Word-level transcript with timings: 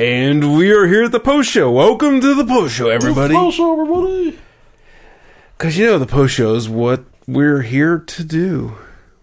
And 0.00 0.56
we 0.56 0.72
are 0.72 0.86
here 0.86 1.04
at 1.04 1.12
the 1.12 1.20
post 1.20 1.50
show. 1.50 1.70
Welcome 1.70 2.22
to 2.22 2.34
the 2.34 2.46
post 2.46 2.74
show, 2.74 2.88
everybody. 2.88 3.34
Post 3.34 3.58
show, 3.58 3.72
everybody. 3.78 4.38
Because 5.58 5.76
you 5.76 5.84
know 5.84 5.98
the 5.98 6.06
post 6.06 6.32
show 6.32 6.54
is 6.54 6.70
what 6.70 7.04
we're 7.26 7.60
here 7.60 7.98
to 7.98 8.24
do. 8.24 8.68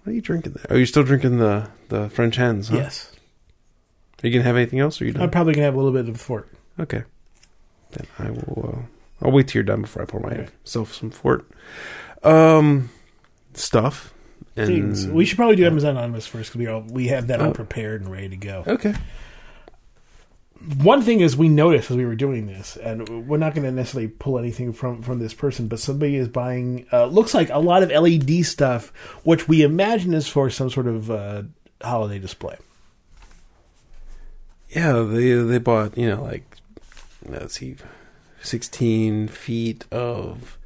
What 0.04 0.12
are 0.12 0.14
you 0.14 0.22
drinking 0.22 0.52
there? 0.54 0.68
Are 0.70 0.80
you 0.80 0.86
still 0.86 1.02
drinking 1.02 1.40
the, 1.40 1.68
the 1.90 2.10
French 2.10 2.36
hens? 2.36 2.68
Huh? 2.68 2.78
Yes. 2.78 3.12
Are 4.24 4.28
you 4.28 4.34
gonna 4.34 4.44
have 4.44 4.56
anything 4.56 4.78
else? 4.80 5.02
Or 5.02 5.06
are 5.06 5.08
you 5.08 5.14
done? 5.14 5.24
I'm 5.24 5.32
probably 5.32 5.54
going 5.54 5.62
to 5.64 5.66
have 5.66 5.74
a 5.74 5.78
little 5.78 5.92
bit 5.92 6.08
of 6.08 6.22
fort. 6.22 6.48
Okay. 6.80 7.02
Then 7.94 8.06
I 8.20 8.30
will. 8.30 8.76
Uh, 8.78 9.26
I'll 9.26 9.32
wait 9.32 9.48
till 9.48 9.56
you're 9.58 9.64
done 9.64 9.82
before 9.82 10.04
I 10.04 10.06
pour 10.06 10.20
myself 10.20 10.94
some 10.94 11.10
fort. 11.10 11.50
Um, 12.22 12.92
stuff 13.56 14.14
and 14.56 14.68
Things. 14.68 15.08
We 15.08 15.26
should 15.26 15.38
probably 15.38 15.56
do 15.56 15.66
Amazon 15.66 15.98
Anonymous 15.98 16.28
first 16.28 16.52
because 16.52 16.60
we, 16.60 16.68
all- 16.68 16.82
we 16.88 17.08
have 17.08 17.26
that 17.28 17.42
all 17.42 17.48
Oh. 17.48 17.54
prepared 17.54 18.02
and 18.02 18.12
ready 18.12 18.30
to 18.30 18.38
go. 18.38 18.64
okay. 18.68 18.94
One 20.78 21.02
thing 21.02 21.20
is 21.20 21.38
we 21.38 21.50
noticed 21.50 21.92
as 21.92 21.98
we 21.98 22.06
were 22.06 22.16
doing 22.16 22.48
this, 22.48 22.78
and 22.78 23.28
we're 23.28 23.38
not 23.38 23.54
going 23.54 23.66
to 23.66 23.72
necessarily 23.72 24.08
pull 24.08 24.40
anything 24.40 24.74
from, 24.74 25.02
from 25.02 25.20
this 25.20 25.34
person, 25.34 25.68
but 25.68 25.80
somebody 25.80 26.16
is 26.16 26.28
buying, 26.28 26.88
uh, 26.92 27.06
looks 27.06 27.34
like 27.34 27.50
a 27.50 27.60
lot 27.60 27.84
of 27.84 27.92
LED 27.92 28.46
stuff, 28.46 28.90
which 29.24 29.48
we 29.48 29.62
imagine 29.62 30.14
is 30.14 30.28
for 30.28 30.50
some 30.50 30.70
sort 30.70 30.88
of 30.88 31.12
uh, 31.12 31.44
holiday 31.82 32.20
display. 32.20 32.58
Yeah, 34.70 35.04
they 35.04 35.32
they 35.34 35.60
bought 35.60 35.98
you 35.98 36.10
know 36.10 36.24
like 36.24 36.44
let's 37.26 37.60
see, 37.60 37.78
sixteen 38.42 39.28
feet 39.28 39.86
of 39.92 40.58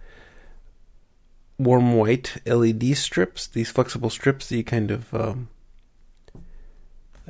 warm 1.59 1.93
white 1.93 2.37
LED 2.45 2.97
strips. 2.97 3.45
These 3.47 3.69
flexible 3.69 4.09
strips 4.09 4.49
that 4.49 4.57
you 4.57 4.63
kind 4.63 4.89
of 4.89 5.13
um, 5.13 5.49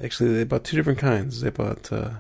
actually 0.02 0.34
they 0.34 0.44
bought 0.46 0.64
two 0.64 0.78
different 0.78 1.00
kinds. 1.00 1.42
They 1.42 1.50
bought 1.50 1.92
uh, 1.92 2.12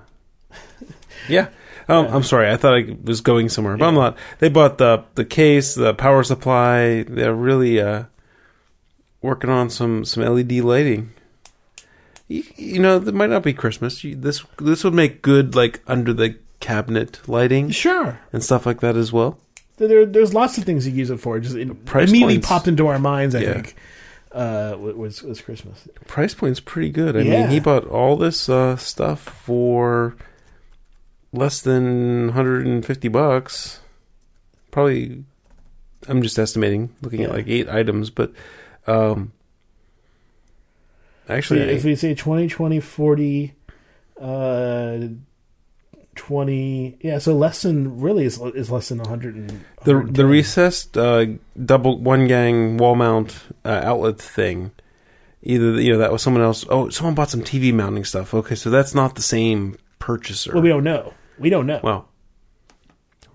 yeah. 1.30 1.50
Um, 1.88 2.08
I'm 2.08 2.24
sorry, 2.24 2.50
I 2.50 2.58
thought 2.58 2.76
I 2.76 2.96
was 3.04 3.22
going 3.22 3.50
somewhere, 3.50 3.76
but 3.76 3.86
I'm 3.88 3.96
not. 3.96 4.18
They 4.40 4.50
bought 4.50 4.78
the 4.78 5.04
the 5.16 5.26
case, 5.26 5.76
the 5.76 5.94
power 5.94 6.24
supply. 6.24 7.04
They're 7.04 7.34
really 7.36 7.82
uh, 7.82 8.04
working 9.22 9.50
on 9.50 9.70
some 9.70 10.06
some 10.06 10.24
LED 10.24 10.52
lighting. 10.64 11.12
You, 12.28 12.44
you 12.56 12.80
know, 12.80 12.98
it 12.98 13.14
might 13.14 13.30
not 13.30 13.44
be 13.44 13.54
Christmas. 13.54 14.04
You, 14.04 14.16
this 14.16 14.44
this 14.60 14.84
would 14.84 14.94
make 14.94 15.22
good 15.22 15.56
like 15.56 15.82
under 15.88 16.14
the 16.14 16.38
cabinet 16.60 17.20
lighting 17.28 17.72
Sure. 17.72 18.20
and 18.32 18.44
stuff 18.44 18.66
like 18.66 18.80
that 18.82 18.96
as 18.96 19.12
well. 19.12 19.40
There, 19.78 20.06
there's 20.06 20.34
lots 20.34 20.58
of 20.60 20.64
things 20.64 20.88
you 20.88 20.94
use 20.94 21.10
it 21.10 21.20
for. 21.20 21.40
Just 21.40 21.56
it 21.56 21.86
Price 21.86 22.10
immediately 22.10 22.36
points. 22.36 22.48
popped 22.48 22.68
into 22.68 22.88
our 22.88 23.00
minds. 23.00 23.34
I 23.36 23.40
Yeah. 23.40 23.54
think 23.54 23.76
uh, 24.32 24.76
was 24.80 25.24
was 25.24 25.42
Christmas. 25.42 25.88
Price 26.08 26.34
point's 26.36 26.60
pretty 26.60 26.90
good. 26.92 27.18
I 27.18 27.22
Yeah. 27.22 27.42
mean, 27.42 27.50
he 27.50 27.60
bought 27.60 27.86
all 27.88 28.16
this 28.16 28.48
uh, 28.48 28.78
stuff 28.78 29.20
for 29.22 30.16
less 31.34 31.62
than 31.62 32.28
150 32.28 33.08
bucks. 33.08 33.80
Probably, 34.72 35.24
I'm 36.08 36.22
just 36.22 36.40
estimating, 36.40 36.96
looking 37.02 37.24
at 37.24 37.32
like 37.32 37.48
eight 37.48 37.70
items, 37.70 38.10
but 38.10 38.32
um, 38.88 39.34
So 41.28 41.34
actually, 41.34 41.62
if 41.62 41.84
we 41.84 41.96
say 41.96 42.16
20, 42.16 42.48
20, 42.48 42.80
40, 42.80 43.54
uh, 44.20 44.98
20, 46.16 46.98
yeah, 47.02 47.18
so 47.18 47.34
less 47.34 47.62
than, 47.62 48.00
really 48.00 48.26
is, 48.26 48.40
is 48.40 48.72
less 48.72 48.90
than 48.90 49.00
100 49.00 49.36
and, 49.36 49.66
the 49.84 50.08
the 50.10 50.26
recessed 50.26 50.98
uh, 50.98 51.26
double 51.64 51.98
one 51.98 52.28
gang 52.28 52.78
wall 52.78 52.96
mount 52.96 53.40
uh, 53.66 53.82
outlet 53.84 54.20
thing. 54.20 54.72
Either 55.44 55.82
you 55.82 55.92
know 55.92 55.98
that 55.98 56.12
was 56.12 56.22
someone 56.22 56.44
else. 56.44 56.66
Oh, 56.70 56.90
someone 56.90 57.16
bought 57.16 57.32
some 57.32 57.42
TV 57.42 57.74
mounting 57.74 58.06
stuff. 58.06 58.32
Okay, 58.34 58.54
so 58.54 58.70
that's 58.70 58.94
not 58.94 59.16
the 59.16 59.24
same 59.24 59.76
purchaser. 59.98 60.54
Well, 60.54 60.62
we 60.62 60.70
don't 60.70 60.84
know. 60.84 61.14
We 61.42 61.50
don't 61.50 61.68
know. 61.68 61.80
Well, 61.84 62.08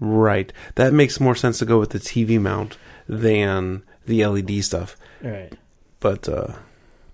right. 0.01 0.53
That 0.77 0.93
makes 0.93 1.21
more 1.21 1.35
sense 1.35 1.59
to 1.59 1.65
go 1.65 1.79
with 1.79 1.91
the 1.91 1.99
TV 1.99 2.41
mount 2.41 2.77
than 3.09 3.83
the 4.07 4.25
LED 4.25 4.65
stuff. 4.65 4.97
All 5.25 5.31
right. 5.31 5.53
But 6.01 6.29
uh, 6.29 6.53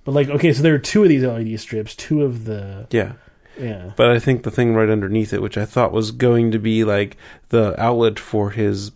But 0.04 0.12
like, 0.12 0.28
okay, 0.28 0.52
so 0.52 0.62
there 0.62 0.74
are 0.74 0.78
two 0.78 1.02
of 1.02 1.08
these 1.08 1.22
LED 1.24 1.58
strips, 1.60 1.94
two 1.94 2.22
of 2.22 2.44
the, 2.44 2.86
yeah. 2.90 3.12
yeah. 3.58 3.92
But 3.96 4.10
I 4.10 4.18
think 4.18 4.42
the 4.42 4.50
thing 4.50 4.74
right 4.74 4.88
underneath 4.90 5.32
it, 5.32 5.42
which 5.42 5.56
I 5.58 5.64
thought 5.64 5.92
was 5.92 6.10
going 6.10 6.50
to 6.52 6.58
be 6.58 6.84
like 6.84 7.16
the 7.48 7.80
outlet 7.80 8.18
for 8.18 8.50
his 8.50 8.92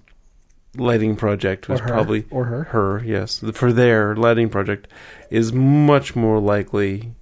lighting 0.76 1.16
project, 1.16 1.68
was 1.68 1.80
Or 1.80 1.86
probably 1.86 2.26
Or 2.30 2.44
her. 2.46 2.64
Her, 2.64 3.02
yes, 3.04 3.42
for 3.54 3.72
their 3.72 4.14
lighting 4.16 4.50
project, 4.50 4.88
is 5.30 5.52
much 5.52 6.14
more 6.14 6.38
likely 6.40 7.14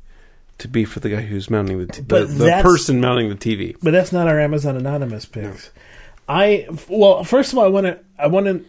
to 0.59 0.69
be 0.69 0.85
for 0.85 1.01
the 1.01 1.11
guy 1.11 1.21
who's 1.23 1.51
mounting 1.51 1.79
the 1.79 1.87
t- 1.87 2.03
the, 2.03 2.25
the 2.25 2.61
person 2.63 3.01
mounting 3.01 3.29
the 3.29 3.35
TV. 3.37 3.77
But 3.83 3.93
that's 3.93 4.13
not 4.13 4.29
our 4.29 4.39
Amazon 4.39 4.77
Anonymous 4.77 5.27
picks. 5.27 5.71
I 6.29 6.69
well, 6.89 7.25
first 7.25 7.53
of 7.53 7.59
all, 7.59 7.65
I 7.65 7.69
want 7.69 7.87
to. 7.87 7.99
I 8.19 8.27
want 8.29 8.47
to. 8.47 8.65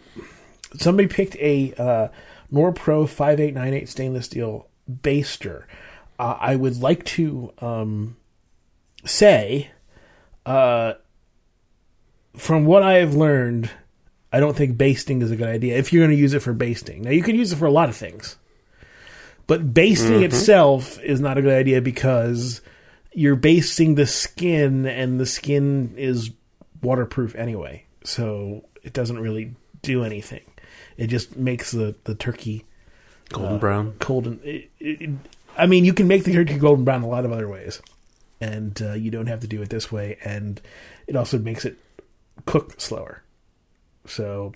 Somebody 0.78 1.08
picked 1.08 1.36
a 1.36 1.72
uh, 1.78 2.08
Norpro 2.52 3.08
five 3.08 3.40
eight 3.40 3.54
nine 3.54 3.72
eight 3.74 3.88
stainless 3.88 4.26
steel 4.26 4.68
baster. 4.90 5.64
Uh, 6.18 6.36
I 6.40 6.56
would 6.56 6.80
like 6.80 7.04
to 7.04 7.52
um, 7.60 8.16
say, 9.04 9.70
uh, 10.44 10.94
from 12.36 12.64
what 12.64 12.82
I 12.82 12.94
have 12.94 13.14
learned, 13.14 13.70
I 14.32 14.40
don't 14.40 14.56
think 14.56 14.78
basting 14.78 15.22
is 15.22 15.30
a 15.30 15.36
good 15.36 15.48
idea. 15.48 15.76
If 15.76 15.92
you're 15.92 16.04
going 16.04 16.16
to 16.16 16.20
use 16.20 16.34
it 16.34 16.40
for 16.40 16.52
basting, 16.52 17.02
now 17.02 17.10
you 17.10 17.22
can 17.22 17.36
use 17.36 17.52
it 17.52 17.56
for 17.56 17.66
a 17.66 17.70
lot 17.70 17.88
of 17.88 17.96
things, 17.96 18.36
but 19.46 19.72
basting 19.72 20.22
itself 20.22 21.00
is 21.00 21.20
not 21.20 21.38
a 21.38 21.42
good 21.42 21.52
idea 21.52 21.80
because 21.80 22.60
you're 23.12 23.36
basting 23.36 23.94
the 23.94 24.06
skin 24.06 24.86
and 24.86 25.20
the 25.20 25.26
skin 25.26 25.94
is 25.96 26.30
waterproof 26.82 27.34
anyway. 27.34 27.84
So 28.04 28.64
it 28.82 28.92
doesn't 28.92 29.18
really 29.18 29.54
do 29.82 30.04
anything. 30.04 30.42
It 30.96 31.06
just 31.08 31.36
makes 31.36 31.70
the, 31.70 31.94
the 32.04 32.14
turkey 32.14 32.64
Golden 33.30 33.58
brown. 33.58 33.94
golden. 33.98 34.40
it, 34.44 34.70
it, 34.78 35.10
i 35.56 35.66
mean 35.66 35.84
you 35.84 35.92
can 35.92 36.06
make 36.06 36.22
the 36.22 36.32
turkey 36.32 36.58
golden 36.58 36.84
brown 36.84 37.02
a 37.02 37.08
lot 37.08 37.24
of 37.24 37.32
other 37.32 37.48
ways. 37.48 37.80
And 38.40 38.80
uh, 38.82 38.92
you 38.92 39.10
don't 39.10 39.28
have 39.28 39.40
to 39.40 39.46
do 39.46 39.62
it 39.62 39.70
this 39.70 39.90
way. 39.90 40.18
And 40.22 40.60
it 41.06 41.16
also 41.16 41.38
makes 41.38 41.64
it 41.64 41.78
cook 42.44 42.80
slower. 42.80 43.22
So 44.06 44.52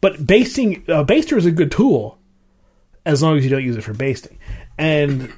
but 0.00 0.26
basting 0.26 0.84
uh, 0.88 1.04
baster 1.04 1.36
is 1.36 1.46
a 1.46 1.52
good 1.52 1.70
tool 1.70 2.18
as 3.06 3.22
long 3.22 3.36
as 3.36 3.44
you 3.44 3.50
don't 3.50 3.64
use 3.64 3.76
it 3.76 3.82
for 3.84 3.92
basting 3.94 4.38
and 4.78 5.32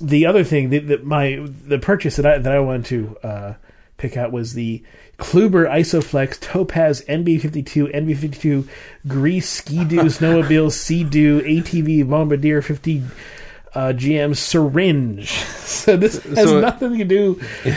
the 0.00 0.26
other 0.26 0.44
thing 0.44 0.70
that, 0.70 0.86
that 0.88 1.04
my 1.04 1.44
the 1.66 1.78
purchase 1.78 2.16
that 2.16 2.26
I 2.26 2.38
that 2.38 2.52
I 2.52 2.60
wanted 2.60 2.84
to 2.86 3.16
uh, 3.26 3.54
pick 3.96 4.16
out 4.16 4.30
was 4.32 4.54
the 4.54 4.82
Kluber 5.18 5.68
Isoflex 5.68 6.38
Topas 6.38 7.04
NB52 7.06 7.92
NB52 7.94 8.68
Grease 9.08 9.48
Ski-Doo 9.48 9.96
Snowmobile 10.02 10.70
Sea-Doo 10.70 11.40
ATV 11.42 12.08
Bombardier 12.08 12.62
50 12.62 13.02
uh, 13.74 13.80
GM 13.96 14.36
syringe. 14.36 15.30
So 15.68 15.96
this 15.96 16.22
has 16.22 16.48
So- 16.48 16.60
nothing 16.60 16.98
to 16.98 17.04
do. 17.04 17.40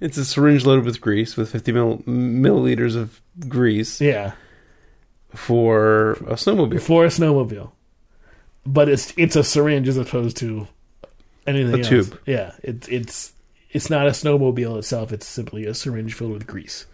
It's 0.00 0.16
a 0.16 0.24
syringe 0.24 0.64
loaded 0.64 0.84
with 0.84 1.00
grease, 1.00 1.36
with 1.36 1.50
50 1.50 1.72
mil- 1.72 1.98
milliliters 2.06 2.94
of 2.94 3.20
grease 3.48 4.00
Yeah, 4.00 4.32
for 5.34 6.12
a 6.12 6.34
snowmobile. 6.34 6.80
for 6.80 7.04
a 7.04 7.08
snowmobile, 7.08 7.72
but 8.72 8.88
it's 8.88 9.12
it's 9.16 9.36
a 9.36 9.42
syringe 9.44 9.88
as 9.88 9.96
opposed 9.96 10.36
to 10.38 10.68
anything 11.46 11.74
A 11.74 11.78
else. 11.78 11.88
tube. 11.88 12.20
Yeah, 12.26 12.52
it's 12.62 12.88
it's 12.88 13.32
it's 13.70 13.90
not 13.90 14.06
a 14.06 14.10
snowmobile 14.10 14.78
itself. 14.78 15.12
It's 15.12 15.26
simply 15.26 15.64
a 15.66 15.74
syringe 15.74 16.14
filled 16.14 16.32
with 16.32 16.46
grease. 16.46 16.86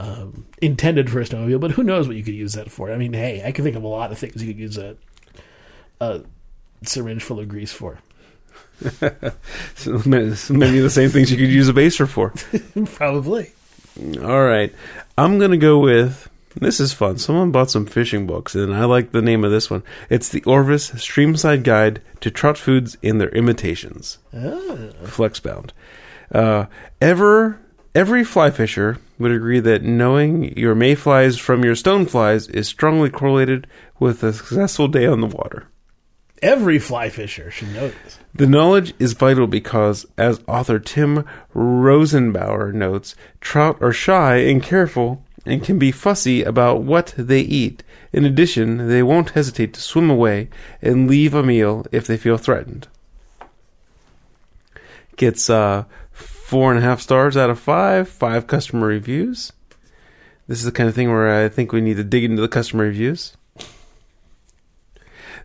Um, 0.00 0.46
intended 0.62 1.10
for 1.10 1.20
a 1.20 1.24
snowmobile, 1.24 1.60
but 1.60 1.72
who 1.72 1.82
knows 1.82 2.06
what 2.06 2.16
you 2.16 2.22
could 2.22 2.34
use 2.34 2.52
that 2.52 2.70
for? 2.70 2.92
I 2.92 2.96
mean, 2.96 3.12
hey, 3.12 3.42
I 3.44 3.50
can 3.50 3.64
think 3.64 3.76
of 3.76 3.82
a 3.82 3.88
lot 3.88 4.12
of 4.12 4.18
things 4.18 4.40
you 4.42 4.52
could 4.54 4.60
use 4.60 4.78
a, 4.78 4.96
a 6.00 6.22
syringe 6.84 7.22
full 7.24 7.40
of 7.40 7.48
grease 7.48 7.72
for. 7.72 7.98
So 9.74 9.94
of 9.94 10.04
the 10.04 10.88
same 10.90 11.10
things 11.10 11.32
you 11.32 11.36
could 11.36 11.48
use 11.48 11.68
a 11.68 11.72
baser 11.72 12.06
for. 12.06 12.32
Probably. 12.94 13.50
All 14.22 14.44
right. 14.44 14.72
I'm 15.16 15.38
going 15.38 15.50
to 15.50 15.56
go 15.56 15.80
with 15.80 16.28
this 16.56 16.80
is 16.80 16.92
fun. 16.92 17.18
Someone 17.18 17.52
bought 17.52 17.70
some 17.70 17.86
fishing 17.86 18.26
books, 18.26 18.54
and 18.54 18.74
I 18.74 18.84
like 18.84 19.12
the 19.12 19.22
name 19.22 19.44
of 19.44 19.50
this 19.50 19.70
one. 19.70 19.82
It's 20.10 20.28
the 20.28 20.42
Orvis 20.44 20.90
Streamside 20.90 21.62
Guide 21.62 22.00
to 22.20 22.30
Trout 22.30 22.58
Foods 22.58 22.96
and 23.02 23.20
Their 23.20 23.30
Imitations. 23.30 24.18
Ah. 24.34 24.92
Flexbound. 25.04 25.70
Uh, 26.32 26.66
ever 27.00 27.58
every 27.94 28.24
fly 28.24 28.50
fisher 28.50 28.98
would 29.18 29.32
agree 29.32 29.60
that 29.60 29.82
knowing 29.82 30.56
your 30.56 30.74
mayflies 30.74 31.38
from 31.38 31.64
your 31.64 31.74
stoneflies 31.74 32.48
is 32.54 32.68
strongly 32.68 33.10
correlated 33.10 33.66
with 33.98 34.22
a 34.22 34.32
successful 34.32 34.88
day 34.88 35.06
on 35.06 35.20
the 35.20 35.26
water. 35.26 35.66
Every 36.40 36.78
fly 36.78 37.08
fisher 37.08 37.50
should 37.50 37.74
know 37.74 37.88
this. 37.88 38.18
The 38.32 38.46
knowledge 38.46 38.94
is 39.00 39.14
vital 39.14 39.48
because, 39.48 40.06
as 40.16 40.40
author 40.46 40.78
Tom 40.78 41.24
Rosenbauer 41.52 42.72
notes, 42.72 43.16
trout 43.40 43.78
are 43.80 43.92
shy 43.92 44.36
and 44.36 44.62
careful 44.62 45.24
and 45.48 45.64
can 45.64 45.78
be 45.78 45.90
fussy 45.90 46.42
about 46.42 46.82
what 46.82 47.14
they 47.16 47.40
eat. 47.40 47.82
In 48.12 48.24
addition, 48.24 48.88
they 48.88 49.02
won't 49.02 49.30
hesitate 49.30 49.74
to 49.74 49.80
swim 49.80 50.10
away 50.10 50.48
and 50.80 51.08
leave 51.08 51.34
a 51.34 51.42
meal 51.42 51.86
if 51.90 52.06
they 52.06 52.16
feel 52.16 52.38
threatened. 52.38 52.88
Gets 55.16 55.50
uh, 55.50 55.84
four 56.12 56.70
and 56.70 56.78
a 56.78 56.82
half 56.82 57.00
stars 57.00 57.36
out 57.36 57.50
of 57.50 57.58
five, 57.58 58.08
five 58.08 58.46
customer 58.46 58.86
reviews. 58.86 59.52
This 60.46 60.58
is 60.58 60.64
the 60.64 60.72
kind 60.72 60.88
of 60.88 60.94
thing 60.94 61.10
where 61.10 61.44
I 61.44 61.48
think 61.48 61.72
we 61.72 61.80
need 61.80 61.96
to 61.96 62.04
dig 62.04 62.24
into 62.24 62.40
the 62.40 62.48
customer 62.48 62.84
reviews. 62.84 63.36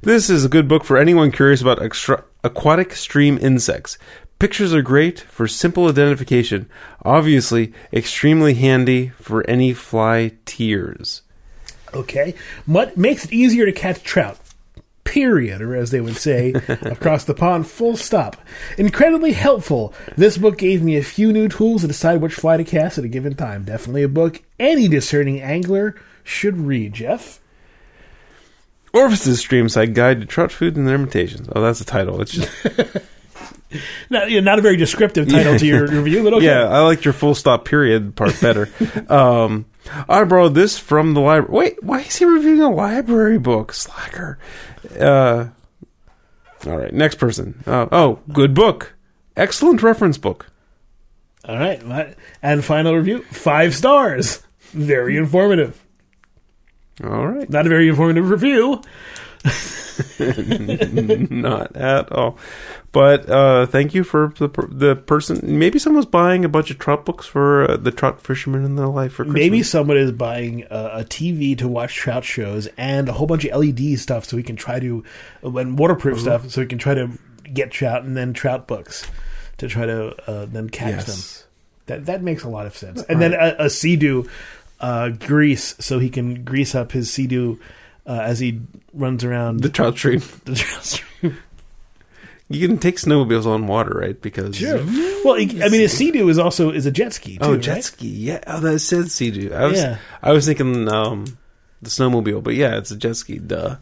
This 0.02 0.30
is 0.30 0.44
a 0.44 0.50
good 0.50 0.68
book 0.68 0.84
for 0.84 0.98
anyone 0.98 1.32
curious 1.32 1.62
about 1.62 1.82
extra- 1.82 2.26
aquatic 2.44 2.94
stream 2.94 3.38
insects. 3.42 3.98
Pictures 4.44 4.74
are 4.74 4.82
great 4.82 5.22
for 5.22 5.48
simple 5.48 5.88
identification. 5.88 6.70
Obviously, 7.06 7.72
extremely 7.94 8.56
handy 8.56 9.08
for 9.08 9.50
any 9.50 9.72
fly 9.72 10.34
tiers. 10.44 11.22
Okay. 11.94 12.36
Mud 12.68 12.98
makes 12.98 13.24
it 13.24 13.32
easier 13.32 13.66
to 13.66 13.72
catch 13.72 14.04
trout. 14.04 14.38
Period, 15.06 15.62
or 15.62 15.78
as 15.78 15.92
they 15.92 16.02
would 16.02 16.18
say, 16.18 16.52
across 16.68 17.24
the 17.24 17.34
pond, 17.34 17.68
full 17.68 17.96
stop. 17.96 18.36
Incredibly 18.78 19.32
helpful. 19.32 19.94
This 20.18 20.38
book 20.38 20.58
gave 20.58 20.84
me 20.84 20.98
a 20.98 21.04
few 21.04 21.32
new 21.32 21.48
tools 21.48 21.84
to 21.84 21.88
decide 21.88 22.20
which 22.20 22.34
fly 22.34 22.58
to 22.58 22.66
cast 22.66 22.98
at 22.98 23.06
a 23.06 23.08
given 23.08 23.36
time. 23.36 23.64
Definitely 23.64 24.04
a 24.04 24.10
book 24.10 24.42
any 24.60 24.90
discerning 24.90 25.40
angler 25.40 25.96
should 26.22 26.58
read, 26.58 26.92
Jeff. 26.92 27.40
Orvis's 28.94 29.42
Streamside 29.42 29.94
Guide 29.94 30.20
to 30.20 30.26
Trout 30.28 30.52
Food 30.52 30.76
and 30.76 30.86
Their 30.86 30.96
Imitations. 30.96 31.48
Oh, 31.56 31.62
that's 31.62 31.80
the 31.80 31.86
title. 31.86 32.20
It's 32.20 32.34
just 32.34 32.52
Not, 34.10 34.30
you 34.30 34.40
know, 34.40 34.46
not 34.52 34.60
a 34.60 34.62
very 34.62 34.78
descriptive 34.78 35.28
title 35.30 35.58
to 35.58 35.66
your 35.66 35.88
review, 35.88 36.24
but 36.24 36.34
okay. 36.36 36.46
yeah. 36.46 36.68
I 36.68 36.82
liked 36.82 37.06
your 37.06 37.14
full 37.14 37.34
stop 37.36 37.66
period 37.66 38.16
part 38.16 38.40
better. 38.40 38.70
um, 39.10 39.66
I 40.08 40.24
borrowed 40.26 40.54
this 40.54 40.78
from 40.78 41.14
the 41.14 41.22
library. 41.22 41.52
Wait, 41.52 41.84
why 41.84 42.02
is 42.02 42.16
he 42.16 42.26
reviewing 42.26 42.62
a 42.62 42.70
library 42.70 43.40
book? 43.40 43.74
Slacker. 43.74 44.38
Uh, 45.00 45.48
all 46.68 46.78
right, 46.78 46.94
next 46.94 47.16
person. 47.16 47.64
Uh, 47.66 47.88
oh, 47.92 48.20
good 48.32 48.54
book. 48.54 48.94
Excellent 49.36 49.82
reference 49.82 50.18
book. 50.18 50.48
All 51.46 51.58
right. 51.58 51.84
my- 51.86 52.14
And 52.42 52.64
final 52.64 52.96
review 52.96 53.24
five 53.24 53.76
stars. 53.76 54.44
Very 54.72 55.18
informative. 55.18 55.84
All 57.04 57.28
right, 57.28 57.50
Not 57.50 57.66
a 57.66 57.70
very 57.70 57.90
informative 57.90 58.30
review. 58.30 58.82
not 61.32 61.76
at 61.76 62.12
all. 62.12 62.38
But 62.92 63.30
uh, 63.30 63.66
thank 63.66 63.94
you 63.94 64.04
for 64.04 64.34
the 64.38 64.50
the 64.70 64.96
person. 64.96 65.40
Maybe 65.42 65.80
someone's 65.80 66.06
buying 66.06 66.46
a 66.46 66.50
bunch 66.50 66.70
of 66.70 66.78
trout 66.78 67.06
books 67.06 67.26
for 67.26 67.70
uh, 67.70 67.78
the 67.78 67.92
trout 67.92 68.22
fishermen 68.22 68.64
in 68.64 68.76
their 68.76 68.88
life 68.88 69.14
for 69.14 69.24
Christmas. 69.24 69.40
Maybe 69.40 69.64
someone 69.64 69.98
is 69.98 70.12
buying 70.12 70.64
a, 70.70 71.00
a 71.00 71.04
TV 71.04 71.58
to 71.58 71.68
watch 71.68 71.96
trout 71.96 72.24
shows 72.24 72.68
and 72.78 73.10
a 73.10 73.14
whole 73.14 73.28
bunch 73.28 73.46
of 73.46 73.60
LED 73.60 73.98
stuff 74.00 74.26
so 74.26 74.38
we 74.38 74.44
can 74.44 74.56
try 74.56 74.80
to, 74.80 75.04
and 75.42 75.78
waterproof 75.78 76.20
stuff 76.20 76.50
so 76.50 76.62
we 76.62 76.68
can 76.68 76.78
try 76.78 76.94
to 76.94 77.10
get 77.52 77.72
trout 77.72 78.04
and 78.04 78.16
then 78.16 78.34
trout 78.34 78.68
books 78.68 79.06
to 79.58 79.68
try 79.68 79.86
to 79.86 80.16
uh, 80.30 80.46
then 80.46 80.70
catch 80.70 81.06
them. 81.06 81.18
That 81.88 82.06
that 82.06 82.22
makes 82.22 82.44
a 82.44 82.50
lot 82.50 82.66
of 82.66 82.78
sense. 82.78 83.02
And 83.04 83.22
then 83.22 83.34
a, 83.34 83.56
a 83.66 83.70
Sea-Doo 83.70 84.30
uh, 84.80 85.10
grease 85.10 85.76
so 85.80 86.00
he 86.00 86.10
can 86.10 86.44
grease 86.44 86.76
up 86.76 86.92
his 86.92 87.12
Sea-Doo 87.12 87.60
uh, 88.06 88.20
as 88.22 88.40
he 88.40 88.60
runs 88.94 89.24
around 89.24 89.62
The 89.62 89.70
trout 89.70 89.98
stream. 89.98 90.22
the 90.46 90.56
trout 90.56 90.84
stream. 90.84 91.38
You 92.50 92.68
can 92.68 92.78
take 92.78 92.98
snowmobiles 92.98 93.46
on 93.46 93.68
water, 93.68 93.98
right? 93.98 94.22
Because 94.22 94.62
Well, 94.62 95.36
I 95.36 95.70
mean, 95.70 95.82
a 95.82 95.90
Sea-Doo 95.90 96.28
is 96.30 96.38
also 96.38 96.72
is 96.72 96.86
a 96.86 96.92
jet 96.92 97.14
ski. 97.14 97.38
Too, 97.38 97.44
Oh, 97.44 97.52
right? 97.54 97.62
jet 97.62 97.84
ski. 97.84 98.08
Yeah. 98.08 98.44
Oh, 98.46 98.60
that 98.60 98.80
said 98.80 99.10
Sea-Doo. 99.10 99.54
I 99.54 99.66
was, 99.66 99.80
Yeah. 99.80 99.98
I 100.22 100.32
was 100.34 100.46
thinking 100.46 100.88
um, 100.90 101.26
the 101.82 101.90
snowmobile, 101.90 102.44
but 102.44 102.54
yeah, 102.54 102.78
it's 102.78 102.92
a 102.92 102.98
jet 102.98 103.16
ski. 103.16 103.40
Duh. 103.40 103.78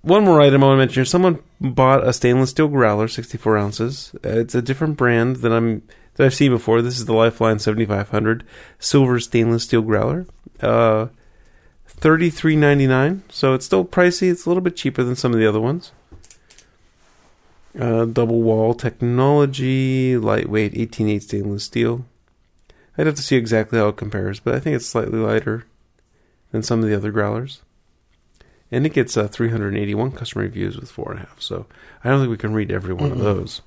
One 0.00 0.24
more 0.24 0.40
item 0.40 0.64
I 0.64 0.66
want 0.66 0.76
to 0.76 0.78
mention 0.78 0.94
here. 1.00 1.04
Someone 1.04 1.40
bought 1.60 2.04
a 2.06 2.12
stainless 2.12 2.50
steel 2.50 2.66
growler, 2.66 3.06
64 3.06 3.56
ounces. 3.56 4.12
It's 4.24 4.54
a 4.56 4.62
different 4.62 4.96
brand 4.96 5.36
that 5.36 5.52
I'm 5.52 5.82
that 6.14 6.24
I've 6.26 6.34
seen 6.34 6.50
before. 6.50 6.82
This 6.82 6.98
is 6.98 7.04
the 7.04 7.14
Lifeline 7.14 7.60
7500 7.60 8.42
silver 8.80 9.20
stainless 9.20 9.62
steel 9.62 9.82
growler. 9.82 10.26
Uh, 10.60 11.06
33.99. 12.02 13.20
So 13.30 13.54
it's 13.54 13.64
still 13.64 13.84
pricey. 13.84 14.28
It's 14.30 14.44
a 14.44 14.50
little 14.50 14.60
bit 14.60 14.74
cheaper 14.74 15.04
than 15.04 15.14
some 15.14 15.32
of 15.32 15.38
the 15.38 15.46
other 15.46 15.60
ones. 15.60 15.92
Uh, 17.78 18.04
double 18.04 18.42
wall 18.42 18.74
technology, 18.74 20.16
lightweight 20.18 20.74
18.8 20.74 21.22
stainless 21.22 21.64
steel. 21.64 22.04
I'd 22.98 23.06
have 23.06 23.14
to 23.14 23.22
see 23.22 23.36
exactly 23.36 23.78
how 23.78 23.88
it 23.88 23.96
compares, 23.96 24.40
but 24.40 24.54
I 24.54 24.60
think 24.60 24.76
it's 24.76 24.84
slightly 24.84 25.18
lighter 25.18 25.64
than 26.50 26.62
some 26.62 26.82
of 26.82 26.88
the 26.88 26.96
other 26.96 27.12
growlers. 27.12 27.62
And 28.70 28.84
it 28.84 28.92
gets 28.92 29.16
uh, 29.16 29.28
381 29.28 30.12
customer 30.12 30.42
reviews 30.44 30.76
with 30.76 30.90
four 30.90 31.12
and 31.12 31.20
a 31.20 31.26
half. 31.26 31.40
So 31.40 31.66
I 32.02 32.10
don't 32.10 32.20
think 32.20 32.30
we 32.30 32.36
can 32.36 32.52
read 32.52 32.72
every 32.72 32.94
one 32.94 33.12
of 33.12 33.18
Mm-mm. 33.18 33.22
those. 33.22 33.62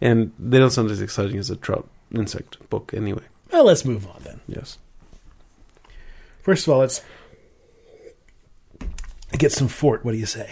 And 0.00 0.32
they 0.38 0.58
don't 0.58 0.70
sound 0.70 0.90
as 0.90 1.00
exciting 1.00 1.38
as 1.38 1.48
a 1.48 1.56
trout 1.56 1.88
insect 2.14 2.68
book, 2.68 2.92
anyway. 2.94 3.24
Well, 3.50 3.64
let's 3.64 3.84
move 3.86 4.06
on 4.06 4.20
then. 4.22 4.40
Yes. 4.46 4.78
First 6.46 6.68
of 6.68 6.74
all, 6.74 6.78
let's 6.78 7.02
get 9.36 9.50
some 9.50 9.66
fort. 9.66 10.04
What 10.04 10.12
do 10.12 10.18
you 10.18 10.26
say? 10.26 10.48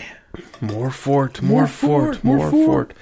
More 0.61 0.91
fort, 0.91 1.41
more, 1.41 1.61
More 1.61 1.67
fort, 1.69 2.14
fort, 2.17 2.25
more 2.25 2.50
fort. 2.50 2.67
fort. 2.67 2.94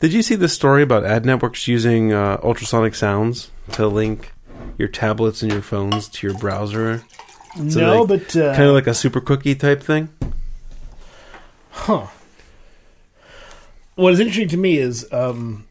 Did 0.00 0.12
you 0.12 0.20
see 0.20 0.34
the 0.34 0.48
story 0.48 0.82
about 0.82 1.04
ad 1.04 1.24
networks 1.24 1.68
using 1.68 2.12
uh, 2.12 2.40
ultrasonic 2.42 2.96
sounds 2.96 3.52
to 3.74 3.86
link 3.86 4.32
your 4.78 4.88
tablets 4.88 5.42
and 5.42 5.52
your 5.52 5.62
phones 5.62 6.08
to 6.08 6.26
your 6.26 6.36
browser? 6.38 7.04
So 7.68 7.78
no, 7.80 8.04
they- 8.04 8.16
but 8.18 8.34
uh, 8.36 8.56
kind 8.56 8.68
of 8.68 8.74
like 8.74 8.88
a 8.88 8.94
super 8.94 9.20
cookie 9.20 9.54
type 9.54 9.80
thing. 9.80 10.08
Huh. 11.70 12.08
What 13.94 14.12
is 14.12 14.18
interesting 14.18 14.48
to 14.48 14.56
me 14.56 14.76
is 14.78 15.06
um, 15.12 15.68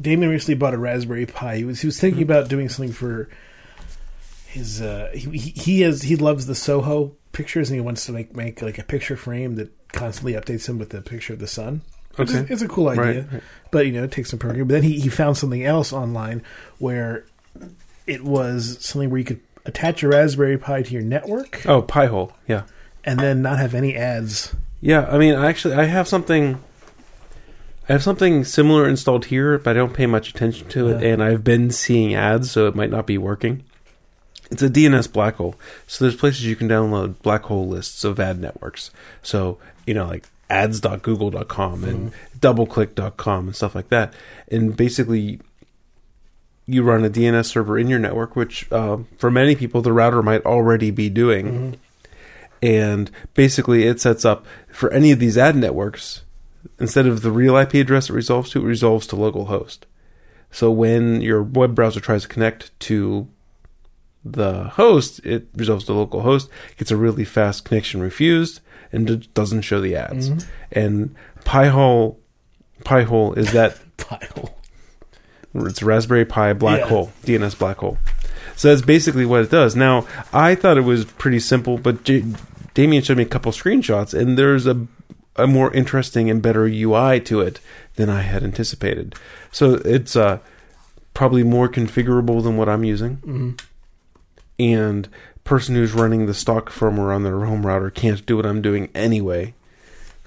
Damon 0.00 0.30
recently 0.30 0.54
bought 0.54 0.72
a 0.72 0.78
Raspberry 0.78 1.26
Pi. 1.26 1.56
He 1.58 1.64
was 1.64 1.82
he 1.82 1.86
was 1.86 2.00
thinking 2.00 2.22
about 2.22 2.48
doing 2.48 2.70
something 2.70 2.94
for 2.94 3.28
his. 4.52 4.80
Uh, 4.80 5.10
he 5.14 5.30
he 5.38 5.50
he 5.50 5.80
has 5.82 6.02
he 6.02 6.16
loves 6.16 6.46
the 6.46 6.54
Soho 6.54 7.16
pictures 7.32 7.70
and 7.70 7.76
he 7.76 7.80
wants 7.80 8.04
to 8.06 8.12
make 8.12 8.34
make 8.36 8.62
like 8.62 8.78
a 8.78 8.84
picture 8.84 9.16
frame 9.16 9.56
that 9.56 9.70
constantly 9.92 10.34
updates 10.34 10.68
him 10.68 10.78
with 10.78 10.90
the 10.90 11.00
picture 11.00 11.32
of 11.32 11.38
the 11.38 11.46
sun. 11.46 11.82
Is- 12.18 12.34
Okay. 12.34 12.46
it's 12.52 12.60
a 12.60 12.68
cool 12.68 12.88
idea, 12.90 13.04
Right, 13.22 13.32
right. 13.32 13.42
but 13.70 13.86
you 13.86 13.92
know 13.92 14.04
it 14.04 14.12
takes 14.12 14.28
some 14.30 14.38
programming. 14.38 14.68
But 14.68 14.74
then 14.74 14.82
he 14.82 15.00
he 15.00 15.08
found 15.08 15.36
something 15.38 15.64
else 15.64 15.92
online 15.94 16.42
where 16.78 17.24
it 18.06 18.22
was 18.22 18.76
something 18.80 19.08
where 19.08 19.18
you 19.18 19.24
could 19.24 19.40
attach 19.64 20.02
a 20.02 20.08
Raspberry 20.08 20.58
Pi 20.58 20.82
to 20.82 20.92
your 20.92 21.02
network 21.02 21.64
Oh, 21.66 21.80
Pi 21.82 22.06
hole. 22.06 22.32
Yeah. 22.46 22.64
and 23.04 23.18
then 23.18 23.40
not 23.42 23.58
have 23.58 23.74
any 23.74 23.96
ads. 23.96 24.54
Yeah, 24.82 25.06
I 25.10 25.16
mean, 25.16 25.34
actually, 25.34 25.74
I 25.74 25.84
have 25.84 26.06
something. 26.06 26.58
I 27.88 27.92
have 27.94 28.02
something 28.02 28.44
similar 28.44 28.88
installed 28.88 29.26
here, 29.26 29.58
but 29.58 29.70
I 29.70 29.72
don't 29.74 29.94
pay 29.94 30.06
much 30.06 30.28
attention 30.30 30.68
to 30.68 30.88
it, 30.88 31.00
Yeah. 31.02 31.08
and 31.14 31.22
I've 31.22 31.42
been 31.44 31.70
seeing 31.70 32.14
ads, 32.14 32.50
so 32.50 32.66
it 32.68 32.74
might 32.74 32.90
not 32.90 33.06
be 33.06 33.16
working. 33.18 33.64
It's 34.52 34.62
a 34.62 34.70
DNS 34.70 35.12
black 35.12 35.36
hole, 35.36 35.56
so 35.86 36.04
there's 36.04 36.16
places 36.16 36.44
you 36.44 36.56
can 36.56 36.68
download 36.68 37.20
black 37.22 37.42
hole 37.44 37.66
lists 37.66 38.04
of 38.04 38.20
ad 38.20 38.40
networks. 38.40 38.90
So 39.22 39.58
you 39.86 39.94
know, 39.94 40.06
like 40.06 40.28
ads.google.com 40.50 41.84
and 41.84 42.12
doubleclick.com 42.38 43.46
and 43.46 43.56
stuff 43.56 43.74
like 43.74 43.88
that, 43.88 44.14
and 44.50 44.76
basically. 44.76 45.40
You 46.64 46.84
run 46.84 47.04
a 47.04 47.10
DNS 47.10 47.44
server 47.44 47.76
in 47.76 47.88
your 47.88 47.98
network, 47.98 48.36
which 48.36 48.70
uh, 48.70 48.98
for 49.18 49.32
many 49.32 49.56
people 49.56 49.82
the 49.82 49.92
router 49.92 50.22
might 50.22 50.46
already 50.46 50.92
be 50.92 51.10
doing 51.10 51.76
and 52.62 53.10
basically 53.34 53.84
it 53.84 54.00
sets 54.00 54.24
up 54.24 54.46
for 54.68 54.90
any 54.92 55.10
of 55.10 55.18
these 55.18 55.36
ad 55.36 55.56
networks 55.56 56.22
instead 56.78 57.06
of 57.06 57.22
the 57.22 57.32
real 57.32 57.56
IP 57.56 57.74
address 57.74 58.08
it 58.08 58.12
resolves 58.12 58.50
to, 58.50 58.60
it 58.60 58.66
resolves 58.66 59.06
to 59.08 59.16
localhost. 59.16 59.80
So 60.52 60.70
when 60.70 61.20
your 61.20 61.42
web 61.42 61.74
browser 61.74 61.98
tries 61.98 62.22
to 62.22 62.28
connect 62.28 62.78
to 62.80 63.26
the 64.24 64.64
host, 64.64 65.20
it 65.24 65.46
resolves 65.54 65.84
to 65.86 65.92
localhost, 65.92 66.48
gets 66.76 66.90
a 66.90 66.96
really 66.96 67.24
fast 67.24 67.64
connection 67.64 68.00
refused, 68.00 68.60
and 68.92 69.32
doesn't 69.34 69.62
show 69.62 69.80
the 69.80 69.96
ads. 69.96 70.30
And 70.70 71.14
Pi-hole, 71.44 72.20
Pi-hole 72.84 73.34
is 73.34 73.52
that 73.52 73.78
Pile. 73.96 74.54
it's 75.54 75.82
Raspberry 75.82 76.24
Pi 76.24 76.52
black 76.52 76.80
Yeah. 76.80 76.88
hole, 76.88 77.12
DNS 77.24 77.58
black 77.58 77.78
hole. 77.78 77.98
So 78.56 78.68
that's 78.68 78.82
basically 78.82 79.24
what 79.26 79.40
it 79.42 79.50
does. 79.50 79.74
Now, 79.74 80.06
I 80.32 80.54
thought 80.54 80.76
it 80.76 80.82
was 80.82 81.04
pretty 81.04 81.40
simple, 81.40 81.78
but 81.78 82.04
J- 82.04 82.24
Damien 82.74 83.02
showed 83.02 83.16
me 83.16 83.22
a 83.24 83.26
couple 83.26 83.50
screenshots, 83.52 84.14
and 84.18 84.38
there's 84.38 84.66
a 84.66 84.86
a 85.36 85.46
more 85.46 85.72
interesting 85.72 86.28
and 86.28 86.42
better 86.42 86.64
UI 86.66 87.18
to 87.18 87.40
it 87.40 87.58
than 87.96 88.10
I 88.10 88.20
had 88.20 88.44
anticipated. 88.44 89.14
So 89.50 89.76
it's 89.82 90.14
uh, 90.14 90.40
probably 91.14 91.42
more 91.42 91.70
configurable 91.70 92.42
than 92.42 92.58
what 92.58 92.68
I'm 92.68 92.84
using, 92.84 93.16
Mm-hmm. 93.16 93.50
And 94.62 95.08
person 95.44 95.74
who's 95.74 95.92
running 95.92 96.26
the 96.26 96.34
stock 96.34 96.70
firmware 96.70 97.14
on 97.14 97.24
their 97.24 97.40
home 97.40 97.66
router 97.66 97.90
can't 97.90 98.24
do 98.26 98.36
what 98.36 98.46
I'm 98.46 98.62
doing 98.62 98.90
anyway. 98.94 99.54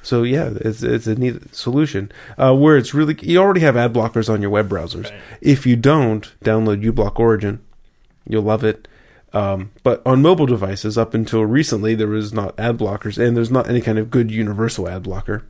So 0.02 0.22
yeah, 0.24 0.52
it's 0.56 0.84
it's 0.84 1.08
a 1.08 1.16
neat 1.16 1.56
solution. 1.56 2.12
Uh, 2.38 2.56
where 2.56 2.78
it's 2.78 2.94
really 2.94 3.18
you 3.22 3.40
already 3.40 3.62
have 3.62 3.76
ad 3.76 3.94
blockers 3.94 4.32
on 4.32 4.42
your 4.42 4.52
web 4.52 4.70
browsers. 4.70 5.06
Right. 5.06 5.22
If 5.42 5.66
you 5.66 5.76
don't 5.76 6.32
download 6.44 6.84
uBlock 6.84 7.20
Origin, 7.20 7.60
you'll 8.28 8.44
love 8.44 8.64
it. 8.64 8.88
Um, 9.34 9.72
but 9.84 10.02
on 10.06 10.22
mobile 10.22 10.46
devices, 10.46 10.98
up 10.98 11.14
until 11.14 11.44
recently, 11.44 11.96
there 11.96 12.08
was 12.08 12.32
not 12.32 12.58
ad 12.60 12.78
blockers, 12.78 13.18
and 13.18 13.36
there's 13.36 13.52
not 13.52 13.68
any 13.68 13.82
kind 13.82 13.98
of 13.98 14.10
good 14.10 14.32
universal 14.32 14.88
ad 14.88 15.04
blocker. 15.04 15.44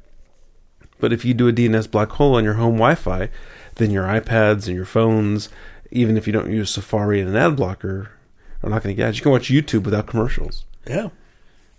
But 0.99 1.13
if 1.13 1.25
you 1.25 1.33
do 1.33 1.47
a 1.47 1.53
DNS 1.53 1.91
black 1.91 2.09
hole 2.11 2.35
on 2.35 2.43
your 2.43 2.55
home 2.55 2.75
Wi-Fi, 2.75 3.29
then 3.75 3.91
your 3.91 4.05
iPads 4.05 4.67
and 4.67 4.75
your 4.75 4.85
phones, 4.85 5.49
even 5.91 6.17
if 6.17 6.25
you 6.25 6.33
don't 6.33 6.51
use 6.51 6.71
Safari 6.71 7.19
and 7.19 7.29
an 7.29 7.35
ad 7.35 7.57
blocker, 7.57 8.11
are 8.65 8.69
not 8.69 8.83
going 8.83 8.95
to 8.95 8.97
get 8.99 9.07
ads. 9.09 9.17
You 9.17 9.23
can 9.23 9.31
watch 9.31 9.49
YouTube 9.49 9.83
without 9.83 10.07
commercials. 10.07 10.65
Yeah. 10.87 11.09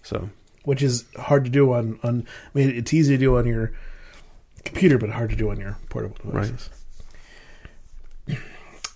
So 0.02 0.31
Which 0.64 0.83
is 0.83 1.05
hard 1.16 1.45
to 1.45 1.50
do 1.50 1.73
on, 1.73 1.99
on 2.02 2.26
I 2.55 2.59
mean 2.59 2.71
it's 2.71 2.95
easy 2.95 3.14
to 3.14 3.19
do 3.19 3.37
on 3.38 3.47
your 3.47 3.73
computer 4.64 4.99
but 4.99 5.11
hard 5.11 5.31
to 5.31 5.37
do 5.37 5.50
on 5.50 5.59
your 5.59 5.76
portable 5.90 6.16
devices. 6.25 6.71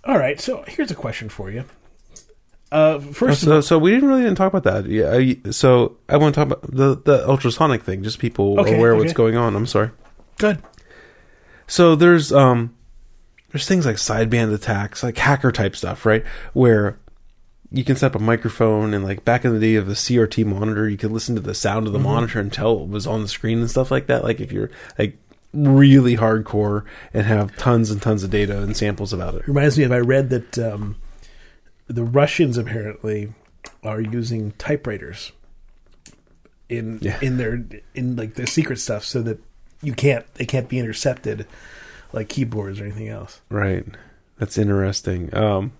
All 0.04 0.18
right, 0.18 0.40
so 0.40 0.64
here's 0.66 0.90
a 0.90 0.94
question 0.94 1.28
for 1.28 1.50
you. 1.50 1.64
Uh, 2.72 3.00
first, 3.00 3.42
so, 3.42 3.60
so 3.60 3.78
we 3.78 3.90
didn't 3.90 4.08
really 4.08 4.22
didn't 4.22 4.36
talk 4.36 4.52
about 4.54 4.62
that. 4.62 4.88
Yeah. 4.88 5.12
I, 5.12 5.50
so 5.50 5.96
I 6.08 6.16
want 6.16 6.34
to 6.34 6.40
talk 6.40 6.46
about 6.58 6.74
the 6.74 6.94
the 7.04 7.28
ultrasonic 7.28 7.82
thing. 7.82 8.02
Just 8.04 8.18
people 8.20 8.58
Okay, 8.60 8.76
aware 8.76 8.92
of 8.92 8.98
what's 8.98 9.12
going 9.12 9.36
on. 9.36 9.56
I'm 9.56 9.66
sorry. 9.66 9.90
good. 10.38 10.62
So 11.66 11.96
there's 11.96 12.32
um 12.32 12.74
there's 13.52 13.66
things 13.66 13.86
like 13.86 13.96
sideband 13.96 14.54
attacks, 14.54 15.02
like 15.02 15.18
hacker 15.18 15.50
type 15.50 15.74
stuff, 15.74 16.06
right? 16.06 16.24
Where 16.52 16.98
you 17.72 17.84
can 17.84 17.96
set 17.96 18.08
up 18.08 18.20
a 18.20 18.24
microphone 18.24 18.92
and 18.94 19.04
like 19.04 19.24
back 19.24 19.44
in 19.44 19.52
the 19.54 19.60
day 19.60 19.76
of 19.76 19.86
the 19.86 19.94
CRT 19.94 20.44
monitor, 20.44 20.88
you 20.88 20.96
could 20.96 21.12
listen 21.12 21.34
to 21.36 21.40
the 21.40 21.54
sound 21.54 21.86
of 21.86 21.92
the 21.92 21.98
monitor 21.98 22.40
and 22.40 22.52
tell 22.52 22.80
it 22.82 22.88
was 22.88 23.06
on 23.06 23.22
the 23.22 23.28
screen 23.28 23.60
and 23.60 23.70
stuff 23.70 23.90
like 23.90 24.06
that. 24.08 24.24
Like 24.24 24.40
if 24.40 24.50
you're 24.52 24.70
like 24.98 25.16
really 25.52 26.16
hardcore 26.16 26.84
and 27.14 27.26
have 27.26 27.56
tons 27.56 27.90
and 27.90 28.00
tons 28.02 28.22
of 28.24 28.30
data 28.30 28.60
and 28.62 28.76
samples 28.76 29.12
about 29.12 29.34
it. 29.34 29.46
Reminds 29.46 29.78
me 29.78 29.84
of 29.84 29.92
I 29.92 29.98
read 29.98 30.30
that 30.30 30.58
um, 30.58 30.96
the 31.86 32.04
Russians 32.04 32.56
apparently 32.58 33.32
are 33.84 34.00
using 34.00 34.52
typewriters 34.52 35.32
in 36.68 36.98
Yeah. 37.02 37.18
in 37.20 37.36
their 37.36 37.64
in 37.94 38.16
like 38.16 38.34
their 38.34 38.46
secret 38.46 38.78
stuff 38.78 39.04
so 39.04 39.22
that 39.22 39.38
you 39.82 39.92
can't 39.92 40.24
they 40.34 40.44
can't 40.44 40.68
be 40.68 40.78
intercepted 40.78 41.46
like 42.12 42.28
keyboards 42.28 42.80
or 42.80 42.84
anything 42.84 43.08
else. 43.08 43.40
Right. 43.48 43.84
That's 44.38 44.56
interesting. 44.58 45.34
Um, 45.34 45.72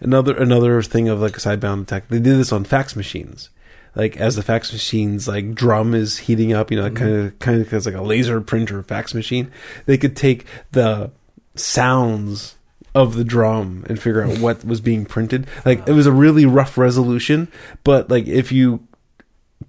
another 0.00 0.36
another 0.36 0.82
thing 0.82 1.08
of 1.08 1.20
like 1.20 1.36
a 1.36 1.40
sideband 1.40 1.82
attack. 1.82 2.08
They 2.08 2.18
did 2.18 2.38
this 2.38 2.52
on 2.52 2.64
fax 2.64 2.96
machines. 2.96 3.50
Like 3.94 4.16
as 4.16 4.36
the 4.36 4.42
fax 4.42 4.72
machine's 4.72 5.26
like 5.26 5.54
drum 5.54 5.94
is 5.94 6.18
heating 6.18 6.52
up, 6.52 6.70
you 6.70 6.80
know, 6.80 6.90
kind 6.90 7.12
of 7.12 7.38
kind 7.38 7.60
of 7.60 7.86
like 7.86 7.94
a 7.94 8.02
laser 8.02 8.40
printer 8.40 8.82
fax 8.82 9.14
machine. 9.14 9.50
They 9.86 9.98
could 9.98 10.16
take 10.16 10.46
the 10.72 11.10
sounds 11.56 12.56
of 12.94 13.14
the 13.14 13.24
drum 13.24 13.84
and 13.88 14.00
figure 14.00 14.22
out 14.22 14.38
what 14.40 14.64
was 14.64 14.80
being 14.80 15.04
printed. 15.04 15.46
Like 15.64 15.88
it 15.88 15.92
was 15.92 16.06
a 16.06 16.12
really 16.12 16.46
rough 16.46 16.78
resolution, 16.78 17.48
but 17.82 18.10
like 18.10 18.26
if 18.26 18.52
you 18.52 18.86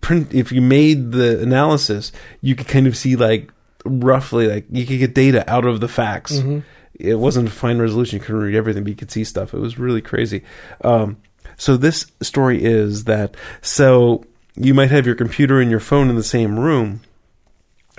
print 0.02 0.34
if 0.34 0.52
you 0.52 0.62
made 0.62 1.12
the 1.12 1.42
analysis, 1.42 2.12
you 2.42 2.56
could 2.56 2.68
kind 2.68 2.88
of 2.88 2.96
see 2.96 3.16
like 3.16 3.52
roughly 3.86 4.48
like 4.48 4.66
you 4.70 4.86
could 4.86 5.00
get 5.00 5.16
data 5.16 5.50
out 5.52 5.66
of 5.66 5.80
the 5.80 5.88
fax. 5.88 6.34
Mm-hmm. 6.34 6.60
It 7.02 7.16
wasn't 7.16 7.52
fine 7.52 7.80
resolution; 7.80 8.20
you 8.20 8.26
couldn't 8.26 8.42
read 8.42 8.56
everything, 8.56 8.84
but 8.84 8.90
you 8.90 8.96
could 8.96 9.12
see 9.12 9.24
stuff. 9.24 9.54
It 9.54 9.60
was 9.60 9.80
really 9.80 10.02
crazy. 10.02 10.44
Um, 10.84 11.18
so 11.58 11.78
this 11.78 12.12
story 12.22 12.64
is 12.64 13.06
that 13.06 13.36
so 13.62 14.24
you 14.56 14.74
might 14.74 14.92
have 14.92 15.06
your 15.06 15.16
computer 15.16 15.60
and 15.60 15.72
your 15.72 15.80
phone 15.80 16.10
in 16.10 16.16
the 16.16 16.24
same 16.24 16.60
room, 16.60 17.02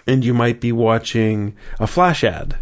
and 0.07 0.25
you 0.25 0.35
might 0.35 0.61
be 0.61 0.73
watching 0.73 1.57
a 1.79 1.87
flash 1.87 2.25
ad. 2.25 2.59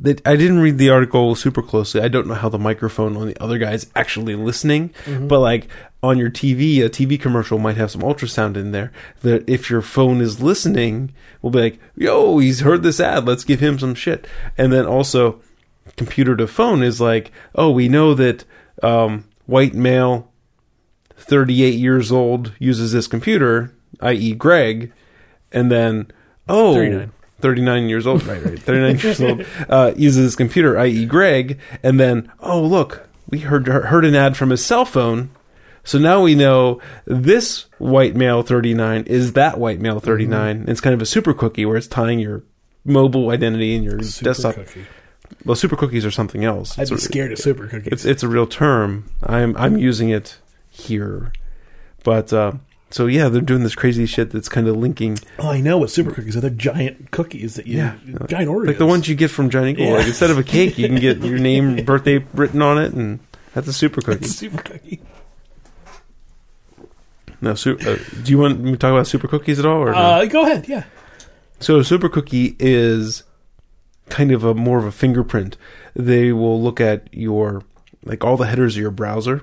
That 0.00 0.24
I 0.26 0.36
didn't 0.36 0.60
read 0.60 0.78
the 0.78 0.90
article 0.90 1.34
super 1.34 1.60
closely. 1.62 2.00
I 2.00 2.08
don't 2.08 2.28
know 2.28 2.34
how 2.34 2.48
the 2.48 2.58
microphone 2.58 3.16
on 3.16 3.26
the 3.26 3.42
other 3.42 3.58
guy 3.58 3.72
is 3.72 3.90
actually 3.96 4.36
listening, 4.36 4.94
but 5.26 5.40
like 5.40 5.66
on 6.02 6.18
your 6.18 6.30
TV, 6.30 6.84
a 6.84 6.88
TV 6.88 7.20
commercial 7.20 7.58
might 7.58 7.76
have 7.76 7.90
some 7.90 8.02
ultrasound 8.02 8.56
in 8.56 8.70
there. 8.70 8.92
That 9.22 9.48
if 9.48 9.68
your 9.68 9.82
phone 9.82 10.20
is 10.20 10.40
listening, 10.40 11.12
will 11.42 11.50
be 11.50 11.60
like, 11.60 11.80
"Yo, 11.96 12.38
he's 12.38 12.60
heard 12.60 12.84
this 12.84 13.00
ad. 13.00 13.26
Let's 13.26 13.42
give 13.44 13.58
him 13.60 13.78
some 13.78 13.94
shit." 13.96 14.26
And 14.56 14.72
then 14.72 14.86
also, 14.86 15.40
computer 15.96 16.36
to 16.36 16.46
phone 16.46 16.82
is 16.84 17.00
like, 17.00 17.32
"Oh, 17.56 17.70
we 17.70 17.88
know 17.88 18.14
that 18.14 18.44
um, 18.84 19.24
white 19.46 19.74
male, 19.74 20.30
thirty-eight 21.16 21.78
years 21.78 22.12
old, 22.12 22.52
uses 22.60 22.92
this 22.92 23.08
computer, 23.08 23.74
i.e., 24.00 24.32
Greg," 24.34 24.92
and 25.50 25.72
then, 25.72 26.06
"Oh." 26.48 26.74
39. 26.74 27.10
39 27.40 27.88
years 27.88 28.06
old, 28.06 28.24
right, 28.26 28.44
right, 28.44 28.58
39 28.58 28.98
years 29.02 29.20
old, 29.20 29.44
uh, 29.68 29.92
uses 29.96 30.24
his 30.24 30.36
computer, 30.36 30.78
i.e. 30.78 31.06
Greg, 31.06 31.58
and 31.82 31.98
then, 32.00 32.30
oh, 32.40 32.60
look, 32.62 33.08
we 33.30 33.40
heard, 33.40 33.66
heard 33.68 34.04
an 34.04 34.14
ad 34.14 34.36
from 34.36 34.50
his 34.50 34.64
cell 34.64 34.84
phone, 34.84 35.30
so 35.84 35.98
now 35.98 36.20
we 36.22 36.34
know 36.34 36.80
this 37.06 37.66
white 37.78 38.14
male 38.16 38.42
39 38.42 39.04
is 39.04 39.32
that 39.34 39.58
white 39.58 39.80
male 39.80 40.00
39. 40.00 40.64
It's 40.68 40.80
kind 40.80 40.92
of 40.94 41.00
a 41.00 41.06
super 41.06 41.32
cookie 41.32 41.64
where 41.64 41.76
it's 41.76 41.86
tying 41.86 42.18
your 42.18 42.42
mobile 42.84 43.30
identity 43.30 43.74
and 43.74 43.84
your 43.84 44.02
Super 44.02 44.24
desktop. 44.30 44.54
cookie. 44.56 44.84
Well, 45.44 45.56
super 45.56 45.76
cookies 45.76 46.04
are 46.04 46.10
something 46.10 46.44
else. 46.44 46.78
I'd 46.78 46.82
It's 46.82 46.90
be 46.90 46.96
a- 46.96 47.00
scared 47.00 47.32
of 47.32 47.38
super 47.38 47.66
cookies. 47.68 47.92
It's 47.92 48.04
it's 48.04 48.22
a 48.22 48.28
real 48.28 48.46
term. 48.46 49.04
I'm 49.22 49.56
I'm 49.56 49.76
using 49.78 50.08
it 50.10 50.38
here, 50.70 51.32
but 52.04 52.32
uh, 52.32 52.52
so 52.90 53.06
yeah, 53.06 53.28
they're 53.28 53.40
doing 53.42 53.62
this 53.62 53.74
crazy 53.74 54.06
shit 54.06 54.30
that's 54.30 54.48
kind 54.48 54.66
of 54.68 54.76
linking 54.76 55.18
oh, 55.38 55.48
I 55.50 55.60
know 55.60 55.78
what 55.78 55.90
super 55.90 56.10
cookies 56.12 56.36
are. 56.36 56.40
They're 56.40 56.50
giant 56.50 57.10
cookies 57.10 57.54
that 57.56 57.66
you 57.66 57.78
Yeah. 57.78 57.96
giant 58.28 58.50
Oreos. 58.50 58.66
like 58.66 58.78
the 58.78 58.86
ones 58.86 59.08
you 59.08 59.14
get 59.14 59.30
from 59.30 59.50
Giant 59.50 59.78
Eagle. 59.78 59.86
Yeah. 59.92 59.98
Like 59.98 60.06
instead 60.06 60.30
of 60.30 60.38
a 60.38 60.42
cake, 60.44 60.78
you 60.78 60.86
can 60.88 60.96
get 61.00 61.18
your 61.22 61.38
name, 61.38 61.84
birthday 61.84 62.24
written 62.34 62.62
on 62.62 62.78
it, 62.78 62.92
and 62.94 63.20
that's 63.54 63.68
a 63.68 63.72
super 63.72 64.00
cookie. 64.00 64.26
super 64.26 64.62
cookie. 64.62 65.00
No, 67.40 67.54
su- 67.54 67.78
uh, 67.86 67.96
do 68.24 68.30
you 68.32 68.38
want 68.38 68.60
me 68.60 68.72
to 68.72 68.76
talk 68.76 68.90
about 68.92 69.06
super 69.06 69.28
cookies 69.28 69.58
at 69.58 69.64
all? 69.66 69.78
Or 69.82 69.92
no? 69.92 69.96
Uh, 69.98 70.24
go 70.26 70.42
ahead. 70.44 70.68
Yeah. 70.68 70.84
So 71.60 71.78
a 71.78 71.84
super 71.84 72.08
cookie 72.08 72.56
is 72.58 73.22
kind 74.08 74.32
of 74.32 74.42
a 74.44 74.54
more 74.54 74.78
of 74.78 74.84
a 74.84 74.90
fingerprint. 74.92 75.56
They 75.94 76.32
will 76.32 76.60
look 76.60 76.80
at 76.80 77.12
your 77.12 77.62
like 78.04 78.24
all 78.24 78.36
the 78.36 78.46
headers 78.46 78.76
of 78.76 78.80
your 78.80 78.90
browser 78.90 79.42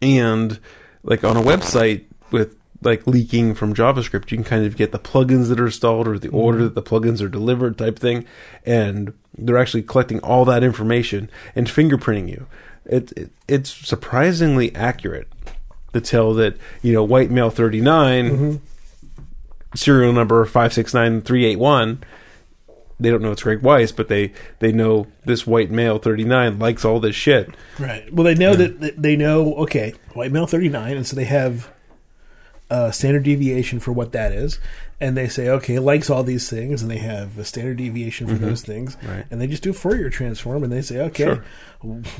and 0.00 0.60
like 1.02 1.24
on 1.24 1.36
a 1.36 1.42
website 1.42 2.04
with 2.30 2.56
like 2.84 3.06
leaking 3.06 3.54
from 3.54 3.74
JavaScript, 3.74 4.30
you 4.30 4.36
can 4.36 4.44
kind 4.44 4.64
of 4.64 4.76
get 4.76 4.92
the 4.92 4.98
plugins 4.98 5.48
that 5.48 5.60
are 5.60 5.66
installed 5.66 6.06
or 6.06 6.18
the 6.18 6.28
mm-hmm. 6.28 6.36
order 6.36 6.64
that 6.64 6.74
the 6.74 6.82
plugins 6.82 7.20
are 7.22 7.28
delivered 7.28 7.78
type 7.78 7.98
thing 7.98 8.26
and 8.64 9.12
they're 9.36 9.58
actually 9.58 9.82
collecting 9.82 10.20
all 10.20 10.44
that 10.44 10.62
information 10.62 11.30
and 11.54 11.66
fingerprinting 11.66 12.28
you. 12.28 12.46
It, 12.84 13.12
it 13.12 13.30
it's 13.48 13.70
surprisingly 13.70 14.74
accurate 14.74 15.28
to 15.92 16.00
tell 16.00 16.34
that, 16.34 16.56
you 16.82 16.92
know, 16.92 17.02
white 17.02 17.30
male 17.30 17.50
39 17.50 18.30
mm-hmm. 18.30 18.56
serial 19.74 20.12
number 20.12 20.44
five 20.44 20.72
six 20.72 20.92
nine 20.92 21.22
three 21.22 21.44
eight 21.44 21.58
one. 21.58 22.02
They 23.00 23.10
don't 23.10 23.22
know 23.22 23.32
it's 23.32 23.42
Greg 23.42 23.60
Weiss, 23.60 23.90
but 23.90 24.08
they 24.08 24.32
they 24.60 24.70
know 24.70 25.08
this 25.24 25.46
white 25.46 25.70
male 25.70 25.98
thirty 25.98 26.24
nine 26.24 26.60
likes 26.60 26.84
all 26.84 27.00
this 27.00 27.16
shit. 27.16 27.52
Right. 27.78 28.12
Well, 28.12 28.24
they 28.24 28.36
know 28.36 28.54
that 28.54 28.80
that 28.80 29.02
they 29.02 29.16
know. 29.16 29.54
Okay, 29.56 29.94
white 30.12 30.30
male 30.30 30.46
thirty 30.46 30.68
nine, 30.68 30.96
and 30.96 31.04
so 31.04 31.16
they 31.16 31.24
have 31.24 31.73
a 32.70 32.92
standard 32.92 33.22
deviation 33.24 33.78
for 33.80 33.92
what 33.92 34.12
that 34.12 34.32
is, 34.32 34.58
and 35.00 35.16
they 35.16 35.28
say 35.28 35.48
okay 35.48 35.78
likes 35.78 36.08
all 36.10 36.22
these 36.24 36.48
things, 36.48 36.80
and 36.82 36.90
they 36.90 36.98
have 36.98 37.36
a 37.38 37.44
standard 37.44 37.76
deviation 37.76 38.26
for 38.26 38.34
those 38.34 38.62
things, 38.62 38.96
Mm-hmm. 38.96 39.08
Right. 39.10 39.26
and 39.30 39.40
they 39.40 39.46
just 39.46 39.62
do 39.62 39.70
a 39.70 39.74
Fourier 39.74 40.10
transform, 40.10 40.62
and 40.64 40.72
they 40.72 40.82
say 40.82 40.98
okay, 41.00 41.24
Sure. 41.24 41.44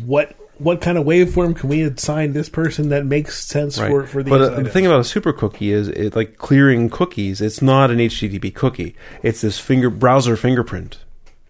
what 0.05 0.37
what 0.59 0.81
kind 0.81 0.97
of 0.97 1.05
waveform 1.05 1.57
can 1.57 1.69
we 1.69 1.83
assign 1.83 2.33
this 2.33 2.49
person 2.49 2.91
that 2.91 3.05
makes 3.05 3.45
sense 3.45 3.79
Right. 3.81 3.89
for 3.91 4.07
for 4.07 4.23
these? 4.23 4.31
but 4.31 4.41
uh, 4.41 4.61
the 4.61 4.71
thing 4.71 4.87
about 4.87 5.01
a 5.01 5.05
super 5.05 5.33
cookie 5.33 5.73
is 5.73 5.89
it 5.89 6.15
like 6.15 6.37
clearing 6.39 6.91
cookies. 6.91 7.41
It's 7.41 7.61
not 7.63 7.91
an 7.91 7.99
HTTP 7.99 8.55
cookie. 8.55 8.95
It's 9.23 9.41
this 9.41 9.59
finger 9.59 9.91
browser 9.91 10.37
fingerprint 10.37 10.99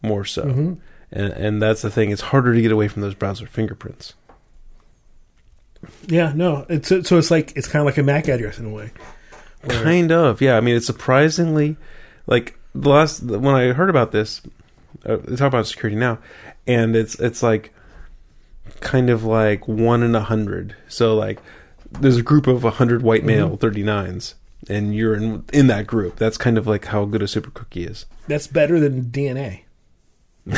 more 0.02 0.24
so, 0.24 0.44
Mm-hmm. 0.44 0.72
and 1.12 1.32
and 1.32 1.62
that's 1.62 1.82
the 1.82 1.90
thing. 1.90 2.10
It's 2.10 2.22
harder 2.22 2.54
to 2.54 2.62
get 2.62 2.72
away 2.72 2.88
from 2.88 3.02
those 3.02 3.14
browser 3.14 3.46
fingerprints. 3.46 4.14
Yeah, 6.06 6.32
no, 6.34 6.66
it's 6.68 6.88
so 6.88 7.18
it's 7.18 7.30
like 7.30 7.52
it's 7.56 7.66
kind 7.68 7.80
of 7.80 7.86
like 7.86 7.98
a 7.98 8.02
MAC 8.02 8.28
address 8.28 8.58
in 8.58 8.66
a 8.66 8.70
way. 8.70 8.90
Where- 9.62 9.82
Kind 9.82 10.12
of, 10.12 10.40
yeah. 10.42 10.56
I 10.56 10.60
mean, 10.60 10.76
it's 10.76 10.86
surprisingly 10.86 11.76
like 12.26 12.58
the 12.74 12.88
last 12.90 13.22
when 13.22 13.54
I 13.54 13.72
heard 13.72 13.88
about 13.90 14.12
this, 14.12 14.42
uh, 15.06 15.16
they 15.16 15.36
talk 15.36 15.48
about 15.48 15.66
security 15.66 15.96
now, 15.96 16.18
and 16.66 16.94
it's 16.96 17.14
it's 17.20 17.42
like 17.42 17.72
kind 18.80 19.08
of 19.10 19.24
like 19.24 19.66
one 19.68 20.02
in 20.02 20.14
a 20.14 20.20
hundred. 20.22 20.76
So 20.88 21.14
like, 21.14 21.40
there's 21.90 22.16
a 22.18 22.22
group 22.22 22.46
of 22.46 22.64
a 22.64 22.70
hundred 22.72 23.02
white 23.02 23.24
male 23.24 23.56
39s, 23.56 24.34
and 24.68 24.94
you're 24.94 25.14
in 25.14 25.44
in 25.52 25.66
that 25.68 25.86
group. 25.86 26.16
That's 26.16 26.36
kind 26.36 26.58
of 26.58 26.66
like 26.66 26.86
how 26.86 27.04
good 27.06 27.22
a 27.22 27.28
super 27.28 27.50
cookie 27.50 27.84
is. 27.84 28.04
That's 28.28 28.46
better 28.46 28.78
than 28.80 29.04
DNA. 29.04 29.62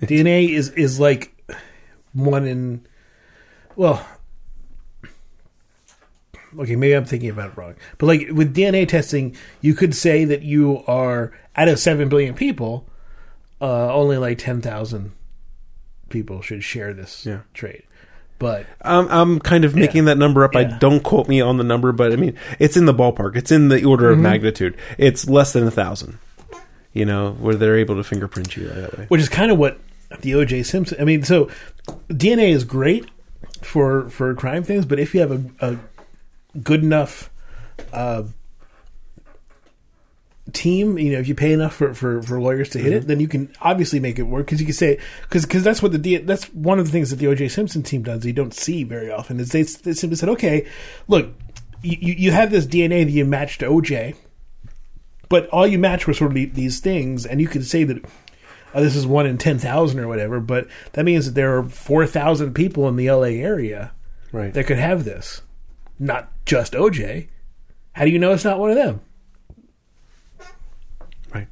DNA 0.00 0.50
is 0.50 0.70
is 0.70 0.98
like 1.00 1.34
one 2.12 2.46
in 2.46 2.86
well 3.76 4.06
okay 6.58 6.76
maybe 6.76 6.92
i'm 6.94 7.04
thinking 7.04 7.30
about 7.30 7.50
it 7.50 7.56
wrong 7.56 7.74
but 7.98 8.06
like 8.06 8.28
with 8.32 8.54
dna 8.54 8.86
testing 8.86 9.34
you 9.60 9.74
could 9.74 9.94
say 9.94 10.24
that 10.24 10.42
you 10.42 10.82
are 10.86 11.32
out 11.56 11.68
of 11.68 11.78
7 11.78 12.08
billion 12.08 12.34
people 12.34 12.86
uh, 13.60 13.92
only 13.94 14.16
like 14.18 14.38
10,000 14.38 15.12
people 16.08 16.42
should 16.42 16.62
share 16.64 16.92
this 16.92 17.24
Yeah. 17.26 17.40
trait 17.54 17.84
but 18.38 18.66
I'm 18.80 19.06
I'm 19.08 19.38
kind 19.38 19.64
of 19.64 19.76
making 19.76 20.06
that 20.06 20.18
number 20.18 20.42
up. 20.42 20.56
I 20.56 20.64
don't 20.64 21.00
quote 21.04 21.28
me 21.28 21.40
on 21.40 21.58
the 21.58 21.62
number, 21.62 21.92
but 21.92 22.10
I 22.12 22.16
mean 22.16 22.36
it's 22.58 22.76
in 22.76 22.86
the 22.86 22.92
ballpark. 22.92 23.36
It's 23.36 23.52
in 23.52 23.68
the 23.68 23.84
order 23.84 24.10
of 24.10 24.18
magnitude. 24.18 24.76
It's 24.98 25.28
less 25.28 25.52
than 25.52 25.64
a 25.64 25.70
thousand. 25.70 26.18
You 26.92 27.04
know, 27.04 27.34
where 27.38 27.54
they're 27.54 27.76
able 27.78 27.94
to 27.94 28.02
fingerprint 28.02 28.56
you 28.56 28.66
that 28.66 28.98
way. 28.98 29.04
which 29.06 29.20
is 29.20 29.28
kind 29.28 29.52
of 29.52 29.58
what 29.58 29.78
the 30.22 30.32
OJ 30.32 30.66
Simpson. 30.66 30.98
I 31.00 31.04
mean, 31.04 31.22
so 31.22 31.50
DNA 32.08 32.48
is 32.48 32.64
great 32.64 33.08
for 33.60 34.08
for 34.10 34.34
crime 34.34 34.64
things, 34.64 34.86
but 34.86 34.98
if 34.98 35.14
you 35.14 35.20
have 35.20 35.30
a, 35.30 35.42
a 35.60 35.78
good 36.62 36.82
enough 36.82 37.30
uh, 37.92 38.24
team, 40.52 40.98
you 40.98 41.12
know, 41.12 41.18
if 41.18 41.28
you 41.28 41.34
pay 41.34 41.52
enough 41.52 41.74
for, 41.74 41.94
for, 41.94 42.20
for 42.22 42.40
lawyers 42.40 42.68
to 42.70 42.78
hit 42.78 42.92
it, 42.92 43.06
then 43.06 43.20
you 43.20 43.28
can 43.28 43.52
obviously 43.60 44.00
make 44.00 44.18
it 44.18 44.24
work 44.24 44.46
because 44.46 44.60
you 44.60 44.66
can 44.66 44.74
say 44.74 44.98
because 45.22 45.46
because 45.46 45.62
that's 45.62 45.82
what 45.82 45.92
the 45.92 45.98
D- 45.98 46.16
that's 46.18 46.44
one 46.52 46.78
of 46.78 46.86
the 46.86 46.92
things 46.92 47.10
that 47.10 47.16
the 47.16 47.26
OJ 47.26 47.50
Simpson 47.50 47.82
team 47.82 48.02
does. 48.02 48.24
You 48.26 48.32
don't 48.32 48.54
see 48.54 48.84
very 48.84 49.10
often 49.10 49.38
is 49.40 49.50
they, 49.50 49.62
they 49.62 49.92
simply 49.92 50.16
said, 50.16 50.28
okay, 50.30 50.66
look, 51.08 51.30
you 51.82 51.96
you 52.00 52.14
you 52.14 52.30
have 52.32 52.50
this 52.50 52.66
DNA 52.66 53.04
that 53.04 53.12
you 53.12 53.24
matched 53.24 53.60
to 53.60 53.66
OJ. 53.66 54.16
But 55.28 55.48
all 55.48 55.66
you 55.66 55.78
match 55.78 56.06
were 56.06 56.12
sort 56.12 56.36
of 56.36 56.54
these 56.54 56.80
things, 56.80 57.24
and 57.24 57.40
you 57.40 57.48
could 57.48 57.64
say 57.64 57.84
that 57.84 58.04
uh, 58.74 58.80
this 58.82 58.94
is 58.94 59.06
one 59.06 59.24
in 59.24 59.38
10,000 59.38 59.98
or 59.98 60.06
whatever, 60.06 60.40
but 60.40 60.66
that 60.92 61.06
means 61.06 61.24
that 61.24 61.34
there 61.34 61.56
are 61.56 61.62
4,000 61.62 62.52
people 62.52 62.86
in 62.86 62.96
the 62.96 63.10
LA 63.10 63.28
area 63.40 63.92
Right. 64.30 64.52
that 64.52 64.64
could 64.64 64.76
have 64.76 65.04
this. 65.04 65.40
Not 66.02 66.32
just 66.44 66.72
OJ. 66.72 67.28
How 67.92 68.04
do 68.04 68.10
you 68.10 68.18
know 68.18 68.32
it's 68.32 68.44
not 68.44 68.58
one 68.58 68.70
of 68.70 68.76
them? 68.76 69.00
Right. 71.32 71.46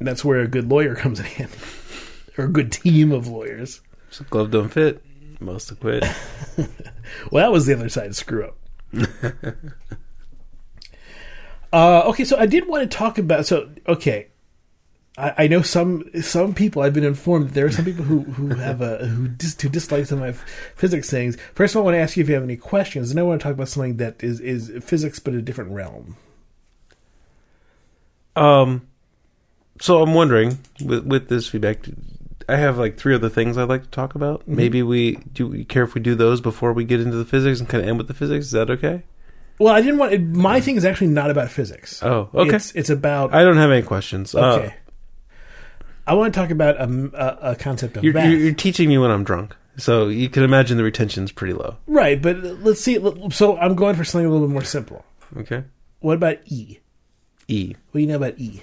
And 0.00 0.08
that's 0.08 0.24
where 0.24 0.40
a 0.40 0.48
good 0.48 0.68
lawyer 0.68 0.94
comes 0.96 1.20
in 1.20 1.26
handy, 1.26 1.56
or 2.36 2.46
a 2.46 2.48
good 2.48 2.72
team 2.72 3.12
of 3.12 3.28
lawyers. 3.28 3.80
So 4.10 4.24
glove 4.28 4.50
don't 4.50 4.70
fit. 4.70 5.04
Most 5.38 5.68
to 5.68 5.76
quit. 5.76 6.04
Well, 7.30 7.44
that 7.44 7.52
was 7.52 7.66
the 7.66 7.74
other 7.74 7.90
side 7.90 8.16
screw 8.16 8.46
up. 8.46 8.56
uh, 11.72 12.00
okay, 12.06 12.24
so 12.24 12.38
I 12.38 12.46
did 12.46 12.66
want 12.66 12.90
to 12.90 12.96
talk 12.96 13.18
about. 13.18 13.46
So, 13.46 13.68
okay, 13.86 14.28
I, 15.16 15.34
I 15.38 15.46
know 15.46 15.62
some 15.62 16.04
some 16.20 16.54
people. 16.54 16.82
I've 16.82 16.94
been 16.94 17.04
informed 17.04 17.48
that 17.48 17.54
there 17.54 17.66
are 17.66 17.70
some 17.70 17.84
people 17.84 18.04
who 18.04 18.20
who 18.20 18.48
have 18.54 18.80
a 18.80 19.06
who 19.06 19.28
dis, 19.28 19.60
who 19.60 19.68
dislike 19.68 20.06
some 20.06 20.22
of 20.22 20.24
my 20.24 20.32
physics 20.76 21.10
things. 21.10 21.36
First 21.54 21.74
of 21.74 21.78
all, 21.78 21.82
I 21.82 21.84
want 21.86 21.94
to 21.94 22.00
ask 22.00 22.16
you 22.16 22.22
if 22.22 22.28
you 22.28 22.34
have 22.34 22.44
any 22.44 22.56
questions, 22.56 23.10
and 23.10 23.20
I 23.20 23.22
want 23.22 23.40
to 23.40 23.44
talk 23.44 23.54
about 23.54 23.68
something 23.68 23.96
that 23.98 24.22
is 24.22 24.40
is 24.40 24.72
physics 24.84 25.18
but 25.18 25.34
a 25.34 25.42
different 25.42 25.70
realm. 25.70 26.16
Um, 28.36 28.88
so 29.80 30.02
I'm 30.02 30.14
wondering 30.14 30.58
with 30.84 31.06
with 31.06 31.28
this 31.28 31.46
feedback, 31.48 31.78
I 32.48 32.56
have 32.56 32.78
like 32.78 32.96
three 32.96 33.14
other 33.14 33.28
things 33.28 33.56
I'd 33.56 33.68
like 33.68 33.84
to 33.84 33.90
talk 33.90 34.16
about. 34.16 34.40
Mm-hmm. 34.40 34.56
Maybe 34.56 34.82
we 34.82 35.16
do. 35.32 35.52
You 35.52 35.64
care 35.64 35.84
if 35.84 35.94
we 35.94 36.00
do 36.00 36.16
those 36.16 36.40
before 36.40 36.72
we 36.72 36.84
get 36.84 37.00
into 37.00 37.16
the 37.16 37.24
physics 37.24 37.60
and 37.60 37.68
kind 37.68 37.82
of 37.82 37.88
end 37.88 37.98
with 37.98 38.08
the 38.08 38.14
physics? 38.14 38.46
Is 38.46 38.52
that 38.52 38.70
okay? 38.70 39.04
Well, 39.60 39.72
I 39.72 39.82
didn't 39.82 39.98
want 39.98 40.12
It, 40.12 40.22
my 40.22 40.60
thing 40.60 40.74
is 40.74 40.84
actually 40.84 41.08
not 41.08 41.30
about 41.30 41.48
physics. 41.48 42.02
Oh, 42.02 42.28
okay. 42.34 42.56
It's 42.56 42.74
it's 42.74 42.90
about 42.90 43.32
I 43.32 43.44
don't 43.44 43.56
have 43.56 43.70
any 43.70 43.82
questions. 43.82 44.34
okay. 44.34 44.66
Uh, 44.66 44.70
I 46.06 46.14
want 46.14 46.34
to 46.34 46.40
talk 46.40 46.50
about 46.50 46.76
a, 46.76 46.84
a, 47.44 47.52
a 47.52 47.56
concept 47.56 47.96
of 47.96 48.04
you're, 48.04 48.12
math. 48.12 48.30
you're 48.30 48.52
teaching 48.52 48.88
me 48.88 48.98
when 48.98 49.10
I'm 49.10 49.24
drunk, 49.24 49.56
so 49.76 50.08
you 50.08 50.28
can 50.28 50.42
imagine 50.42 50.76
the 50.76 50.84
retention's 50.84 51.32
pretty 51.32 51.54
low. 51.54 51.76
Right, 51.86 52.20
but 52.20 52.42
let's 52.62 52.80
see. 52.80 52.98
So 53.30 53.56
I'm 53.56 53.74
going 53.74 53.94
for 53.96 54.04
something 54.04 54.26
a 54.26 54.30
little 54.30 54.46
bit 54.46 54.52
more 54.52 54.64
simple. 54.64 55.04
Okay. 55.36 55.64
What 56.00 56.14
about 56.16 56.38
E? 56.46 56.80
E 57.48 57.74
What 57.90 57.98
do 57.98 58.00
you 58.00 58.06
know 58.06 58.16
about 58.16 58.38
E? 58.38 58.62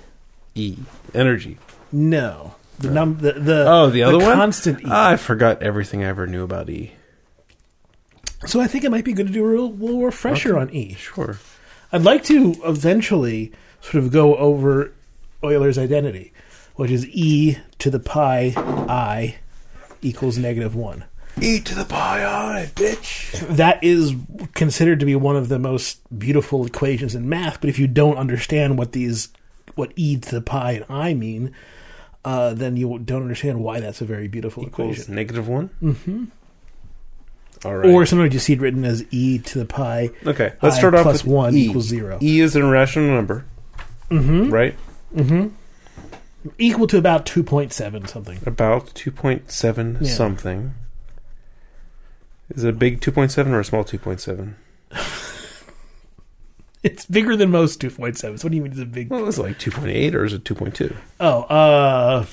E 0.55 0.77
energy. 1.13 1.57
No, 1.91 2.55
the 2.79 2.89
num 2.91 3.17
the, 3.17 3.33
the 3.33 3.65
Oh, 3.67 3.89
the 3.89 4.03
other 4.03 4.17
one. 4.19 4.35
constant 4.35 4.81
E. 4.81 4.85
Ah, 4.87 5.09
I 5.11 5.17
forgot 5.17 5.61
everything 5.63 6.03
I 6.03 6.07
ever 6.07 6.27
knew 6.27 6.43
about 6.43 6.69
E. 6.69 6.91
so 8.45 8.59
I 8.61 8.67
think 8.67 8.83
it 8.83 8.91
might 8.91 9.05
be 9.05 9.13
good 9.13 9.27
to 9.27 9.33
do 9.33 9.43
a 9.43 9.47
real, 9.47 9.71
little 9.71 10.01
refresher 10.03 10.57
on 10.57 10.69
E. 10.71 10.93
Sure. 10.93 11.39
I'd 11.91 12.03
like 12.03 12.23
to 12.25 12.55
eventually 12.63 13.51
sort 13.81 14.03
of 14.03 14.11
go 14.11 14.35
over 14.37 14.93
Euler's 15.43 15.77
identity, 15.77 16.31
which 16.81 16.91
is 16.91 17.07
E 17.09 17.57
to 17.79 17.89
the 17.91 17.99
pi 17.99 18.53
i 18.89 19.35
equals 20.01 20.37
negative 20.37 20.75
one. 20.75 21.03
E 21.39 21.59
to 21.59 21.75
the 21.75 21.85
pi 21.85 22.25
i, 22.25 22.65
bitch. 22.75 23.39
that 23.55 23.83
is 23.83 24.13
considered 24.55 24.99
to 24.99 25.05
be 25.05 25.15
one 25.15 25.35
of 25.35 25.47
the 25.47 25.59
most 25.59 25.99
beautiful 26.17 26.65
equations 26.65 27.13
in 27.15 27.29
math. 27.29 27.61
But 27.61 27.69
if 27.69 27.77
you 27.79 27.87
don't 27.87 28.17
understand 28.17 28.77
what 28.79 28.93
these, 28.93 29.29
what 29.75 29.93
e 29.95 30.17
to 30.17 30.35
the 30.35 30.41
pi 30.41 30.71
and 30.73 30.85
i 30.89 31.13
mean, 31.13 31.53
uh, 32.25 32.53
then 32.55 32.75
you 32.77 32.99
don't 32.99 33.21
understand 33.21 33.63
why 33.63 33.79
that's 33.79 34.01
a 34.01 34.05
very 34.05 34.27
beautiful 34.27 34.63
Equals 34.63 34.95
equation. 34.97 35.15
negative 35.15 35.47
one. 35.47 35.69
Mm-hmm. 35.81 36.25
All 37.63 37.77
right. 37.77 37.89
Or 37.91 38.05
sometimes 38.07 38.33
you 38.33 38.39
see 38.39 38.53
it 38.53 38.59
written 38.59 38.83
as 38.85 39.05
e 39.11 39.37
to 39.37 39.59
the 39.59 39.65
pi. 39.65 40.09
Okay, 40.25 40.53
let's 40.63 40.75
I 40.75 40.79
start 40.79 40.95
off 40.95 41.03
plus 41.03 41.23
with 41.23 41.31
one 41.31 41.55
E. 41.55 41.65
equals 41.67 41.85
zero. 41.85 42.17
E 42.21 42.39
is 42.41 42.55
an 42.55 42.63
irrational 42.63 43.13
number, 43.15 43.45
Mm-hmm. 44.09 44.49
right? 44.49 44.75
Equal 46.57 46.87
to 46.87 46.97
about 46.97 47.25
two 47.25 47.43
point 47.43 47.71
seven 47.73 48.07
something. 48.07 48.39
About 48.45 48.93
two 48.95 49.11
point 49.11 49.51
seven 49.51 49.97
Yeah. 50.01 50.11
something. 50.11 50.73
Is 52.49 52.63
it 52.63 52.69
a 52.69 52.73
big 52.73 52.99
two 53.01 53.11
point 53.11 53.31
seven 53.31 53.53
or 53.53 53.59
a 53.59 53.65
small 53.65 53.83
two 53.83 53.99
point 53.99 54.19
seven? 54.21 54.55
It's 56.83 57.05
bigger 57.05 57.35
than 57.35 57.51
most 57.51 57.79
two 57.79 57.91
point 57.91 58.17
sevens. 58.17 58.43
What 58.43 58.49
do 58.49 58.55
you 58.57 58.63
mean 58.63 58.71
it's 58.71 58.81
a 58.81 58.85
big? 58.85 59.09
Well, 59.11 59.27
is 59.27 59.37
it 59.37 59.43
like 59.43 59.59
two 59.59 59.69
point 59.69 59.89
eight 59.89 60.15
or 60.15 60.25
is 60.25 60.33
it 60.33 60.43
two 60.43 60.55
point 60.55 60.73
two 60.73 60.95
Oh, 61.19 61.43
uh, 61.43 62.25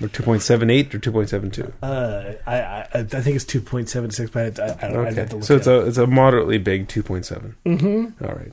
or 0.00 0.08
two 0.08 0.22
point 0.22 0.40
seven 0.40 0.70
eight 0.70 0.94
or 0.94 0.98
two 0.98 1.12
point 1.12 1.28
seven 1.28 1.50
two? 1.50 1.70
uh, 1.82 2.32
I, 2.46 2.56
I, 2.62 2.86
I 2.94 3.02
think 3.04 3.36
it's 3.36 3.44
two 3.44 3.60
point 3.60 3.90
seven 3.90 4.10
six, 4.10 4.30
but 4.30 4.58
I, 4.58 4.64
I 4.80 4.90
don't. 4.90 5.06
I'd 5.06 5.14
have 5.14 5.14
to 5.14 5.20
Okay, 5.22 5.34
look 5.34 5.44
so 5.44 5.54
it 5.54 5.58
it's 5.58 5.66
up. 5.66 5.84
a 5.84 5.86
it's 5.86 5.98
a 5.98 6.06
moderately 6.06 6.56
big 6.56 6.88
two 6.88 7.02
point 7.02 7.26
seven. 7.26 7.54
Mm-hmm. 7.66 8.24
All 8.24 8.34
right. 8.34 8.52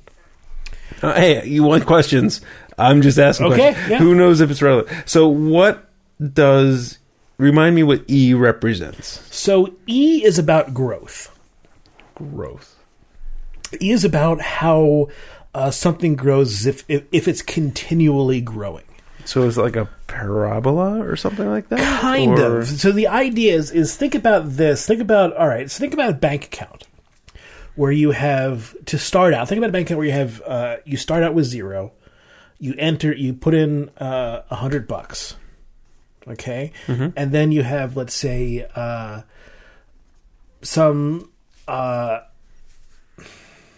Uh, 1.02 1.14
hey, 1.14 1.48
you 1.48 1.64
want 1.64 1.86
questions? 1.86 2.42
I'm 2.78 3.02
just 3.02 3.18
asking. 3.20 3.54
Okay, 3.54 3.72
yeah. 3.90 3.98
Who 4.00 4.16
knows 4.16 4.42
if 4.42 4.50
it's 4.52 4.62
relevant? 4.62 5.10
So, 5.10 5.28
what 5.28 5.90
does 6.34 7.00
remind 7.38 7.76
me 7.76 7.84
what 7.84 8.04
E 8.10 8.34
represents? 8.34 9.08
So 9.36 9.74
E 9.88 10.24
is 10.24 10.38
about 10.40 10.74
growth. 10.74 11.38
Growth. 12.16 12.78
E 13.82 13.92
is 13.92 14.04
about 14.06 14.42
how 14.42 15.08
uh, 15.54 15.72
something 15.72 16.16
grows 16.16 16.66
if, 16.66 16.84
if 16.88 17.04
if 17.12 17.28
it's 17.28 17.42
continually 17.42 18.42
growing. 18.42 18.84
So 19.26 19.48
it's 19.48 19.58
like 19.58 19.76
a 19.76 19.88
parabola 20.08 21.04
or 21.06 21.16
something 21.16 21.48
like 21.48 21.70
that. 21.70 22.02
Kind 22.02 22.40
Or- 22.40 22.60
of. 22.60 22.68
So 22.68 22.92
the 22.92 23.08
idea 23.08 23.56
is 23.56 23.72
is 23.72 23.96
think 23.96 24.16
about 24.16 24.50
this. 24.58 24.86
Think 24.86 25.02
about 25.02 25.36
all 25.36 25.48
right. 25.48 25.70
So 25.70 25.80
think 25.80 25.94
about 25.94 26.10
a 26.10 26.14
bank 26.14 26.46
account 26.46 26.88
where 27.76 27.92
you 27.92 28.12
have 28.12 28.76
to 28.86 28.98
start 28.98 29.34
out. 29.34 29.48
Think 29.48 29.58
about 29.60 29.70
a 29.70 29.74
bank 29.74 29.88
account 29.88 29.98
where 30.00 30.08
you 30.08 30.14
have 30.14 30.42
uh, 30.42 30.78
you 30.86 30.98
start 30.98 31.24
out 31.24 31.34
with 31.34 31.46
zero. 31.46 31.94
You 32.62 32.76
enter. 32.78 33.12
You 33.14 33.34
put 33.34 33.54
in 33.54 33.90
uh, 33.98 34.44
a 34.50 34.56
hundred 34.56 34.88
bucks. 34.88 35.36
Okay, 36.28 36.72
and 36.88 37.32
then 37.34 37.52
you 37.52 37.64
have 37.64 37.98
let's 37.98 38.14
say 38.14 38.66
uh, 38.76 39.24
some. 40.62 41.30
Uh, 41.68 42.20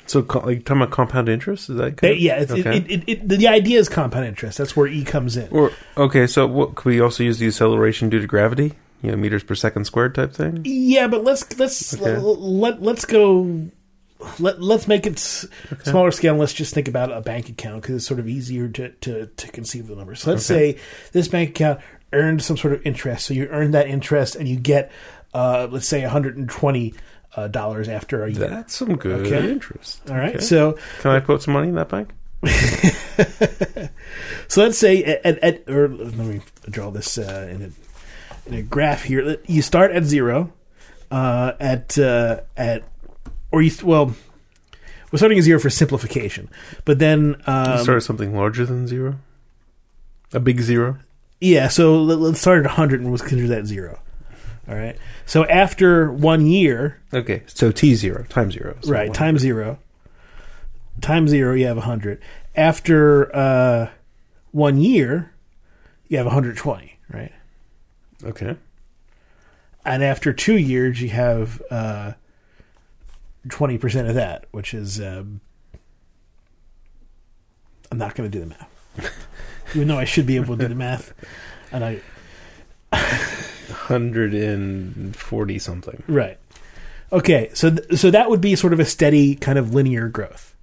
So, 0.06 0.20
like, 0.20 0.66
talking 0.66 0.82
about 0.82 0.92
compound 0.92 1.30
interest 1.30 1.70
is 1.70 1.78
that? 1.78 1.96
Ba- 1.96 2.20
yeah, 2.20 2.42
it's, 2.42 2.52
Okay. 2.52 2.78
it, 2.78 2.92
it, 2.92 3.04
it, 3.08 3.30
the 3.30 3.48
idea 3.48 3.80
is 3.80 3.88
compound 3.88 4.26
interest. 4.26 4.58
That's 4.58 4.76
where 4.76 4.86
E 4.88 5.04
comes 5.06 5.38
in. 5.38 5.48
or 5.52 5.72
okay, 5.96 6.28
so 6.28 6.46
what, 6.46 6.76
could 6.76 6.86
we 6.90 7.00
also 7.00 7.24
use 7.24 7.40
the 7.40 7.48
acceleration 7.48 8.10
due 8.10 8.20
to 8.20 8.28
gravity? 8.28 8.74
You 9.02 9.12
know, 9.12 9.18
meters 9.18 9.44
per 9.44 9.56
second 9.56 9.86
squared 9.86 10.14
type 10.14 10.34
thing. 10.34 10.62
Yeah, 10.66 11.08
but 11.08 11.24
let's 11.24 11.58
let's 11.58 11.94
Okay. 11.96 12.16
l- 12.16 12.60
let 12.60 12.82
let's 12.82 13.06
go. 13.06 13.70
Let 14.40 14.62
let's 14.62 14.88
make 14.88 15.06
it 15.06 15.14
s- 15.14 15.46
smaller 15.84 16.12
scale. 16.12 16.32
and 16.34 16.40
Let's 16.40 16.54
just 16.54 16.74
think 16.74 16.88
about 16.88 17.12
a 17.12 17.22
bank 17.22 17.50
account 17.50 17.82
because 17.82 17.96
it's 17.96 18.06
sort 18.08 18.20
of 18.20 18.28
easier 18.28 18.68
to, 18.70 18.90
to, 18.90 19.26
to 19.28 19.48
conceive 19.52 19.88
the 19.88 19.96
numbers. 19.96 20.22
So 20.22 20.32
let's 20.32 20.50
Okay. 20.50 20.74
say 20.74 20.80
this 21.12 21.28
bank 21.28 21.50
account 21.52 21.80
earned 22.12 22.42
some 22.42 22.58
sort 22.58 22.74
of 22.74 22.86
interest. 22.86 23.26
So 23.26 23.34
you 23.34 23.48
earn 23.48 23.72
that 23.72 23.88
interest 23.88 24.36
and 24.36 24.48
you 24.48 24.56
get, 24.58 24.92
uh, 25.34 25.68
let's 25.72 25.88
say, 25.88 26.02
120 26.02 26.94
uh, 27.36 27.48
dollars 27.48 27.90
after 27.90 28.24
a 28.26 28.32
year. 28.32 28.48
That's 28.48 28.76
some 28.76 28.96
good 28.96 29.26
Okay. 29.28 29.50
interest. 29.52 30.02
All 30.10 30.16
right. 30.16 30.36
Okay. 30.36 30.44
So 30.44 30.78
can 31.02 31.12
I 31.12 31.20
put 31.20 31.42
some 31.42 31.54
money 31.54 31.70
in 31.70 31.76
that 31.76 31.90
bank? 31.90 32.10
So 34.48 34.62
let's 34.64 34.78
say 34.78 35.04
at, 35.04 35.40
at 35.40 35.68
or 35.70 35.88
let 35.88 36.14
me 36.16 36.42
draw 36.70 36.92
this 36.92 37.18
uh, 37.18 37.48
in 37.52 37.62
a 37.64 38.50
in 38.50 38.54
a 38.54 38.62
graph 38.62 39.04
here. 39.04 39.38
You 39.48 39.62
start 39.62 39.92
at 39.92 40.04
zero, 40.04 40.52
uh, 41.10 41.54
at 41.60 41.98
uh, 41.98 42.42
at 42.58 42.84
or 43.54 43.62
you 43.62 43.72
well, 43.84 44.14
we're 45.12 45.18
starting 45.18 45.38
at 45.38 45.44
zero 45.46 45.60
for 45.60 45.70
simplification, 45.70 46.50
but 46.84 47.00
then 47.00 47.36
um, 47.46 47.78
Start 47.78 47.98
at 47.98 48.04
something 48.04 48.36
larger 48.36 48.66
than 48.66 48.88
zero. 48.88 49.20
A 50.34 50.40
big 50.40 50.60
zero. 50.62 50.98
yeah. 51.40 51.68
So 51.70 52.02
let, 52.02 52.18
let's 52.20 52.42
start 52.42 52.66
at 52.66 52.72
hundred 52.72 53.00
and 53.02 53.10
we'll 53.12 53.20
consider 53.20 53.48
that 53.48 53.66
zero. 53.68 54.00
All 54.68 54.76
right. 54.76 54.98
So 55.26 55.46
after 55.46 56.12
one 56.12 56.48
year, 56.48 57.00
Okay, 57.14 57.44
so 57.46 57.72
T 57.72 57.94
zero 57.96 58.26
times 58.30 58.56
zero. 58.56 58.76
So 58.82 58.92
right, 58.92 59.10
one- 59.10 59.16
times 59.16 59.42
zero, 59.42 59.78
times 61.02 61.30
zero, 61.30 61.54
you 61.54 61.68
have 61.68 61.78
hundred. 61.78 62.20
After 62.56 63.36
uh, 63.36 63.90
one 64.52 64.78
year, 64.80 65.32
you 66.08 66.18
have 66.18 66.26
120, 66.28 66.98
right? 67.12 67.32
Okay. 68.24 68.56
and 69.86 70.04
after 70.04 70.32
two 70.32 70.56
years 70.58 71.02
you 71.02 71.10
have 71.10 71.62
uh, 71.72 72.14
20% 73.48 74.08
of 74.10 74.16
that 74.16 74.46
which 74.52 74.74
is 74.74 75.00
um, 75.02 75.42
i'm 77.92 77.98
not 77.98 78.16
going 78.16 78.30
to 78.30 78.38
do 78.38 78.44
the 78.44 78.50
math 78.50 78.70
even 79.76 79.88
though 79.88 79.98
I 79.98 80.06
should 80.06 80.26
be 80.28 80.36
able 80.36 80.56
to 80.56 80.62
do 80.64 80.68
the 80.68 80.76
math. 80.76 81.14
And 81.72 81.84
I 81.84 82.02
Hundred 83.72 84.34
and 84.36 85.16
forty 85.16 85.58
something. 85.58 86.04
right. 86.08 86.38
Okay, 87.12 87.50
so 87.54 87.72
th- 87.72 88.00
so 88.00 88.12
that 88.12 88.30
would 88.30 88.40
be 88.42 88.56
sort 88.56 88.72
of 88.74 88.80
a 88.80 88.86
steady 88.86 89.34
kind 89.36 89.58
of 89.58 89.74
linear 89.74 90.08
growth. 90.10 90.56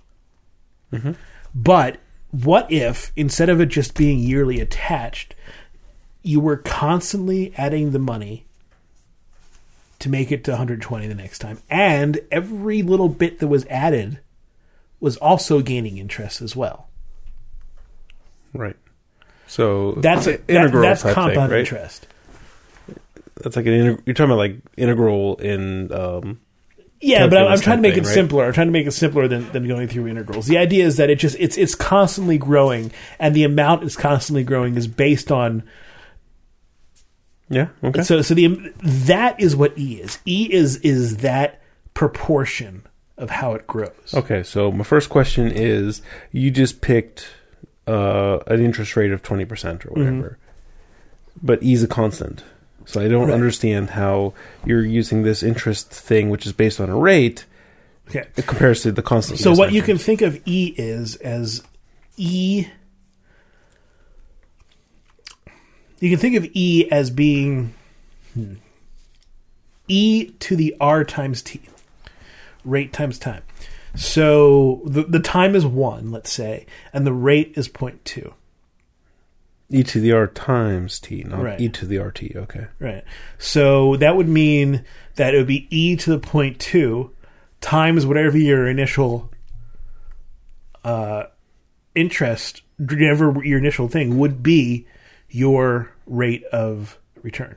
Mhm. 0.92 1.16
But 1.54 1.98
what 2.30 2.70
if 2.70 3.10
instead 3.16 3.48
of 3.48 3.60
it 3.60 3.66
just 3.66 3.96
being 3.96 4.20
yearly 4.20 4.60
attached, 4.60 5.34
you 6.22 6.38
were 6.40 6.56
constantly 6.56 7.52
adding 7.56 7.90
the 7.90 7.98
money 7.98 8.46
to 10.00 10.08
make 10.08 10.32
it 10.32 10.44
to 10.44 10.50
120 10.52 11.06
the 11.06 11.14
next 11.14 11.38
time, 11.38 11.60
and 11.70 12.20
every 12.30 12.82
little 12.82 13.08
bit 13.08 13.38
that 13.38 13.48
was 13.48 13.64
added 13.66 14.18
was 14.98 15.16
also 15.18 15.60
gaining 15.62 15.96
interest 15.98 16.42
as 16.42 16.54
well. 16.54 16.88
Right. 18.52 18.76
So 19.46 19.92
That's 19.92 20.26
a, 20.26 20.32
that- 20.38 20.50
integral 20.50 20.82
that's 20.82 21.02
type 21.02 21.14
compound 21.14 21.50
thing, 21.50 21.50
right? 21.50 21.60
interest. 21.60 22.06
That's 23.42 23.56
like 23.56 23.66
an 23.66 23.72
integ- 23.72 24.02
you're 24.06 24.14
talking 24.14 24.30
about 24.30 24.38
like 24.38 24.56
integral 24.76 25.36
in 25.36 25.90
um 25.92 26.40
Yeah, 27.00 27.26
but 27.26 27.38
I'm, 27.38 27.48
I'm 27.52 27.60
trying 27.60 27.78
to 27.78 27.82
make 27.82 27.94
thing, 27.94 28.04
it 28.04 28.06
right? 28.06 28.14
simpler. 28.14 28.44
I'm 28.44 28.52
trying 28.52 28.66
to 28.66 28.72
make 28.72 28.86
it 28.86 28.90
simpler 28.92 29.28
than, 29.28 29.50
than 29.52 29.66
going 29.66 29.88
through 29.88 30.08
integrals. 30.08 30.46
The 30.46 30.58
idea 30.58 30.84
is 30.84 30.98
that 30.98 31.08
it 31.10 31.16
just 31.18 31.36
it's 31.40 31.56
it's 31.56 31.74
constantly 31.74 32.36
growing, 32.36 32.92
and 33.18 33.34
the 33.34 33.44
amount 33.44 33.82
is 33.84 33.96
constantly 33.96 34.44
growing 34.44 34.76
is 34.76 34.86
based 34.86 35.32
on 35.32 35.62
yeah 37.50 37.68
okay 37.84 38.02
so 38.02 38.22
so 38.22 38.32
the 38.34 38.46
that 38.78 39.38
is 39.40 39.54
what 39.56 39.76
E 39.78 40.00
is. 40.00 40.18
E 40.24 40.48
is 40.50 40.76
is 40.78 41.18
that 41.18 41.60
proportion 41.94 42.86
of 43.18 43.28
how 43.28 43.52
it 43.52 43.66
grows. 43.66 44.14
okay. 44.14 44.42
So 44.42 44.72
my 44.72 44.84
first 44.84 45.10
question 45.10 45.50
is: 45.52 46.00
you 46.32 46.50
just 46.50 46.80
picked 46.80 47.28
uh, 47.86 48.38
an 48.46 48.62
interest 48.64 48.96
rate 48.96 49.12
of 49.12 49.22
twenty 49.22 49.44
percent 49.44 49.84
or 49.84 49.90
whatever, 49.90 50.38
but 51.42 51.62
E 51.62 51.72
is 51.74 51.82
a 51.82 51.88
constant. 51.88 52.42
So 52.86 53.00
I 53.00 53.08
don't 53.08 53.26
Right. 53.28 53.34
understand 53.34 53.90
how 53.90 54.32
you're 54.64 54.84
using 54.84 55.22
this 55.22 55.42
interest 55.42 55.90
thing, 55.90 56.30
which 56.30 56.46
is 56.46 56.52
based 56.52 56.80
on 56.80 56.88
a 56.88 56.96
rate, 56.96 57.44
Okay. 58.08 58.24
it 58.36 58.46
compares 58.46 58.82
to 58.82 58.90
the 58.92 59.02
constant. 59.02 59.38
So 59.38 59.52
what 59.52 59.72
you 59.72 59.82
can 59.82 59.98
think 59.98 60.22
of 60.22 60.40
E 60.46 60.74
is 60.78 61.16
as 61.16 61.62
E. 62.16 62.66
You 66.00 66.10
can 66.10 66.18
think 66.18 66.36
of 66.36 66.46
E 66.54 66.88
as 66.90 67.10
being 67.10 67.74
hmm, 68.34 68.54
E 69.88 70.30
to 70.40 70.56
the 70.56 70.74
R 70.80 71.04
times 71.04 71.42
T, 71.42 71.60
rate 72.64 72.92
times 72.92 73.18
time. 73.18 73.42
So 73.96 74.82
the 74.84 75.02
the 75.02 75.20
time 75.20 75.54
is 75.54 75.66
one, 75.66 76.10
let's 76.10 76.32
say, 76.32 76.66
and 76.92 77.06
the 77.06 77.12
rate 77.12 77.52
is 77.56 77.68
0.2. 77.68 78.32
e 79.72 79.82
to 79.82 80.00
the 80.00 80.12
r 80.12 80.26
times 80.28 80.98
t, 81.00 81.22
not 81.24 81.42
Right. 81.42 81.60
e 81.60 81.68
to 81.68 81.86
the 81.86 81.98
rt. 81.98 82.34
Okay. 82.36 82.66
Right. 82.78 83.04
So 83.38 83.96
that 83.96 84.16
would 84.16 84.28
mean 84.28 84.84
that 85.16 85.34
it 85.34 85.38
would 85.38 85.46
be 85.48 85.66
e 85.70 85.96
to 85.96 86.10
the 86.10 86.18
point 86.18 86.58
two 86.60 87.10
times 87.60 88.06
whatever 88.06 88.38
your 88.38 88.68
initial 88.68 89.30
uh, 90.84 91.24
interest, 91.94 92.62
whatever 92.78 93.44
your 93.44 93.58
initial 93.58 93.88
thing 93.88 94.18
would 94.18 94.42
be 94.42 94.86
your 95.30 95.90
rate 96.06 96.44
of 96.46 96.98
return. 97.22 97.56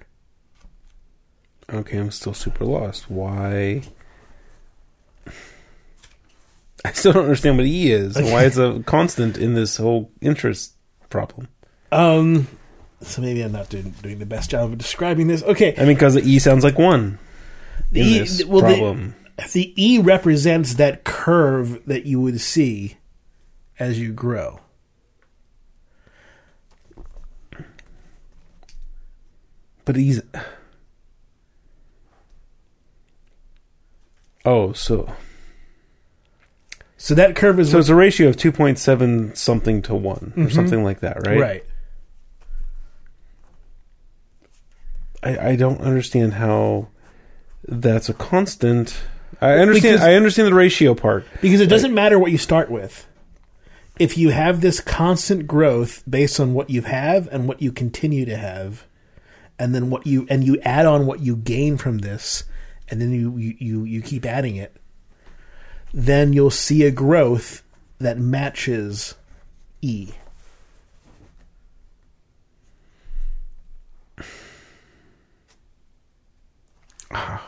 Okay, 1.72 1.98
I'm 1.98 2.12
still 2.12 2.34
super 2.34 2.66
lost. 2.66 3.10
Why? 3.10 3.82
I 6.86 6.92
still 6.92 7.14
don't 7.14 7.24
understand 7.24 7.58
what 7.58 7.66
E 7.66 7.92
is. 7.92 8.18
and 8.18 8.30
Why 8.32 8.44
it's 8.44 8.58
a 8.58 8.82
constant 8.86 9.38
in 9.38 9.54
this 9.54 9.78
whole 9.78 10.12
interest 10.22 10.74
problem. 11.10 11.48
Um. 11.92 12.48
So 13.02 13.22
maybe 13.22 13.42
I'm 13.42 13.52
not 13.52 13.70
doing, 13.70 13.94
doing 14.02 14.20
the 14.20 14.26
best 14.26 14.50
job 14.52 14.72
of 14.72 14.78
describing 14.78 15.28
this. 15.28 15.44
Okay. 15.44 15.74
I 15.78 15.82
mean, 15.82 15.96
because 15.96 16.14
the 16.14 16.22
E 16.22 16.40
sounds 16.40 16.64
like 16.64 16.78
one 16.78 17.20
in 17.92 18.06
E- 18.06 18.44
well, 18.46 18.62
the- 18.62 18.68
problem. 18.78 19.16
The 19.54 19.74
E 19.84 19.98
represents 20.00 20.76
that 20.76 21.04
curve 21.04 21.86
that 21.88 22.06
you 22.06 22.22
would 22.22 22.40
see 22.40 22.98
as 23.80 24.00
you 24.00 24.14
grow. 24.14 24.60
But 29.86 29.96
he's. 29.96 30.22
Oh, 34.46 34.74
so 34.74 35.10
So 37.04 37.15
that 37.15 37.36
curve 37.36 37.60
is 37.60 37.72
so 37.72 37.80
it's 37.80 37.89
a 37.89 37.96
ratio 37.96 38.30
of 38.30 38.38
two 38.38 38.54
point 38.54 38.80
seven 38.80 39.36
something 39.36 39.82
to 39.82 39.93
one 39.93 40.32
or 40.38 40.43
mm-hmm. 40.43 40.50
something 40.50 40.86
like 40.86 41.02
that, 41.02 41.28
right? 41.28 41.38
right. 41.38 41.65
I, 45.22 45.50
I 45.50 45.56
don't 45.58 45.82
understand 45.82 46.36
how 46.36 46.88
that's 47.67 48.08
a 48.08 48.13
constant. 48.13 49.02
I 49.41 49.56
understand. 49.56 49.96
Because- 49.96 50.08
I 50.08 50.13
understand 50.13 50.48
the 50.48 50.54
ratio 50.54 50.96
part. 50.96 51.26
Because 51.41 51.60
it 51.60 51.67
doesn't 51.67 51.93
matter 51.93 52.17
what 52.17 52.32
you 52.32 52.38
start 52.38 52.72
with. 52.72 53.06
If 54.00 54.17
you 54.17 54.30
have 54.30 54.62
this 54.62 54.80
constant 54.80 55.46
growth 55.46 56.04
based 56.10 56.39
on 56.39 56.54
what 56.54 56.69
you 56.69 56.84
have 56.84 57.28
and 57.34 57.50
what 57.50 57.62
you 57.62 57.74
continue 57.74 58.24
to 58.24 58.38
have, 58.38 58.86
and 59.60 59.74
then 59.74 59.89
what 59.89 60.06
you 60.06 60.26
and 60.30 60.44
you 60.44 60.60
add 60.62 60.86
on 60.86 61.06
what 61.06 61.20
you 61.20 61.36
gain 61.36 61.78
from 61.78 62.00
this, 62.00 62.44
and 62.89 63.02
then 63.02 63.12
you 63.12 63.38
you, 63.38 63.56
you, 63.60 63.84
you 63.84 64.02
keep 64.02 64.26
adding 64.26 64.56
it, 64.56 64.76
then 65.94 66.34
you'll 66.34 66.50
see 66.50 66.84
a 66.84 66.92
growth 66.92 67.63
that 68.00 68.18
matches 68.18 69.16
E. 69.82 70.12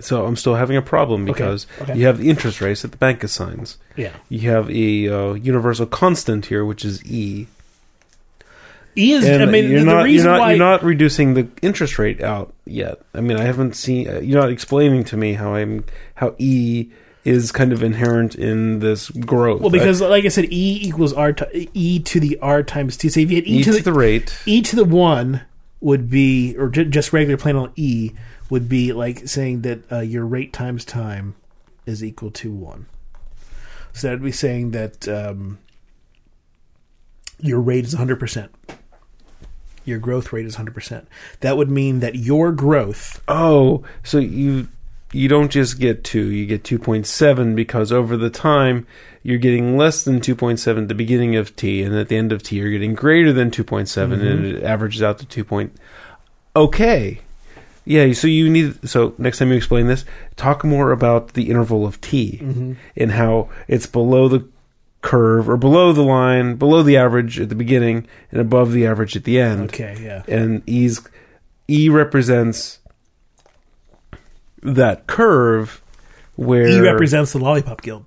So 0.00 0.26
I'm 0.26 0.36
still 0.36 0.54
having 0.54 0.76
a 0.76 0.82
problem 0.82 1.24
because 1.24 1.66
okay. 1.80 1.98
you 1.98 2.06
have 2.06 2.18
the 2.18 2.30
interest 2.30 2.60
rates 2.60 2.82
that 2.82 2.92
the 2.92 2.96
bank 2.96 3.24
assigns. 3.24 3.78
Yeah. 3.96 4.12
You 4.28 4.48
have 4.52 4.70
a 4.70 5.08
uh, 5.08 5.32
universal 5.32 5.86
constant 5.86 6.46
here, 6.46 6.64
which 6.64 6.84
is 6.84 7.04
E. 7.04 7.48
E 8.98 9.12
is 9.12 9.24
And 9.24 9.42
I 9.42 9.46
mean 9.46 9.70
you're 9.70 9.80
the, 9.80 9.86
not, 9.86 9.98
the 9.98 10.04
reason 10.04 10.26
you're 10.26 10.34
not, 10.34 10.40
why 10.40 10.50
you're 10.50 10.58
not 10.58 10.82
reducing 10.82 11.34
the 11.34 11.48
interest 11.62 11.98
rate 11.98 12.20
out 12.20 12.52
yet. 12.64 13.00
I 13.14 13.20
mean, 13.20 13.36
I 13.36 13.44
haven't 13.44 13.76
seen. 13.76 14.08
Uh, 14.08 14.18
you're 14.18 14.40
not 14.40 14.50
explaining 14.50 15.04
to 15.04 15.16
me 15.16 15.34
how 15.34 15.54
I'm 15.54 15.84
how 16.14 16.34
E 16.38 16.90
is 17.24 17.52
kind 17.52 17.72
of 17.72 17.82
inherent 17.82 18.34
in 18.34 18.78
this 18.80 19.10
growth. 19.10 19.60
well 19.60 19.70
because 19.70 20.00
like 20.00 20.24
I 20.24 20.28
said 20.28 20.46
E 20.46 20.80
equals 20.82 21.12
R 21.12 21.32
ti- 21.32 21.68
E 21.74 22.00
to 22.00 22.20
the 22.20 22.38
R 22.40 22.62
times 22.62 22.96
T. 22.96 23.08
So 23.08 23.20
if 23.20 23.30
you 23.30 23.36
had 23.36 23.46
e 23.46 23.62
to 23.62 23.72
the, 23.72 23.78
to 23.78 23.84
the 23.84 23.92
rate. 23.92 24.42
e 24.46 24.62
to 24.62 24.76
the 24.76 24.84
one 24.84 25.42
would 25.80 26.10
be, 26.10 26.56
or 26.56 26.68
ju- 26.68 26.86
just 26.86 27.12
regular 27.12 27.36
plain 27.36 27.56
old 27.56 27.70
e 27.76 28.12
would 28.50 28.68
be 28.68 28.92
like 28.92 29.28
saying 29.28 29.62
that 29.62 29.92
uh, 29.92 30.00
your 30.00 30.26
rate 30.26 30.52
times 30.52 30.84
time 30.84 31.34
is 31.86 32.02
equal 32.02 32.30
to 32.30 32.50
one. 32.50 32.86
So 33.92 34.08
that 34.08 34.14
would 34.14 34.24
be 34.24 34.32
saying 34.32 34.72
that 34.72 35.08
um, 35.08 35.58
your 37.40 37.60
rate 37.60 37.84
is 37.84 37.94
100%. 37.94 38.48
Your 39.88 39.98
growth 39.98 40.32
rate 40.32 40.46
is 40.46 40.56
100%. 40.56 41.06
That 41.40 41.56
would 41.56 41.70
mean 41.70 42.00
that 42.00 42.14
your 42.14 42.52
growth, 42.52 43.20
Oh, 43.26 43.84
so 44.02 44.18
you 44.18 44.68
you 45.12 45.28
don't 45.28 45.50
just 45.50 45.80
get 45.80 46.04
two, 46.04 46.30
you 46.30 46.46
get 46.46 46.64
two 46.64 46.78
point 46.78 47.06
seven 47.06 47.54
because 47.54 47.90
over 47.90 48.16
the 48.16 48.30
time 48.30 48.86
you're 49.22 49.38
getting 49.38 49.76
less 49.76 50.02
than 50.02 50.20
two 50.20 50.34
point 50.34 50.60
seven 50.60 50.84
at 50.84 50.88
the 50.88 50.94
beginning 50.94 51.34
of 51.36 51.56
T, 51.56 51.82
and 51.82 51.94
at 51.94 52.08
the 52.08 52.16
end 52.16 52.32
of 52.32 52.42
T 52.42 52.56
you're 52.56 52.70
getting 52.70 52.94
greater 52.94 53.32
than 53.32 53.50
two 53.50 53.62
and 53.62 53.68
mm-hmm. 53.72 54.56
it 54.56 54.62
averages 54.62 55.02
out 55.02 55.18
to 55.18 55.26
two 55.26 55.44
point. 55.44 55.74
Okay, 56.54 57.20
yeah. 57.84 58.12
So 58.12 58.26
you 58.26 58.50
need 58.50 58.88
so 58.88 59.14
next 59.16 59.38
time 59.38 59.50
you 59.50 59.56
explain 59.56 59.86
this, 59.86 60.04
talk 60.36 60.62
more 60.62 60.92
about 60.92 61.32
the 61.32 61.48
interval 61.48 61.86
of 61.86 62.00
T 62.00 62.38
mm-hmm. 62.42 62.74
and 62.96 63.12
how 63.12 63.48
it's 63.66 63.86
below 63.86 64.28
the 64.28 64.46
curve 65.00 65.48
or 65.48 65.56
below 65.56 65.92
the 65.92 66.02
line, 66.02 66.56
below 66.56 66.82
the 66.82 66.96
average 66.96 67.38
at 67.40 67.48
the 67.48 67.54
beginning, 67.54 68.06
and 68.30 68.40
above 68.40 68.72
the 68.72 68.86
average 68.86 69.16
at 69.16 69.24
the 69.24 69.40
end 69.40 69.70
okay, 69.70 69.96
yeah. 70.00 70.22
and 70.26 70.62
E's 70.68 71.00
E 71.68 71.88
represents 71.88 72.80
that 74.62 75.06
curve 75.06 75.82
where 76.36 76.66
E 76.66 76.80
represents 76.80 77.32
the 77.32 77.38
Lollipop 77.38 77.82
Guild. 77.82 78.04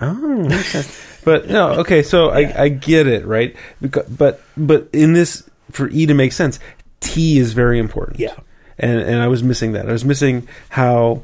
Oh, 0.00 0.46
okay. 0.46 0.82
but 1.24 1.48
no, 1.48 1.80
okay. 1.80 2.02
So 2.02 2.30
I, 2.30 2.64
I 2.64 2.68
get 2.68 3.06
it, 3.06 3.24
right? 3.26 3.54
Because, 3.80 4.08
but 4.08 4.42
but 4.56 4.88
in 4.92 5.12
this, 5.12 5.48
for 5.70 5.88
E 5.88 6.06
to 6.06 6.14
make 6.14 6.32
sense, 6.32 6.58
T 7.00 7.38
is 7.38 7.52
very 7.52 7.78
important. 7.78 8.18
Yeah. 8.18 8.34
and 8.78 9.00
and 9.00 9.22
I 9.22 9.28
was 9.28 9.42
missing 9.42 9.72
that. 9.72 9.88
I 9.88 9.92
was 9.92 10.04
missing 10.04 10.48
how 10.68 11.22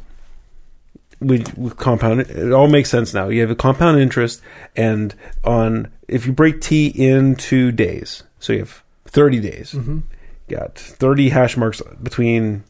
we, 1.20 1.44
we 1.56 1.70
compound 1.70 2.20
it. 2.20 2.30
It 2.30 2.52
all 2.52 2.68
makes 2.68 2.90
sense 2.90 3.14
now. 3.14 3.28
You 3.28 3.40
have 3.42 3.50
a 3.50 3.56
compound 3.56 4.00
interest, 4.00 4.42
and 4.76 5.14
on 5.44 5.90
if 6.08 6.26
you 6.26 6.32
break 6.32 6.60
T 6.60 6.86
into 6.86 7.72
days, 7.72 8.22
so 8.38 8.52
you 8.52 8.60
have 8.60 8.82
thirty 9.06 9.40
days. 9.40 9.72
Mm-hmm. 9.72 10.00
Got 10.48 10.78
thirty 10.78 11.28
hash 11.28 11.56
marks 11.56 11.80
between 12.02 12.64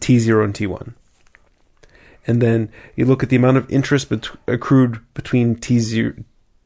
T 0.00 0.18
zero 0.18 0.44
and 0.44 0.54
T 0.54 0.66
one 0.66 0.94
and 2.26 2.42
then 2.42 2.70
you 2.96 3.04
look 3.04 3.22
at 3.22 3.28
the 3.28 3.36
amount 3.36 3.56
of 3.56 3.70
interest 3.70 4.08
bet- 4.08 4.28
accrued 4.48 5.00
between 5.14 5.54
T 5.54 5.78
zero, 5.78 6.14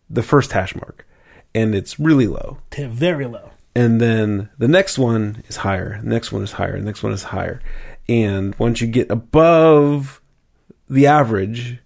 the 0.08 0.22
first 0.22 0.52
hash 0.52 0.74
mark, 0.74 1.06
and 1.54 1.74
it's 1.74 2.00
really 2.00 2.26
low. 2.26 2.58
Very 2.72 3.26
low. 3.26 3.50
And 3.74 4.00
then 4.00 4.48
the 4.58 4.68
next 4.68 4.98
one 4.98 5.44
is 5.48 5.56
higher. 5.56 6.00
The 6.02 6.08
next 6.08 6.32
one 6.32 6.42
is 6.42 6.52
higher. 6.52 6.78
The 6.78 6.84
next 6.84 7.02
one 7.02 7.12
is 7.12 7.24
higher. 7.24 7.60
And 8.08 8.54
once 8.58 8.80
you 8.80 8.88
get 8.88 9.10
above 9.10 10.19
the 10.90 11.06
average, 11.06 11.78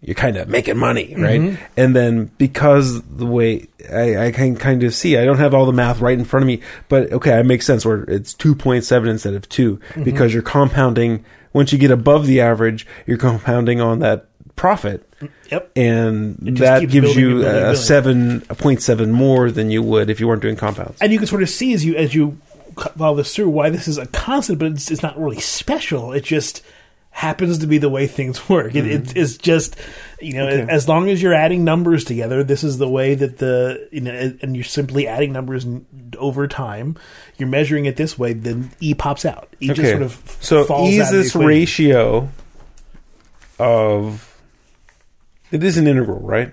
you're 0.00 0.14
kind 0.14 0.36
of 0.36 0.48
making 0.48 0.78
money, 0.78 1.14
right? 1.18 1.40
Mm-hmm. 1.40 1.62
And 1.76 1.94
then 1.94 2.30
because 2.38 3.02
the 3.02 3.26
way 3.26 3.66
I, 3.92 4.26
I 4.26 4.32
can 4.32 4.56
kind 4.56 4.82
of 4.82 4.94
see, 4.94 5.18
I 5.18 5.24
don't 5.26 5.38
have 5.38 5.52
all 5.52 5.66
the 5.66 5.72
math 5.72 6.00
right 6.00 6.18
in 6.18 6.24
front 6.24 6.42
of 6.42 6.46
me, 6.46 6.62
but 6.88 7.12
okay, 7.12 7.38
it 7.38 7.44
makes 7.44 7.66
sense 7.66 7.84
where 7.84 8.04
it's 8.04 8.32
2.7 8.34 9.08
instead 9.08 9.34
of 9.34 9.48
2 9.48 9.76
mm-hmm. 9.76 10.02
because 10.04 10.32
you're 10.32 10.42
compounding. 10.42 11.24
Once 11.52 11.72
you 11.72 11.78
get 11.78 11.90
above 11.90 12.26
the 12.26 12.40
average, 12.40 12.86
you're 13.06 13.18
compounding 13.18 13.80
on 13.80 13.98
that 13.98 14.26
profit 14.56 15.06
Yep. 15.50 15.72
and 15.76 16.36
that 16.58 16.80
gives 16.80 16.92
building 16.94 17.18
you 17.18 17.28
building 17.28 17.48
a 17.48 17.52
building. 17.52 17.76
seven, 17.76 18.42
a 18.48 18.54
point 18.54 18.80
seven 18.80 19.12
more 19.12 19.50
than 19.50 19.70
you 19.70 19.82
would 19.82 20.08
if 20.08 20.18
you 20.20 20.28
weren't 20.28 20.40
doing 20.40 20.56
compounds. 20.56 20.96
and 21.00 21.12
you 21.12 21.18
can 21.18 21.26
sort 21.26 21.42
of 21.42 21.50
see 21.50 21.74
as 21.74 21.84
you 21.84 21.94
as 21.96 22.14
you 22.14 22.38
follow 22.96 23.16
this 23.16 23.34
through 23.34 23.48
why 23.48 23.68
this 23.68 23.88
is 23.88 23.98
a 23.98 24.06
constant, 24.06 24.58
but 24.58 24.72
it's, 24.72 24.90
it's 24.90 25.02
not 25.02 25.18
really 25.20 25.40
special. 25.40 26.12
It 26.12 26.24
just 26.24 26.62
happens 27.12 27.58
to 27.58 27.66
be 27.66 27.76
the 27.78 27.88
way 27.88 28.06
things 28.06 28.48
work. 28.48 28.74
It, 28.74 28.86
it, 28.86 29.16
it's 29.16 29.36
just 29.36 29.76
you 30.20 30.34
know, 30.34 30.46
Okay. 30.48 30.72
as 30.72 30.88
long 30.88 31.08
as 31.08 31.20
you're 31.22 31.34
adding 31.34 31.64
numbers 31.64 32.04
together, 32.04 32.42
this 32.44 32.62
is 32.64 32.78
the 32.78 32.88
way 32.88 33.14
that 33.14 33.38
the 33.38 33.88
you 33.92 34.00
know, 34.00 34.32
and 34.42 34.54
you're 34.56 34.64
simply 34.64 35.06
adding 35.06 35.32
numbers 35.32 35.66
over 36.18 36.46
time. 36.48 36.96
You're 37.36 37.48
measuring 37.48 37.86
it 37.86 37.96
this 37.96 38.18
way, 38.18 38.32
then 38.32 38.70
E 38.80 38.94
pops 38.94 39.24
out. 39.24 39.48
E 39.60 39.68
just 39.68 39.80
Okay. 39.80 39.90
sort 39.90 40.02
of 40.02 40.36
so 40.40 40.64
falls 40.64 40.90
E 40.90 41.00
out 41.00 41.04
is 41.06 41.10
this 41.10 41.34
ratio 41.34 42.28
of 43.58 44.26
it 45.50 45.62
is 45.64 45.76
an 45.76 45.86
integral, 45.86 46.20
right? 46.20 46.52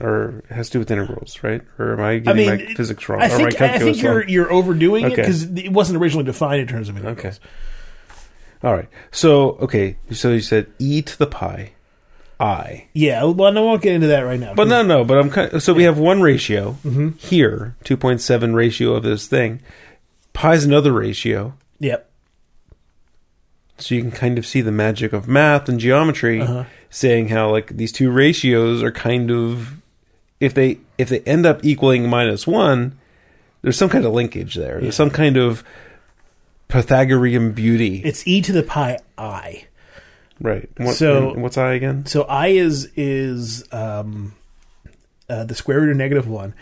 Or 0.00 0.42
it 0.50 0.54
has 0.54 0.68
to 0.68 0.72
do 0.74 0.78
with 0.80 0.90
integrals, 0.90 1.42
right? 1.42 1.62
Or 1.78 1.92
am 1.92 2.00
I 2.00 2.10
I 2.12 2.18
getting 2.18 2.46
mean, 2.46 2.66
my 2.66 2.74
physics 2.74 3.08
wrong? 3.08 3.20
I 3.22 3.26
or 3.26 3.38
my 3.38 3.50
think, 3.50 3.60
I 3.60 3.78
think 3.78 4.02
you're 4.02 4.18
wrong? 4.20 4.28
you're 4.28 4.52
overdoing 4.52 5.04
it 5.06 5.10
because 5.16 5.44
it 5.44 5.70
wasn't 5.70 6.00
originally 6.02 6.24
defined 6.24 6.62
in 6.62 6.66
terms 6.66 6.88
of 6.88 6.96
integrals. 6.96 7.18
Okay. 7.36 7.36
All 8.62 8.72
right. 8.74 8.88
So 9.10 9.52
okay. 9.62 9.96
So 10.12 10.30
you 10.32 10.40
said 10.40 10.66
e 10.78 11.02
to 11.02 11.18
the 11.18 11.26
pi, 11.26 11.72
i. 12.38 12.86
Yeah, 12.92 13.24
well, 13.24 13.56
I 13.56 13.60
won't 13.60 13.82
get 13.82 13.94
into 13.94 14.06
that 14.08 14.20
right 14.20 14.38
now. 14.40 14.54
But 14.54 14.68
no, 14.68 14.82
no. 14.82 15.04
But 15.04 15.18
I'm 15.18 15.30
kind. 15.30 15.62
so 15.62 15.72
we 15.74 15.82
have 15.84 15.98
one 15.98 16.20
ratio 16.22 16.76
Mm-hmm. 16.84 17.10
here, 17.18 17.76
two 17.84 17.96
point 17.96 18.20
seven 18.20 18.54
ratio 18.54 18.94
of 18.94 19.02
this 19.02 19.26
thing. 19.26 19.60
Pi 20.32 20.54
is 20.54 20.64
another 20.64 20.92
ratio. 20.92 21.54
Yep. 21.80 22.08
So 23.78 23.94
you 23.94 24.00
can 24.02 24.12
kind 24.12 24.38
of 24.38 24.46
see 24.46 24.60
the 24.60 24.70
magic 24.72 25.12
of 25.12 25.26
math 25.26 25.68
and 25.68 25.80
geometry, 25.80 26.40
Uh-huh. 26.40 26.64
saying 26.88 27.28
how 27.28 27.50
like 27.50 27.76
these 27.76 27.90
two 27.92 28.10
ratios 28.10 28.82
are 28.82 28.92
kind 28.92 29.30
of 29.30 29.76
if 30.38 30.54
they 30.54 30.78
if 30.98 31.08
they 31.08 31.20
end 31.20 31.46
up 31.46 31.64
equaling 31.64 32.08
minus 32.08 32.46
one, 32.46 32.96
there's 33.62 33.76
some 33.76 33.88
kind 33.88 34.04
of 34.04 34.12
linkage 34.12 34.54
there. 34.54 34.80
There's 34.80 34.94
some 34.94 35.10
kind 35.10 35.36
of 35.36 35.64
Pythagorean 36.72 37.52
beauty, 37.52 38.00
It's 38.04 38.26
e 38.26 38.40
to 38.42 38.52
the 38.52 38.62
pi 38.62 38.98
i. 39.18 39.66
right? 40.40 40.68
What, 40.78 40.96
so- 40.96 41.34
what's 41.34 41.58
I 41.58 41.74
again? 41.74 42.06
So 42.06 42.22
i 42.22 42.48
is 42.48 42.88
is 42.96 43.64
um, 43.72 44.34
uh, 45.28 45.44
the 45.44 45.54
square 45.54 45.80
root 45.80 45.90
of 45.90 45.96
negative 45.98 46.26
one, 46.28 46.54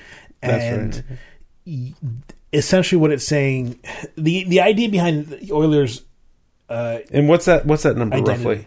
and 0.42 1.04
right. 1.66 1.94
essentially 2.52 3.00
what 3.00 3.12
it's 3.12 3.24
saying, 3.26 3.78
the 4.16 4.44
the 4.44 4.60
idea 4.60 4.88
behind 4.88 5.38
Euler's 5.50 6.02
uh, 6.68 6.98
And 7.12 7.28
what's 7.28 7.44
that? 7.46 7.66
What's 7.66 7.82
that 7.84 7.96
number 7.96 8.16
Identity. 8.16 8.44
roughly? 8.44 8.66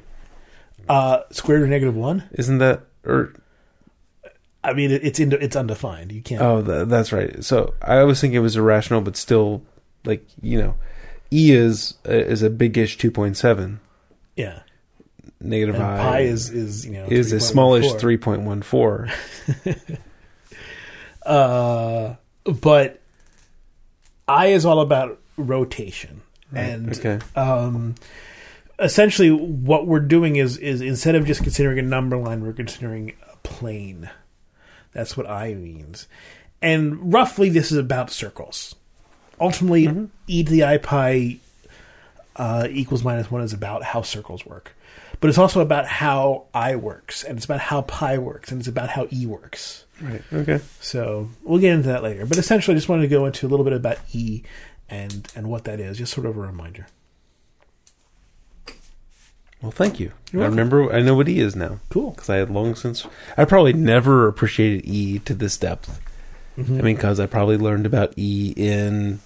uh, 0.89 1.19
square 1.32 1.58
root 1.60 1.63
of 1.65 1.69
negative 1.69 1.95
one. 1.95 2.23
Isn't 2.34 2.58
that 2.60 2.84
or 3.06 3.34
I 4.63 4.73
mean, 4.73 4.91
it's 4.91 5.19
in, 5.19 5.32
it's 5.34 5.56
undefined. 5.58 6.12
You 6.13 6.21
can't. 6.21 6.41
oh 6.41 6.62
tha 6.62 6.86
that's 6.86 7.12
right. 7.12 7.43
So 7.43 7.73
I 7.82 8.03
was 8.03 8.21
thinking 8.21 8.38
it 8.38 8.41
was 8.41 8.56
irrational, 8.56 9.01
but 9.01 9.17
still 9.17 9.62
like 10.06 10.25
you 10.41 10.58
know, 10.62 10.75
e 11.34 11.52
is 11.52 11.96
is 12.06 12.43
a 12.43 12.50
bigish 12.50 12.98
two 12.98 13.10
point 13.12 13.36
seven. 13.38 13.80
yeah, 14.36 14.60
Negative 15.39 15.76
and 15.76 15.84
i 15.84 15.98
pi 15.98 16.19
is 16.22 16.50
is 16.50 16.86
you 16.86 16.93
know 16.93 17.06
is 17.10 17.32
a 17.34 17.39
smallish 17.39 17.91
three 18.00 18.17
point 18.17 18.41
one 18.43 18.62
four. 18.62 19.10
Uh, 21.26 22.15
but 22.46 23.00
I 24.28 24.48
is 24.48 24.65
all 24.65 24.82
about 24.82 25.19
rotation, 25.38 26.22
and 26.54 26.89
Okay. 26.98 27.19
um, 27.36 27.96
essentially 28.80 29.32
what 29.32 29.88
we're 29.88 30.00
doing 30.02 30.36
is 30.36 30.58
is 30.58 30.82
instead 30.82 31.15
of 31.15 31.26
just 31.26 31.41
considering 31.43 31.80
a 31.80 31.84
number 31.84 32.17
line, 32.17 32.43
we're 32.43 32.52
considering 32.54 33.13
a 33.32 33.38
plane. 33.38 34.10
That's 34.91 35.15
what 35.15 35.30
I 35.30 35.54
means, 35.54 36.08
and 36.62 37.13
roughly 37.13 37.50
this 37.50 37.72
is 37.72 37.78
about 37.78 38.12
circles. 38.12 38.76
Ultimately, 39.39 40.10
e 40.28 40.43
to 40.43 40.52
the 40.52 40.63
i 40.63 40.78
pi 40.78 41.38
uh, 42.36 42.67
equals 42.69 43.04
minus 43.04 43.30
one 43.30 43.41
is 43.41 43.54
about 43.54 43.84
how 43.84 44.02
circles 44.02 44.46
work, 44.46 44.76
but 45.19 45.30
it's 45.30 45.38
also 45.38 45.60
about 45.62 45.86
how 45.86 46.46
i 46.54 46.76
works, 46.76 47.24
and 47.24 47.38
it's 47.38 47.46
about 47.46 47.60
how 47.60 47.82
pi 47.82 48.17
works, 48.17 48.52
and 48.52 48.60
it's 48.62 48.67
about 48.67 48.89
how 48.89 49.08
e 49.12 49.26
works. 49.26 49.86
Right. 50.02 50.22
Okay. 50.34 50.60
So 50.82 51.30
we'll 51.43 51.60
get 51.60 51.74
into 51.74 51.88
that 51.89 52.04
later. 52.04 52.26
But 52.26 52.38
essentially, 52.38 52.74
I 52.76 52.78
just 52.78 52.89
wanted 52.89 53.04
to 53.04 53.08
go 53.08 53.26
into 53.26 53.46
a 53.46 53.50
little 53.50 53.63
bit 53.63 53.74
about 53.74 53.98
E 54.13 54.43
and 54.89 55.28
and 55.36 55.48
what 55.48 55.63
that 55.65 55.80
is, 55.80 55.98
just 55.98 56.13
sort 56.13 56.26
of 56.28 56.36
a 56.36 56.41
reminder. 56.41 56.88
Well, 59.62 59.72
thank 59.72 59.98
you. 60.00 60.12
You're 60.34 60.43
I 60.43 60.48
remember. 60.48 60.91
I 60.91 61.00
know 61.02 61.15
what 61.15 61.30
E 61.30 61.39
is 61.39 61.56
now 61.56 61.80
Cool. 61.89 62.12
because 62.12 62.30
I 62.30 62.36
had 62.36 62.50
long 62.50 62.76
since. 62.76 63.08
I 63.38 63.46
probably 63.46 63.72
never 63.72 64.28
appreciated 64.28 64.86
E 64.86 65.19
to 65.19 65.34
this 65.34 65.58
depth. 65.58 66.02
Mm-hmm. 66.58 66.78
I 66.78 66.82
mean, 66.82 66.96
because 66.96 67.20
I 67.20 67.26
probably 67.26 67.58
learned 67.58 67.86
about 67.86 68.13
E 68.18 68.54
in. 68.56 69.20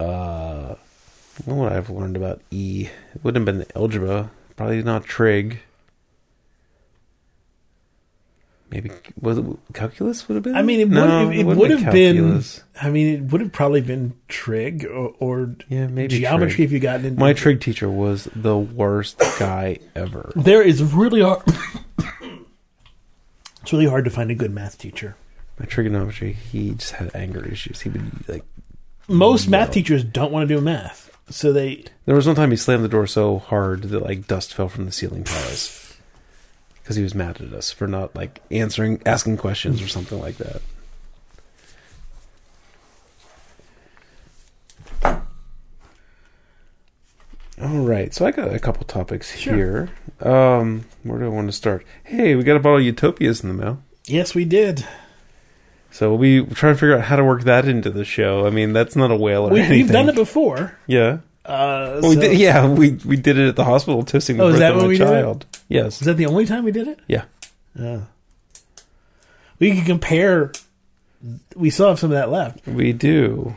Uh, 0.00 0.74
what 1.44 1.56
would 1.56 1.72
I 1.72 1.74
have 1.76 1.90
learned 1.90 2.16
about 2.16 2.40
E? 2.50 2.88
It 3.14 3.24
wouldn't 3.24 3.46
have 3.46 3.56
been 3.58 3.66
algebra. 3.76 4.30
Probably 4.56 4.82
not 4.82 5.04
trig. 5.04 5.60
Maybe 8.70 8.90
was 9.20 9.38
it 9.38 9.46
calculus? 9.72 10.28
Would 10.28 10.34
have 10.34 10.42
been. 10.42 10.54
I 10.54 10.62
mean, 10.62 10.80
it 10.80 10.88
No, 10.90 11.26
would 11.28 11.36
it, 11.36 11.46
wouldn't 11.46 11.58
would 11.58 11.70
have 11.70 11.92
been. 11.92 12.42
I 12.82 12.90
mean, 12.90 13.14
it 13.14 13.32
would 13.32 13.40
have 13.40 13.50
probably 13.52 13.80
been 13.80 14.14
trig 14.28 14.84
or, 14.84 15.14
or 15.20 15.54
Yeah, 15.68 15.86
maybe 15.86 16.18
geometry 16.18 16.50
trig. 16.56 16.64
if 16.66 16.72
you 16.72 16.78
got 16.80 17.02
into 17.02 17.18
My 17.18 17.32
trig 17.32 17.60
teacher 17.60 17.88
was 17.88 18.28
the 18.36 18.58
worst 18.58 19.18
guy 19.38 19.78
ever. 19.94 20.32
There 20.36 20.60
is 20.60 20.82
really 20.82 21.22
hard. 21.22 21.42
it's 23.62 23.72
really 23.72 23.86
hard 23.86 24.04
to 24.04 24.10
find 24.10 24.30
a 24.30 24.34
good 24.34 24.50
math 24.52 24.76
teacher. 24.76 25.16
My 25.58 25.66
trigonometry, 25.66 26.32
he 26.32 26.70
just 26.74 26.92
had 26.92 27.10
anger 27.14 27.44
issues. 27.44 27.80
He 27.80 27.88
would 27.88 28.28
like. 28.28 28.44
Most 29.08 29.48
math 29.48 29.70
teachers 29.72 30.04
don't 30.04 30.30
want 30.30 30.48
to 30.48 30.54
do 30.54 30.60
math, 30.60 31.10
so 31.30 31.52
they 31.52 31.84
There 32.04 32.14
was 32.14 32.26
one 32.26 32.36
time 32.36 32.50
he 32.50 32.56
slammed 32.56 32.84
the 32.84 32.88
door 32.88 33.06
so 33.06 33.38
hard 33.38 33.82
that 33.84 34.02
like 34.02 34.26
dust 34.26 34.52
fell 34.54 34.68
from 34.68 34.84
the 34.84 34.92
ceiling 34.92 35.24
tiles 35.24 35.96
because 36.82 36.96
he 36.96 37.02
was 37.02 37.14
mad 37.14 37.40
at 37.40 37.52
us 37.52 37.70
for 37.72 37.86
not 37.88 38.14
like 38.14 38.40
answering, 38.50 39.00
asking 39.06 39.38
questions 39.38 39.80
or 39.82 39.88
something 39.88 40.20
like 40.20 40.36
that. 40.36 40.60
All 47.60 47.80
right, 47.80 48.14
so 48.14 48.24
I 48.24 48.30
got 48.30 48.54
a 48.54 48.58
couple 48.60 48.84
topics 48.84 49.36
Sure. 49.36 49.54
here. 49.54 49.90
Um, 50.30 50.84
where 51.02 51.18
do 51.18 51.24
I 51.24 51.28
want 51.28 51.48
to 51.48 51.52
start? 51.52 51.84
Hey, 52.04 52.36
we 52.36 52.44
got 52.44 52.56
a 52.56 52.60
bottle 52.60 52.78
of 52.78 52.84
Utopias 52.84 53.42
in 53.42 53.48
the 53.48 53.54
mail. 53.54 53.82
yes, 54.06 54.34
we 54.34 54.44
did. 54.44 54.86
So 55.90 56.14
we 56.14 56.44
try 56.46 56.70
to 56.70 56.74
figure 56.74 56.96
out 56.96 57.04
how 57.04 57.16
to 57.16 57.24
work 57.24 57.42
that 57.44 57.66
into 57.66 57.90
the 57.90 58.04
show. 58.04 58.46
I 58.46 58.50
mean, 58.50 58.72
that's 58.72 58.94
not 58.94 59.10
a 59.10 59.16
whale 59.16 59.44
or 59.48 59.50
We, 59.50 59.60
anything. 59.60 59.78
we've 59.82 59.92
done 59.92 60.08
it 60.08 60.14
before. 60.14 60.76
Yeah. 60.86 61.18
Uh, 61.44 62.00
Well, 62.02 62.10
we 62.10 62.16
did, 62.16 62.38
yeah, 62.38 62.68
we 62.68 62.90
we 63.06 63.16
did 63.16 63.38
it 63.38 63.48
at 63.48 63.56
the 63.56 63.64
hospital 63.64 64.02
toasting 64.02 64.36
the 64.36 64.44
Oh, 64.44 64.52
birth 64.52 64.60
of 64.60 64.74
when 64.76 64.82
my 64.84 64.88
we 64.88 64.98
did 64.98 65.06
it? 65.08 65.10
child. 65.10 65.46
Yes. 65.68 66.00
Is 66.00 66.06
that 66.06 66.18
the 66.18 66.26
only 66.26 66.44
time 66.46 66.64
we 66.64 66.72
did 66.72 66.86
it? 66.88 67.00
Yeah. 67.08 67.24
Yeah. 67.74 68.00
We 69.58 69.74
can 69.74 69.84
compare. 69.84 70.52
We 71.56 71.70
still 71.70 71.88
have 71.88 71.98
some 71.98 72.10
of 72.12 72.16
that 72.16 72.30
left. 72.30 72.66
We 72.66 72.92
do. 72.92 73.56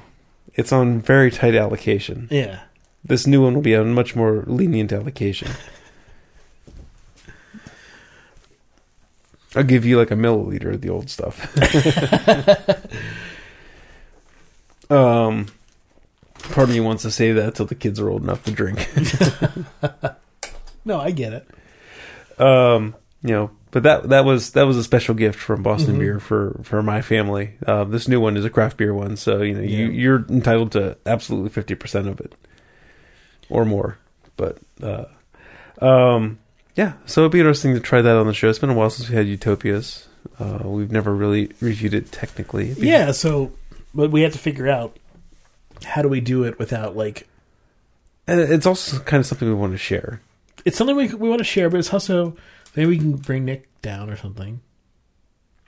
It's 0.55 0.71
on 0.71 1.01
very 1.01 1.31
tight 1.31 1.53
allocation. 1.55 2.27
Yeah. 2.31 2.61
This 3.03 3.27
new 3.27 3.41
one 3.43 3.55
will 3.55 3.61
be 3.61 3.75
on 3.75 3.93
much 3.93 4.15
more 4.15 4.43
lenient 4.47 4.91
allocation. 4.93 5.49
I'll 9.55 9.63
give 9.63 9.85
you 9.85 9.97
like 9.97 10.11
a 10.11 10.15
milliliter 10.15 10.73
of 10.73 10.81
the 10.81 10.89
old 10.89 11.09
stuff. 11.09 11.39
um, 14.91 15.47
part 16.51 16.69
of 16.69 16.73
me 16.73 16.79
wants 16.79 17.03
to 17.03 17.11
save 17.11 17.35
that 17.35 17.55
till 17.55 17.65
the 17.65 17.75
kids 17.75 17.99
are 17.99 18.09
old 18.09 18.23
enough 18.23 18.43
to 18.45 18.51
drink. 18.51 18.89
No, 20.83 20.99
I 20.99 21.11
get 21.11 21.33
it. 21.33 22.41
um, 22.41 22.95
you 23.21 23.29
know, 23.35 23.51
but 23.69 23.83
that 23.83 24.09
that 24.09 24.25
was 24.25 24.53
that 24.53 24.63
was 24.63 24.77
a 24.77 24.83
special 24.83 25.13
gift 25.13 25.37
from 25.37 25.61
Boston 25.61 25.99
Beer 25.99 26.19
for 26.19 26.59
for 26.63 26.81
my 26.81 27.03
family. 27.03 27.53
Uh, 27.67 27.83
this 27.83 28.07
new 28.07 28.19
one 28.19 28.35
is 28.35 28.45
a 28.45 28.49
craft 28.49 28.77
beer 28.77 28.91
one, 28.91 29.15
so 29.15 29.43
you 29.43 29.53
know 29.53 29.61
you 29.61 29.91
you're 29.91 30.25
entitled 30.27 30.71
to 30.71 30.97
absolutely 31.05 31.49
fifty 31.51 31.75
percent 31.75 32.07
of 32.07 32.19
it 32.19 32.33
or 33.47 33.63
more. 33.63 33.99
But 34.37 34.57
uh, 34.81 35.05
um, 35.79 36.39
yeah, 36.75 36.93
so 37.05 37.21
it'd 37.21 37.31
be 37.31 37.39
interesting 37.39 37.73
to 37.73 37.79
try 37.79 38.01
that 38.01 38.15
on 38.15 38.27
the 38.27 38.33
show. 38.33 38.49
It's 38.49 38.59
been 38.59 38.69
a 38.69 38.73
while 38.73 38.89
since 38.89 39.09
we 39.09 39.15
had 39.15 39.27
Utopias. 39.27 40.07
Uh, 40.39 40.59
we've 40.63 40.91
never 40.91 41.13
really 41.13 41.51
reviewed 41.61 41.93
it 41.93 42.11
technically. 42.11 42.73
Yeah, 42.77 43.11
so 43.11 43.51
but 43.93 44.11
we 44.11 44.21
have 44.21 44.33
to 44.33 44.39
figure 44.39 44.67
out 44.69 44.95
how 45.83 46.01
do 46.01 46.07
we 46.07 46.21
do 46.21 46.43
it 46.43 46.57
without 46.59 46.95
like 46.95 47.27
and 48.27 48.39
it's 48.39 48.65
also 48.67 48.99
kind 48.99 49.19
of 49.19 49.25
something 49.25 49.47
we 49.47 49.53
want 49.53 49.73
to 49.73 49.77
share. 49.77 50.21
it's 50.63 50.77
something 50.77 50.95
we 50.95 51.07
we 51.13 51.27
want 51.27 51.39
to 51.39 51.43
share, 51.45 51.69
but 51.69 51.79
it's 51.79 51.91
also 51.93 52.35
maybe 52.75 52.89
we 52.89 52.97
can 52.97 53.13
bring 53.17 53.45
Nick 53.45 53.67
down 53.81 54.09
or 54.09 54.15
something. 54.15 54.61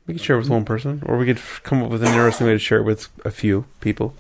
We 0.06 0.14
could 0.14 0.22
share 0.22 0.36
it 0.36 0.40
with 0.40 0.50
one 0.50 0.66
person, 0.66 1.02
or 1.06 1.18
we 1.18 1.26
could 1.26 1.40
come 1.64 1.82
up 1.82 1.90
with 1.90 2.04
an 2.04 2.10
interesting 2.10 2.46
way 2.48 2.54
to 2.54 2.60
share 2.60 2.80
it 2.80 2.84
with 2.84 3.08
a 3.26 3.32
few 3.32 3.66
people. 3.82 4.14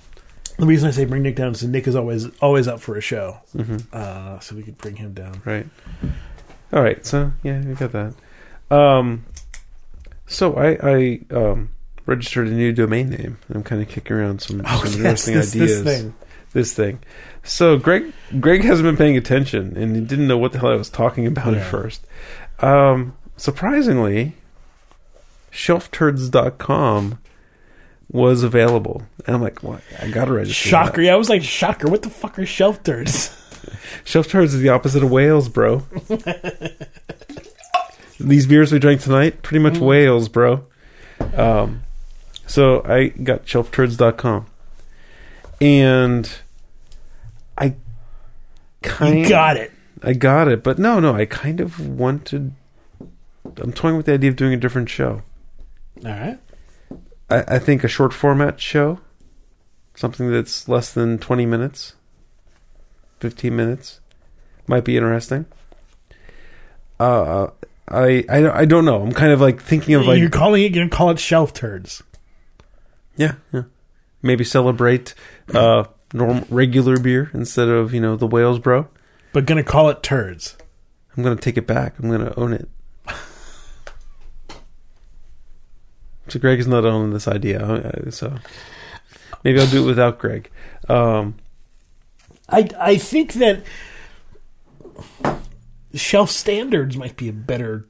The 0.58 0.66
reason 0.66 0.88
I 0.88 0.92
say 0.92 1.06
bring 1.06 1.24
Nick 1.24 1.36
down 1.36 1.52
is 1.52 1.60
that 1.62 1.68
Nick 1.68 1.88
is 1.88 1.96
always 1.96 2.28
always 2.40 2.68
up 2.68 2.80
for 2.80 2.96
a 2.98 3.02
show, 3.02 3.38
hmm 3.54 3.78
uh, 3.92 4.40
so 4.40 4.56
we 4.56 4.64
could 4.64 4.78
bring 4.78 4.96
him 4.96 5.14
down. 5.14 5.42
Right. 5.46 5.68
All 6.74 6.82
right. 6.82 7.06
So 7.06 7.32
yeah, 7.44 7.62
we 7.62 7.76
got 7.76 7.92
that. 7.94 8.14
Um, 8.76 9.26
so 10.28 10.56
I 10.56 10.78
I 10.82 11.20
um 11.32 11.70
registered 12.06 12.48
a 12.48 12.52
new 12.52 12.74
domain 12.74 13.10
name. 13.12 13.38
I'm 13.54 13.64
kind 13.64 13.82
of 13.82 13.88
kicking 13.88 14.18
around 14.18 14.42
some, 14.42 14.62
Oh, 14.66 14.84
some 14.84 15.04
yes, 15.04 15.28
interesting 15.28 15.36
this, 15.36 15.56
ideas. 15.56 15.84
this 15.84 15.98
thing. 16.02 16.16
This 16.54 16.74
thing. 16.74 17.00
So 17.44 17.78
Greg 17.78 18.12
Greg 18.40 18.64
hasn't 18.64 18.86
been 18.86 18.98
paying 18.98 19.16
attention 19.18 19.78
and 19.78 19.96
he 19.96 20.02
didn't 20.02 20.28
know 20.28 20.38
what 20.38 20.52
the 20.52 20.60
hell 20.60 20.72
I 20.72 20.76
was 20.76 20.90
talking 20.90 21.26
about 21.28 21.54
Yeah. 21.54 21.60
at 21.60 21.66
first. 21.68 22.06
Um, 22.60 23.16
surprisingly, 23.38 24.34
shelfturds.com 25.52 27.20
was 28.12 28.44
available. 28.44 29.04
And 29.26 29.36
I'm 29.36 29.42
like, 29.42 29.64
what? 29.64 29.82
I 30.02 30.08
got 30.10 30.26
to 30.26 30.34
register. 30.34 30.70
that. 30.70 30.86
Shocker! 30.86 31.02
Yeah, 31.02 31.14
I 31.14 31.18
was 31.18 31.30
like, 31.30 31.42
shocker! 31.44 31.88
What 31.90 32.02
the 32.04 32.10
fuck 32.10 32.38
are 32.40 32.46
shelf 32.46 32.84
turds? 32.84 33.36
Shelf 34.04 34.28
turds 34.28 34.54
is 34.54 34.62
the 34.62 34.70
opposite 34.70 35.04
of 35.04 35.12
whales, 35.12 35.50
bro. 35.50 35.84
These 38.20 38.48
beers 38.48 38.72
we 38.72 38.80
drank 38.80 39.02
tonight, 39.02 39.42
pretty 39.42 39.64
much 39.64 39.78
whales, 39.78 40.30
bro. 40.30 40.66
Um, 41.36 41.84
so 42.48 42.84
I 42.86 43.08
got 43.08 43.46
shelfturds.com. 43.46 44.46
And 45.62 46.30
I 47.58 47.76
kind 48.82 49.20
you 49.20 49.30
got 49.30 49.58
it. 49.58 49.72
I 50.02 50.14
got 50.14 50.48
it, 50.48 50.64
but 50.64 50.78
no, 50.78 51.00
no, 51.00 51.16
I 51.16 51.26
kind 51.26 51.62
of 51.62 51.80
wanted 51.80 52.54
I'm 53.58 53.74
toying 53.74 53.98
with 53.98 54.06
the 54.06 54.14
idea 54.14 54.30
of 54.30 54.36
doing 54.36 54.54
a 54.54 54.58
different 54.58 54.90
show. 54.90 55.22
All 56.06 56.12
right. 56.12 56.40
I, 57.30 57.56
I 57.56 57.60
think 57.60 57.84
a 57.84 57.88
short 57.88 58.14
format 58.14 58.60
show, 58.60 59.00
something 59.96 60.32
that's 60.32 60.68
less 60.68 60.92
than 60.94 61.18
20 61.18 61.46
minutes, 61.46 61.94
15 63.24 63.56
minutes, 63.56 64.02
might 64.68 64.84
be 64.84 64.98
interesting. 64.98 65.46
Uh, 67.00 67.48
I, 67.88 68.26
I, 68.28 68.50
I 68.60 68.66
don't 68.66 68.84
know. 68.84 69.02
I'm 69.02 69.14
kind 69.14 69.32
of 69.32 69.40
like 69.40 69.62
thinking 69.62 69.96
of 69.96 70.06
like, 70.06 70.20
You're 70.20 70.30
calling 70.30 70.62
it. 70.62 70.76
You're 70.76 70.84
gonna 70.84 70.90
call 70.94 71.10
it 71.10 71.20
shelf 71.20 71.54
turds. 71.54 72.04
yeah, 73.16 73.36
yeah, 73.54 73.64
maybe 74.22 74.44
celebrate 74.44 75.14
uh, 75.54 75.86
norm 76.14 76.44
regular 76.50 77.00
beer 77.00 77.32
instead 77.34 77.70
of 77.70 77.94
you 77.94 78.02
know 78.02 78.18
the 78.18 78.28
whales, 78.28 78.60
bro. 78.60 78.90
but 79.32 79.46
gonna 79.46 79.64
call 79.64 79.90
it 79.90 80.04
turds. 80.04 80.58
I'm 81.16 81.24
gonna 81.24 81.38
take 81.38 81.56
it 81.56 81.66
back. 81.66 81.98
I'm 81.98 82.12
gonna 82.12 82.34
own 82.36 82.52
it. 82.52 82.68
so 86.28 86.40
Greg 86.42 86.60
is 86.60 86.68
not 86.68 86.84
owning 86.84 87.14
this 87.14 87.30
idea, 87.30 87.66
uh, 87.66 88.12
so 88.12 88.36
maybe 89.46 89.62
I'll 89.62 89.68
do 89.68 89.82
it 89.82 89.88
without 89.88 90.20
Greg. 90.20 90.50
Um, 90.90 91.36
I 92.50 92.70
I 92.80 92.98
think 92.98 93.34
that 93.34 93.64
shelf 95.94 96.30
standards 96.30 96.98
might 96.98 97.16
be 97.16 97.30
a 97.30 97.34
better 97.34 97.88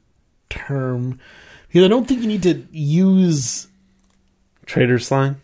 term 0.50 1.20
because 1.68 1.84
I 1.86 1.88
don't 1.88 2.08
think 2.08 2.22
you 2.22 2.28
need 2.28 2.44
to 2.44 2.66
use. 2.72 3.68
trader 4.66 5.00
slang. 5.00 5.38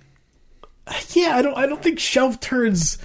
Yeah, 1.09 1.35
I 1.37 1.41
don't. 1.41 1.57
I 1.57 1.65
don't 1.67 1.81
think 1.83 1.99
shelf 1.99 2.39
turds. 2.39 2.97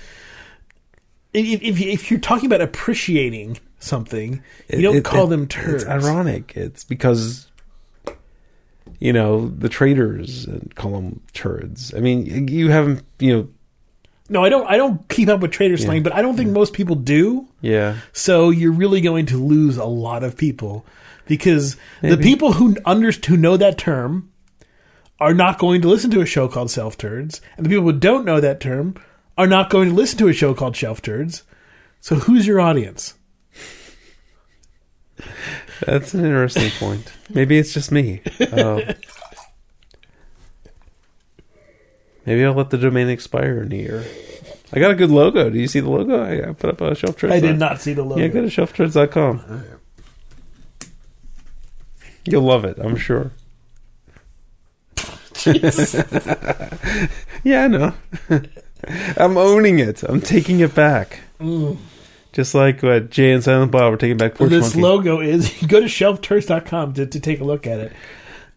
If 1.33 1.63
if, 1.63 1.81
if 1.81 2.11
you're 2.11 2.21
talking 2.21 2.47
about 2.47 2.61
appreciating 2.61 3.59
something, 3.79 4.43
you 4.73 4.83
don't 4.83 4.97
It- 4.97 5.05
call 5.05 5.27
it- 5.27 5.31
them 5.31 5.47
turds. 5.47 5.83
It's 5.83 5.91
ironic. 5.91 6.53
It's 6.57 6.85
because 6.85 7.49
you 9.01 9.13
know 9.13 9.49
the 9.49 9.69
traders 9.69 10.47
uh, 10.49 10.61
call 10.77 10.93
them 10.93 11.21
turds. 11.35 11.93
I 11.95 12.01
mean, 12.01 12.49
you 12.49 12.71
haven't. 12.71 13.03
You 13.19 13.37
know, 13.37 13.49
No, 14.29 14.43
I 14.43 14.49
don't. 14.49 14.67
I 14.67 14.77
don't 14.79 15.07
keep 15.09 15.29
up 15.29 15.41
with 15.41 15.51
trader 15.53 15.77
slang, 15.77 16.03
but 16.03 16.15
I 16.15 16.23
don't 16.23 16.37
think 16.37 16.51
most 16.51 16.73
people 16.73 16.97
do. 16.97 17.47
yeah. 17.61 17.97
So 18.13 18.51
you're 18.51 18.73
really 18.73 19.01
going 19.01 19.27
to 19.27 19.37
lose 19.43 19.77
a 19.77 19.85
lot 19.85 20.25
of 20.25 20.37
people 20.37 20.87
because 21.27 21.77
the 22.01 22.17
people 22.17 22.53
who 22.55 22.77
under 22.87 23.13
who 23.13 23.37
know 23.37 23.57
that 23.59 23.77
term 23.77 24.31
are 25.21 25.35
not 25.35 25.59
going 25.59 25.83
to 25.83 25.89
listen 25.89 26.11
to 26.11 26.21
a 26.23 26.27
show 26.27 26.49
called 26.49 26.71
Self 26.71 26.97
Turds, 26.97 27.41
and 27.57 27.67
the 27.67 27.71
people 27.71 27.85
who 27.85 27.99
don't 27.99 28.25
know 28.25 28.41
that 28.41 28.61
term 28.61 28.95
are 29.37 29.47
not 29.47 29.69
going 29.69 29.91
to 29.91 29.95
listen 29.95 30.19
to 30.19 30.29
a 30.29 30.33
show 30.33 30.55
called 30.55 30.75
Shelf 30.77 31.03
Turds. 31.03 31.43
So 32.01 32.17
who's 32.17 32.47
your 32.47 32.61
audience? 32.61 33.15
That's 35.87 36.15
an 36.15 36.25
interesting 36.25 36.71
point. 36.79 37.13
Maybe 37.31 37.59
it's 37.59 37.75
just 37.75 37.91
me. 37.93 38.23
Um, 38.53 38.83
maybe 42.27 42.45
I'll 42.45 42.55
let 42.55 42.71
the 42.71 42.79
domain 42.79 43.09
expire 43.09 43.63
in 43.63 43.73
a 43.73 43.77
year. 43.77 44.05
I 44.73 44.81
got 44.81 44.91
a 44.91 44.95
good 44.95 45.11
logo. 45.11 45.51
Do 45.51 45.59
you 45.59 45.69
see 45.69 45.81
the 45.81 45.91
logo? 45.91 46.23
I, 46.23 46.51
I 46.51 46.53
put 46.53 46.71
up 46.71 46.81
a 46.81 46.95
shelf 46.95 47.23
I 47.25 47.41
did 47.41 47.59
not 47.59 47.81
see 47.81 47.93
the 47.93 48.03
logo. 48.03 48.21
Yeah, 48.21 48.29
go 48.29 48.41
to 48.43 48.49
shelfturds.com. 48.49 49.65
You'll 52.25 52.43
love 52.43 52.65
it, 52.65 52.79
I'm 52.79 52.97
sure. 52.97 53.33
yeah, 57.45 57.65
I 57.65 57.69
know. 57.69 57.93
I'm 59.17 59.37
owning 59.37 59.79
it. 59.79 60.03
I'm 60.03 60.21
taking 60.21 60.61
it 60.61 60.75
back. 60.75 61.21
Mm. 61.39 61.77
Just 62.33 62.55
like 62.55 62.83
what 62.83 63.11
Jay 63.11 63.33
and 63.33 63.45
Silent 63.45 63.71
Bob 63.71 63.93
were 63.93 63.97
taking 63.97 64.17
back 64.17 64.35
Porch 64.35 64.51
this 64.51 64.75
Monkey. 64.75 64.81
logo 64.81 65.21
is 65.21 65.53
go 65.69 65.81
to 65.81 65.87
shelfturds.com 65.87 66.95
to, 66.95 67.07
to 67.07 67.21
take 67.21 67.41
a 67.41 67.45
look 67.45 67.67
at 67.67 67.79
it. 67.79 67.93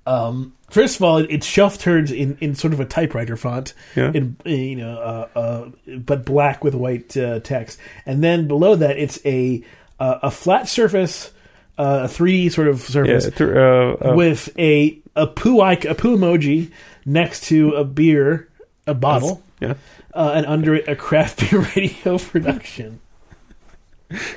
Um, 0.05 0.53
first 0.69 0.97
of 0.97 1.03
all, 1.03 1.17
it's 1.17 1.45
shelf 1.45 1.77
turds 1.77 2.11
in, 2.11 2.37
in 2.41 2.55
sort 2.55 2.73
of 2.73 2.79
a 2.79 2.85
typewriter 2.85 3.35
font, 3.37 3.73
Yeah. 3.95 4.11
in 4.13 4.35
you 4.45 4.75
know, 4.75 4.97
uh, 4.99 5.39
uh, 5.39 5.69
but 5.99 6.25
black 6.25 6.63
with 6.63 6.75
white 6.75 7.15
uh, 7.17 7.39
text, 7.39 7.79
and 8.05 8.23
then 8.23 8.47
below 8.47 8.75
that 8.75 8.97
it's 8.97 9.19
a 9.25 9.63
uh, 9.99 10.19
a 10.23 10.31
flat 10.31 10.67
surface, 10.67 11.31
uh, 11.77 12.01
a 12.03 12.07
three 12.07 12.43
D 12.43 12.49
sort 12.49 12.67
of 12.67 12.79
yeah, 12.81 12.91
surface 12.91 13.29
th- 13.35 13.49
uh, 13.49 14.13
with 14.15 14.49
a 14.59 14.99
a 15.15 15.27
poo 15.27 15.61
a 15.61 15.75
poo 15.75 16.17
emoji 16.17 16.71
next 17.05 17.45
to 17.45 17.71
a 17.71 17.83
beer, 17.83 18.47
a 18.85 18.93
bottle, 18.93 19.41
yeah. 19.59 19.73
uh, 20.13 20.31
and 20.35 20.45
under 20.45 20.75
it 20.75 20.87
a 20.87 20.95
craft 20.95 21.39
beer 21.49 21.61
radio 21.75 22.17
production. 22.17 22.99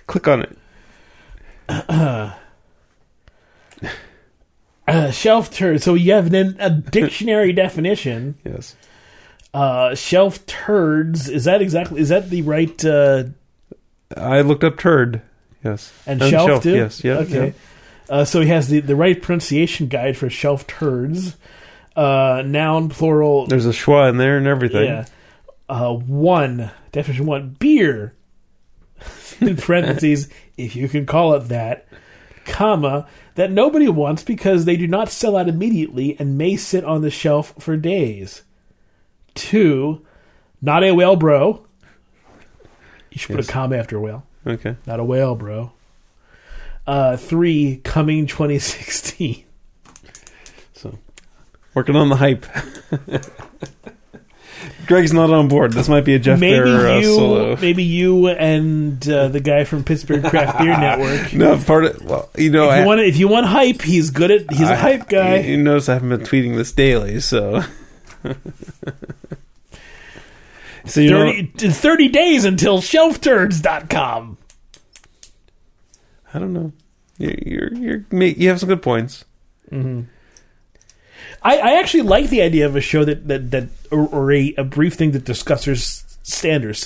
Click 0.06 0.26
on 0.28 0.42
it. 0.42 0.56
Uh, 4.90 5.10
shelf 5.10 5.50
turd. 5.50 5.82
So 5.82 5.94
you 5.94 6.12
have 6.12 6.30
then 6.30 6.56
a 6.58 6.70
dictionary 6.70 7.52
definition. 7.52 8.36
Yes. 8.44 8.76
Uh, 9.52 9.94
shelf 9.96 10.46
turds. 10.46 11.28
Is 11.28 11.44
that 11.44 11.60
exactly? 11.60 12.00
Is 12.00 12.10
that 12.10 12.30
the 12.30 12.42
right? 12.42 12.84
Uh, 12.84 13.24
I 14.16 14.42
looked 14.42 14.62
up 14.62 14.78
turd. 14.78 15.22
Yes. 15.64 15.92
and, 16.06 16.22
shelf, 16.22 16.62
too. 16.62 16.76
Yes. 16.76 17.02
Yeah. 17.02 17.18
Okay. 17.18 17.54
Uh, 18.08 18.24
so 18.24 18.40
he 18.40 18.48
has 18.48 18.68
the 18.68 18.80
the 18.80 18.94
right 18.96 19.20
pronunciation 19.20 19.88
guide 19.88 20.16
for 20.16 20.30
shelf 20.30 20.66
turds. 20.66 21.36
Uh, 21.96 22.42
noun 22.46 22.88
plural. 22.88 23.46
There's 23.46 23.66
a 23.66 23.70
schwa 23.70 24.08
in 24.10 24.18
there 24.18 24.38
and 24.38 24.46
everything. 24.46 24.84
Yeah. 24.84 25.06
Uh, 25.68 25.94
one 25.94 26.70
definition 26.92 27.26
one 27.26 27.56
beer. 27.58 28.14
in 29.40 29.56
parentheses, 29.56 30.28
if 30.56 30.76
you 30.76 30.88
can 30.88 31.06
call 31.06 31.34
it 31.34 31.48
that, 31.48 31.86
comma 32.44 33.06
that 33.34 33.50
nobody 33.50 33.88
wants 33.88 34.22
because 34.22 34.64
they 34.64 34.76
do 34.76 34.86
not 34.86 35.08
sell 35.08 35.36
out 35.36 35.48
immediately 35.48 36.16
and 36.18 36.36
may 36.38 36.56
sit 36.56 36.84
on 36.84 37.02
the 37.02 37.10
shelf 37.10 37.54
for 37.58 37.76
days. 37.76 38.42
Two, 39.34 40.04
not 40.60 40.82
a 40.84 40.92
whale, 40.92 41.16
bro. 41.16 41.64
You 43.10 43.18
should 43.18 43.30
Yes. 43.30 43.46
put 43.46 43.48
a 43.48 43.52
comma 43.52 43.76
after 43.76 43.98
whale. 44.00 44.24
Okay. 44.46 44.76
Not 44.86 45.00
a 45.00 45.04
whale, 45.04 45.34
bro. 45.34 45.72
Uh, 46.86 47.16
three, 47.16 47.80
coming 47.84 48.26
2016. 48.26 49.44
So, 50.72 50.98
working 51.74 51.94
on 51.96 52.08
the 52.08 52.16
hype. 52.16 52.46
Greg's 54.86 55.12
not 55.12 55.30
on 55.30 55.48
board. 55.48 55.72
This 55.72 55.88
might 55.88 56.04
be 56.04 56.14
a 56.14 56.18
Jeff 56.18 56.40
maybe 56.40 56.64
Bear 56.64 56.86
uh, 56.88 57.02
solo. 57.02 57.56
maybe 57.56 57.84
you 57.84 58.28
and 58.28 59.08
uh, 59.08 59.28
the 59.28 59.40
guy 59.40 59.64
from 59.64 59.84
Pittsburgh 59.84 60.24
Craft 60.24 60.58
Beer 60.58 60.76
Network. 60.80 61.32
No, 61.32 61.56
part 61.58 61.84
of 61.84 62.02
well, 62.04 62.28
you 62.36 62.50
know, 62.50 62.64
If 62.66 62.70
I, 62.72 62.80
you 62.80 62.86
want, 62.86 63.00
if 63.00 63.16
you 63.16 63.28
want 63.28 63.46
hype, 63.46 63.82
he's 63.82 64.10
good 64.10 64.30
at. 64.30 64.50
He's 64.50 64.68
a 64.68 64.72
I- 64.72 64.76
hype 64.76 65.08
guy. 65.08 65.36
You 65.38 65.56
notice 65.56 65.88
I 65.88 65.94
haven't 65.94 66.08
been 66.08 66.20
tweeting 66.22 66.56
this 66.56 66.72
daily, 66.72 67.20
so. 67.20 67.62
so 70.84 71.00
you 71.00 71.10
know, 71.10 71.32
30, 71.32 71.70
30 71.70 72.08
days 72.08 72.44
until 72.44 72.78
shelfturds.com. 72.80 74.36
I 76.34 76.38
don't 76.38 76.52
know. 76.52 76.72
You're 77.18 77.34
you're, 77.44 77.74
you're 77.74 78.04
you 78.22 78.48
have 78.48 78.60
some 78.60 78.68
good 78.68 78.82
points. 78.82 79.24
Mm-hmm. 79.70 80.02
I, 81.42 81.56
I 81.58 81.78
actually 81.78 82.02
like 82.02 82.28
the 82.30 82.42
idea 82.42 82.66
of 82.66 82.76
a 82.76 82.80
show 82.80 83.04
that 83.04 83.28
that 83.28 83.50
that 83.50 83.68
or, 83.90 84.06
or 84.08 84.32
a, 84.32 84.54
a 84.58 84.64
brief 84.64 84.94
thing 84.94 85.12
that 85.12 85.24
discusses 85.24 86.04
standards 86.22 86.84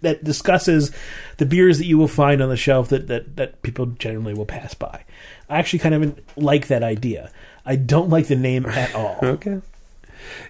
that 0.00 0.22
discusses 0.22 0.92
the 1.38 1.44
beers 1.46 1.78
that 1.78 1.86
you 1.86 1.98
will 1.98 2.08
find 2.08 2.40
on 2.40 2.48
the 2.48 2.56
shelf 2.56 2.88
that 2.90 3.08
that 3.08 3.36
that 3.36 3.60
people 3.62 3.86
generally 3.86 4.34
will 4.34 4.46
pass 4.46 4.74
by. 4.74 5.04
I 5.48 5.58
actually 5.58 5.80
kind 5.80 5.94
of 5.94 6.20
like 6.36 6.68
that 6.68 6.82
idea. 6.82 7.30
I 7.66 7.76
don't 7.76 8.08
like 8.10 8.28
the 8.28 8.36
name 8.36 8.66
at 8.66 8.94
all. 8.94 9.18
Okay. 9.22 9.60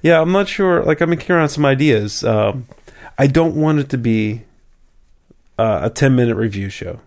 Yeah, 0.03 0.21
I'm 0.21 0.33
not 0.33 0.49
sure. 0.49 0.83
Like, 0.83 1.01
I'm 1.01 1.11
kicking 1.17 1.37
around 1.37 1.51
some 1.51 1.65
ideas. 1.67 2.25
Um, 2.25 2.67
I 3.19 3.27
don't 3.27 3.55
want 3.55 3.79
it 3.81 3.91
to 3.91 3.99
be 3.99 4.43
uh, 5.59 5.81
a 5.85 5.91
10 5.91 6.17
minute 6.17 6.37
review 6.37 6.69
show. 6.69 7.01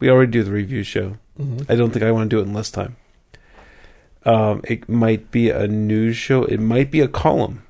We 0.00 0.08
already 0.10 0.32
do 0.32 0.42
the 0.42 0.50
review 0.50 0.82
show. 0.84 1.16
Mhm. 1.38 1.70
I 1.70 1.76
don't 1.76 1.90
think 1.90 2.04
I 2.04 2.10
want 2.10 2.28
to 2.30 2.36
do 2.36 2.40
it 2.40 2.46
in 2.46 2.54
less 2.54 2.70
time. 2.70 2.96
Um, 4.24 4.60
it 4.64 4.88
might 4.88 5.30
be 5.30 5.50
a 5.50 5.66
news 5.66 6.16
show. 6.16 6.44
It 6.44 6.60
might 6.60 6.90
be 6.90 7.00
a 7.00 7.08
column. 7.08 7.62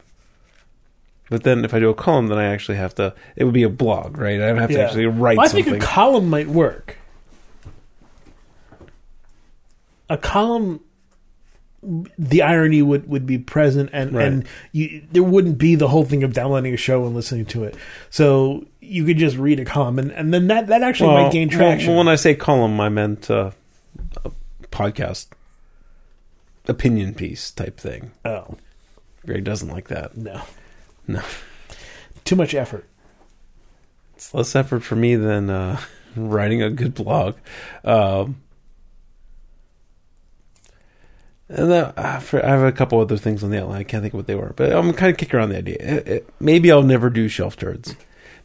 But 1.30 1.44
then, 1.44 1.64
if 1.64 1.72
I 1.72 1.78
do 1.80 1.88
a 1.88 1.94
column, 1.94 2.28
then 2.28 2.36
I 2.38 2.44
actually 2.44 2.76
have 2.76 2.94
to. 2.96 3.14
It 3.36 3.44
would 3.44 3.54
be 3.54 3.62
a 3.62 3.70
blog, 3.70 4.18
right? 4.18 4.38
I 4.40 4.52
would 4.52 4.60
have 4.60 4.70
to 4.70 4.76
Yeah. 4.76 4.84
actually 4.84 5.06
write 5.06 5.38
Well, 5.38 5.46
I 5.46 5.48
something. 5.48 5.64
think 5.64 5.82
a 5.82 5.86
column 5.86 6.28
might 6.28 6.48
work. 6.48 6.98
A 10.10 10.18
column, 10.18 10.80
the 12.18 12.42
irony 12.42 12.82
would, 12.82 13.08
would 13.08 13.24
be 13.26 13.38
present, 13.38 13.88
and 13.94 14.12
Right. 14.12 14.26
and 14.26 14.44
you 14.72 15.02
there 15.10 15.22
wouldn't 15.22 15.56
be 15.56 15.74
the 15.74 15.88
whole 15.88 16.04
thing 16.04 16.22
of 16.22 16.34
downloading 16.34 16.74
a 16.74 16.76
show 16.76 17.06
and 17.06 17.14
listening 17.14 17.46
to 17.46 17.64
it. 17.64 17.76
So 18.10 18.66
you 18.80 19.04
could 19.06 19.16
just 19.16 19.38
read 19.38 19.58
a 19.58 19.64
column, 19.64 19.98
and, 19.98 20.10
and 20.12 20.34
then 20.34 20.48
that 20.48 20.66
that 20.66 20.82
actually 20.82 21.14
Well, 21.14 21.22
might 21.24 21.32
gain 21.32 21.48
traction. 21.48 21.88
Well, 21.88 21.98
when 21.98 22.08
I 22.08 22.16
say 22.16 22.34
column, 22.34 22.78
I 22.78 22.90
meant 22.90 23.30
uh, 23.30 23.52
a 24.22 24.30
podcast 24.70 25.28
opinion 26.68 27.14
piece 27.14 27.50
type 27.50 27.78
thing. 27.78 28.12
oh 28.24 28.56
Greg 29.26 29.44
doesn't 29.44 29.68
like 29.68 29.88
that. 29.88 30.16
no, 30.16 30.42
No. 31.06 31.22
too 32.24 32.34
much 32.36 32.54
effort. 32.54 32.84
It's 34.16 34.32
less 34.34 34.54
effort 34.56 34.80
for 34.84 34.96
me 34.96 35.14
than 35.16 35.48
uh, 35.50 35.80
writing 36.16 36.62
a 36.62 36.70
good 36.70 36.94
blog. 36.94 37.36
Um, 37.84 38.40
and 41.48 41.70
then, 41.70 41.92
uh, 41.96 42.18
for, 42.20 42.44
I 42.44 42.48
have 42.48 42.62
a 42.62 42.72
couple 42.72 43.00
other 43.00 43.16
things 43.16 43.44
on 43.44 43.50
the 43.50 43.60
outline. 43.60 43.80
I 43.80 43.84
can't 43.84 44.02
think 44.02 44.14
of 44.14 44.18
what 44.18 44.26
they 44.26 44.34
were, 44.34 44.54
but 44.56 44.72
I'm 44.72 44.92
kind 44.92 45.10
of 45.10 45.18
kicking 45.18 45.36
around 45.38 45.50
the 45.50 45.58
idea. 45.58 45.76
It- 45.80 46.08
it- 46.08 46.28
maybe 46.40 46.72
I'll 46.72 46.82
never 46.82 47.10
do 47.10 47.28
shelf 47.28 47.56
turds. 47.56 47.94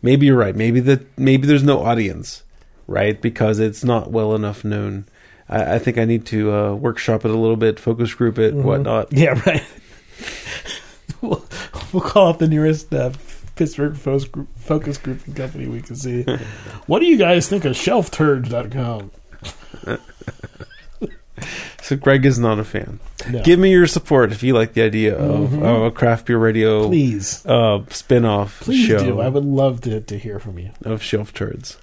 Maybe 0.02 0.26
you're 0.26 0.38
right. 0.38 0.56
Maybe 0.56 0.80
that 0.82 1.18
maybe 1.18 1.48
there's 1.48 1.64
no 1.64 1.80
audience, 1.84 2.44
right? 2.86 3.20
Because 3.20 3.60
it's 3.60 3.84
not 3.84 4.12
well 4.12 4.36
enough 4.36 4.64
known. 4.64 5.06
I, 5.50 5.76
I 5.76 5.80
think 5.80 5.98
I 5.98 6.06
need 6.06 6.26
to 6.28 6.52
uh, 6.54 6.74
workshop 6.74 7.26
it 7.26 7.32
a 7.32 7.38
little 7.38 7.56
bit, 7.56 7.80
focus 7.80 8.14
group 8.14 8.38
it, 8.38 8.54
whatnot. 8.54 9.12
Yeah, 9.14 9.42
right. 9.46 9.64
we'll, 11.22 11.46
we'll 11.94 12.04
call 12.04 12.28
up 12.28 12.40
the 12.40 12.48
nearest 12.48 12.94
uh, 12.94 13.12
Pittsburgh 13.56 13.96
focus 13.96 14.26
group, 14.26 14.48
focus 14.58 14.98
company 14.98 15.68
we 15.68 15.82
can 15.82 15.96
see. 15.96 16.24
what 16.88 17.00
do 17.00 17.06
you 17.06 17.18
guys 17.18 17.48
think 17.48 17.66
of 17.66 17.74
shelfturds.com? 17.74 19.12
So 21.84 21.96
Greg 21.96 22.26
is 22.26 22.38
not 22.38 22.60
a 22.60 22.66
fan. 22.66 23.00
No. 23.30 23.42
Give 23.44 23.60
me 23.60 23.72
your 23.72 23.88
support 23.88 24.34
if 24.34 24.44
you 24.44 24.54
like 24.54 24.74
the 24.74 24.82
idea 24.82 25.18
of, 25.18 25.54
of 25.64 25.84
a 25.84 25.92
craft 25.92 26.26
beer 26.26 26.38
radio 26.38 26.88
Please. 26.88 27.46
uh, 27.46 27.86
spin-off 27.90 28.60
Please 28.60 28.86
show 28.86 29.00
do. 29.00 29.22
I 29.22 29.30
would 29.30 29.46
love 29.46 29.80
to, 29.82 30.02
to 30.02 30.18
hear 30.18 30.38
from 30.38 30.60
you. 30.60 30.72
of 30.84 31.02
shelf 31.02 31.34
turds. 31.34 31.78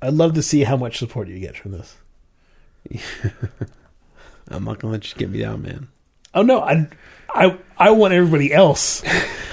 I'd 0.00 0.14
love 0.14 0.34
to 0.34 0.42
see 0.42 0.62
how 0.62 0.76
much 0.76 0.98
support 0.98 1.26
you 1.26 1.40
get 1.40 1.56
from 1.56 1.72
this. 1.72 1.96
I'm 4.48 4.64
not 4.64 4.78
gonna 4.78 4.92
let 4.92 5.10
you 5.10 5.16
get 5.18 5.30
me 5.30 5.40
down, 5.40 5.62
man. 5.62 5.88
Oh 6.34 6.42
no, 6.42 6.60
I 6.60 6.88
I 7.34 7.58
I 7.78 7.90
want 7.90 8.14
everybody 8.14 8.52
else 8.52 9.02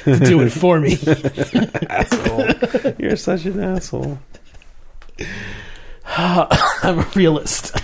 to 0.04 0.20
do 0.20 0.42
it 0.42 0.50
for 0.52 0.80
me. 0.80 0.94
Asshole. 1.90 2.94
You're 3.00 3.16
such 3.16 3.46
an 3.46 3.60
asshole. 3.60 4.20
I'm 6.06 7.00
a 7.00 7.12
realist. 7.16 7.76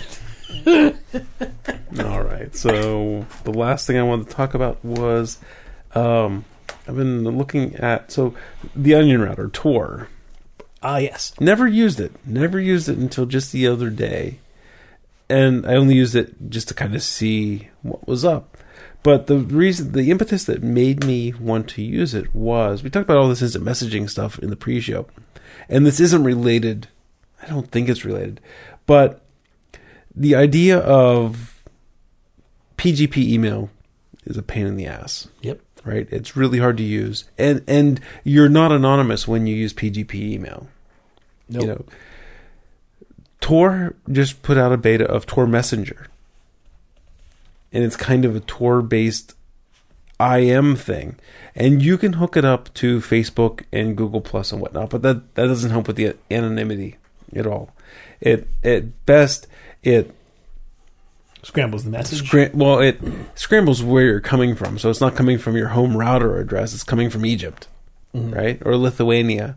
All 0.67 2.21
right. 2.21 2.55
So 2.55 3.25
the 3.43 3.53
last 3.53 3.87
thing 3.87 3.97
I 3.97 4.03
wanted 4.03 4.29
to 4.29 4.33
talk 4.35 4.53
about 4.53 4.83
was 4.83 5.39
um, 5.95 6.45
I've 6.87 6.95
been 6.95 7.23
looking 7.23 7.75
at 7.75 8.11
so 8.11 8.33
the 8.75 8.95
Onion 8.95 9.21
Router 9.21 9.49
Tor. 9.49 10.09
Ah, 10.83 10.97
yes. 10.97 11.33
Never 11.39 11.67
used 11.67 11.99
it. 11.99 12.11
Never 12.25 12.59
used 12.59 12.89
it 12.89 12.97
until 12.97 13.25
just 13.25 13.51
the 13.51 13.67
other 13.67 13.89
day. 13.89 14.39
And 15.29 15.65
I 15.65 15.75
only 15.75 15.95
used 15.95 16.15
it 16.15 16.49
just 16.49 16.67
to 16.69 16.73
kind 16.73 16.95
of 16.95 17.03
see 17.03 17.69
what 17.81 18.07
was 18.07 18.23
up. 18.23 18.57
But 19.03 19.27
the 19.27 19.37
reason, 19.37 19.91
the 19.91 20.09
impetus 20.11 20.43
that 20.45 20.63
made 20.63 21.05
me 21.05 21.33
want 21.33 21.67
to 21.69 21.81
use 21.81 22.13
it 22.13 22.33
was 22.33 22.83
we 22.83 22.89
talked 22.89 23.05
about 23.05 23.17
all 23.17 23.29
this 23.29 23.41
instant 23.41 23.65
messaging 23.65 24.09
stuff 24.09 24.39
in 24.39 24.49
the 24.49 24.55
pre 24.55 24.79
show. 24.81 25.07
And 25.69 25.85
this 25.85 25.99
isn't 25.99 26.23
related. 26.23 26.87
I 27.41 27.47
don't 27.47 27.71
think 27.71 27.89
it's 27.89 28.05
related. 28.05 28.39
But 28.85 29.23
the 30.15 30.35
idea 30.35 30.79
of 30.79 31.63
PGP 32.77 33.17
email 33.17 33.69
is 34.25 34.37
a 34.37 34.43
pain 34.43 34.65
in 34.65 34.75
the 34.75 34.85
ass 34.87 35.27
Yep. 35.41 35.61
right? 35.83 36.07
It's 36.11 36.35
really 36.35 36.59
hard 36.59 36.77
to 36.77 36.83
use, 36.83 37.25
and 37.37 37.63
and 37.67 37.99
you're 38.23 38.49
not 38.49 38.71
anonymous 38.71 39.27
when 39.27 39.47
you 39.47 39.55
use 39.55 39.73
PGP 39.73 40.15
email. 40.15 40.67
Nope. 41.49 41.61
You 41.61 41.67
know, 41.67 41.85
Tor 43.39 43.95
just 44.11 44.41
put 44.41 44.57
out 44.57 44.71
a 44.71 44.77
beta 44.77 45.05
of 45.05 45.25
Tor 45.25 45.47
Messenger, 45.47 46.07
and 47.71 47.83
it's 47.83 47.95
kind 47.95 48.25
of 48.25 48.35
a 48.35 48.39
Tor 48.41 48.81
based 48.81 49.35
IM 50.19 50.75
thing, 50.75 51.17
and 51.55 51.81
you 51.81 51.97
can 51.97 52.13
hook 52.13 52.35
it 52.35 52.45
up 52.45 52.73
to 52.75 52.99
Facebook 52.99 53.63
and 53.71 53.95
Google 53.95 54.21
Plus 54.21 54.51
and 54.51 54.61
whatnot, 54.61 54.89
but 54.89 55.01
that 55.03 55.35
that 55.35 55.47
doesn't 55.47 55.71
help 55.71 55.87
with 55.87 55.95
the 55.95 56.15
anonymity 56.31 56.97
at 57.35 57.45
all. 57.45 57.73
It 58.19 58.47
at 58.63 59.05
best 59.05 59.47
it 59.83 60.13
Scrambles 61.43 61.85
the 61.85 61.91
message. 61.91 62.27
Scram- 62.27 62.57
well, 62.57 62.79
it 62.79 62.99
scrambles 63.35 63.81
where 63.81 64.03
you're 64.03 64.19
coming 64.19 64.53
from, 64.53 64.77
so 64.77 64.89
it's 64.89 64.99
not 64.99 65.15
coming 65.15 65.37
from 65.37 65.55
your 65.55 65.69
home 65.69 65.95
router 65.95 66.39
address. 66.39 66.73
It's 66.73 66.83
coming 66.83 67.09
from 67.09 67.25
Egypt, 67.25 67.67
right, 68.13 68.61
or 68.65 68.75
Lithuania. 68.75 69.55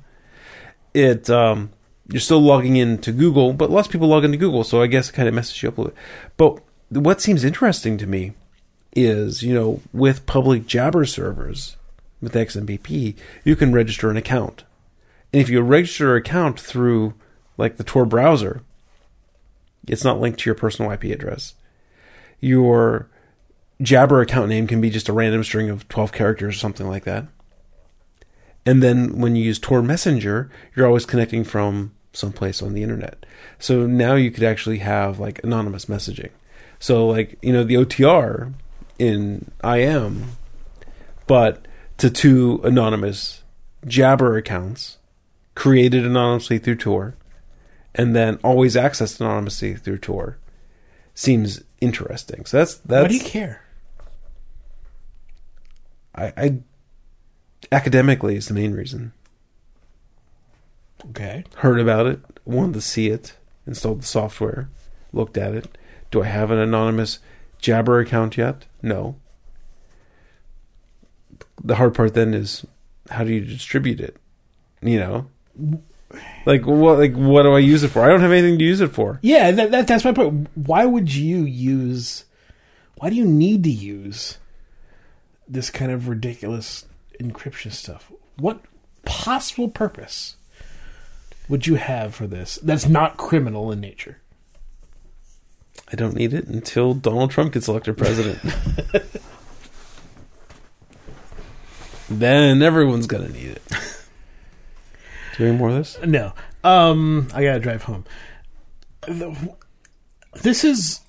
It 0.95 1.29
um, 1.31 1.71
you're 2.11 2.21
still 2.21 2.41
logging 2.41 2.77
into 2.77 3.13
Google, 3.13 3.53
but 3.53 3.71
lots 3.71 3.89
of 3.89 3.93
people 3.93 4.09
log 4.09 4.25
into 4.25 4.37
Google, 4.37 4.65
so 4.65 4.83
I 4.83 4.87
guess 4.87 5.09
it 5.09 5.15
kind 5.15 5.29
of 5.29 5.35
messes 5.35 5.63
you 5.63 5.69
up 5.69 5.79
a 5.79 5.81
little 5.83 5.95
bit. 5.95 6.03
But 6.37 7.03
what 7.03 7.21
seems 7.21 7.45
interesting 7.45 7.99
to 7.99 8.07
me 8.07 8.33
is, 8.95 9.43
you 9.43 9.55
know, 9.55 9.81
with 9.93 10.27
public 10.27 10.67
Jabber 10.67 11.05
servers 11.05 11.77
with 12.21 12.35
XMPP, 12.35 13.17
you 13.45 13.57
can 13.57 13.73
register 13.73 14.11
an 14.11 14.17
account, 14.17 14.65
and 15.33 15.41
if 15.41 15.49
you 15.49 15.61
register 15.63 16.17
an 16.17 16.21
account 16.21 16.59
through 16.59 17.15
like 17.57 17.77
the 17.77 17.85
Tor 17.85 18.05
browser, 18.05 18.63
it's 19.87 20.05
not 20.05 20.21
linked 20.21 20.41
to 20.41 20.51
your 20.51 20.55
personal 20.55 20.91
IP 20.91 21.05
address 21.05 21.55
your 22.41 23.09
Jabber 23.81 24.21
account 24.21 24.49
name 24.49 24.67
can 24.67 24.81
be 24.81 24.91
just 24.91 25.09
a 25.09 25.13
random 25.13 25.45
string 25.45 25.71
of 25.71 25.89
12 25.89 26.13
characters 26.13 26.57
or 26.57 26.59
something 26.59 26.89
like 26.89 27.05
that. 27.05 27.27
And 28.67 28.83
then 28.83 29.19
when 29.19 29.37
you 29.37 29.45
use 29.45 29.59
Tor 29.59 29.83
Messenger, 29.83 30.51
you're 30.75 30.87
always 30.87 31.07
connecting 31.07 31.45
from 31.45 31.93
someplace 32.13 32.63
on 32.63 32.73
the 32.73 32.83
internet. 32.83 33.25
So 33.59 33.87
now 33.87 34.15
you 34.15 34.31
could 34.31 34.43
actually 34.43 34.79
have 34.79 35.19
like 35.19 35.43
anonymous 35.45 35.87
messaging. 35.87 36.31
So 36.79 37.07
like, 37.07 37.39
you 37.43 37.53
know, 37.53 37.65
the 37.65 37.75
OTR 37.75 38.53
in 38.99 39.51
IM, 39.63 40.33
but 41.27 41.67
to 41.99 42.11
two 42.11 42.61
anonymous 42.65 43.43
Jabber 43.87 44.37
accounts 44.37 44.99
created 45.55 46.05
anonymously 46.05 46.59
through 46.59 46.77
Tor 46.77 47.15
and 47.95 48.15
then 48.15 48.39
always 48.43 48.77
accessed 48.77 49.21
anonymously 49.21 49.75
through 49.75 49.99
Tor 49.99 50.39
seems 51.15 51.63
interesting. 51.81 52.47
So 52.47 52.59
that's 52.59 52.77
that's 52.77 53.03
Why 53.03 53.09
do 53.09 53.15
you 53.15 53.21
care? 53.21 53.63
I, 56.15 56.33
I 56.37 56.59
academically 57.73 58.37
is 58.37 58.49
the 58.49 58.55
main 58.55 58.73
reason. 58.73 59.13
Okay. 61.11 61.45
Heard 61.57 61.81
about 61.81 62.07
it, 62.07 62.21
wanted 62.45 62.75
to 62.75 62.81
see 62.81 63.09
it, 63.09 63.35
installed 63.67 64.03
the 64.03 64.07
software, 64.07 64.69
looked 65.13 65.37
at 65.37 65.55
it. 65.55 65.79
Do 66.11 66.23
I 66.23 66.27
have 66.27 66.51
an 66.51 66.59
anonymous 66.59 67.19
Jabber 67.59 68.01
account 68.01 68.37
yet? 68.37 68.67
No. 68.83 69.17
The 71.63 71.77
hard 71.77 71.95
part 71.95 72.15
then 72.15 72.35
is 72.35 72.67
how 73.11 73.25
do 73.25 73.33
you 73.33 73.41
distribute 73.41 74.01
it? 74.01 74.17
You 74.83 74.99
know, 74.99 75.27
like 76.47 76.67
what? 76.67 76.99
Like 76.99 77.15
what 77.15 77.43
do 77.43 77.53
I 77.53 77.59
use 77.59 77.83
it 77.83 77.89
for? 77.89 78.03
I 78.03 78.09
don't 78.09 78.21
have 78.21 78.33
anything 78.33 78.59
to 78.59 78.65
use 78.65 78.81
it 78.81 78.93
for. 78.93 79.19
Yeah, 79.23 79.51
that, 79.51 79.71
that 79.71 79.87
that's 79.87 80.05
my 80.05 80.13
point. 80.13 80.49
Why 80.55 80.87
would 80.87 81.15
you 81.15 81.45
use? 81.45 82.25
Why 82.97 83.11
do 83.11 83.17
you 83.17 83.27
need 83.27 83.63
to 83.65 83.71
use 83.71 84.39
this 85.47 85.71
kind 85.71 85.91
of 85.91 86.09
ridiculous 86.09 86.87
encryption 87.21 87.73
stuff? 87.73 88.11
What 88.37 88.63
possible 89.05 89.69
purpose 89.69 90.37
would 91.51 91.67
you 91.67 91.75
have 91.75 92.15
for 92.15 92.27
this? 92.29 92.61
That's 92.63 92.87
not 92.87 93.17
criminal 93.17 93.73
in 93.73 93.81
nature. 93.81 94.19
I 95.93 95.97
don't 95.97 96.15
need 96.15 96.33
it 96.33 96.47
until 96.47 96.95
Donald 96.95 97.33
Trump 97.33 97.53
gets 97.53 97.67
elected 97.67 97.99
president. 97.99 98.39
then 102.09 102.63
everyone's 102.63 103.09
gonna 103.09 103.29
need 103.29 103.49
it. 103.49 103.63
Do 105.37 105.47
any 105.47 105.57
more 105.57 105.71
of 105.71 105.75
this? 105.75 105.99
No. 106.07 106.33
Um, 106.63 107.29
I 107.35 107.43
gotta 107.43 107.59
drive 107.59 107.83
home. 107.83 108.05
This 110.43 110.63
is. 110.65 111.01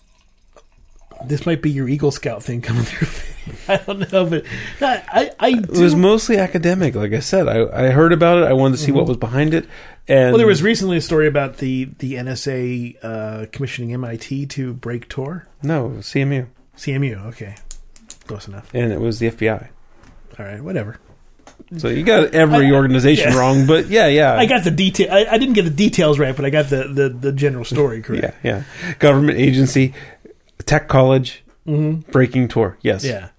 This 1.24 1.46
might 1.46 1.62
be 1.62 1.70
your 1.70 1.88
Eagle 1.88 2.10
Scout 2.10 2.42
thing 2.42 2.62
coming 2.62 2.84
through. 2.86 3.08
I 3.68 3.78
don't 3.78 4.12
know, 4.12 4.26
but 4.26 4.46
I, 4.82 5.04
I, 5.08 5.32
I 5.40 5.50
It 5.60 5.70
was 5.70 5.96
mostly 5.96 6.38
academic. 6.38 6.96
Like 6.96 7.14
I 7.14 7.20
said, 7.20 7.48
I, 7.48 7.88
I 7.88 7.90
heard 7.90 8.14
about 8.14 8.40
it. 8.40 8.46
I 8.46 8.54
wanted 8.54 8.78
to 8.78 8.84
see 8.84 8.92
what 8.92 9.06
was 9.06 9.18
behind 9.18 9.54
it. 9.54 9.68
And 10.08 10.32
well, 10.32 10.38
there 10.40 10.48
was 10.48 10.62
recently 10.64 10.98
a 10.98 11.02
story 11.02 11.28
about 11.28 11.58
the 11.58 11.86
the 12.00 12.16
NSA 12.16 12.98
uh, 13.04 13.46
commissioning 13.52 13.94
MIT 13.94 14.48
to 14.48 14.74
break 14.74 15.08
Tor. 15.10 15.48
no 15.64 15.90
CMU, 16.00 16.48
CMU, 16.76 17.26
okay, 17.28 17.56
close 18.28 18.48
enough. 18.48 18.70
and 18.74 18.92
it 18.92 19.00
was 19.00 19.20
the 19.20 19.30
FBI. 19.30 19.70
All 20.40 20.46
right, 20.46 20.62
whatever. 20.62 20.98
So 21.78 21.88
you 21.88 22.04
got 22.04 22.34
every 22.34 22.68
I- 22.68 22.72
organization 22.72 23.32
yeah. 23.32 23.38
wrong, 23.38 23.66
but 23.68 23.88
yeah, 23.88 24.08
yeah, 24.08 24.34
I 24.38 24.46
got 24.48 24.64
the 24.64 24.72
detail. 24.72 25.08
I, 25.14 25.26
I 25.32 25.38
didn't 25.38 25.54
get 25.54 25.64
the 25.64 25.70
details 25.70 26.20
right, 26.20 26.36
but 26.36 26.44
I 26.46 26.50
got 26.50 26.70
the 26.70 26.84
the, 26.88 27.10
the 27.10 27.32
general 27.32 27.64
story 27.64 28.02
correct. 28.04 28.36
yeah, 28.44 28.64
yeah. 28.84 28.94
Government 29.00 29.38
agency, 29.38 29.94
tech 30.66 30.88
college, 30.90 31.44
breaking 31.66 32.48
Tor. 32.50 32.78
Yes, 32.82 33.06
Yeah. 33.06 33.30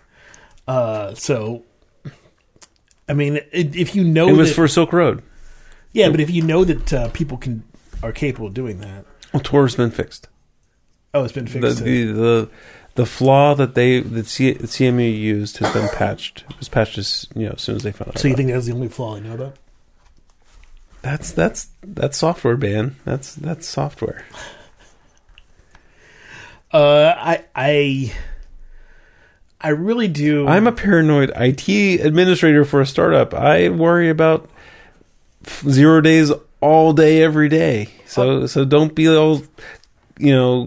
Uh, 0.68 1.12
so, 1.14 1.64
I 3.08 3.14
mean, 3.14 3.36
i 3.36 3.40
if 3.52 3.96
you 3.96 4.04
know 4.04 4.28
It 4.28 4.36
was 4.36 4.50
that, 4.50 4.54
for 4.54 4.68
Silk 4.68 4.92
Road. 4.92 5.22
Yeah, 5.92 6.08
but 6.10 6.20
if 6.20 6.30
you 6.30 6.42
know 6.42 6.64
that 6.64 6.92
uh, 6.92 7.08
people 7.10 7.36
can 7.38 7.62
are 8.02 8.12
capable 8.12 8.48
of 8.48 8.54
doing 8.54 8.78
that, 8.80 9.04
Well, 9.32 9.42
Tor's 9.42 9.76
been 9.76 9.90
fixed. 9.90 10.28
oh, 11.14 11.24
it's 11.24 11.32
been 11.32 11.44
The 11.44 11.50
fixed. 11.50 11.82
uh, 11.82 11.84
the, 11.84 12.04
the 12.12 12.48
the 12.94 13.06
flaw 13.06 13.54
that 13.54 13.74
they 13.74 14.00
that 14.00 14.26
C, 14.26 14.54
CMU 14.54 15.18
used 15.18 15.58
has 15.58 15.72
been 15.72 15.88
patched. 15.90 16.44
It 16.50 16.58
was 16.58 16.68
patched 16.68 16.98
as 16.98 17.26
you 17.34 17.46
know 17.46 17.52
as 17.52 17.62
soon 17.62 17.76
as 17.76 17.82
they 17.82 17.92
found 17.92 18.08
out. 18.10 18.18
so 18.18 18.28
you 18.28 18.34
think 18.36 18.50
that's 18.50 18.66
the 18.66 18.72
only 18.72 18.88
flaw 18.88 19.16
I 19.16 19.20
know 19.20 19.34
about? 19.34 19.56
that's 21.02 21.32
that's 21.32 21.68
that's 21.82 22.16
software, 22.18 22.56
ban? 22.56 22.96
That's 23.04 23.34
that's 23.34 23.66
software. 23.66 24.24
Uh, 26.72 27.14
I 27.16 27.44
I 27.54 28.12
I 29.60 29.68
really 29.70 30.08
do. 30.08 30.46
I'm 30.48 30.66
a 30.66 30.72
paranoid 30.72 31.30
IT 31.36 31.68
administrator 32.00 32.64
for 32.64 32.80
a 32.80 32.86
startup. 32.86 33.34
I 33.34 33.68
worry 33.68 34.08
about 34.08 34.48
zero 35.46 36.00
days 36.00 36.32
all 36.60 36.92
day, 36.92 37.22
every 37.22 37.48
day. 37.48 37.88
So, 38.06 38.46
so 38.46 38.64
don't 38.64 38.94
be 38.94 39.08
all, 39.08 39.42
you 40.18 40.32
know, 40.32 40.66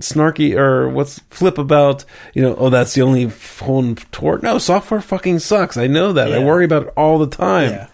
snarky 0.00 0.56
or 0.56 0.88
what's 0.88 1.20
flip 1.30 1.58
about, 1.58 2.04
you 2.34 2.42
know, 2.42 2.54
oh, 2.56 2.70
that's 2.70 2.94
the 2.94 3.02
only 3.02 3.28
phone 3.28 3.96
tort. 4.10 4.42
No, 4.42 4.58
software 4.58 5.00
fucking 5.00 5.38
sucks. 5.38 5.76
I 5.76 5.86
know 5.86 6.12
that. 6.12 6.32
I 6.32 6.38
worry 6.38 6.64
about 6.64 6.84
it 6.84 6.92
all 6.96 7.18
the 7.18 7.28
time. 7.28 7.70
yeah. 7.70 7.88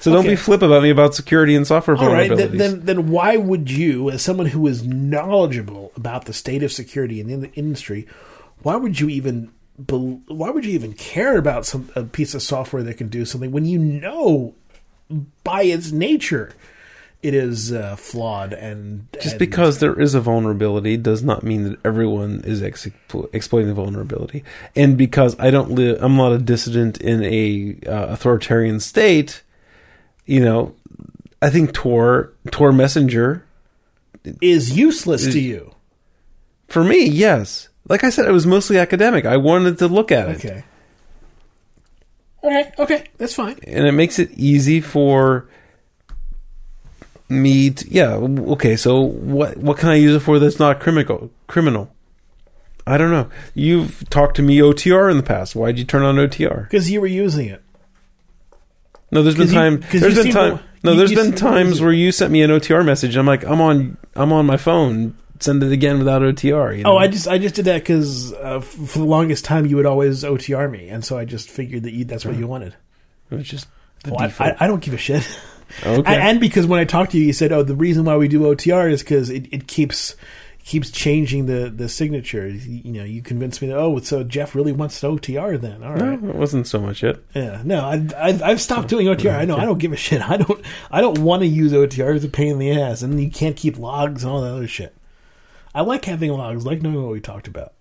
So 0.00 0.12
don't 0.12 0.26
be 0.26 0.36
flip 0.36 0.62
about 0.62 0.82
me 0.82 0.90
about 0.90 1.14
security 1.14 1.56
and 1.56 1.66
software 1.66 1.96
All 1.96 2.12
right, 2.12 2.30
vulnerabilities. 2.30 2.36
then, 2.36 2.56
then 2.56 2.84
then 2.84 3.08
why 3.10 3.36
would 3.36 3.70
you, 3.70 4.10
as 4.10 4.22
someone 4.22 4.46
who 4.46 4.66
is 4.66 4.86
knowledgeable 4.86 5.92
about 5.96 6.26
the 6.26 6.32
state 6.32 6.62
of 6.62 6.72
security 6.72 7.20
in 7.20 7.40
the 7.40 7.52
industry, 7.54 8.06
why 8.62 8.76
would 8.76 9.00
you 9.00 9.08
even 9.08 9.50
why 9.86 10.50
would 10.50 10.64
you 10.64 10.72
even 10.72 10.92
care 10.92 11.36
about 11.36 11.66
some 11.66 11.90
a 11.94 12.02
piece 12.02 12.34
of 12.34 12.42
software 12.42 12.82
that 12.82 12.94
can 12.94 13.08
do 13.08 13.24
something 13.24 13.50
when 13.52 13.64
you 13.64 13.78
know 13.78 14.54
by 15.44 15.62
its 15.62 15.90
nature 15.92 16.52
it 17.20 17.34
is 17.34 17.72
uh, 17.72 17.96
flawed 17.96 18.52
and 18.52 19.08
Just 19.14 19.30
and- 19.32 19.38
because 19.40 19.80
there 19.80 19.98
is 20.00 20.14
a 20.14 20.20
vulnerability 20.20 20.96
does 20.96 21.22
not 21.22 21.42
mean 21.42 21.64
that 21.64 21.78
everyone 21.84 22.42
is 22.44 22.62
ex- 22.62 22.86
exploiting 23.32 23.66
the 23.68 23.74
vulnerability. 23.74 24.44
And 24.76 24.96
because 24.96 25.34
I 25.40 25.50
don't 25.50 25.72
live, 25.72 25.98
I'm 26.00 26.14
not 26.16 26.30
a 26.32 26.38
dissident 26.38 27.00
in 27.00 27.24
a 27.24 27.76
uh, 27.88 28.12
authoritarian 28.12 28.78
state. 28.78 29.42
You 30.26 30.38
know, 30.44 30.76
I 31.42 31.50
think 31.50 31.72
Tor 31.72 32.32
Tor 32.52 32.70
Messenger 32.72 33.44
is 34.40 34.76
useless 34.78 35.24
to 35.24 35.40
you. 35.40 35.74
for 36.68 36.84
me, 36.84 37.04
yes. 37.04 37.68
Like 37.88 38.04
I 38.04 38.10
said, 38.10 38.26
it 38.26 38.32
was 38.32 38.46
mostly 38.46 38.78
academic. 38.78 39.24
I 39.24 39.38
wanted 39.38 39.78
to 39.78 39.88
look 39.88 40.12
at 40.12 40.28
it, 40.28 40.36
Okay. 40.44 40.62
Okay. 42.48 42.72
Okay. 42.78 43.04
That's 43.18 43.34
fine. 43.34 43.58
and 43.66 43.86
it 43.86 43.92
makes 43.92 44.18
it 44.18 44.30
easy 44.32 44.80
for 44.80 45.46
me. 47.28 47.70
To, 47.70 47.88
yeah. 47.90 48.14
Okay. 48.14 48.76
So 48.76 49.00
what 49.00 49.56
what 49.58 49.78
can 49.78 49.88
I 49.90 49.96
use 49.96 50.14
it 50.16 50.20
for? 50.20 50.38
That's 50.38 50.58
not 50.58 50.80
criminal. 50.80 51.30
Criminal. 51.46 51.90
I 52.86 52.96
don't 52.96 53.10
know. 53.10 53.28
You've 53.54 54.08
talked 54.08 54.36
to 54.36 54.42
me 54.42 54.58
OTR 54.60 55.10
in 55.10 55.18
the 55.18 55.22
past. 55.22 55.54
Why'd 55.54 55.78
you 55.78 55.84
turn 55.84 56.02
on 56.02 56.16
OTR? 56.16 56.62
Because 56.62 56.90
you 56.90 57.00
were 57.02 57.06
using 57.06 57.46
it. 57.48 57.62
No, 59.12 59.22
there's 59.22 59.34
been 59.36 59.46
'Cause 59.46 59.52
you- 59.54 59.58
time. 59.60 59.82
'cause 59.82 60.00
There's 60.00 60.16
you 60.16 60.22
been 60.24 60.32
time. 60.32 60.58
to- 60.58 60.64
No, 60.84 60.92
you- 60.92 60.98
there's 60.98 61.10
you 61.10 61.16
been 61.16 61.32
times 61.34 61.80
where 61.82 61.92
you 61.92 62.12
sent 62.12 62.30
me 62.32 62.40
an 62.42 62.50
OTR 62.50 62.82
message. 62.84 63.16
I'm 63.16 63.26
like, 63.26 63.44
I'm 63.44 63.60
on. 63.60 63.96
I'm 64.16 64.32
on 64.32 64.46
my 64.46 64.56
phone. 64.56 65.14
Send 65.40 65.62
it 65.62 65.72
again 65.72 65.98
without 65.98 66.22
OTR. 66.22 66.76
You 66.76 66.84
know? 66.84 66.94
Oh, 66.94 66.96
I 66.96 67.08
just 67.08 67.28
I 67.28 67.38
just 67.38 67.54
did 67.54 67.66
that 67.66 67.82
because 67.82 68.32
uh, 68.32 68.56
f- 68.56 68.64
for 68.64 68.98
the 68.98 69.04
longest 69.04 69.44
time 69.44 69.66
you 69.66 69.76
would 69.76 69.86
always 69.86 70.24
OTR 70.24 70.70
me, 70.70 70.88
and 70.88 71.04
so 71.04 71.16
I 71.16 71.24
just 71.24 71.48
figured 71.48 71.84
that 71.84 71.92
you, 71.92 72.04
that's 72.04 72.24
what 72.24 72.36
you 72.36 72.46
wanted. 72.46 72.74
It's 73.30 73.48
just 73.48 73.68
the 74.04 74.10
Well, 74.10 74.20
I, 74.20 74.26
default. 74.26 74.54
I, 74.60 74.64
I 74.64 74.66
don't 74.66 74.82
give 74.82 74.94
a 74.94 74.98
shit. 74.98 75.26
okay. 75.86 76.16
And, 76.16 76.40
because 76.40 76.66
when 76.66 76.80
I 76.80 76.84
talked 76.84 77.12
to 77.12 77.18
you, 77.18 77.26
you 77.26 77.32
said, 77.32 77.52
"Oh, 77.52 77.62
the 77.62 77.76
reason 77.76 78.04
why 78.04 78.16
we 78.16 78.28
do 78.28 78.40
OTR 78.40 78.90
is 78.90 79.02
because 79.02 79.30
it, 79.30 79.46
it 79.52 79.66
keeps 79.66 80.16
keeps 80.64 80.90
changing 80.90 81.46
the 81.46 81.70
the 81.70 81.88
signature." 81.88 82.48
You, 82.48 82.92
know, 82.92 83.04
you 83.04 83.22
convinced 83.22 83.60
me 83.62 83.68
that. 83.68 83.76
Oh, 83.76 83.98
so 84.00 84.24
Jeff 84.24 84.54
really 84.54 84.72
wants 84.72 84.98
to 85.00 85.06
OTR 85.06 85.60
then. 85.60 85.82
All 85.82 85.94
no, 85.94 86.14
it 86.14 86.20
wasn't 86.20 86.66
so 86.66 86.80
much 86.80 87.04
it. 87.04 87.22
Yeah. 87.34 87.62
No, 87.64 87.80
I, 87.80 88.06
I 88.16 88.40
I've 88.42 88.60
stopped 88.60 88.88
doing 88.88 89.06
OTR. 89.06 89.38
I 89.38 89.44
know. 89.44 89.56
I 89.56 89.64
don't 89.64 89.78
give 89.78 89.92
a 89.92 89.96
shit. 89.96 90.22
I 90.22 90.36
don't 90.38 90.64
I 90.90 91.00
don't 91.00 91.18
want 91.18 91.42
to 91.42 91.46
use 91.46 91.72
OTR. 91.72 92.16
It's 92.16 92.24
a 92.24 92.28
pain 92.28 92.52
in 92.52 92.58
the 92.58 92.80
ass, 92.80 93.02
and 93.02 93.20
you 93.20 93.30
can't 93.30 93.56
keep 93.56 93.78
logs 93.78 94.24
and 94.24 94.32
all 94.32 94.40
that 94.40 94.52
other 94.52 94.68
shit. 94.68 94.94
I 95.78 95.82
like 95.82 96.04
having 96.06 96.32
logs. 96.32 96.66
I 96.66 96.70
like 96.70 96.82
knowing 96.82 97.00
what 97.00 97.12
we 97.12 97.20
talked 97.20 97.46
about. 97.46 97.72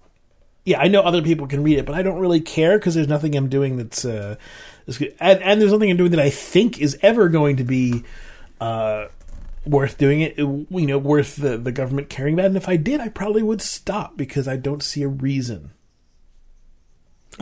Yeah, 0.65 0.79
I 0.79 0.87
know 0.87 1.01
other 1.01 1.23
people 1.23 1.47
can 1.47 1.63
read 1.63 1.79
it, 1.79 1.85
but 1.87 1.95
I 1.95 2.03
don't 2.03 2.19
really 2.19 2.41
care 2.41 2.77
because 2.77 2.93
there's 2.93 3.07
nothing 3.07 3.35
I'm 3.35 3.49
doing 3.49 3.77
that's 3.77 4.05
uh, 4.05 4.35
that's 4.85 4.99
good. 4.99 5.15
And, 5.19 5.41
and 5.41 5.59
there's 5.59 5.71
nothing 5.71 5.89
I'm 5.89 5.97
doing 5.97 6.11
that 6.11 6.19
I 6.19 6.29
think 6.29 6.79
is 6.79 6.95
ever 7.01 7.27
going 7.27 7.57
to 7.57 7.63
be 7.63 8.03
uh, 8.61 9.07
worth 9.65 9.97
doing 9.97 10.21
it. 10.21 10.37
You 10.37 10.67
know, 10.69 10.99
worth 10.99 11.37
the 11.37 11.57
the 11.57 11.71
government 11.71 12.07
caring 12.09 12.35
about. 12.35 12.45
And 12.45 12.55
if 12.57 12.69
I 12.69 12.75
did, 12.75 12.99
I 12.99 13.09
probably 13.09 13.41
would 13.41 13.63
stop 13.63 14.15
because 14.15 14.47
I 14.47 14.57
don't 14.57 14.83
see 14.83 15.01
a 15.01 15.07
reason 15.07 15.71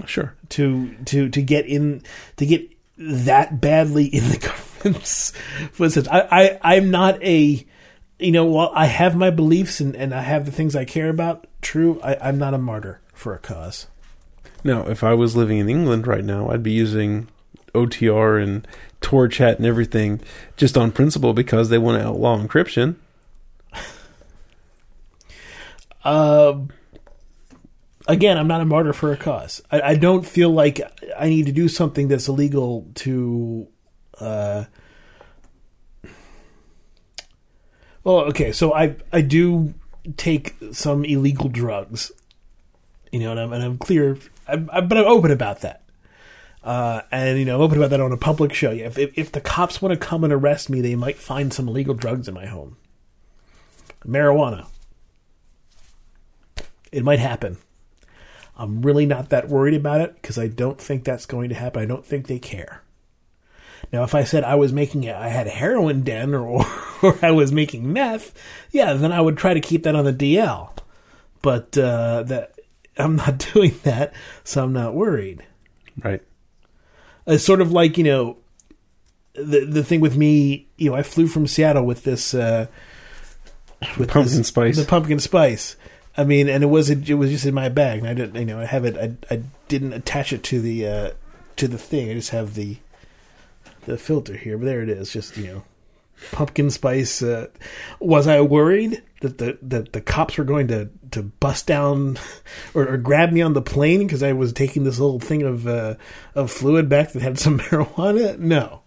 Sure. 0.06 0.36
to 0.50 0.96
to 1.06 1.28
to 1.28 1.42
get 1.42 1.66
in 1.66 2.02
to 2.38 2.46
get 2.46 2.72
that 2.98 3.60
badly 3.60 4.06
in 4.06 4.30
the 4.30 4.38
government's 4.84 5.32
footsteps. 5.74 6.08
I, 6.08 6.22
I 6.32 6.76
I'm 6.76 6.92
not 6.92 7.22
a 7.22 7.66
you 8.20 8.32
know 8.32 8.46
while 8.46 8.72
I 8.74 8.86
have 8.86 9.16
my 9.16 9.30
beliefs 9.30 9.80
and, 9.80 9.96
and 9.96 10.14
I 10.14 10.22
have 10.22 10.46
the 10.46 10.52
things 10.52 10.76
I 10.76 10.86
care 10.86 11.10
about. 11.10 11.48
True, 11.62 12.00
I, 12.04 12.18
I'm 12.22 12.38
not 12.38 12.54
a 12.54 12.58
martyr 12.58 13.02
for 13.14 13.34
a 13.34 13.40
cause. 13.40 13.88
Now, 14.64 14.88
if 14.88 15.04
I 15.04 15.14
was 15.14 15.36
living 15.36 15.60
in 15.60 15.70
England 15.70 16.08
right 16.08 16.24
now, 16.24 16.50
I'd 16.50 16.64
be 16.64 16.72
using 16.72 17.28
OTR 17.74 18.42
and 18.42 18.68
Tor 19.02 19.28
chat 19.28 19.58
and 19.58 19.66
everything 19.66 20.22
just 20.58 20.78
on 20.78 20.92
principle 20.92 21.34
because 21.34 21.70
they 21.70 21.78
want 21.78 22.02
to 22.02 22.08
outlaw 22.08 22.38
encryption. 22.38 22.96
Uh, 26.04 26.60
again, 28.08 28.38
I'm 28.38 28.48
not 28.48 28.62
a 28.62 28.66
martyr 28.66 28.94
for 28.94 29.12
a 29.12 29.18
cause. 29.18 29.64
I, 29.72 29.82
I 29.82 29.96
don't 29.96 30.24
feel 30.24 30.52
like 30.52 30.80
I 31.18 31.30
need 31.30 31.48
to 31.48 31.52
do 31.52 31.68
something 31.68 32.10
that's 32.10 32.28
illegal 32.28 32.88
to. 32.96 33.68
Uh, 34.20 34.66
well, 38.06 38.20
okay, 38.26 38.54
so 38.54 38.74
I 38.74 38.96
I 39.12 39.20
do 39.22 39.74
take 40.16 40.56
some 40.72 41.04
illegal 41.04 41.50
drugs, 41.50 42.12
you 43.12 43.20
know, 43.20 43.32
and 43.32 43.40
I'm 43.40 43.52
and 43.52 43.64
I'm 43.64 43.78
clear, 43.78 44.18
I'm, 44.48 44.70
I'm, 44.72 44.88
but 44.88 44.98
I'm 44.98 45.06
open 45.06 45.32
about 45.32 45.62
that. 45.62 45.82
Uh, 46.64 47.02
and 47.12 47.38
you 47.38 47.46
know, 47.46 47.56
I'm 47.56 47.62
open 47.62 47.78
about 47.78 47.90
that 47.90 48.00
on 48.00 48.12
a 48.12 48.18
public 48.18 48.54
show. 48.54 48.72
Yeah, 48.72 48.86
if, 48.86 48.98
if 48.98 49.18
if 49.18 49.32
the 49.32 49.42
cops 49.42 49.82
want 49.82 49.92
to 49.92 50.08
come 50.08 50.24
and 50.24 50.32
arrest 50.32 50.70
me, 50.70 50.82
they 50.82 50.96
might 50.96 51.18
find 51.18 51.52
some 51.52 51.68
illegal 51.68 51.96
drugs 51.96 52.28
in 52.28 52.34
my 52.34 52.46
home. 52.46 52.78
Marijuana. 54.06 54.68
It 56.92 57.04
might 57.04 57.20
happen. 57.20 57.58
I'm 58.56 58.84
really 58.84 59.06
not 59.06 59.30
that 59.30 59.50
worried 59.50 59.74
about 59.74 60.00
it 60.00 60.16
because 60.16 60.38
I 60.38 60.48
don't 60.48 60.80
think 60.80 61.04
that's 61.04 61.26
going 61.26 61.50
to 61.50 61.56
happen. 61.56 61.82
I 61.82 61.86
don't 61.86 62.06
think 62.06 62.28
they 62.28 62.40
care. 62.40 62.84
Now, 63.96 64.04
if 64.04 64.14
I 64.14 64.26
said 64.26 64.44
I 64.44 64.56
was 64.56 64.74
making, 64.74 65.08
a, 65.08 65.14
I 65.14 65.30
had 65.30 65.48
a 65.48 65.52
heroin 65.52 66.02
den 66.04 66.34
or, 66.36 66.66
or 67.02 67.18
I 67.22 67.32
was 67.32 67.54
making 67.54 67.94
meth, 67.94 68.34
yeah, 68.72 68.92
then 68.94 69.14
I 69.14 69.22
would 69.22 69.38
try 69.38 69.54
to 69.54 69.62
keep 69.62 69.84
that 69.84 69.96
on 69.96 70.04
the 70.04 70.12
DL. 70.12 70.70
But 71.42 71.78
uh, 71.78 72.24
that 72.24 72.60
I'm 72.98 73.16
not 73.16 73.38
doing 73.54 73.80
that, 73.84 74.14
so 74.44 74.66
I'm 74.66 74.74
not 74.74 74.96
worried. 74.96 75.46
Right. 76.04 76.22
It's 77.26 77.46
sort 77.46 77.62
of 77.62 77.72
like 77.72 77.98
you 77.98 78.04
know, 78.04 78.38
the 79.34 79.64
the 79.64 79.84
thing 79.84 80.02
with 80.02 80.18
me. 80.18 80.68
You 80.76 80.90
know, 80.90 80.98
I 80.98 81.02
flew 81.04 81.28
from 81.28 81.48
Seattle 81.48 81.86
with 81.86 82.04
this 82.04 82.34
uh, 82.34 82.68
with 83.98 84.10
Pumpkin 84.10 84.38
this- 84.40 84.48
spice. 84.50 84.76
the 84.76 84.84
pumpkin 84.84 85.20
spice. 85.20 85.78
I 86.18 86.26
mean, 86.26 86.50
and 86.50 86.64
it 86.64 86.68
was 86.68 86.90
it 86.90 87.14
was 87.14 87.30
just 87.32 87.46
in 87.46 87.54
my 87.54 87.70
bag, 87.70 88.00
and 88.00 88.10
I 88.10 88.14
didn't, 88.14 88.36
you 88.36 88.46
know, 88.46 88.60
I 88.60 88.66
have 88.66 88.84
it. 88.84 88.98
I, 88.98 89.34
I 89.34 89.44
didn't 89.70 89.94
attach 89.94 90.34
it 90.34 90.44
to 90.44 90.60
the 90.60 90.86
uh, 90.86 91.12
to 91.56 91.68
the 91.70 91.78
thing. 91.78 92.10
I 92.10 92.14
just 92.16 92.32
have 92.32 92.56
the 92.56 92.78
the 93.86 93.98
filter 93.98 94.36
here. 94.36 94.58
But 94.58 94.66
there 94.66 94.82
it 94.82 94.90
is. 94.90 95.12
Just 95.12 95.38
you 95.38 95.48
know, 95.48 95.64
pumpkin 96.32 96.70
spice. 96.70 97.22
Uh, 97.22 97.48
was 98.00 98.28
I 98.28 98.42
worried 98.42 99.02
that 99.22 99.38
the 99.38 99.58
that 99.62 99.94
the 99.94 100.02
cops 100.02 100.38
were 100.38 100.44
going 100.44 100.68
to 100.68 100.90
to 101.12 101.24
bust 101.24 101.68
down 101.68 102.18
or, 102.74 102.88
or 102.88 102.98
grab 102.98 103.32
me 103.32 103.42
on 103.42 103.54
the 103.54 103.62
plane 103.62 104.00
because 104.00 104.24
I 104.24 104.34
was 104.34 104.54
taking 104.54 104.84
this 104.84 105.00
little 105.00 105.20
thing 105.20 105.44
of 105.44 105.68
uh, 105.68 105.96
of 106.34 106.52
fluid 106.52 106.90
back 106.90 107.12
that 107.12 107.22
had 107.22 107.40
some 107.46 107.60
marijuana? 107.60 108.38
No. 108.38 108.82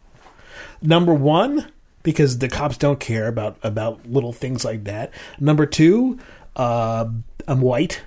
Number 0.80 1.12
one, 1.12 1.72
because 2.03 2.38
the 2.38 2.49
cops 2.49 2.76
don't 2.76 3.01
care 3.01 3.26
about 3.26 3.59
about 3.62 4.07
little 4.07 4.32
things 4.32 4.64
like 4.64 4.84
that. 4.84 5.12
Number 5.40 5.66
two, 5.66 6.18
uh, 6.57 7.07
I'm 7.46 7.61
white. 7.61 8.03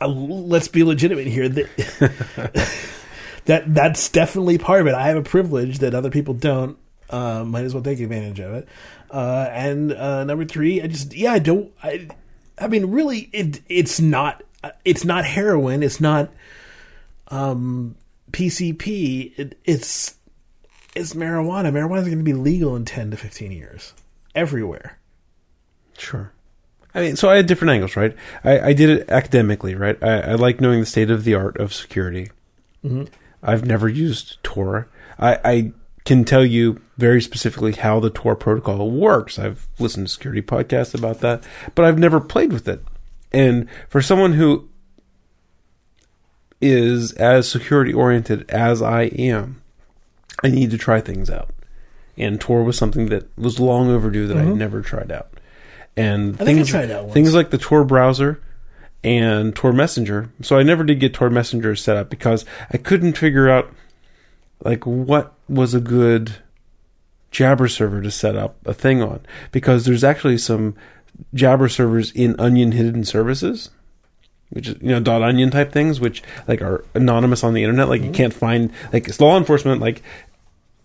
Uh, 0.00 0.08
let's 0.08 0.68
be 0.68 0.84
legitimate 0.84 1.26
here. 1.26 1.48
That, 3.46 3.64
that 3.64 3.74
that's 3.74 4.08
definitely 4.08 4.58
part 4.58 4.80
of 4.80 4.86
it. 4.86 4.94
I 4.94 5.08
have 5.08 5.16
a 5.16 5.22
privilege 5.22 5.78
that 5.78 5.94
other 5.94 6.10
people 6.10 6.34
don't. 6.34 6.78
Uh, 7.08 7.44
might 7.44 7.64
as 7.64 7.72
well 7.72 7.84
take 7.84 8.00
advantage 8.00 8.40
of 8.40 8.52
it. 8.54 8.68
Uh, 9.10 9.48
and 9.50 9.92
uh, 9.92 10.24
number 10.24 10.44
three, 10.44 10.82
I 10.82 10.88
just 10.88 11.14
yeah, 11.14 11.32
I 11.32 11.38
don't. 11.38 11.72
I, 11.82 12.08
I 12.58 12.68
mean, 12.68 12.86
really, 12.86 13.28
it 13.32 13.60
it's 13.68 14.00
not 14.00 14.42
it's 14.84 15.04
not 15.04 15.24
heroin. 15.24 15.82
It's 15.82 16.00
not 16.00 16.30
um, 17.28 17.96
PCP. 18.32 19.38
It, 19.38 19.58
it's 19.64 20.16
it's 20.94 21.14
marijuana. 21.14 21.72
Marijuana 21.72 21.98
is 21.98 22.06
going 22.06 22.18
to 22.18 22.24
be 22.24 22.32
legal 22.32 22.74
in 22.76 22.84
ten 22.84 23.10
to 23.10 23.16
fifteen 23.16 23.52
years 23.52 23.94
everywhere. 24.34 24.98
Sure. 25.98 26.32
I 26.94 27.00
mean, 27.00 27.16
so 27.16 27.28
I 27.28 27.36
had 27.36 27.46
different 27.46 27.72
angles, 27.72 27.94
right? 27.94 28.16
I, 28.42 28.58
I 28.58 28.72
did 28.72 28.88
it 28.88 29.10
academically, 29.10 29.74
right? 29.74 30.02
I, 30.02 30.20
I 30.20 30.34
like 30.34 30.62
knowing 30.62 30.80
the 30.80 30.86
state 30.86 31.10
of 31.10 31.24
the 31.24 31.34
art 31.34 31.58
of 31.58 31.74
security. 31.74 32.30
Mm-hmm. 32.82 33.04
I've 33.42 33.64
never 33.64 33.88
used 33.88 34.42
Tor. 34.42 34.88
I, 35.18 35.38
I 35.44 35.72
can 36.04 36.24
tell 36.24 36.44
you 36.44 36.80
very 36.96 37.20
specifically 37.20 37.72
how 37.72 38.00
the 38.00 38.10
Tor 38.10 38.36
protocol 38.36 38.90
works. 38.90 39.38
I've 39.38 39.66
listened 39.78 40.06
to 40.06 40.12
security 40.12 40.42
podcasts 40.42 40.94
about 40.94 41.20
that, 41.20 41.42
but 41.74 41.84
I've 41.84 41.98
never 41.98 42.20
played 42.20 42.52
with 42.52 42.68
it. 42.68 42.82
And 43.32 43.68
for 43.88 44.00
someone 44.00 44.34
who 44.34 44.68
is 46.60 47.12
as 47.12 47.48
security 47.48 47.92
oriented 47.92 48.48
as 48.50 48.80
I 48.80 49.02
am, 49.02 49.62
I 50.42 50.48
need 50.48 50.70
to 50.70 50.78
try 50.78 51.00
things 51.00 51.28
out. 51.28 51.50
And 52.16 52.40
Tor 52.40 52.62
was 52.62 52.78
something 52.78 53.06
that 53.06 53.36
was 53.36 53.60
long 53.60 53.90
overdue 53.90 54.26
that 54.28 54.36
I 54.36 54.42
mm-hmm. 54.42 54.58
never 54.58 54.80
tried 54.80 55.12
out. 55.12 55.28
And 55.96 56.34
I 56.34 56.38
think 56.38 56.48
I 56.48 56.54
things, 56.54 56.68
tried 56.68 56.90
out 56.90 57.04
once. 57.04 57.14
things 57.14 57.34
like 57.34 57.50
the 57.50 57.58
Tor 57.58 57.84
browser 57.84 58.40
and 59.04 59.54
Tor 59.54 59.72
Messenger. 59.72 60.30
So 60.42 60.58
I 60.58 60.62
never 60.62 60.84
did 60.84 61.00
get 61.00 61.14
Tor 61.14 61.30
Messenger 61.30 61.76
set 61.76 61.96
up 61.96 62.10
because 62.10 62.44
I 62.72 62.76
couldn't 62.76 63.18
figure 63.18 63.48
out 63.48 63.72
like 64.64 64.86
what 64.86 65.34
was 65.48 65.74
a 65.74 65.80
good 65.80 66.36
Jabber 67.30 67.68
server 67.68 68.00
to 68.00 68.10
set 68.10 68.36
up 68.36 68.56
a 68.66 68.74
thing 68.74 69.02
on 69.02 69.20
because 69.52 69.84
there's 69.84 70.04
actually 70.04 70.38
some 70.38 70.74
Jabber 71.34 71.68
servers 71.68 72.10
in 72.12 72.38
Onion 72.38 72.72
hidden 72.72 73.04
services, 73.04 73.70
which 74.50 74.68
is 74.68 74.76
you 74.80 74.88
know 74.88 75.00
dot 75.00 75.22
onion 75.22 75.50
type 75.50 75.72
things, 75.72 76.00
which 76.00 76.22
like 76.46 76.62
are 76.62 76.84
anonymous 76.94 77.44
on 77.44 77.54
the 77.54 77.62
internet. 77.62 77.88
Like 77.88 78.00
you 78.00 78.06
mm-hmm. 78.06 78.14
can't 78.14 78.34
find 78.34 78.72
like 78.92 79.08
it's 79.08 79.20
law 79.20 79.36
enforcement 79.36 79.80
like 79.80 80.02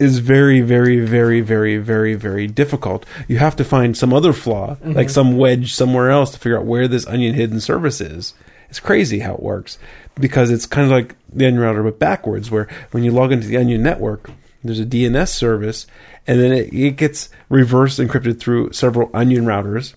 is 0.02 0.18
very 0.20 0.62
very 0.62 1.00
very 1.00 1.42
very 1.42 1.78
very 1.78 2.16
very 2.16 2.48
difficult. 2.48 3.06
You 3.28 3.38
have 3.38 3.56
to 3.58 3.64
find 3.64 3.96
some 3.96 4.14
other 4.14 4.34
flaw, 4.34 4.76
mm-hmm. 4.76 4.94
like 4.94 5.10
some 5.10 5.38
wedge 5.38 5.74
somewhere 5.74 6.10
else 6.10 6.32
to 6.32 6.40
figure 6.40 6.58
out 6.58 6.66
where 6.66 6.88
this 6.88 7.06
Onion 7.08 7.36
hidden 7.36 7.62
service 7.62 8.02
is. 8.02 8.34
It's 8.70 8.80
crazy 8.80 9.20
how 9.20 9.34
it 9.34 9.44
works 9.44 9.78
because 10.16 10.50
it's 10.50 10.66
kind 10.66 10.86
of 10.86 10.92
like 10.92 11.16
the 11.32 11.46
Onion 11.46 11.62
router 11.62 11.84
but 11.84 12.00
backwards, 12.00 12.50
where 12.50 12.68
when 12.92 13.04
you 13.04 13.12
log 13.12 13.32
into 13.32 13.48
the 13.48 13.58
Onion 13.58 13.84
network, 13.84 14.32
there's 14.64 14.80
a 14.80 14.86
DNS 14.86 15.28
service, 15.28 15.88
and 16.26 16.40
then 16.40 16.52
it, 16.52 16.74
it 16.74 16.96
gets 16.96 17.30
reverse 17.50 17.98
encrypted 17.98 18.40
through 18.40 18.72
several 18.72 19.10
Onion 19.14 19.46
routers, 19.46 19.94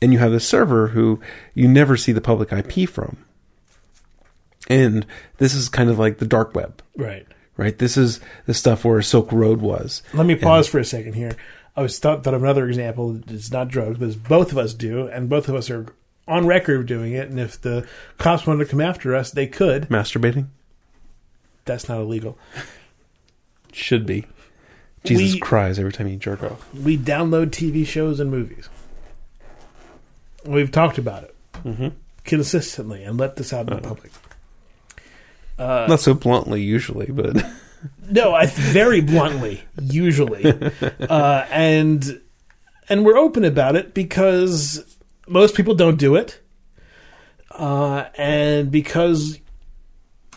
and 0.00 0.12
you 0.12 0.18
have 0.18 0.32
the 0.32 0.40
server 0.40 0.88
who 0.88 1.20
you 1.54 1.68
never 1.68 1.96
see 1.96 2.12
the 2.12 2.20
public 2.20 2.52
IP 2.52 2.88
from. 2.88 3.24
And 4.68 5.06
this 5.38 5.54
is 5.54 5.68
kind 5.68 5.90
of 5.90 5.98
like 5.98 6.18
the 6.18 6.26
dark 6.26 6.54
web, 6.54 6.82
Right. 6.96 7.26
Right? 7.62 7.78
This 7.78 7.96
is 7.96 8.20
the 8.46 8.54
stuff 8.54 8.84
where 8.84 9.00
Silk 9.02 9.32
Road 9.32 9.60
was. 9.60 10.02
Let 10.12 10.26
me 10.26 10.34
pause 10.34 10.68
for 10.68 10.78
a 10.78 10.84
second 10.84 11.14
here. 11.14 11.36
I 11.76 11.82
was 11.82 11.98
thought, 11.98 12.26
of 12.26 12.34
another 12.34 12.68
example. 12.68 13.20
It's 13.28 13.50
not 13.50 13.68
drugs, 13.68 13.98
but 13.98 14.08
it's 14.08 14.16
both 14.16 14.52
of 14.52 14.58
us 14.58 14.74
do, 14.74 15.06
and 15.06 15.28
both 15.30 15.48
of 15.48 15.54
us 15.54 15.70
are 15.70 15.86
on 16.28 16.46
record 16.46 16.80
of 16.80 16.86
doing 16.86 17.12
it. 17.14 17.30
And 17.30 17.40
if 17.40 17.60
the 17.60 17.86
cops 18.18 18.46
wanted 18.46 18.64
to 18.64 18.70
come 18.70 18.80
after 18.80 19.14
us, 19.14 19.30
they 19.30 19.46
could. 19.46 19.88
Masturbating 19.88 20.46
That's 21.64 21.88
not 21.88 22.00
illegal. 22.00 22.36
should 23.72 24.04
be. 24.04 24.26
Jesus 25.04 25.34
We- 25.34 25.40
cries 25.40 25.78
every 25.78 25.92
time 25.92 26.08
you 26.08 26.16
jerk 26.16 26.42
off. 26.42 26.72
We 26.74 26.98
download 26.98 27.50
TV 27.50 27.86
shows 27.86 28.20
and 28.20 28.30
movies. 28.30 28.68
We've 30.44 30.70
talked 30.70 30.98
about 30.98 31.24
it 31.24 31.34
Mm-hmm. 31.64 31.88
consistently 32.24 33.04
and 33.04 33.18
let 33.18 33.36
this 33.36 33.52
out 33.52 33.68
in 33.70 33.76
the 33.76 33.82
public. 33.82 34.10
Uh, 35.62 35.86
Not 35.88 36.00
so 36.00 36.14
bluntly, 36.14 36.62
usually, 36.62 37.06
but 37.06 37.44
No, 38.10 38.34
I 38.34 38.46
very 38.46 39.00
bluntly, 39.00 39.62
usually, 39.80 40.44
uh, 41.00 41.46
and 41.50 42.20
and 42.88 43.04
we're 43.04 43.16
open 43.16 43.44
about 43.44 43.76
it 43.76 43.94
because 43.94 44.96
most 45.26 45.54
people 45.54 45.74
don't 45.74 45.96
do 45.98 46.16
it, 46.16 46.40
uh, 47.50 48.04
and 48.16 48.70
because 48.70 49.38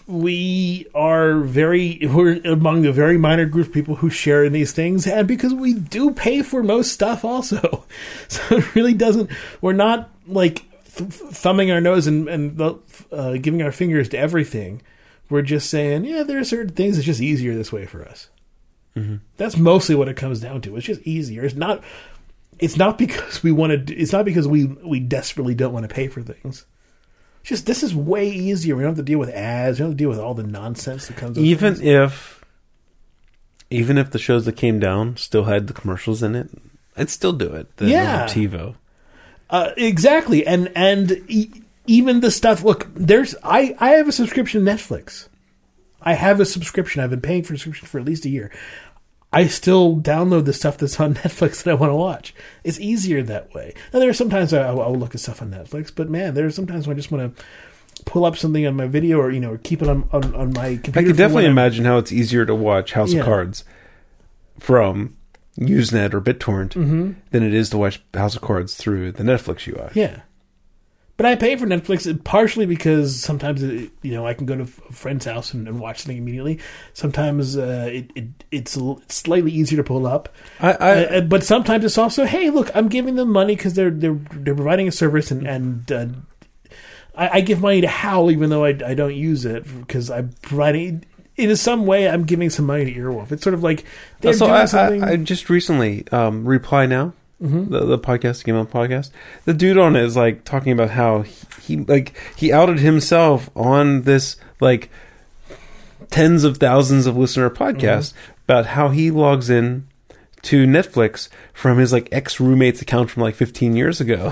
we 0.07 0.87
are 0.93 1.39
very 1.39 1.99
we're 2.03 2.39
among 2.45 2.85
a 2.85 2.91
very 2.91 3.17
minor 3.17 3.45
group 3.45 3.67
of 3.67 3.73
people 3.73 3.95
who 3.95 4.09
share 4.09 4.45
in 4.45 4.53
these 4.53 4.71
things, 4.71 5.05
and 5.07 5.27
because 5.27 5.53
we 5.53 5.73
do 5.73 6.11
pay 6.11 6.41
for 6.41 6.63
most 6.63 6.93
stuff 6.93 7.25
also, 7.25 7.83
so 8.27 8.57
it 8.57 8.75
really 8.75 8.93
doesn't. 8.93 9.29
We're 9.61 9.73
not 9.73 10.09
like 10.27 10.63
th- 10.95 11.09
thumbing 11.09 11.71
our 11.71 11.81
nose 11.81 12.07
and 12.07 12.27
and 12.27 12.61
uh, 13.11 13.33
giving 13.33 13.61
our 13.61 13.71
fingers 13.71 14.09
to 14.09 14.17
everything. 14.17 14.81
We're 15.29 15.41
just 15.41 15.69
saying, 15.69 16.05
yeah, 16.05 16.23
there 16.23 16.37
are 16.39 16.43
certain 16.43 16.73
things 16.75 16.95
that's 16.95 17.05
just 17.05 17.21
easier 17.21 17.55
this 17.55 17.71
way 17.71 17.85
for 17.85 18.03
us. 18.07 18.29
That's 19.35 19.57
mostly 19.57 19.93
what 19.95 20.07
it 20.07 20.15
comes 20.15 20.39
down 20.39 20.61
to. 20.61 20.77
It's 20.77 20.85
just 20.85 21.01
easier. 21.01 21.43
It's 21.43 21.55
not. 21.55 21.83
It's 22.59 22.77
not 22.77 22.97
because 22.97 23.43
we 23.43 23.51
want 23.51 23.87
to. 23.87 23.93
It's 23.93 24.13
not 24.13 24.23
because 24.23 24.47
we 24.47 24.65
we 24.65 25.01
desperately 25.01 25.53
don't 25.53 25.73
want 25.73 25.87
to 25.87 25.93
pay 25.93 26.07
for 26.07 26.21
things. 26.21 26.65
It's 27.41 27.49
just 27.49 27.65
this 27.65 27.83
is 27.83 27.93
way 27.93 28.29
easier. 28.29 28.75
We 28.77 28.83
don't 28.83 28.91
have 28.91 28.97
to 28.97 29.03
deal 29.03 29.19
with 29.19 29.31
ads. 29.31 29.77
We 29.79 29.83
don't 29.83 29.89
have 29.91 29.97
to 29.97 30.01
deal 30.01 30.09
with 30.09 30.19
all 30.19 30.33
the 30.33 30.43
nonsense 30.43 31.07
that 31.07 31.17
comes. 31.17 31.37
even 31.37 31.81
if 31.81 32.41
even 33.69 33.97
if 33.97 34.11
the 34.11 34.19
shows 34.19 34.45
that 34.45 34.53
came 34.53 34.79
down 34.79 35.17
still 35.17 35.43
had 35.43 35.67
the 35.67 35.73
commercials 35.73 36.23
in 36.23 36.33
it, 36.33 36.49
I'd 36.95 37.09
still 37.09 37.33
do 37.33 37.53
it. 37.53 37.75
than 37.75 37.89
Yeah. 37.89 38.25
TiVo. 38.27 38.75
Uh, 39.49 39.71
exactly, 39.75 40.47
and 40.47 40.71
and 40.73 41.21
even 41.87 42.19
the 42.19 42.31
stuff. 42.31 42.63
Look, 42.63 42.87
there's 42.95 43.35
I 43.43 43.75
I 43.79 43.89
have 43.91 44.07
a 44.07 44.11
subscription 44.11 44.65
to 44.65 44.71
Netflix. 44.71 45.27
I 46.01 46.13
have 46.13 46.39
a 46.39 46.45
subscription. 46.45 47.01
I've 47.01 47.09
been 47.09 47.21
paying 47.21 47.43
for 47.43 47.53
a 47.53 47.57
subscription 47.57 47.87
for 47.87 47.99
at 47.99 48.05
least 48.05 48.25
a 48.25 48.29
year. 48.29 48.51
I 49.33 49.47
still 49.47 49.97
download 49.97 50.45
the 50.45 50.53
stuff 50.53 50.77
that's 50.77 50.99
on 50.99 51.13
Netflix 51.15 51.63
that 51.63 51.71
I 51.71 51.73
want 51.73 51.91
to 51.91 51.95
watch. 51.95 52.33
It's 52.63 52.79
easier 52.79 53.21
that 53.23 53.53
way. 53.53 53.73
Now 53.93 53.99
there 53.99 54.09
are 54.09 54.13
sometimes 54.13 54.53
I, 54.53 54.61
I'll 54.67 54.95
look 54.95 55.13
at 55.15 55.21
stuff 55.21 55.41
on 55.41 55.51
Netflix, 55.51 55.91
but 55.93 56.09
man, 56.09 56.33
there 56.35 56.45
are 56.45 56.51
sometimes 56.51 56.87
when 56.87 56.95
I 56.95 56.99
just 56.99 57.11
want 57.11 57.35
to 57.35 57.43
pull 58.05 58.25
up 58.25 58.37
something 58.37 58.65
on 58.67 58.75
my 58.75 58.87
video 58.87 59.17
or 59.19 59.31
you 59.31 59.39
know 59.39 59.57
keep 59.63 59.81
it 59.81 59.87
on 59.89 60.07
on, 60.13 60.35
on 60.35 60.53
my 60.53 60.75
computer. 60.75 60.99
I 60.99 61.03
could 61.03 61.11
for 61.13 61.17
definitely 61.17 61.45
imagine 61.45 61.85
how 61.85 61.97
it's 61.97 62.11
easier 62.11 62.45
to 62.45 62.53
watch 62.55 62.93
House 62.93 63.11
Yeah. 63.13 63.21
of 63.21 63.25
Cards 63.25 63.63
from 64.59 65.15
Usenet 65.59 66.13
or 66.13 66.21
BitTorrent 66.21 66.69
Mm-hmm. 66.73 67.11
than 67.31 67.43
it 67.43 67.53
is 67.53 67.69
to 67.71 67.77
watch 67.77 68.01
House 68.13 68.35
of 68.35 68.41
Cards 68.41 68.75
through 68.75 69.11
the 69.13 69.23
Netflix 69.23 69.67
UI. 69.67 69.89
Yeah. 69.93 70.21
But 71.17 71.25
I 71.25 71.35
pay 71.35 71.55
for 71.55 71.65
Netflix 71.65 72.23
partially 72.25 72.65
because 72.65 73.21
sometimes 73.21 73.63
it, 73.63 73.89
you 74.01 74.13
know 74.13 74.27
I 74.27 74.33
can 74.33 74.45
go 74.45 74.55
to 74.55 74.63
a 74.63 74.65
friend's 74.65 75.25
house 75.25 75.53
and, 75.53 75.65
and 75.67 75.79
watch 75.79 75.99
something 75.99 76.17
immediately. 76.17 76.59
Sometimes 76.93 77.57
uh, 77.57 77.89
it, 77.89 78.11
it 78.15 78.25
it's, 78.51 78.75
it's 78.75 79.15
slightly 79.15 79.51
easier 79.51 79.77
to 79.77 79.83
pull 79.83 80.07
up, 80.07 80.27
I, 80.59 80.71
I, 80.73 81.05
Uh, 81.05 81.21
but 81.21 81.43
sometimes 81.43 81.85
it's 81.85 81.97
also 81.97 82.25
hey 82.25 82.49
look 82.49 82.69
I'm 82.75 82.89
giving 82.89 83.15
them 83.15 83.31
money 83.31 83.55
because 83.55 83.75
they're 83.75 83.91
they're 83.91 84.19
they're 84.33 84.55
providing 84.55 84.89
a 84.89 84.91
service 84.91 85.31
and 85.31 85.47
and 85.47 85.91
uh, 85.91 86.07
I, 87.15 87.37
I 87.37 87.41
give 87.41 87.61
money 87.61 87.79
to 87.79 87.87
Howl 87.87 88.29
even 88.29 88.49
though 88.49 88.65
I, 88.65 88.77
I 88.85 88.93
don't 88.93 89.15
use 89.15 89.45
it 89.45 89.63
because 89.79 90.11
I'm 90.11 90.31
providing 90.41 91.05
in 91.37 91.55
some 91.55 91.85
way 91.85 92.09
I'm 92.09 92.25
giving 92.25 92.49
some 92.49 92.65
money 92.65 92.85
to 92.85 92.93
Earwolf. 92.93 93.31
It's 93.31 93.43
sort 93.43 93.53
of 93.53 93.63
like 93.63 93.85
they're 94.19 94.33
so 94.33 94.47
doing 94.47 94.57
I, 94.57 94.65
something. 94.65 95.03
I, 95.03 95.11
I 95.11 95.15
just 95.15 95.49
recently 95.49 96.05
um, 96.09 96.45
reply 96.45 96.85
now 96.85 97.13
Mm-hmm. 97.41 97.69
the, 97.69 97.85
the 97.85 97.99
podcast 97.99 98.45
game 98.45 98.55
on 98.55 98.65
podcast 98.65 99.09
the 99.43 99.53
dude 99.53 99.77
on 99.77 99.97
it 99.97 100.03
is 100.03 100.15
like 100.15 100.45
talking 100.45 100.71
about 100.71 100.91
how 100.91 101.23
he, 101.23 101.35
he 101.61 101.75
like 101.77 102.17
he 102.37 102.53
outed 102.53 102.79
himself 102.79 103.49
on 103.57 104.03
this 104.03 104.37
like 104.61 104.89
tens 106.09 106.45
of 106.45 106.57
thousands 106.57 107.05
of 107.07 107.17
listener 107.17 107.49
podcast 107.49 108.13
Mm-hmm. 108.13 108.31
about 108.47 108.65
how 108.67 108.87
he 108.89 109.11
logs 109.11 109.49
in 109.49 109.85
to 110.43 110.65
Netflix 110.65 111.27
from 111.53 111.77
his 111.77 111.91
like 111.91 112.07
ex 112.11 112.39
roommate's 112.39 112.81
account 112.81 113.09
from 113.11 113.23
like 113.23 113.35
15 113.35 113.75
years 113.75 113.99
ago 113.99 114.31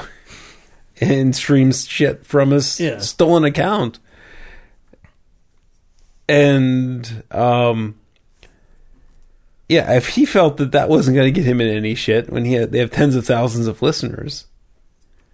and 1.02 1.36
streams 1.36 1.86
shit 1.86 2.26
from 2.26 2.52
his 2.52 2.80
Yeah. 2.80 3.00
stolen 3.00 3.44
account. 3.44 4.00
And 6.30 7.24
um 7.32 7.96
yeah, 9.70 9.94
if 9.96 10.10
he 10.10 10.26
felt 10.26 10.58
that 10.58 10.72
that 10.74 10.90
wasn't 10.90 11.16
going 11.16 11.32
to 11.34 11.40
get 11.40 11.46
him 11.48 11.62
in 11.62 11.68
any 11.76 11.96
shit 11.96 12.30
when 12.30 12.46
he 12.46 12.54
had 12.54 12.72
they 12.72 12.80
have 12.80 12.92
tens 12.92 13.16
of 13.16 13.26
thousands 13.26 13.68
of 13.68 13.82
listeners, 13.82 14.46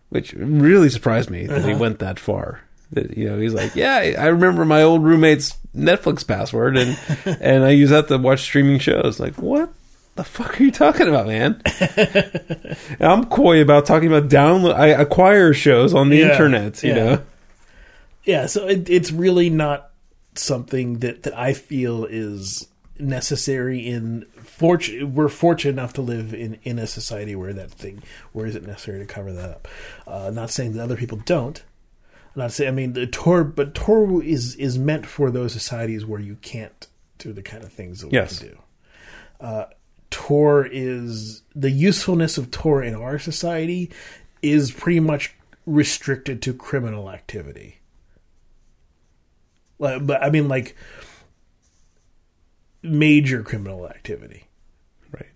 which 0.10 0.34
really 0.34 0.90
surprised 0.90 1.30
me 1.30 1.46
that 1.48 1.64
he 1.66 1.72
Uh-huh. 1.72 1.80
went 1.80 2.00
that 2.00 2.20
far. 2.20 2.62
That 2.92 3.16
you 3.18 3.30
know, 3.30 3.38
he's 3.40 3.54
like, 3.54 3.76
yeah, 3.76 3.96
I 3.98 4.16
I 4.18 4.26
remember 4.28 4.66
my 4.66 4.82
old 4.84 5.04
roommate's 5.04 5.58
Netflix 5.76 6.26
password, 6.26 6.78
and 6.78 6.98
and 7.42 7.64
I 7.64 7.70
use 7.72 7.90
that 7.92 8.08
to 8.08 8.18
watch 8.18 8.42
streaming 8.42 8.80
shows. 8.80 9.20
Like, 9.20 9.36
what 9.36 9.72
the 10.16 10.24
fuck 10.24 10.60
are 10.60 10.64
you 10.64 10.72
talking 10.72 11.08
about, 11.08 11.28
man? 11.28 11.62
I'm 13.00 13.26
coy 13.28 13.62
about 13.62 13.86
talking 13.86 14.08
about 14.12 14.30
download. 14.30 14.74
I 14.74 14.88
acquire 14.88 15.54
shows 15.54 15.94
on 15.94 16.10
the 16.10 16.18
Yeah, 16.18 16.32
internet. 16.32 16.82
You 16.84 16.90
yeah. 16.90 16.96
know, 16.96 17.22
Yeah, 18.26 18.46
so 18.48 18.68
it, 18.68 18.90
it's 18.90 19.12
really 19.12 19.50
not 19.50 19.92
something 20.36 21.00
that, 21.00 21.24
that 21.24 21.38
I 21.38 21.54
feel 21.54 22.06
is 22.06 22.68
necessary 23.00 23.80
in 23.88 24.26
fortune 24.41 25.16
we're 25.16 25.30
fortunate 25.30 25.72
enough 25.72 25.93
to 25.93 26.02
live 26.02 26.34
in 26.34 26.60
in 26.64 26.78
a 26.78 26.86
society 26.86 27.36
where 27.36 27.54
that 27.54 27.72
thing 27.72 28.04
where 28.34 28.45
is 28.45 28.56
it 28.56 28.66
necessary 28.66 29.00
to 29.00 29.06
cover 29.06 29.32
that 29.32 29.50
up? 29.50 29.68
Uh 30.06 30.30
not 30.34 30.50
saying 30.50 30.74
that 30.74 30.84
other 30.84 30.97
people 30.97 31.20
don't. 31.26 31.64
I'm 32.36 32.41
not 32.41 32.52
saying 32.52 32.68
i 32.70 32.72
mean 32.74 32.93
the 32.93 33.08
tor 33.08 33.43
but 33.43 33.74
tor 33.74 34.22
is 34.24 34.56
is 34.56 34.78
meant 34.78 35.06
for 35.06 35.32
those 35.32 35.54
societies 35.54 36.06
where 36.06 36.20
you 36.20 36.36
can't 36.41 36.88
do 37.18 37.32
the 37.34 37.41
kind 37.41 37.64
of 37.64 37.72
things 37.72 38.02
that 38.02 38.12
Yes. 38.12 38.41
we 38.41 38.47
can 38.50 38.56
do. 38.58 38.62
Uh 39.39 39.66
tor 40.10 40.68
is 40.70 41.43
the 41.56 41.72
usefulness 41.72 42.38
of 42.38 42.52
tor 42.52 42.84
in 42.84 42.95
our 42.95 43.18
society 43.20 43.91
is 44.41 44.72
pretty 44.72 45.00
much 45.00 45.36
restricted 45.66 46.41
to 46.41 46.54
criminal 46.54 47.12
activity. 47.12 47.78
Like, 49.78 50.06
but 50.06 50.22
I 50.24 50.30
mean, 50.30 50.47
like 50.47 50.76
major 52.82 53.44
criminal 53.44 53.88
activity. 53.88 54.48
right? 55.12 55.28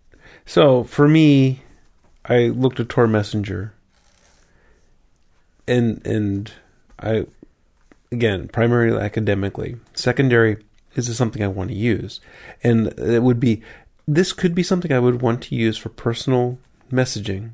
So 0.45 0.83
for 0.83 1.07
me, 1.07 1.61
I 2.25 2.47
looked 2.47 2.79
at 2.79 2.89
Tor 2.89 3.07
Messenger, 3.07 3.73
and 5.67 6.05
and 6.05 6.51
I 6.99 7.25
again 8.11 8.47
primarily 8.47 8.99
academically, 8.99 9.77
secondary. 9.93 10.57
Is 10.95 11.07
this 11.07 11.17
something 11.17 11.43
I 11.43 11.47
want 11.47 11.71
to 11.71 11.75
use? 11.75 12.21
And 12.63 12.87
it 12.99 13.23
would 13.23 13.39
be 13.39 13.63
this 14.07 14.31
could 14.31 14.53
be 14.53 14.61
something 14.63 14.91
I 14.91 14.99
would 14.99 15.21
want 15.21 15.41
to 15.43 15.55
use 15.55 15.75
for 15.77 15.89
personal 15.89 16.59
messaging, 16.91 17.51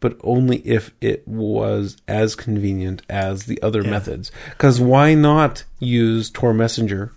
but 0.00 0.16
only 0.24 0.56
if 0.66 0.90
it 1.00 1.26
was 1.28 1.96
as 2.08 2.34
convenient 2.34 3.02
as 3.08 3.44
the 3.44 3.62
other 3.62 3.82
Yeah. 3.82 3.90
methods. 3.90 4.32
Because 4.50 4.80
why 4.80 5.14
not 5.14 5.62
use 5.78 6.30
Tor 6.30 6.52
Messenger 6.52 7.12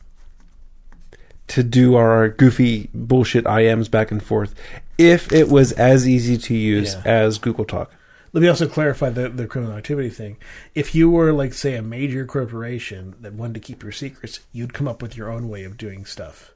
to 1.47 1.63
do 1.63 1.95
our 1.95 2.29
goofy 2.29 2.89
bullshit 2.93 3.45
IMs 3.45 3.89
back 3.89 4.11
and 4.11 4.23
forth 4.23 4.55
if 4.97 5.31
it 5.31 5.49
was 5.49 5.71
as 5.73 6.07
easy 6.07 6.37
to 6.37 6.55
use 6.55 6.93
Yeah. 6.95 7.01
as 7.05 7.37
Google 7.37 7.65
Talk? 7.65 7.91
Let 8.33 8.41
me 8.41 8.47
also 8.49 8.67
clarify 8.67 9.09
the, 9.11 9.29
the 9.29 9.47
criminal 9.47 9.77
activity 9.77 10.09
thing. 10.09 10.37
If 10.73 10.93
you 10.93 11.09
were, 11.09 11.31
like, 11.31 11.53
say, 11.53 11.75
a 11.75 11.81
major 11.81 12.25
corporation 12.25 13.15
that 13.21 13.33
wanted 13.33 13.53
to 13.53 13.59
keep 13.61 13.81
your 13.83 13.93
secrets, 13.93 14.41
you'd 14.51 14.73
come 14.73 14.87
up 14.89 15.01
with 15.01 15.15
your 15.15 15.31
own 15.31 15.47
way 15.47 15.63
of 15.63 15.77
doing 15.77 16.03
stuff 16.05 16.53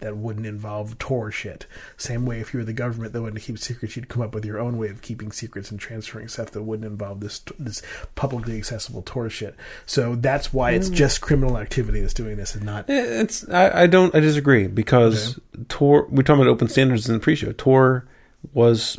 that 0.00 0.16
wouldn't 0.16 0.46
involve 0.46 0.98
Tor 0.98 1.30
shit. 1.30 1.66
Same 1.96 2.26
way, 2.26 2.40
if 2.40 2.52
you 2.52 2.58
were 2.60 2.64
the 2.64 2.72
government 2.72 3.12
that 3.12 3.22
wanted 3.22 3.36
to 3.36 3.40
keep 3.40 3.58
secrets, 3.58 3.96
you'd 3.96 4.08
come 4.08 4.22
up 4.22 4.34
with 4.34 4.44
your 4.44 4.58
own 4.58 4.76
way 4.78 4.88
of 4.88 5.02
keeping 5.02 5.32
secrets 5.32 5.70
and 5.70 5.78
transferring 5.78 6.28
stuff 6.28 6.50
that 6.52 6.62
wouldn't 6.62 6.86
involve 6.90 7.20
this 7.20 7.40
this 7.58 7.82
publicly 8.14 8.56
accessible 8.58 9.02
Tor 9.02 9.30
shit. 9.30 9.54
So 9.86 10.14
that's 10.16 10.52
why 10.52 10.72
it's 10.72 10.88
just 10.90 11.20
criminal 11.20 11.58
activity 11.58 12.00
that's 12.00 12.14
doing 12.14 12.36
this, 12.36 12.54
and 12.54 12.64
not 12.64 12.88
Eh, 12.90 13.20
It's 13.22 13.48
I, 13.48 13.82
I 13.82 13.86
don't 13.86 14.14
I 14.14 14.20
disagree 14.20 14.66
because 14.66 15.38
Tor 15.68 16.06
we're 16.10 16.22
talking 16.22 16.42
about 16.42 16.50
open 16.50 16.68
standards 16.68 17.08
in 17.08 17.14
the 17.14 17.20
pre-show. 17.20 17.52
Tor 17.52 18.06
was 18.52 18.98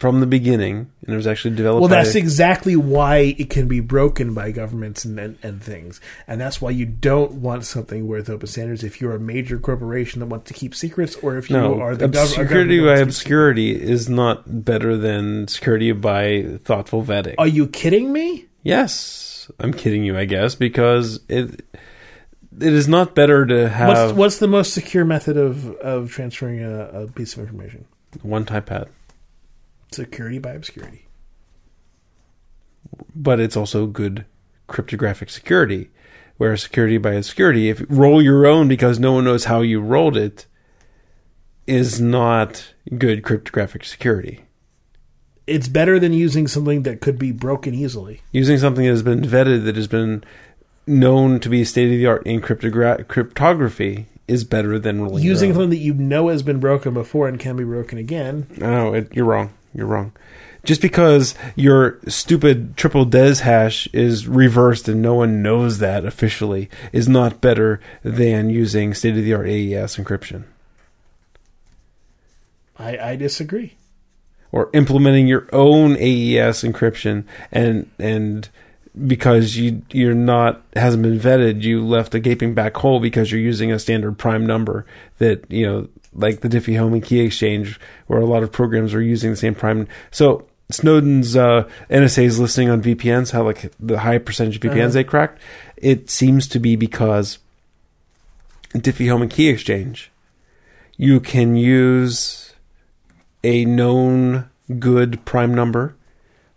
from 0.00 0.20
the 0.20 0.26
beginning 0.26 0.90
and 1.04 1.14
it 1.14 1.16
was 1.16 1.26
actually 1.26 1.56
developed. 1.56 1.80
Well, 1.80 1.88
by- 1.88 1.96
that's 1.96 2.14
exactly 2.14 2.76
why 2.76 3.34
it 3.38 3.50
can 3.50 3.68
be 3.68 3.80
broken 3.80 4.34
by 4.34 4.52
governments 4.52 5.04
and, 5.04 5.18
and, 5.18 5.38
and 5.42 5.62
things. 5.62 6.00
And 6.26 6.40
that's 6.40 6.60
why 6.60 6.70
you 6.70 6.86
don't 6.86 7.32
want 7.32 7.64
something 7.64 8.06
with 8.06 8.30
open 8.30 8.46
standards 8.46 8.84
if 8.84 9.00
you're 9.00 9.14
a 9.14 9.20
major 9.20 9.58
corporation 9.58 10.20
that 10.20 10.26
wants 10.26 10.48
to 10.48 10.54
keep 10.54 10.74
secrets 10.74 11.16
or 11.16 11.36
if 11.36 11.50
you 11.50 11.56
no 11.56 11.80
are 11.80 11.96
the 11.96 12.08
gov- 12.08 12.26
security 12.34 12.80
by 12.80 12.98
obscurity 12.98 13.70
is 13.80 14.08
not 14.08 14.64
better 14.64 14.96
than 14.96 15.48
security 15.48 15.92
by 15.92 16.58
thoughtful 16.64 17.02
vetting. 17.02 17.34
Are 17.38 17.46
you 17.48 17.66
kidding 17.66 18.12
me? 18.12 18.46
yes, 18.62 19.50
I'm 19.58 19.72
kidding 19.72 20.04
you, 20.04 20.16
I 20.18 20.26
guess, 20.26 20.54
because 20.54 21.20
it 21.28 21.64
it 22.60 22.72
is 22.72 22.88
not 22.88 23.14
better 23.14 23.46
to 23.46 23.68
have 23.68 23.88
What's, 23.88 24.12
what's 24.12 24.38
the 24.38 24.48
most 24.48 24.74
secure 24.74 25.04
method 25.04 25.36
of, 25.36 25.70
of 25.76 26.10
transferring 26.10 26.62
a, 26.62 27.02
a 27.02 27.06
piece 27.08 27.34
of 27.34 27.40
information? 27.40 27.86
one 28.22 28.44
time 28.44 28.64
pad, 28.64 28.88
Security 29.92 30.38
by 30.38 30.52
obscurity. 30.52 31.06
but 33.14 33.38
it's 33.40 33.56
also 33.56 33.86
good 33.86 34.24
cryptographic 34.66 35.30
security. 35.30 35.90
Whereas 36.36 36.62
security 36.62 36.98
by 36.98 37.12
obscurity, 37.14 37.68
if 37.68 37.80
you 37.80 37.86
roll 37.88 38.22
your 38.22 38.46
own 38.46 38.68
because 38.68 38.98
no 38.98 39.12
one 39.12 39.24
knows 39.24 39.46
how 39.46 39.60
you 39.60 39.80
rolled 39.80 40.16
it, 40.16 40.46
is 41.66 42.00
not 42.00 42.74
good 42.96 43.22
cryptographic 43.22 43.84
security. 43.84 44.44
It's 45.46 45.68
better 45.68 45.98
than 45.98 46.12
using 46.12 46.46
something 46.46 46.82
that 46.84 47.00
could 47.00 47.18
be 47.18 47.32
broken 47.32 47.74
easily. 47.74 48.20
Using 48.32 48.58
something 48.58 48.84
that 48.84 48.90
has 48.90 49.02
been 49.02 49.22
vetted, 49.22 49.64
that 49.64 49.76
has 49.76 49.88
been 49.88 50.22
known 50.86 51.40
to 51.40 51.48
be 51.48 51.64
state 51.64 51.90
of 51.92 51.98
the 51.98 52.06
art 52.06 52.26
in 52.26 52.40
cryptogra- 52.40 53.06
cryptography, 53.08 54.06
is 54.28 54.44
better 54.44 54.78
than 54.78 55.08
Using 55.18 55.54
something 55.54 55.70
that 55.70 55.78
you 55.78 55.94
know 55.94 56.28
has 56.28 56.42
been 56.42 56.60
broken 56.60 56.94
before 56.94 57.28
and 57.28 57.40
can 57.40 57.56
be 57.56 57.64
broken 57.64 57.98
again. 57.98 58.46
No, 58.58 58.94
it, 58.94 59.14
you're 59.14 59.24
wrong. 59.24 59.54
You're 59.74 59.86
wrong. 59.86 60.12
Just 60.64 60.82
because 60.82 61.34
your 61.56 61.98
stupid 62.08 62.76
triple 62.76 63.04
DES 63.04 63.40
hash 63.40 63.88
is 63.92 64.26
reversed 64.26 64.88
and 64.88 65.00
no 65.00 65.14
one 65.14 65.42
knows 65.42 65.78
that 65.78 66.04
officially 66.04 66.68
is 66.92 67.08
not 67.08 67.40
better 67.40 67.80
than 68.02 68.50
using 68.50 68.92
state 68.92 69.16
of 69.16 69.24
the 69.24 69.34
art 69.34 69.46
AES 69.46 69.96
encryption 69.96 70.44
I, 72.76 72.98
I 72.98 73.16
disagree. 73.16 73.74
or 74.52 74.70
implementing 74.72 75.26
your 75.26 75.48
own 75.52 75.96
AES 75.96 76.62
encryption 76.62 77.24
and 77.52 77.90
and 77.98 78.48
because 79.06 79.56
you 79.56 79.82
you're 79.90 80.14
not 80.14 80.62
hasn't 80.74 81.02
been 81.02 81.18
vetted, 81.20 81.62
you 81.62 81.84
left 81.84 82.14
a 82.14 82.20
gaping 82.20 82.54
back 82.54 82.76
hole 82.76 83.00
because 83.00 83.30
you're 83.30 83.40
using 83.40 83.70
a 83.70 83.78
standard 83.78 84.18
prime 84.18 84.46
number 84.46 84.84
that 85.18 85.50
you 85.50 85.66
know 85.66 85.88
like 86.14 86.40
the 86.40 86.48
Diffie 86.48 86.74
Hellman 86.74 87.04
key 87.04 87.20
exchange, 87.20 87.78
where 88.06 88.20
a 88.20 88.26
lot 88.26 88.42
of 88.42 88.50
programs 88.50 88.94
are 88.94 89.02
using 89.02 89.30
the 89.30 89.36
same 89.36 89.54
prime. 89.54 89.86
So 90.10 90.46
Snowden's 90.70 91.36
uh, 91.36 91.68
NSA 91.90 92.24
is 92.24 92.40
listening 92.40 92.70
on 92.70 92.82
VPNs, 92.82 93.30
how 93.32 93.42
like 93.44 93.72
the 93.78 94.00
high 94.00 94.18
percentage 94.18 94.56
of 94.56 94.62
VPNs 94.62 94.78
Uh-huh. 94.80 94.88
they 94.90 95.04
cracked. 95.04 95.40
It 95.76 96.10
seems 96.10 96.48
to 96.48 96.58
be 96.58 96.76
because 96.76 97.38
Diffie 98.74 99.06
Hellman 99.06 99.30
key 99.30 99.48
exchange, 99.48 100.10
you 100.96 101.20
can 101.20 101.56
use 101.56 102.54
a 103.44 103.64
known 103.64 104.48
good 104.78 105.24
prime 105.24 105.54
number. 105.54 105.94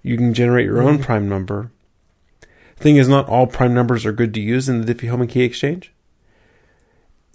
You 0.04 0.18
can 0.18 0.34
generate 0.34 0.66
your 0.66 0.82
own 0.82 0.98
Mhm. 0.98 1.02
prime 1.04 1.30
number. 1.30 1.72
Thing 2.82 2.98
is, 2.98 3.08
not 3.08 3.30
all 3.30 3.48
prime 3.48 3.74
numbers 3.74 4.06
are 4.06 4.12
good 4.12 4.34
to 4.34 4.42
use 4.42 4.68
in 4.68 4.82
the 4.82 4.94
Diffie-Hellman 4.94 5.30
key 5.30 5.44
exchange. 5.44 5.92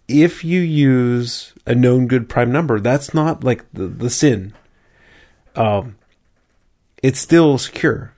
If 0.08 0.44
you 0.44 0.60
use 0.60 1.52
a 1.66 1.74
known 1.74 2.06
good 2.08 2.28
prime 2.28 2.50
number, 2.52 2.80
that's 2.80 3.14
not 3.14 3.44
like 3.44 3.64
the, 3.72 3.86
the 3.86 4.10
sin. 4.10 4.52
Um, 5.54 5.96
it's 7.02 7.20
still 7.20 7.58
secure. 7.58 8.12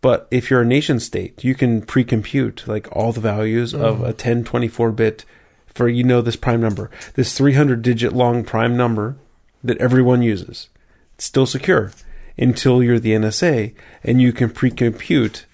But 0.00 0.26
if 0.32 0.50
you're 0.50 0.62
a 0.62 0.66
nation 0.66 0.98
state, 0.98 1.44
you 1.44 1.54
can 1.54 1.82
pre-compute 1.82 2.64
like 2.66 2.88
all 2.90 3.12
the 3.12 3.20
values 3.20 3.72
of 3.72 3.98
Mhm. 3.98 4.08
a 4.08 4.12
1024 4.12 4.90
bit 4.90 5.24
for 5.66 5.88
you 5.88 6.02
know 6.02 6.20
this 6.20 6.36
prime 6.36 6.60
number, 6.60 6.90
this 7.14 7.32
300 7.36 7.82
digit 7.82 8.12
long 8.12 8.42
prime 8.44 8.76
number 8.76 9.16
that 9.62 9.78
everyone 9.78 10.22
uses. 10.22 10.68
It's 11.14 11.24
still 11.24 11.46
secure 11.46 11.92
until 12.36 12.82
you're 12.82 12.98
the 12.98 13.12
NSA 13.14 13.72
and 14.02 14.20
you 14.20 14.32
can 14.32 14.50
pre-compute 14.50 15.46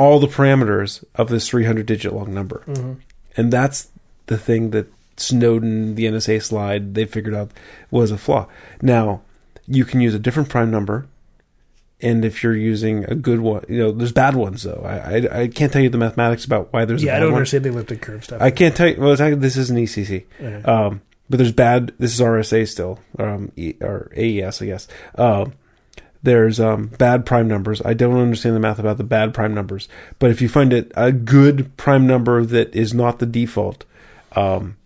all 0.00 0.18
the 0.18 0.26
parameters 0.26 1.04
of 1.14 1.28
this 1.28 1.46
300 1.48 1.84
digit 1.84 2.12
long 2.14 2.32
number. 2.32 2.62
Mm-hmm. 2.66 2.94
And 3.36 3.52
that's 3.52 3.88
the 4.26 4.38
thing 4.38 4.70
that 4.70 4.86
Snowden, 5.18 5.94
the 5.96 6.06
NSA 6.06 6.42
slide, 6.42 6.94
they 6.94 7.04
figured 7.04 7.34
out 7.34 7.50
was 7.90 8.10
a 8.10 8.16
flaw. 8.16 8.46
Now, 8.80 9.20
you 9.66 9.84
can 9.84 10.00
use 10.00 10.14
a 10.14 10.18
different 10.18 10.48
prime 10.48 10.70
number, 10.70 11.06
and 12.00 12.24
if 12.24 12.42
you're 12.42 12.56
using 12.56 13.04
a 13.04 13.14
good 13.14 13.40
one, 13.40 13.64
you 13.68 13.78
know, 13.78 13.92
there's 13.92 14.12
bad 14.12 14.34
ones 14.34 14.62
though. 14.62 14.82
I 14.84 14.96
I, 14.96 15.42
I 15.42 15.48
can't 15.48 15.70
tell 15.70 15.82
you 15.82 15.90
the 15.90 15.98
mathematics 15.98 16.46
about 16.46 16.72
why 16.72 16.86
there's 16.86 17.02
a 17.02 17.06
Yeah, 17.06 17.16
I 17.16 17.20
don't 17.20 17.32
one. 17.32 17.36
understand 17.38 17.64
the 17.64 17.68
elliptic 17.68 18.00
curve 18.00 18.24
stuff. 18.24 18.40
I 18.40 18.50
can't 18.50 18.74
tell 18.74 18.88
you. 18.88 18.96
Well, 18.98 19.12
actually, 19.12 19.34
this 19.34 19.58
is 19.58 19.68
an 19.70 19.76
ECC. 19.76 20.24
Okay. 20.40 20.62
Um, 20.64 21.02
but 21.28 21.36
there's 21.36 21.52
bad. 21.52 21.92
This 21.98 22.14
is 22.14 22.20
RSA 22.20 22.66
still, 22.66 22.98
um, 23.18 23.52
e, 23.56 23.74
or 23.82 24.10
AES, 24.16 24.62
I 24.62 24.66
guess. 24.66 24.88
Um, 25.16 25.52
there's 26.22 26.60
um, 26.60 26.88
bad 26.98 27.24
prime 27.24 27.48
numbers. 27.48 27.80
I 27.82 27.94
don't 27.94 28.18
understand 28.18 28.54
the 28.54 28.60
math 28.60 28.78
about 28.78 28.98
the 28.98 29.04
bad 29.04 29.32
prime 29.32 29.54
numbers, 29.54 29.88
but 30.18 30.30
if 30.30 30.42
you 30.42 30.48
find 30.48 30.72
it 30.72 30.92
a 30.94 31.12
good 31.12 31.76
prime 31.76 32.06
number 32.06 32.44
that 32.44 32.74
is 32.74 32.92
not 32.92 33.18
the 33.18 33.26
default, 33.26 33.84
um, 34.36 34.76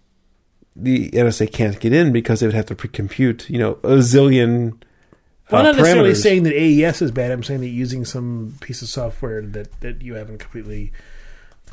the 0.76 1.10
NSA 1.10 1.52
can't 1.52 1.78
get 1.80 1.92
in 1.92 2.12
because 2.12 2.40
they 2.40 2.46
would 2.46 2.54
have 2.54 2.66
to 2.66 2.74
pre-compute, 2.74 3.48
you 3.50 3.58
know, 3.58 3.72
a 3.82 3.98
zillion. 3.98 4.80
Well, 5.50 5.60
I'm 5.60 5.66
uh, 5.66 5.70
not 5.72 5.76
necessarily 5.76 6.12
parameters. 6.12 6.22
saying 6.22 6.42
that 6.44 6.54
AES 6.54 7.02
is 7.02 7.10
bad. 7.10 7.30
I'm 7.30 7.42
saying 7.42 7.60
that 7.60 7.68
using 7.68 8.04
some 8.04 8.54
piece 8.60 8.82
of 8.82 8.88
software 8.88 9.42
that, 9.42 9.80
that 9.80 10.02
you 10.02 10.14
haven't 10.14 10.38
completely 10.38 10.92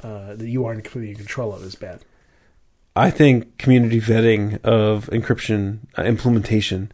uh, 0.03 0.35
that 0.35 0.47
you 0.47 0.65
aren't 0.65 0.83
completely 0.83 1.11
in 1.11 1.17
control 1.17 1.53
of 1.53 1.63
is 1.63 1.75
bad. 1.75 2.01
I 2.95 3.11
think 3.11 3.57
community 3.57 4.01
vetting 4.01 4.63
of 4.63 5.07
encryption 5.07 5.79
uh, 5.97 6.03
implementation 6.03 6.91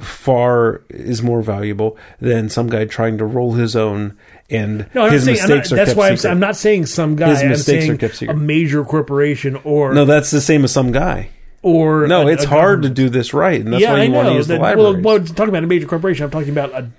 far 0.00 0.82
is 0.90 1.22
more 1.22 1.40
valuable 1.42 1.96
than 2.20 2.48
some 2.48 2.68
guy 2.68 2.84
trying 2.84 3.18
to 3.18 3.24
roll 3.24 3.52
his 3.52 3.76
own 3.76 4.16
and 4.50 4.88
No, 4.94 5.04
I'm 5.06 5.12
his 5.12 5.24
saying 5.24 5.38
I'm 5.40 5.48
not, 5.48 5.54
mistakes 5.56 5.72
are 5.72 5.76
that's 5.76 5.90
kept 5.90 5.98
why 5.98 6.08
I'm, 6.08 6.16
secret. 6.16 6.30
I'm 6.32 6.40
not 6.40 6.56
saying 6.56 6.86
some 6.86 7.16
guy. 7.16 7.28
His 7.30 7.42
I'm 7.42 7.48
mistakes 7.50 7.88
are 7.88 7.96
kept 7.96 8.22
a 8.22 8.34
major 8.34 8.84
corporation 8.84 9.56
or 9.64 9.94
no, 9.94 10.04
that's 10.04 10.30
the 10.30 10.40
same 10.40 10.64
as 10.64 10.72
some 10.72 10.90
guy. 10.92 11.30
or 11.62 12.06
No, 12.06 12.26
a- 12.28 12.32
it's 12.32 12.44
a 12.44 12.48
hard 12.48 12.82
to 12.82 12.90
do 12.90 13.08
this 13.08 13.32
right, 13.32 13.60
and 13.60 13.72
that's 13.72 13.82
yeah, 13.82 13.92
why 13.92 14.02
you 14.02 14.12
want 14.12 14.28
to 14.28 14.34
use 14.34 14.48
the 14.48 14.58
that- 14.58 14.76
well, 14.76 15.00
well, 15.00 15.20
talking 15.24 15.48
about 15.48 15.64
a 15.64 15.66
major 15.68 15.86
corporation, 15.86 16.24
I'm 16.24 16.30
talking 16.30 16.50
about 16.50 16.72
a 16.72 16.90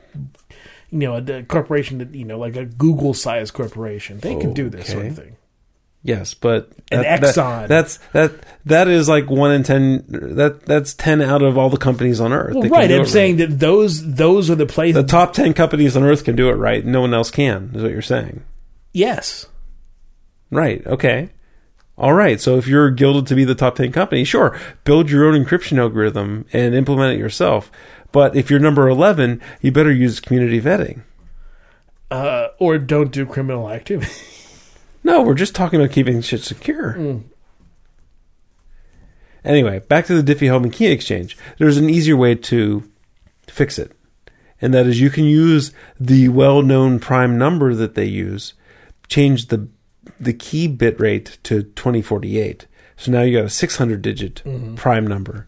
you 0.91 1.00
know 1.00 1.18
a, 1.18 1.43
corporation 1.43 1.98
that 1.98 2.16
you 2.16 2.24
know 2.26 2.39
like 2.39 2.56
a 2.56 2.66
Google 2.66 3.14
sized 3.14 3.54
corporation. 3.54 4.20
They 4.20 4.36
can 4.36 4.54
do 4.54 4.70
this 4.70 4.88
sort 4.88 5.06
of 5.08 5.16
thing. 5.18 5.36
Yes, 6.06 6.36
but 6.36 6.70
that- 6.91 7.22
that- 7.22 7.36
Exxon. 7.36 7.68
that's 7.68 7.97
that 8.14 8.32
that 8.66 8.88
is 8.88 9.10
like 9.10 9.28
one 9.28 9.51
in 9.51 9.64
ten. 9.64 10.06
That 10.08 10.64
that's 10.64 10.93
ten 10.93 11.20
out 11.20 11.41
of 11.41 11.58
all 11.58 11.72
the 11.72 11.78
companies 11.78 12.22
on 12.22 12.32
earth. 12.32 12.53
Well, 12.53 12.70
right. 12.70 12.91
I'm 12.91 13.01
it 13.01 13.08
saying 13.08 13.38
that 13.38 13.60
those 13.60 14.14
those 14.14 14.51
are 14.51 14.56
the 14.56 14.68
places. 14.68 15.01
the 15.01 15.08
top 15.08 15.34
ten 15.34 15.56
companies 15.56 15.97
on 15.97 16.03
earth 16.03 16.24
can 16.24 16.36
do 16.36 16.49
it 16.49 16.53
right. 16.53 16.86
No 16.86 17.01
one 17.01 17.16
else 17.16 17.32
can. 17.32 17.72
Is 17.74 17.82
what 17.82 17.91
you're 17.91 18.03
saying? 18.03 18.43
yes. 18.93 19.47
Right. 20.51 20.86
Okay. 20.86 21.30
All 21.97 22.14
right. 22.14 22.39
So 22.39 22.58
if 22.60 22.68
you're 22.68 22.91
gilded 22.91 23.26
to 23.28 23.36
be 23.36 23.43
the 23.45 23.56
top 23.56 23.76
10 23.76 23.91
company, 23.91 24.24
sure, 24.24 24.58
build 24.84 25.10
your 25.10 25.26
own 25.26 25.43
encryption 25.43 25.80
algorithm 25.80 26.45
and 26.53 26.76
implement 26.76 27.16
it 27.16 27.20
yourself. 27.20 27.72
But 28.12 28.36
if 28.36 28.51
you're 28.51 28.60
number 28.60 28.88
11, 28.88 29.41
you 29.62 29.72
better 29.72 29.91
use 29.91 30.20
community 30.20 30.62
vetting. 30.62 31.01
Uh, 32.12 32.49
or 32.60 32.78
don't 32.78 33.12
do 33.12 33.26
criminal 33.26 33.70
activity. 33.72 34.12
No, 35.06 35.22
we're 35.22 35.36
just 35.36 35.53
talking 35.53 35.80
about 35.80 35.93
keeping 35.93 36.20
shit 36.22 36.41
secure. 36.41 36.93
Mm. 36.93 37.24
Anyway, 39.43 39.78
back 39.78 40.08
to 40.08 40.20
the 40.20 40.34
Diffie 40.34 40.47
Hellman 40.47 40.74
key 40.74 40.88
exchange. 40.88 41.38
There's 41.60 41.78
an 41.78 41.91
easier 41.91 42.18
way 42.18 42.34
to 42.34 42.89
fix 43.47 43.78
it. 43.78 43.91
And 44.60 44.74
that 44.74 44.88
is 44.88 44.99
you 44.99 45.12
can 45.12 45.26
use 45.26 45.72
the 45.99 46.30
well-known 46.30 46.99
prime 46.99 47.38
number 47.38 47.76
that 47.76 47.93
they 47.93 48.06
use, 48.06 48.56
change 49.08 49.47
the 49.47 49.68
the 50.20 50.34
key 50.34 50.68
bit 50.68 50.99
rate 50.99 51.38
to 51.43 51.62
2048. 51.62 52.66
So 52.97 53.12
now 53.12 53.22
you 53.22 53.38
got 53.38 53.45
a 53.45 53.49
600 53.49 54.01
digit 54.01 54.41
prime 54.76 55.06
number. 55.06 55.47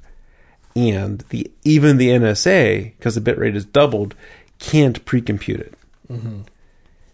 And 0.76 1.22
the 1.30 1.50
even 1.64 1.98
the 1.98 2.10
NSA 2.10 2.96
because 2.96 3.16
the 3.16 3.22
bit 3.22 3.40
rate 3.40 3.56
is 3.56 3.66
doubled 3.66 4.14
can't 4.60 5.04
pre-compute 5.06 5.62
it. 5.62 5.74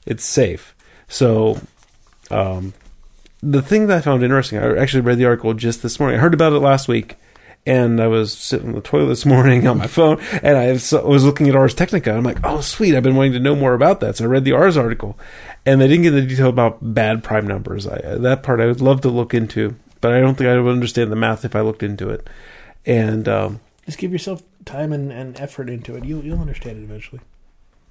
It's 0.06 0.26
safe. 0.26 0.76
So 1.08 1.62
um, 2.34 2.74
the 3.42 3.62
thing 3.62 3.88
that 3.88 3.98
I 3.98 4.02
found 4.02 4.24
interesting, 4.24 4.58
I 4.60 4.78
actually 4.78 5.02
read 5.02 5.18
the 5.18 5.26
article 5.26 5.54
just 5.54 5.84
this 5.84 6.00
morning. 6.00 6.18
I 6.18 6.22
heard 6.22 6.34
about 6.34 6.54
it 6.54 6.60
last 6.60 6.88
week, 6.88 7.18
and 7.66 8.02
I 8.02 8.08
was 8.08 8.34
sitting 8.34 8.70
in 8.70 8.76
the 8.76 8.82
toilet 8.82 9.08
this 9.08 9.26
morning 9.26 9.68
on 9.68 9.78
my 9.78 9.88
phone, 9.88 10.20
and 10.42 10.58
I 10.58 10.72
was, 10.72 10.94
looking 10.94 11.50
at 11.50 11.56
Ars 11.56 11.74
Technica. 11.74 12.10
And 12.10 12.20
I'm 12.20 12.24
like, 12.24 12.40
oh, 12.44 12.62
sweet! 12.62 12.96
I've 12.96 13.04
been 13.04 13.16
wanting 13.16 13.34
to 13.34 13.40
know 13.40 13.56
more 13.56 13.74
about 13.74 14.00
that, 14.00 14.18
so 14.18 14.24
I 14.24 14.28
read 14.28 14.46
the 14.46 14.54
Ars 14.54 14.78
article, 14.78 15.18
and 15.66 15.82
they 15.82 15.88
didn't 15.88 16.04
get 16.04 16.14
into 16.14 16.28
detail 16.28 16.50
about 16.50 16.78
bad 16.82 17.24
prime 17.24 17.46
numbers. 17.46 17.86
I, 17.86 18.00
that 18.18 18.44
part 18.44 18.62
I 18.62 18.66
would 18.68 18.82
love 18.82 19.02
to 19.02 19.10
look 19.10 19.34
into, 19.34 19.76
but 20.02 20.14
I 20.14 20.20
don't 20.22 20.36
think 20.36 20.50
I 20.50 20.58
would 20.60 20.72
understand 20.72 21.12
the 21.12 21.18
math 21.18 21.46
if 21.46 21.56
I 21.56 21.62
looked 21.62 21.84
into 21.84 22.10
it. 22.10 22.28
And 22.86 23.28
um, 23.28 23.60
Just 23.86 23.98
give 23.98 24.12
yourself 24.12 24.42
time 24.66 24.92
and, 24.94 25.12
and 25.12 25.40
effort 25.40 25.70
into 25.70 25.96
it. 25.96 26.06
You'll 26.06 26.24
you'll 26.24 26.42
understand 26.42 26.78
it 26.78 26.84
eventually. 26.84 27.22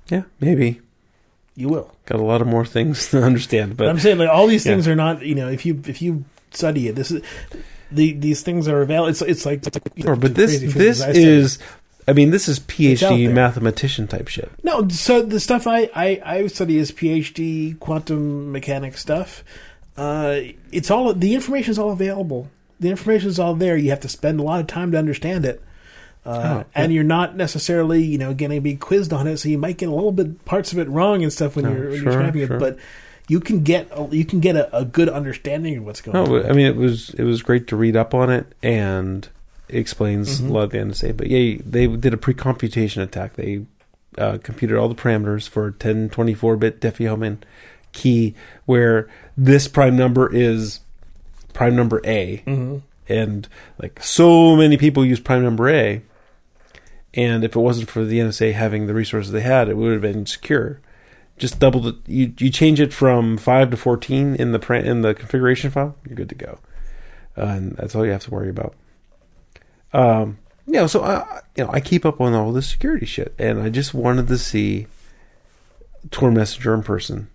yeah, 0.08 0.22
maybe 0.40 0.80
You 1.54 1.68
will. 1.68 1.90
got 2.06 2.18
a 2.20 2.24
lot 2.24 2.40
of 2.40 2.46
more 2.46 2.64
things 2.64 3.08
to 3.10 3.22
understand, 3.22 3.76
But 3.76 3.88
I'm 3.88 3.98
saying 3.98 4.18
like 4.18 4.28
all 4.30 4.46
these 4.46 4.64
Yeah. 4.64 4.72
things 4.72 4.88
are 4.88 4.94
not. 4.96 5.22
You 5.22 5.34
know, 5.34 5.48
if 5.48 5.66
you 5.66 5.82
if 5.86 6.00
you 6.00 6.24
study 6.50 6.88
it, 6.88 6.94
this 6.94 7.10
is 7.10 7.22
the 7.90 8.12
these 8.14 8.42
things 8.42 8.68
are 8.68 8.80
available. 8.82 9.08
It's 9.10 9.22
it's 9.22 9.44
like. 9.46 9.66
It's 9.66 9.76
like 9.76 9.92
Sure, 10.02 10.16
but 10.16 10.34
this 10.34 10.60
this 10.74 11.02
I 11.02 11.10
is, 11.10 11.58
I 12.08 12.14
mean, 12.14 12.30
this 12.30 12.48
is 12.48 12.58
PhD 12.58 13.30
mathematician 13.32 14.08
type 14.08 14.28
shit. 14.28 14.50
No, 14.64 14.88
so 14.88 15.20
the 15.22 15.38
stuff 15.40 15.66
I, 15.66 15.90
I, 15.94 16.22
I 16.24 16.46
study 16.46 16.78
is 16.78 16.90
PhD 16.90 17.78
quantum 17.78 18.50
mechanics 18.50 19.00
stuff. 19.00 19.44
Uh, 19.96 20.40
it's 20.72 20.90
all 20.90 21.12
the 21.12 21.34
information 21.34 21.70
is 21.70 21.78
all 21.78 21.92
available. 21.92 22.48
The 22.80 22.88
information 22.88 23.28
is 23.28 23.38
all 23.38 23.54
there. 23.54 23.76
You 23.76 23.90
have 23.90 24.00
to 24.00 24.08
spend 24.08 24.40
a 24.40 24.42
lot 24.42 24.58
of 24.60 24.66
time 24.66 24.90
to 24.92 24.98
understand 24.98 25.44
it, 25.44 25.62
uh, 26.24 26.62
Oh, 26.62 26.64
and 26.74 26.92
you're 26.92 27.04
not 27.04 27.36
necessarily 27.36 28.02
you 28.02 28.18
know 28.18 28.32
going 28.34 28.52
to 28.52 28.60
be 28.60 28.76
quizzed 28.76 29.12
on 29.12 29.26
it. 29.26 29.36
So 29.38 29.48
you 29.48 29.58
might 29.58 29.76
get 29.78 29.88
a 29.88 29.94
little 29.94 30.12
bit 30.12 30.44
parts 30.44 30.72
of 30.72 30.78
it 30.78 30.88
wrong 30.88 31.22
and 31.22 31.32
stuff 31.32 31.56
when 31.56 31.66
Oh, 31.66 31.72
you're 31.72 31.88
when 31.90 31.94
sure, 31.96 32.02
you're 32.04 32.12
scrapping 32.12 32.46
sure. 32.46 32.56
it, 32.56 32.60
but. 32.60 32.78
You 33.28 33.38
can 33.38 33.62
get 33.62 33.86
a, 33.92 34.08
you 34.10 34.24
can 34.24 34.40
get 34.40 34.56
a, 34.56 34.76
a 34.76 34.84
good 34.84 35.08
understanding 35.08 35.78
of 35.78 35.84
what's 35.84 36.00
going 36.00 36.12
No, 36.16 36.38
on. 36.38 36.44
I 36.50 36.52
mean 36.52 36.66
it 36.66 36.74
was 36.74 37.10
it 37.10 37.22
was 37.22 37.40
great 37.40 37.68
to 37.68 37.76
read 37.76 37.96
up 37.96 38.14
on 38.14 38.30
it, 38.30 38.52
and 38.64 39.26
it 39.68 39.78
explains 39.78 40.40
Mhm. 40.40 40.50
a 40.50 40.52
lot 40.52 40.62
of 40.64 40.70
the 40.70 40.78
NSA. 40.78 41.16
But 41.16 41.28
yeah, 41.28 41.56
they 41.64 41.86
did 41.86 42.12
a 42.12 42.16
pre-computation 42.16 43.00
attack. 43.00 43.34
They 43.34 43.64
uh, 44.18 44.38
computed 44.42 44.76
all 44.76 44.88
the 44.88 44.96
parameters 44.96 45.48
for 45.48 45.68
a 45.68 45.72
1024-bit 45.72 46.80
Diffie-Hellman 46.80 47.38
key, 47.92 48.34
where 48.66 49.08
this 49.36 49.68
prime 49.68 49.96
number 49.96 50.28
is 50.30 50.80
prime 51.54 51.76
number 51.76 52.00
A, 52.04 52.38
hmm 52.44 52.78
and 53.08 53.48
like 53.80 54.02
so 54.02 54.56
many 54.56 54.76
people 54.76 55.04
use 55.06 55.20
prime 55.20 55.44
number 55.44 55.70
A. 55.70 56.02
And 57.14 57.44
if 57.44 57.54
it 57.54 57.60
wasn't 57.60 57.90
for 57.90 58.04
the 58.04 58.18
NSA 58.18 58.54
having 58.54 58.86
the 58.86 58.94
resources 58.94 59.32
they 59.32 59.42
had, 59.42 59.68
it 59.68 59.76
would 59.76 59.92
have 59.92 60.00
been 60.00 60.26
secure. 60.26 60.80
Just 61.36 61.58
double 61.58 61.80
the 61.80 61.98
you 62.06 62.32
you 62.38 62.50
change 62.50 62.80
it 62.80 62.92
from 62.92 63.36
five 63.36 63.70
to 63.70 63.76
fourteen 63.76 64.34
in 64.36 64.52
the 64.52 64.58
pra- 64.58 64.82
in 64.82 65.02
the 65.02 65.14
configuration 65.14 65.70
file, 65.70 65.96
you're 66.06 66.14
good 66.14 66.28
to 66.28 66.34
go, 66.34 66.58
uh, 67.36 67.42
and 67.42 67.76
that's 67.76 67.94
all 67.94 68.04
you 68.04 68.12
have 68.12 68.22
to 68.24 68.30
worry 68.30 68.48
about. 68.48 68.74
Um, 69.92 70.38
you 70.66 70.74
know, 70.74 70.86
so 70.86 71.02
I 71.02 71.40
you 71.56 71.64
know 71.64 71.70
I 71.72 71.80
keep 71.80 72.06
up 72.06 72.20
on 72.20 72.34
all 72.34 72.52
this 72.52 72.68
security 72.68 73.06
shit, 73.06 73.34
and 73.38 73.60
I 73.60 73.70
just 73.70 73.92
wanted 73.92 74.28
to 74.28 74.38
see 74.38 74.86
Tor 76.10 76.30
Messenger 76.30 76.74
in 76.74 76.82
person. 76.82 77.28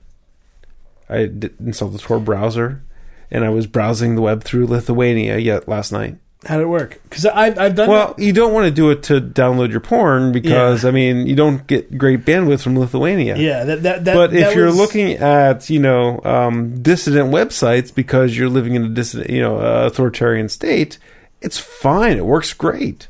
I 1.09 1.30
installed 1.59 1.93
the 1.93 1.99
Tor 1.99 2.19
browser, 2.19 2.84
and 3.30 3.43
I 3.43 3.49
was 3.49 3.67
browsing 3.67 4.15
the 4.15 4.21
web 4.21 4.43
through 4.43 4.67
Lithuania 4.67 5.38
yet 5.38 5.67
last 5.67 5.91
night. 5.91 6.17
How 6.45 6.57
did 6.57 6.63
it 6.63 6.67
work? 6.67 7.01
Because 7.09 7.25
I've 7.25 7.57
I've 7.57 7.75
done 7.75 7.89
Well, 7.89 8.13
you 8.17 8.31
don't 8.31 8.53
want 8.53 8.65
to 8.65 8.71
do 8.71 8.91
it 8.91 9.01
to 9.03 9.19
download 9.19 9.71
your 9.71 9.79
porn 9.79 10.31
because 10.31 10.85
I 10.85 10.91
mean 10.91 11.25
you 11.25 11.35
don't 11.35 11.65
get 11.65 11.97
great 11.97 12.25
bandwidth 12.25 12.61
from 12.61 12.77
Lithuania. 12.77 13.35
yeah 13.38 13.63
that 13.65 13.81
that, 13.83 14.05
that 14.05 14.13
but 14.13 14.33
if 14.33 14.45
that 14.45 14.55
you're 14.55 14.67
was- 14.67 14.77
looking 14.77 15.13
at 15.13 15.69
you 15.69 15.79
know 15.79 16.21
um, 16.23 16.81
dissident 16.81 17.31
websites 17.33 17.93
because 17.93 18.38
you're 18.38 18.49
living 18.49 18.75
in 18.75 18.83
a 18.85 18.89
dissident 18.89 19.31
you 19.31 19.41
know 19.41 19.57
uh, 19.57 19.88
authoritarian 19.88 20.47
state, 20.47 20.99
it's 21.41 21.57
fine. 21.57 22.17
It 22.17 22.25
works 22.25 22.53
great. 22.53 23.07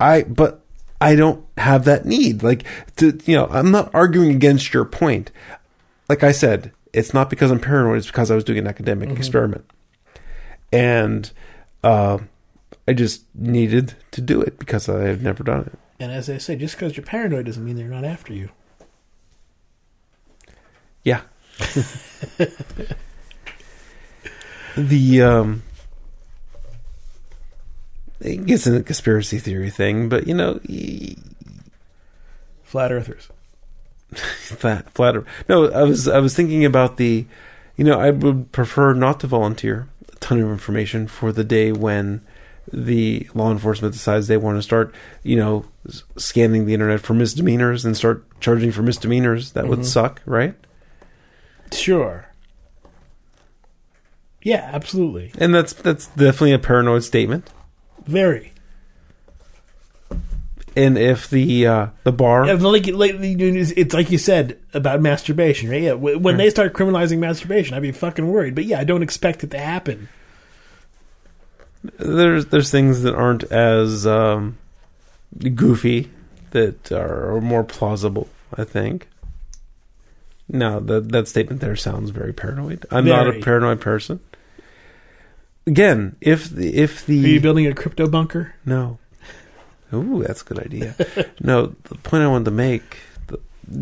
I 0.00 0.22
but 0.22 0.64
I 1.00 1.14
don't 1.16 1.44
have 1.58 1.84
that 1.84 2.06
need. 2.06 2.42
Like 2.42 2.64
to 2.96 3.18
you 3.26 3.36
know 3.36 3.46
I'm 3.50 3.70
not 3.70 3.90
arguing 3.94 4.30
against 4.30 4.72
your 4.72 4.86
point. 4.86 5.30
Like 6.08 6.24
I 6.24 6.32
said, 6.32 6.72
it's 6.94 7.12
not 7.12 7.28
because 7.28 7.50
I'm 7.50 7.60
paranoid. 7.60 7.98
It's 7.98 8.06
because 8.06 8.30
I 8.30 8.34
was 8.34 8.42
doing 8.42 8.58
an 8.58 8.66
academic 8.66 9.10
experiment, 9.10 9.66
and 10.72 11.30
uh, 11.84 12.18
I 12.88 12.94
just 12.94 13.22
needed 13.34 13.94
to 14.12 14.22
do 14.22 14.40
it 14.40 14.58
because 14.58 14.88
I 14.88 15.02
have 15.08 15.20
never 15.22 15.44
done 15.44 15.60
it. 15.66 15.78
and 16.00 16.10
as 16.10 16.30
I 16.30 16.38
say, 16.38 16.56
just 16.56 16.74
because 16.74 16.96
you're 16.96 17.04
paranoid 17.04 17.44
doesn't 17.44 17.62
mean 17.62 17.76
they're 17.76 17.86
not 17.86 18.04
after 18.04 18.32
you. 18.32 18.48
Yeah. 21.04 21.20
the 24.76 25.22
um 25.22 25.62
it 28.20 28.46
gets 28.46 28.66
in 28.66 28.74
a 28.74 28.82
conspiracy 28.82 29.38
theory 29.38 29.68
thing, 29.70 30.08
but 30.08 30.26
you 30.26 30.34
know, 30.34 30.58
Flat 32.62 32.90
earthers. 32.90 33.28
flat 34.14 34.90
flat. 34.94 35.16
No, 35.46 35.70
I 35.70 35.82
was 35.82 36.08
I 36.08 36.20
was 36.20 36.34
thinking 36.34 36.64
about 36.64 36.96
the, 36.96 37.26
you 37.76 37.84
know, 37.84 38.00
I 38.00 38.10
would 38.10 38.50
prefer 38.52 38.94
not 38.94 39.20
to 39.20 39.26
volunteer 39.26 39.88
a 40.10 40.16
ton 40.16 40.40
of 40.40 40.48
information 40.48 41.06
for 41.06 41.32
the 41.32 41.44
day 41.44 41.70
when 41.70 42.22
the 42.72 43.28
law 43.34 43.50
enforcement 43.50 43.92
decides 43.94 44.26
they 44.28 44.36
want 44.36 44.58
to 44.58 44.62
start, 44.62 44.94
you 45.22 45.36
know, 45.36 45.64
scanning 46.16 46.66
the 46.66 46.74
internet 46.74 47.00
for 47.00 47.14
misdemeanors 47.14 47.84
and 47.84 47.96
start 47.96 48.24
charging 48.40 48.72
for 48.72 48.82
misdemeanors. 48.82 49.52
That 49.52 49.68
would 49.68 49.80
Mhm. 49.80 49.84
suck, 49.84 50.22
right? 50.26 50.54
Sure. 51.72 52.26
Yeah, 54.42 54.70
absolutely. 54.72 55.32
And 55.38 55.54
that's 55.54 55.72
that's 55.72 56.06
definitely 56.08 56.52
a 56.52 56.58
paranoid 56.58 57.04
statement. 57.04 57.50
Very. 58.06 58.52
and 60.76 60.96
if 60.96 61.28
the 61.28 61.66
uh, 61.66 61.86
the 62.04 62.12
bar 62.12 62.46
Yeah, 62.46 62.52
like, 62.54 62.86
like, 62.86 63.16
it's 63.18 63.92
like 63.94 64.10
you 64.12 64.18
said 64.18 64.58
about 64.72 65.00
masturbation, 65.02 65.68
right? 65.68 65.82
Yeah, 65.82 65.94
wh- 65.94 66.22
when 66.22 66.36
they 66.36 66.50
start 66.50 66.72
criminalizing 66.72 67.18
masturbation, 67.18 67.74
I'd 67.74 67.82
be 67.82 67.90
fucking 67.90 68.26
worried. 68.30 68.54
But 68.54 68.64
yeah, 68.64 68.78
I 68.78 68.84
don't 68.84 69.02
expect 69.02 69.42
it 69.42 69.50
to 69.50 69.58
happen. 69.58 70.08
There's 71.82 72.46
there's 72.46 72.70
things 72.70 73.02
that 73.02 73.14
aren't 73.14 73.44
as 73.44 74.06
um, 74.06 74.58
goofy 75.54 76.10
that 76.50 76.90
are 76.92 77.40
more 77.40 77.64
plausible. 77.64 78.28
I 78.56 78.64
think. 78.64 79.08
No, 80.48 80.80
that 80.80 81.10
that 81.10 81.28
statement 81.28 81.60
there 81.60 81.76
sounds 81.76 82.10
very 82.10 82.32
paranoid. 82.32 82.86
I'm 82.90 83.04
not 83.04 83.28
a 83.28 83.40
paranoid 83.40 83.80
person. 83.80 84.20
Again, 85.66 86.16
if 86.20 86.48
the 86.48 86.74
if 86.74 87.04
the 87.04 87.22
Are 87.22 87.28
you 87.28 87.40
building 87.40 87.66
a 87.66 87.74
crypto 87.74 88.08
bunker? 88.08 88.54
No. 88.64 88.98
Ooh, 89.92 90.22
that's 90.26 90.42
a 90.42 90.44
good 90.44 90.60
idea. 90.60 90.94
no, 91.40 91.74
the 91.84 91.94
point 91.96 92.22
I 92.22 92.28
wanted 92.28 92.46
to 92.46 92.50
make 92.50 92.98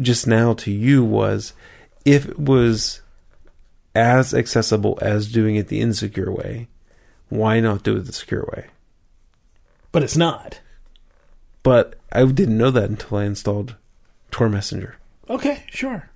just 0.00 0.26
now 0.26 0.54
to 0.54 0.72
you 0.72 1.04
was 1.04 1.52
if 2.04 2.26
it 2.26 2.38
was 2.38 3.02
as 3.94 4.34
accessible 4.34 4.98
as 5.00 5.30
doing 5.30 5.56
it 5.56 5.68
the 5.68 5.80
insecure 5.80 6.32
way, 6.32 6.68
why 7.28 7.60
not 7.60 7.82
do 7.82 7.96
it 7.96 8.00
the 8.00 8.12
secure 8.12 8.48
way? 8.54 8.66
But 9.92 10.02
it's 10.02 10.16
not. 10.16 10.60
But 11.62 11.94
I 12.12 12.24
didn't 12.24 12.58
know 12.58 12.70
that 12.70 12.90
until 12.90 13.18
I 13.18 13.24
installed 13.24 13.76
Tor 14.30 14.48
Messenger. 14.48 14.96
Okay, 15.28 15.64
sure. 15.70 16.10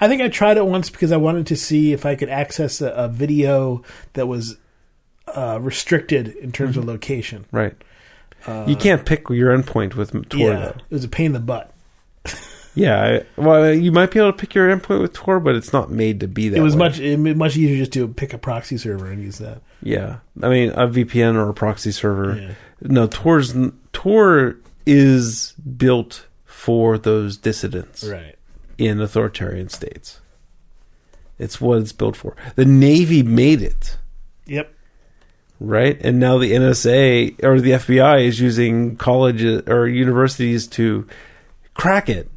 I 0.00 0.08
think 0.08 0.22
I 0.22 0.28
tried 0.28 0.56
it 0.56 0.66
once 0.66 0.90
because 0.90 1.12
I 1.12 1.16
wanted 1.16 1.46
to 1.48 1.56
see 1.56 1.92
if 1.92 2.06
I 2.06 2.14
could 2.14 2.28
access 2.28 2.80
a, 2.80 2.90
a 2.90 3.08
video 3.08 3.82
that 4.12 4.26
was 4.26 4.56
uh, 5.26 5.58
restricted 5.60 6.28
in 6.28 6.52
terms 6.52 6.76
of 6.76 6.84
location. 6.84 7.44
Right. 7.50 7.74
you 8.66 8.76
can't 8.76 9.04
pick 9.04 9.28
your 9.28 9.56
endpoint 9.56 9.94
with 9.94 10.12
Tor, 10.28 10.40
yeah, 10.40 10.56
though. 10.56 10.68
it 10.68 10.94
was 10.94 11.04
a 11.04 11.08
pain 11.08 11.26
in 11.26 11.32
the 11.32 11.40
butt. 11.40 11.72
Yeah. 12.78 13.22
Well, 13.36 13.74
you 13.74 13.90
might 13.92 14.10
be 14.10 14.18
able 14.20 14.32
to 14.32 14.38
pick 14.38 14.54
your 14.54 14.68
endpoint 14.74 15.00
with 15.00 15.12
Tor, 15.12 15.40
but 15.40 15.56
it's 15.56 15.72
not 15.72 15.90
made 15.90 16.20
to 16.20 16.28
be 16.28 16.48
that 16.48 16.56
It 16.56 16.62
was 16.62 16.74
way. 16.74 16.78
much 16.78 17.00
it, 17.00 17.16
much 17.36 17.56
easier 17.56 17.76
just 17.78 17.92
to 17.94 18.06
pick 18.08 18.32
a 18.32 18.38
proxy 18.38 18.76
server 18.78 19.06
and 19.10 19.22
use 19.22 19.38
that. 19.38 19.60
Yeah, 19.82 20.18
I 20.42 20.48
mean 20.48 20.70
a 20.70 20.86
VPN 20.86 21.34
or 21.34 21.48
a 21.48 21.54
proxy 21.54 21.90
server. 21.90 22.36
Yeah. 22.40 22.54
No, 22.82 23.06
Tor's 23.06 23.54
Tor 23.92 24.56
is 24.86 25.54
built 25.76 26.26
for 26.44 26.98
those 26.98 27.36
dissidents 27.36 28.04
Right. 28.04 28.36
in 28.78 29.00
authoritarian 29.00 29.68
states. 29.68 30.20
It's 31.38 31.60
what 31.60 31.78
it's 31.78 31.92
built 31.92 32.16
for. 32.16 32.36
The 32.56 32.64
Navy 32.64 33.22
made 33.22 33.62
it, 33.62 33.96
Yep. 34.46 34.72
right? 35.60 36.00
And 36.02 36.18
now 36.18 36.38
the 36.38 36.52
NSA 36.52 37.36
or 37.44 37.60
the 37.60 37.72
FBI 37.72 38.24
is 38.26 38.40
using 38.40 38.96
colleges 38.96 39.62
or 39.68 39.86
universities 39.86 40.66
to 40.68 41.06
crack 41.74 42.08
it. 42.08 42.28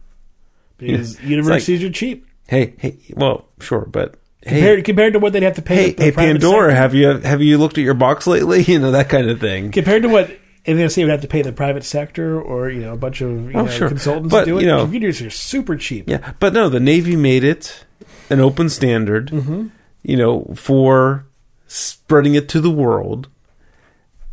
Because 0.82 1.14
It's 1.14 1.24
universities 1.24 1.84
are 1.84 1.90
cheap 1.92 2.26
Hey, 2.48 2.74
hey, 2.80 2.98
well, 3.16 3.46
sure, 3.62 3.86
but 3.86 4.16
compared 4.42 4.80
hey, 4.80 4.84
compared 4.84 5.14
to 5.14 5.20
what 5.20 5.32
they'd 5.32 5.44
have 5.44 5.56
to 5.56 5.62
pay. 5.62 5.92
hey, 5.94 5.96
hey, 5.98 6.12
Pandora, 6.12 6.72
sector. 6.72 6.76
have 6.76 6.94
you 6.94 7.08
have 7.20 7.42
you 7.42 7.58
looked 7.58 7.78
at 7.78 7.84
your 7.86 7.94
box 7.94 8.28
lately? 8.28 8.64
You 8.68 8.80
know 8.80 8.92
that 8.92 9.08
kind 9.08 9.30
of 9.30 9.40
thing. 9.40 9.72
compared 9.72 10.02
to 10.04 10.10
what 10.10 10.28
say 10.66 11.04
would 11.04 11.12
have 11.12 11.22
to 11.22 11.28
pay 11.28 11.42
the 11.44 11.54
private 11.54 11.84
sector 11.86 12.42
or 12.42 12.70
you 12.70 12.82
know 12.82 12.94
a 12.94 12.98
bunch 12.98 13.22
of 13.22 13.30
you 13.52 13.54
Oh, 13.58 13.66
know, 13.66 13.72
sure. 13.72 13.88
consultants 13.88 14.32
But, 14.32 14.42
to 14.42 14.46
do 14.48 14.58
it. 14.58 14.62
you 14.62 14.68
know- 14.68 14.82
Computers 14.84 15.22
are 15.22 15.30
super 15.30 15.76
cheap. 15.78 16.10
Yeah, 16.10 16.34
but 16.40 16.52
no, 16.54 16.68
the 16.68 16.80
Navy 16.82 17.16
made 17.16 17.44
it 17.46 17.86
an 18.30 18.40
open 18.42 18.68
standard, 18.70 19.30
Mm-hmm. 19.30 19.68
you 20.04 20.18
know, 20.18 20.54
for 20.56 21.26
spreading 21.68 22.36
it 22.36 22.50
to 22.50 22.60
the 22.60 22.70
world, 22.72 23.30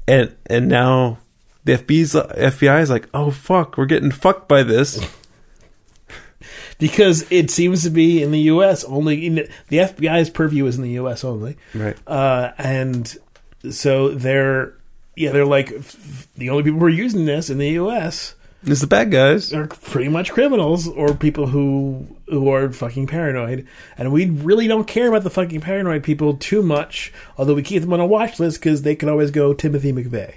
and 0.08 0.34
and 0.46 0.66
now 0.68 1.18
the 1.64 1.72
FBI's 1.78 2.14
FBI 2.14 2.80
is 2.82 2.90
like, 2.90 3.08
oh 3.14 3.30
fuck, 3.30 3.76
we're 3.78 3.86
getting 3.86 4.10
fucked 4.10 4.48
by 4.48 4.62
this. 4.64 4.98
because 6.78 7.26
it 7.30 7.50
seems 7.50 7.82
to 7.82 7.90
be 7.90 8.22
in 8.22 8.30
the 8.30 8.40
U.S. 8.40 8.84
only. 8.84 9.26
In 9.26 9.34
the, 9.36 9.48
FBI's 9.70 10.30
purview 10.30 10.66
is 10.66 10.76
in 10.76 10.82
the 10.82 10.90
U.S. 10.92 11.24
only, 11.24 11.56
Right. 11.74 11.96
uh, 12.06 12.52
and 12.58 13.16
so 13.70 14.10
they're 14.10 14.74
yeah 15.16 15.32
they're 15.32 15.44
like 15.44 15.72
the 16.36 16.50
only 16.50 16.62
people 16.62 16.78
who 16.78 16.86
are 16.86 16.88
using 16.90 17.24
this 17.24 17.50
in 17.50 17.58
the 17.58 17.70
U.S. 17.70 18.34
is 18.64 18.80
the 18.80 18.86
bad 18.86 19.10
guys. 19.10 19.52
are 19.52 19.66
pretty 19.66 20.08
much 20.08 20.30
criminals 20.32 20.86
or 20.88 21.12
people 21.14 21.48
who 21.48 22.06
who 22.28 22.50
are 22.52 22.70
fucking 22.70 23.06
paranoid, 23.08 23.66
and 23.96 24.12
we 24.12 24.26
really 24.30 24.68
don't 24.68 24.86
care 24.86 25.08
about 25.08 25.24
the 25.24 25.30
fucking 25.30 25.60
paranoid 25.60 26.02
people 26.04 26.34
too 26.36 26.62
much. 26.62 27.12
Although 27.36 27.54
we 27.54 27.62
keep 27.62 27.82
them 27.82 27.92
on 27.92 28.00
a 28.00 28.06
watch 28.06 28.38
list 28.38 28.60
because 28.60 28.82
they 28.82 28.94
can 28.94 29.08
always 29.08 29.30
go 29.32 29.52
Timothy 29.54 29.92
McVeigh. 29.92 30.34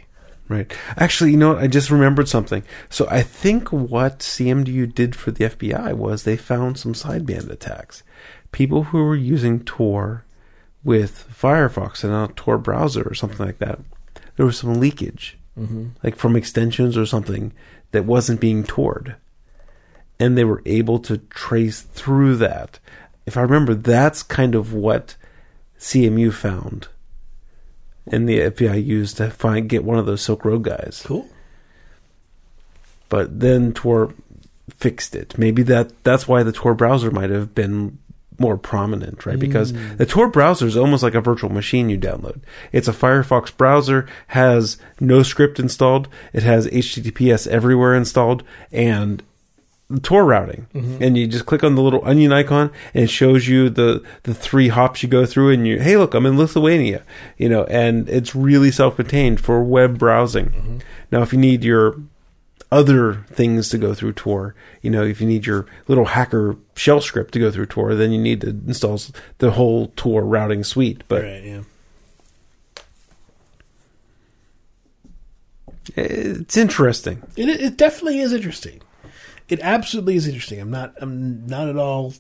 Right. 0.51 0.69
Actually, 0.97 1.31
you 1.31 1.37
know 1.37 1.53
what? 1.53 1.63
I 1.63 1.67
just 1.67 1.89
remembered 1.89 2.27
something. 2.27 2.63
So 2.89 3.07
I 3.09 3.21
think 3.21 3.71
what 3.71 4.19
CMDU 4.19 4.93
did 4.93 5.15
for 5.15 5.31
the 5.31 5.45
FBI 5.45 5.93
was 5.93 6.23
they 6.23 6.35
found 6.35 6.77
some 6.77 6.91
sideband 6.93 7.49
attacks. 7.49 8.03
People 8.51 8.83
who 8.83 9.01
were 9.01 9.15
using 9.15 9.61
Tor 9.61 10.25
with 10.83 11.25
Firefox 11.33 12.03
and 12.03 12.11
a 12.11 12.33
Tor 12.33 12.57
browser 12.57 13.01
or 13.03 13.13
something 13.13 13.45
like 13.45 13.59
that. 13.59 13.79
There 14.35 14.45
was 14.45 14.57
some 14.57 14.73
leakage, 14.73 15.37
mm-hmm. 15.57 15.89
like 16.03 16.17
from 16.17 16.35
extensions 16.35 16.97
or 16.97 17.05
something 17.05 17.53
that 17.91 18.03
wasn't 18.03 18.41
being 18.41 18.65
tored. 18.65 19.15
And 20.19 20.37
they 20.37 20.43
were 20.43 20.61
able 20.65 20.99
to 20.99 21.17
trace 21.17 21.79
through 21.79 22.35
that. 22.37 22.79
If 23.25 23.37
I 23.37 23.41
remember, 23.41 23.73
that's 23.73 24.21
kind 24.21 24.53
of 24.53 24.73
what 24.73 25.15
CMU 25.79 26.33
found. 26.33 26.89
And 28.07 28.27
the 28.27 28.39
FBI 28.39 28.83
used 28.83 29.17
to 29.17 29.29
find 29.29 29.69
get 29.69 29.83
one 29.83 29.97
of 29.97 30.05
those 30.05 30.21
Silk 30.21 30.43
Road 30.43 30.63
guys 30.63 31.03
Cool. 31.05 31.27
but 33.09 33.39
then 33.39 33.73
Tor 33.73 34.13
fixed 34.69 35.15
it. 35.15 35.37
Maybe 35.37 35.63
that 35.63 36.03
that's 36.03 36.27
why 36.27 36.43
the 36.43 36.51
Tor 36.51 36.73
browser 36.73 37.11
might 37.11 37.29
have 37.29 37.53
been 37.53 37.99
more 38.41 38.57
prominent, 38.57 39.25
right? 39.25 39.39
Because 39.39 39.71
hmm. 39.71 39.97
the 39.97 40.05
Tor 40.05 40.27
browser 40.27 40.65
is 40.65 40.75
almost 40.75 41.03
like 41.03 41.13
a 41.13 41.21
virtual 41.21 41.51
machine 41.51 41.89
you 41.89 41.97
download. 41.97 42.41
It's 42.71 42.87
a 42.87 42.93
Firefox 42.93 43.55
browser, 43.55 44.07
has 44.27 44.77
NoScript 44.99 45.59
installed, 45.59 46.07
it 46.33 46.43
has 46.43 46.67
HTTPS 46.67 47.47
everywhere 47.47 47.93
installed, 47.95 48.43
and 48.71 49.21
Tor 49.99 50.25
routing. 50.25 50.67
Mm-hmm. 50.73 51.03
And 51.03 51.17
you 51.17 51.27
just 51.27 51.45
click 51.45 51.63
on 51.63 51.75
the 51.75 51.81
little 51.81 52.05
onion 52.05 52.31
icon 52.31 52.71
and 52.93 53.03
it 53.05 53.09
shows 53.09 53.47
you 53.47 53.69
the 53.69 54.03
the 54.23 54.33
three 54.33 54.69
hops 54.69 55.03
you 55.03 55.09
go 55.09 55.25
through 55.25 55.51
and 55.51 55.67
you 55.67 55.79
hey 55.79 55.97
look, 55.97 56.13
I'm 56.13 56.25
in 56.25 56.37
Lithuania. 56.37 57.03
You 57.37 57.49
know, 57.49 57.63
and 57.65 58.09
it's 58.09 58.35
really 58.35 58.71
self-contained 58.71 59.39
for 59.39 59.63
web 59.63 59.97
browsing. 59.97 60.47
Mm-hmm. 60.47 60.77
Now 61.11 61.21
if 61.21 61.33
you 61.33 61.39
need 61.39 61.63
your 61.63 61.97
other 62.71 63.25
things 63.29 63.69
to 63.69 63.77
go 63.77 63.93
through 63.93 64.13
Tor. 64.13 64.55
You 64.81 64.89
know, 64.89 65.03
if 65.03 65.19
you 65.19 65.27
need 65.27 65.45
your 65.45 65.65
little 65.87 66.05
hacker 66.05 66.55
shell 66.75 67.01
script 67.01 67.33
to 67.33 67.39
go 67.39 67.51
through 67.51 67.65
Tor, 67.65 67.95
then 67.95 68.11
you 68.11 68.21
need 68.21 68.41
to 68.41 68.49
install 68.49 68.99
the 69.39 69.51
whole 69.51 69.87
Tor 69.95 70.23
routing 70.23 70.63
suite. 70.63 71.03
But 71.07 71.23
right. 71.23 71.43
Yeah. 71.43 71.61
it's 75.95 76.57
interesting. 76.57 77.23
It, 77.35 77.49
it 77.49 77.77
definitely 77.77 78.19
is 78.19 78.33
interesting. 78.33 78.81
It 79.51 79.59
absolutely 79.61 80.15
is 80.15 80.27
interesting. 80.27 80.59
I'm 80.59 80.71
not. 80.71 80.93
I'm 81.01 81.45
not 81.45 81.67
at 81.69 81.77
all. 81.77 82.13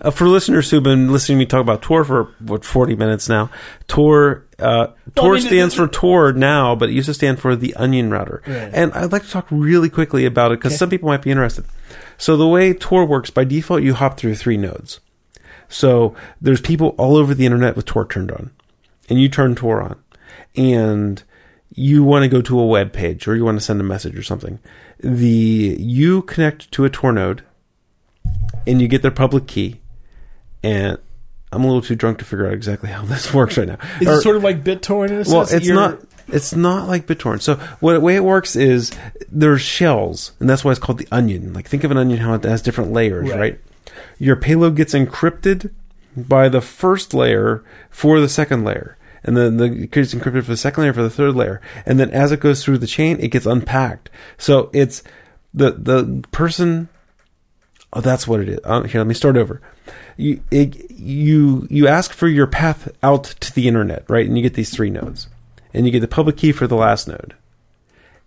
Uh, 0.00 0.10
for 0.10 0.26
listeners 0.26 0.70
who've 0.70 0.82
been 0.82 1.12
listening 1.12 1.36
to 1.38 1.40
me 1.40 1.46
talk 1.46 1.60
about 1.60 1.82
Tor 1.82 2.04
for 2.04 2.34
what 2.40 2.64
forty 2.64 2.94
minutes 2.96 3.28
now, 3.28 3.50
Tor 3.88 4.46
uh, 4.58 4.88
Tor 5.14 5.34
mean, 5.34 5.42
stands 5.42 5.74
it- 5.74 5.76
for 5.76 5.86
Tor 5.88 6.32
now, 6.32 6.74
but 6.74 6.88
it 6.88 6.92
used 6.92 7.06
to 7.06 7.14
stand 7.14 7.38
for 7.40 7.54
the 7.54 7.74
Onion 7.74 8.10
Router. 8.10 8.42
Right. 8.46 8.70
And 8.72 8.92
I'd 8.94 9.12
like 9.12 9.24
to 9.24 9.30
talk 9.30 9.46
really 9.50 9.90
quickly 9.90 10.24
about 10.24 10.52
it 10.52 10.58
because 10.60 10.72
Okay. 10.72 10.78
some 10.78 10.90
people 10.90 11.08
might 11.08 11.22
be 11.22 11.30
interested. 11.30 11.64
So 12.16 12.36
the 12.36 12.48
way 12.48 12.72
Tor 12.72 13.04
works 13.04 13.30
by 13.30 13.44
default, 13.44 13.82
you 13.82 13.94
hop 13.94 14.16
through 14.16 14.36
three 14.36 14.56
nodes. 14.56 15.00
So 15.68 16.14
there's 16.40 16.60
people 16.60 16.88
all 16.98 17.16
over 17.16 17.34
the 17.34 17.46
internet 17.46 17.76
with 17.76 17.86
Tor 17.86 18.06
turned 18.06 18.30
on, 18.30 18.50
and 19.08 19.20
you 19.20 19.28
turn 19.28 19.54
Tor 19.54 19.82
on, 19.82 19.96
and 20.56 21.22
you 21.74 22.04
want 22.04 22.22
to 22.22 22.28
go 22.28 22.42
to 22.42 22.58
a 22.60 22.66
web 22.66 22.92
page 22.92 23.26
or 23.26 23.34
you 23.36 23.44
want 23.44 23.58
to 23.58 23.64
send 23.64 23.80
a 23.80 23.84
message 23.84 24.16
or 24.16 24.22
something. 24.22 24.58
The 25.00 25.76
you 25.78 26.22
connect 26.22 26.70
to 26.72 26.84
a 26.84 26.90
Tor 26.90 27.12
node, 27.12 27.42
and 28.66 28.80
you 28.80 28.88
get 28.88 29.02
their 29.02 29.10
public 29.10 29.46
key, 29.46 29.80
and 30.62 30.98
I'm 31.52 31.64
a 31.64 31.66
little 31.66 31.82
too 31.82 31.96
drunk 31.96 32.18
to 32.18 32.24
figure 32.24 32.46
out 32.46 32.52
exactly 32.54 32.90
how 32.90 33.02
this 33.06 33.32
works 33.34 33.56
right 33.58 33.68
now. 33.68 33.78
Is 34.00 34.08
Or- 34.08 34.14
it 34.18 34.22
sort 34.22 34.36
of 34.36 34.44
like 34.44 34.62
BitTorrent 34.64 35.10
well, 35.32 35.46
sense? 35.46 35.52
it's 35.52 35.66
You're- 35.66 35.80
not. 35.80 35.98
It's 36.28 36.54
not 36.54 36.86
like 36.88 37.06
BitTorrent. 37.06 37.42
So 37.42 37.56
what 37.80 37.94
the 37.94 38.00
way 38.00 38.14
it 38.14 38.22
works 38.24 38.54
is 38.54 38.92
there's 39.30 39.60
shells, 39.60 40.32
and 40.38 40.48
that's 40.48 40.64
why 40.64 40.70
it's 40.70 40.78
called 40.80 40.98
the 40.98 41.08
onion. 41.10 41.52
Like 41.52 41.68
think 41.68 41.82
of 41.84 41.90
an 41.90 41.96
onion 41.98 42.20
how 42.20 42.32
it 42.34 42.44
has 42.44 42.62
different 42.62 42.92
layers, 42.92 43.28
Right. 43.28 43.38
right? 43.38 43.60
Your 44.18 44.36
payload 44.36 44.76
gets 44.76 44.94
encrypted 44.94 45.72
by 46.16 46.48
the 46.48 46.60
first 46.60 47.12
layer 47.12 47.64
for 47.90 48.20
the 48.20 48.28
second 48.28 48.64
layer, 48.64 48.96
and 49.24 49.36
then 49.36 49.56
the, 49.56 49.68
gets 49.86 50.14
encrypted 50.14 50.44
for 50.44 50.50
the 50.50 50.56
second 50.56 50.82
layer 50.82 50.92
for 50.92 51.02
the 51.02 51.10
third 51.10 51.34
layer, 51.34 51.60
and 51.86 51.98
then 51.98 52.10
as 52.10 52.32
it 52.32 52.40
goes 52.40 52.64
through 52.64 52.78
the 52.78 52.86
chain, 52.86 53.18
it 53.20 53.28
gets 53.28 53.46
unpacked. 53.46 54.10
So 54.38 54.70
it's 54.72 55.02
the 55.54 55.72
the 55.72 56.24
person 56.32 56.88
Oh, 57.92 58.00
that's 58.00 58.26
what 58.26 58.40
it 58.40 58.48
is. 58.48 58.58
Uh, 58.64 58.82
here, 58.84 59.00
let 59.00 59.06
me 59.06 59.14
start 59.14 59.36
over. 59.36 59.60
You 60.16 60.42
it, 60.50 60.90
you 60.90 61.66
you 61.70 61.86
ask 61.86 62.12
for 62.12 62.26
your 62.26 62.46
path 62.46 62.90
out 63.02 63.24
to 63.24 63.54
the 63.54 63.68
internet, 63.68 64.08
right? 64.08 64.26
And 64.26 64.36
you 64.36 64.42
get 64.42 64.54
these 64.54 64.70
three 64.70 64.90
nodes, 64.90 65.28
and 65.74 65.84
you 65.84 65.92
get 65.92 66.00
the 66.00 66.08
public 66.08 66.36
key 66.38 66.52
for 66.52 66.66
the 66.66 66.76
last 66.76 67.06
node, 67.06 67.34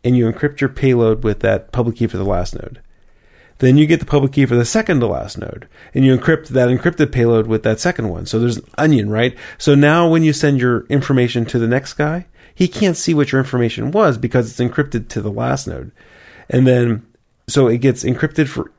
and 0.03 0.15
you 0.15 0.31
encrypt 0.31 0.61
your 0.61 0.69
payload 0.69 1.23
with 1.23 1.39
that 1.39 1.71
public 1.71 1.97
key 1.97 2.07
for 2.07 2.17
the 2.17 2.25
last 2.25 2.53
node. 2.53 2.79
Then 3.59 3.77
you 3.77 3.85
get 3.85 4.01
the 4.01 4.05
public 4.05 4.33
key 4.33 4.45
for 4.45 4.55
the 4.55 4.65
second 4.65 4.99
to 4.99 5.07
last 5.07 5.37
node, 5.37 5.67
and 5.93 6.03
you 6.03 6.17
encrypt 6.17 6.49
that 6.49 6.69
encrypted 6.69 7.11
payload 7.11 7.47
with 7.47 7.63
that 7.63 7.79
second 7.79 8.09
one. 8.09 8.25
So 8.25 8.37
there's 8.37 8.57
an 8.57 8.67
onion, 8.77 9.09
right? 9.09 9.35
So 9.57 9.75
now 9.75 10.09
when 10.09 10.23
you 10.23 10.33
send 10.33 10.59
your 10.59 10.85
information 10.87 11.45
to 11.45 11.59
the 11.59 11.67
next 11.67 11.93
guy, 11.93 12.27
he 12.53 12.67
can't 12.67 12.97
see 12.97 13.13
what 13.13 13.31
your 13.31 13.39
information 13.39 13.91
was 13.91 14.17
because 14.17 14.49
it's 14.49 14.59
encrypted 14.59 15.07
to 15.09 15.21
the 15.21 15.31
last 15.31 15.67
node. 15.67 15.91
And 16.49 16.67
then, 16.67 17.05
so 17.47 17.67
it 17.67 17.77
gets 17.77 18.03
encrypted 18.03 18.47
for 18.47 18.71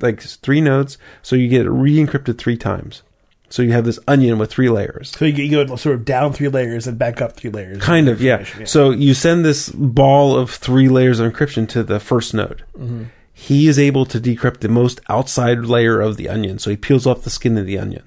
like 0.00 0.20
three 0.20 0.60
nodes, 0.60 0.98
so 1.22 1.36
you 1.36 1.48
get 1.48 1.66
it 1.66 1.70
re-encrypted 1.70 2.38
three 2.38 2.56
times. 2.56 3.02
So 3.50 3.62
you 3.62 3.72
have 3.72 3.84
this 3.84 3.98
onion 4.08 4.38
with 4.38 4.50
three 4.50 4.68
layers. 4.68 5.10
So 5.10 5.26
you, 5.26 5.44
you 5.44 5.64
go 5.66 5.76
sort 5.76 5.94
of 5.94 6.04
down 6.04 6.32
three 6.32 6.48
layers 6.48 6.86
and 6.86 6.98
back 6.98 7.20
up 7.20 7.36
three 7.36 7.50
layers. 7.50 7.80
Kind 7.80 8.08
of, 8.08 8.20
yeah. 8.20 8.44
So 8.64 8.90
you 8.90 9.14
send 9.14 9.44
this 9.44 9.68
ball 9.68 10.36
of 10.36 10.50
three 10.50 10.88
layers 10.88 11.20
of 11.20 11.32
encryption 11.32 11.68
to 11.68 11.82
the 11.84 12.00
first 12.00 12.34
node. 12.34 12.64
Mm-hmm. 12.76 13.04
He 13.36 13.66
is 13.68 13.78
able 13.78 14.06
to 14.06 14.20
decrypt 14.20 14.60
the 14.60 14.68
most 14.68 15.00
outside 15.08 15.64
layer 15.66 16.00
of 16.00 16.16
the 16.16 16.28
onion. 16.28 16.58
So 16.58 16.70
he 16.70 16.76
peels 16.76 17.06
off 17.06 17.22
the 17.22 17.30
skin 17.30 17.58
of 17.58 17.66
the 17.66 17.78
onion. 17.78 18.04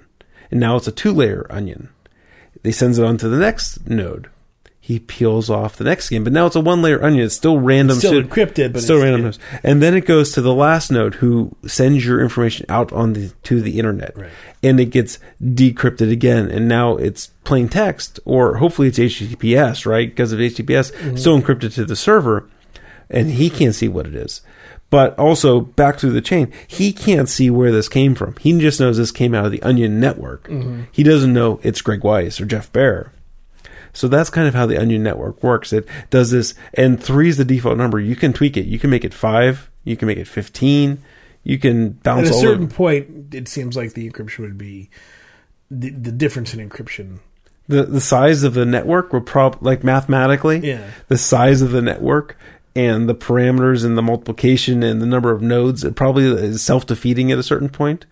And 0.50 0.60
now 0.60 0.78
it's 0.78 0.88
a 0.88 0.92
two 0.92 1.12
layer 1.12 1.46
onion. 1.50 1.90
He 2.64 2.72
sends 2.72 2.98
it 2.98 3.06
on 3.06 3.18
to 3.18 3.28
the 3.30 3.38
next 3.38 3.88
node. 3.90 4.30
He 4.80 5.00
peels 5.00 5.50
off 5.50 5.76
the 5.76 5.84
next 5.84 6.06
skin, 6.06 6.24
but 6.24 6.32
now 6.32 6.46
it's 6.46 6.56
a 6.56 6.62
one 6.62 6.82
layer 6.82 7.04
onion. 7.04 7.26
It's 7.26 7.36
still 7.36 7.60
random 7.60 7.98
still 7.98 8.14
shit. 8.14 8.30
encrypted, 8.30 8.72
but 8.72 8.82
still 8.82 9.02
it's- 9.02 9.12
random. 9.12 9.34
And 9.62 9.84
then 9.84 9.94
it 9.94 10.06
goes 10.06 10.32
to 10.32 10.42
the 10.42 10.54
last 10.54 10.90
node 10.90 11.16
who 11.16 11.54
sends 11.66 12.06
your 12.06 12.22
information 12.22 12.66
out 12.70 12.94
on 12.94 13.12
the 13.12 13.34
to 13.44 13.60
the 13.62 13.80
internet. 13.80 14.18
Right. 14.18 14.30
And 14.64 14.80
it 14.80 14.86
gets 14.86 15.20
decrypted 15.44 16.10
again. 16.10 16.50
And 16.50 16.70
now 16.70 16.96
it's 16.96 17.28
plain 17.44 17.68
text, 17.68 18.22
or 18.24 18.58
hopefully 18.58 18.88
it's 18.88 18.98
HTTPS, 18.98 19.86
right? 19.86 20.10
Because 20.10 20.32
of 20.32 20.40
HTTPS, 20.40 20.94
Mm-hmm. 20.94 21.18
still 21.18 21.38
encrypted 21.42 21.74
to 21.76 21.84
the 21.84 21.98
server, 21.98 22.48
and 23.10 23.32
he 23.32 23.50
can't 23.50 23.76
see 23.76 23.90
what 23.90 24.08
it 24.08 24.16
is. 24.16 24.40
But 24.90 25.20
also 25.20 25.60
back 25.60 26.00
through 26.00 26.12
the 26.12 26.22
chain, 26.22 26.52
he 26.66 26.94
can't 26.94 27.28
see 27.28 27.50
where 27.50 27.72
this 27.72 27.90
came 27.90 28.16
from. 28.16 28.36
He 28.38 28.58
just 28.58 28.80
knows 28.80 28.98
this 28.98 29.12
came 29.12 29.36
out 29.36 29.46
of 29.46 29.52
the 29.52 29.62
Onion 29.62 30.00
network. 30.00 30.48
Mm-hmm. 30.48 30.84
He 30.92 31.04
doesn't 31.04 31.34
know 31.34 31.60
it's 31.62 31.82
Greg 31.82 32.04
Weiss 32.04 32.40
or 32.40 32.46
Jeff 32.46 32.72
Bear. 32.72 33.12
So 33.92 34.08
that's 34.08 34.30
kind 34.30 34.48
of 34.48 34.54
how 34.54 34.66
the 34.66 34.80
Onion 34.80 35.04
network 35.04 35.44
works. 35.44 35.74
It 35.74 35.88
does 36.10 36.32
this, 36.32 36.54
and 36.76 37.04
three 37.04 37.30
is 37.30 37.38
the 37.38 37.44
default 37.44 37.78
number. 37.78 38.00
You 38.00 38.16
can 38.16 38.32
tweak 38.32 38.56
it. 38.56 38.66
You 38.66 38.80
can 38.80 38.90
make 38.90 39.04
it 39.04 39.14
five. 39.14 39.70
You 39.84 39.98
can 39.98 40.08
make 40.08 40.20
it 40.20 40.28
fifteen. 40.28 41.02
You 41.44 41.58
can 41.58 41.92
bounce. 41.92 42.30
At 42.30 42.36
a 42.36 42.40
certain 42.40 42.66
over. 42.66 42.76
point, 42.76 43.34
it 43.34 43.48
seems 43.48 43.76
like 43.76 43.94
the 43.94 44.10
encryption 44.10 44.40
would 44.40 44.58
be 44.58 44.90
the, 45.72 45.90
the 45.90 46.12
difference 46.12 46.54
in 46.54 46.70
encryption. 46.70 47.20
The 47.68 47.84
the 47.84 48.00
size 48.00 48.44
of 48.44 48.54
the 48.54 48.66
network 48.66 49.12
would 49.14 49.26
probably 49.26 49.60
like 49.62 49.84
mathematically. 49.84 50.60
Yeah. 50.60 50.90
The 51.08 51.18
size 51.18 51.62
of 51.62 51.72
the 51.72 51.82
network 51.82 52.38
and 52.78 53.10
the 53.10 53.16
parameters 53.16 53.84
and 53.84 53.98
the 53.98 54.02
multiplication 54.02 54.84
and 54.84 55.02
the 55.02 55.06
number 55.06 55.32
of 55.32 55.42
nodes 55.42 55.84
it 55.84 55.96
probably 55.96 56.26
is 56.26 56.62
self 56.62 56.86
defeating 56.86 57.32
at 57.32 57.38
a 57.40 57.44
certain 57.44 57.70
point. 57.70 58.06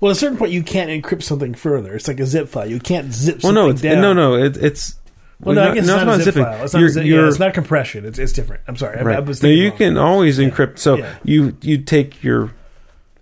Well, 0.00 0.10
at 0.10 0.16
a 0.16 0.20
certain 0.20 0.36
point, 0.38 0.52
you 0.52 0.62
can't 0.62 0.90
encrypt 0.90 1.22
something 1.24 1.54
further. 1.54 1.94
It's 1.94 2.06
like 2.08 2.20
a 2.20 2.26
zip 2.26 2.48
file. 2.48 2.68
You 2.70 2.78
can't 2.78 3.12
zip 3.12 3.36
Well, 3.42 3.52
something 3.52 3.54
no, 3.64 3.70
it's, 3.70 3.80
down. 3.82 4.00
no, 4.00 4.12
no. 4.12 4.34
It, 4.34 4.56
it's 4.56 4.96
Well, 5.40 5.54
no, 5.56 5.62
I 5.62 5.66
not- 5.68 5.74
guess 5.74 5.86
no, 5.86 5.96
it's 5.96 6.04
not, 6.04 6.14
a 6.14 6.16
zip 6.22 6.24
zipping. 6.34 6.44
file. 6.44 6.64
It's 6.64 6.72
not, 6.72 6.78
You're- 6.80 6.90
a 6.90 6.92
zip, 6.92 7.04
you're- 7.04 7.22
yeah, 7.22 7.28
it's 7.28 7.38
not 7.38 7.54
compression. 7.54 8.04
It's, 8.04 8.18
it's 8.18 8.32
different. 8.32 8.62
I'm 8.68 8.76
sorry. 8.76 8.98
I, 8.98 9.16
I 9.16 9.20
was 9.20 9.42
No, 9.42 9.48
you 9.48 9.70
wrong. 9.70 9.78
can 9.78 9.96
always 9.96 10.38
encrypt. 10.38 10.78
So 10.78 10.98
Yeah. 10.98 11.14
you 11.24 11.56
you 11.62 11.78
take 11.78 12.22
your 12.22 12.52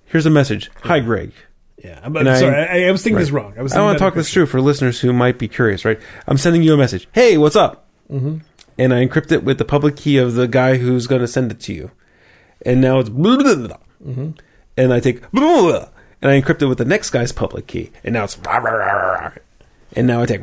here's 0.06 0.26
a 0.26 0.30
message. 0.30 0.70
Hi, 0.82 1.00
Greg. 1.00 1.32
Yeah, 1.82 1.98
I'm, 2.02 2.16
I'm 2.16 2.24
sorry. 2.36 2.54
I, 2.54 2.88
I 2.88 2.90
was 2.90 3.02
thinking 3.02 3.18
this 3.20 3.30
Right. 3.30 3.42
wrong. 3.44 3.54
I 3.58 3.62
was. 3.62 3.72
I 3.72 3.80
want 3.82 3.96
to 3.98 4.02
talk 4.04 4.14
this 4.14 4.30
through 4.32 4.46
for 4.46 4.60
listeners 4.60 5.00
who 5.00 5.12
might 5.12 5.38
be 5.38 5.46
curious. 5.48 5.84
Right, 5.84 5.98
I'm 6.26 6.36
sending 6.38 6.62
you 6.62 6.74
a 6.74 6.76
message. 6.76 7.06
Hey, 7.12 7.38
what's 7.38 7.56
up? 7.56 7.86
Mm-hmm. 8.10 8.38
And 8.78 8.92
I 8.92 9.06
encrypt 9.06 9.32
it 9.32 9.42
with 9.42 9.58
the 9.58 9.64
public 9.64 9.96
key 9.96 10.18
of 10.18 10.34
the 10.34 10.46
guy 10.46 10.76
who's 10.76 11.06
going 11.06 11.22
to 11.22 11.28
send 11.28 11.50
it 11.50 11.60
to 11.60 11.72
you. 11.72 11.90
And 12.64 12.80
now 12.80 12.98
it's 12.98 13.08
blah, 13.08 13.36
blah, 13.36 13.54
blah. 13.54 13.76
Mm-hmm. 14.04 14.30
and 14.76 14.92
I 14.92 15.00
take 15.00 15.22
and 16.22 16.30
I 16.30 16.40
encrypt 16.40 16.62
it 16.62 16.66
with 16.66 16.78
the 16.78 16.84
next 16.84 17.10
guy's 17.10 17.32
public 17.32 17.66
key. 17.66 17.90
And 18.04 18.12
now 18.12 18.24
it's 18.24 18.38
rah, 18.38 18.58
rah, 18.58 18.72
rah, 18.72 19.32
and 19.92 20.06
now 20.06 20.22
I 20.22 20.26
take 20.26 20.42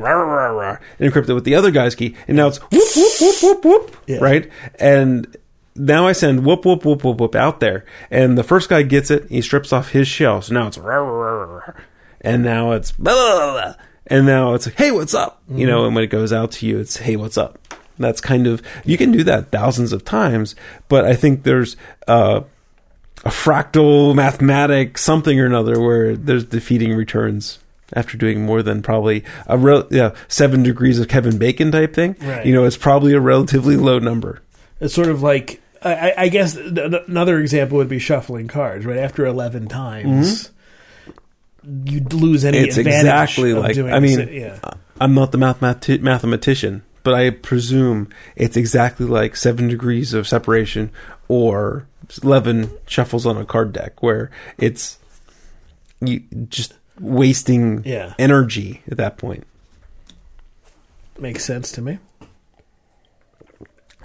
and 0.99 1.11
encrypt 1.11 1.29
it 1.29 1.33
with 1.33 1.43
the 1.43 1.55
other 1.55 1.71
guy's 1.71 1.95
key. 1.95 2.15
And 2.27 2.37
now 2.37 2.47
it's 2.47 2.57
whoop 2.57 2.89
whoop 2.95 3.13
whoop 3.21 3.43
whoop 3.43 3.65
whoop. 3.65 3.97
Yeah. 4.07 4.17
Right, 4.17 4.49
and 4.79 5.35
now 5.75 6.07
I 6.07 6.13
send 6.13 6.45
whoop 6.45 6.65
whoop 6.65 6.85
whoop 6.85 7.03
whoop 7.03 7.19
whoop 7.19 7.35
out 7.35 7.59
there, 7.59 7.85
and 8.09 8.37
the 8.37 8.43
first 8.43 8.69
guy 8.69 8.81
gets 8.83 9.11
it. 9.11 9.29
He 9.29 9.41
strips 9.41 9.71
off 9.71 9.89
his 9.89 10.07
shell, 10.07 10.41
so 10.41 10.53
now 10.53 10.67
it's 10.67 10.77
and 12.21 12.43
now 12.43 12.71
it's 12.71 12.93
and 14.07 14.25
now 14.25 14.53
it's 14.53 14.65
hey, 14.65 14.91
what's 14.91 15.13
up? 15.13 15.43
You 15.49 15.67
know, 15.67 15.85
and 15.85 15.93
when 15.93 16.03
it 16.03 16.07
goes 16.07 16.33
out 16.33 16.51
to 16.53 16.65
you, 16.65 16.79
it's 16.79 16.97
hey, 16.97 17.15
what's 17.15 17.37
up? 17.37 17.59
That's 17.97 18.21
kind 18.21 18.47
of 18.47 18.61
you 18.85 18.97
can 18.97 19.11
do 19.11 19.23
that 19.25 19.51
thousands 19.51 19.93
of 19.93 20.03
times, 20.03 20.55
but 20.89 21.05
I 21.05 21.15
think 21.15 21.43
there's 21.43 21.75
uh, 22.07 22.41
a 23.25 23.29
fractal 23.29 24.15
mathematic 24.15 24.97
something 24.97 25.39
or 25.39 25.45
another 25.45 25.79
where 25.79 26.15
there's 26.15 26.43
defeating 26.45 26.93
returns 26.95 27.59
after 27.95 28.17
doing 28.17 28.43
more 28.45 28.63
than 28.63 28.81
probably 28.81 29.23
a 29.45 29.57
rel- 29.57 29.87
yeah, 29.91 30.15
seven 30.27 30.63
degrees 30.63 30.99
of 30.99 31.07
Kevin 31.07 31.37
Bacon 31.37 31.71
type 31.71 31.93
thing. 31.93 32.15
Right. 32.21 32.45
You 32.45 32.53
know, 32.53 32.65
it's 32.65 32.77
probably 32.77 33.13
a 33.13 33.19
relatively 33.19 33.77
low 33.77 33.99
number. 33.99 34.41
It's 34.79 34.93
sort 34.95 35.09
of 35.09 35.21
like 35.21 35.61
I, 35.83 36.13
I- 36.17 36.27
guess 36.29 36.55
th- 36.55 36.73
th- 36.73 37.03
another 37.07 37.39
example 37.39 37.77
would 37.77 37.89
be 37.89 37.99
shuffling 37.99 38.47
cards. 38.47 38.85
Right 38.85 38.97
after 38.97 39.25
eleven 39.25 39.67
times, 39.67 40.49
you 41.85 41.99
lose 42.11 42.43
any. 42.43 42.57
Mm-hmm. 42.57 42.67
It's 42.67 42.77
advantage 42.77 43.05
exactly 43.05 43.53
like 43.53 43.75
doing 43.75 43.93
I 43.93 43.99
mean, 43.99 44.27
yeah. 44.31 44.57
I'm 44.99 45.13
not 45.13 45.31
the 45.31 45.37
mathemati- 45.37 46.01
mathematician, 46.01 46.83
but 47.03 47.13
I 47.13 47.29
presume 47.29 48.09
it's 48.35 48.57
exactly 48.57 49.05
like 49.05 49.35
seven 49.35 49.67
degrees 49.67 50.13
of 50.13 50.27
separation 50.27 50.89
or 51.27 51.85
eleven 52.23 52.71
shuffles 52.87 53.25
on 53.25 53.37
a 53.37 53.45
card 53.45 53.73
deck, 53.73 54.01
where 54.01 54.31
it's 54.57 54.97
you 56.01 56.21
just 56.49 56.73
wasting 56.99 57.81
Yeah. 57.85 58.13
energy 58.19 58.81
at 58.89 58.97
that 58.97 59.17
point. 59.17 59.45
Makes 61.19 61.45
sense 61.45 61.71
to 61.73 61.81
me. 61.81 61.99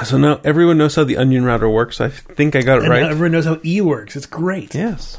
So 0.04 0.16
now 0.16 0.40
everyone 0.44 0.78
knows 0.78 0.94
how 0.94 1.02
the 1.04 1.16
onion 1.16 1.44
router 1.44 1.68
works. 1.68 2.00
I 2.00 2.08
think 2.08 2.54
I 2.54 2.62
got 2.62 2.78
it 2.78 2.82
And 2.82 2.90
right. 2.90 3.02
everyone 3.02 3.32
knows 3.32 3.46
how 3.46 3.58
E 3.64 3.80
works. 3.80 4.14
It's 4.14 4.26
great. 4.26 4.74
yes, 4.74 5.18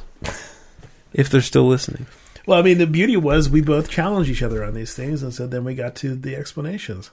if 1.14 1.30
they're 1.30 1.42
still 1.42 1.68
listening. 1.68 2.06
Well, 2.46 2.58
I 2.58 2.62
mean, 2.62 2.78
the 2.78 2.88
beauty 2.88 3.18
was 3.18 3.50
we 3.50 3.62
both 3.62 3.90
challenged 3.90 4.30
each 4.32 4.42
other 4.42 4.64
on 4.64 4.74
these 4.74 4.94
things, 4.96 5.22
and 5.22 5.34
so 5.34 5.46
then 5.46 5.64
we 5.66 5.76
got 5.76 5.96
to 5.98 6.16
the 6.16 6.36
explanations 6.36 7.12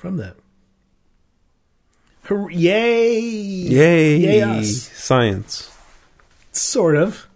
from 0.00 0.16
that. 0.16 0.34
Hooray- 2.24 2.54
Yay! 2.54 3.20
Yay! 3.20 4.16
Yay 4.16 4.40
us! 4.42 4.88
Science, 4.94 5.70
Sort 6.52 6.96
of. 6.96 7.26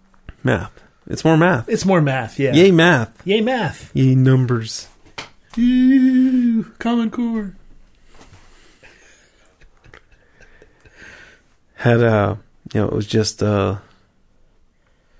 math. 0.43 0.71
It's 1.07 1.23
more 1.23 1.37
math. 1.37 1.69
It's 1.69 1.85
more 1.85 2.01
math. 2.01 2.39
Yeah. 2.39 2.53
Yay, 2.53 2.71
math. 2.71 3.21
Yay, 3.25 3.39
math. 3.41 3.91
Yay, 3.93 4.15
numbers. 4.15 4.87
Ooh, 5.59 6.63
Common 6.79 7.11
Core. 7.11 7.53
had 11.75 12.01
uh 12.01 12.35
you 12.73 12.81
know 12.81 12.87
it 12.87 12.93
was 12.93 13.05
just 13.05 13.43
uh 13.43 13.77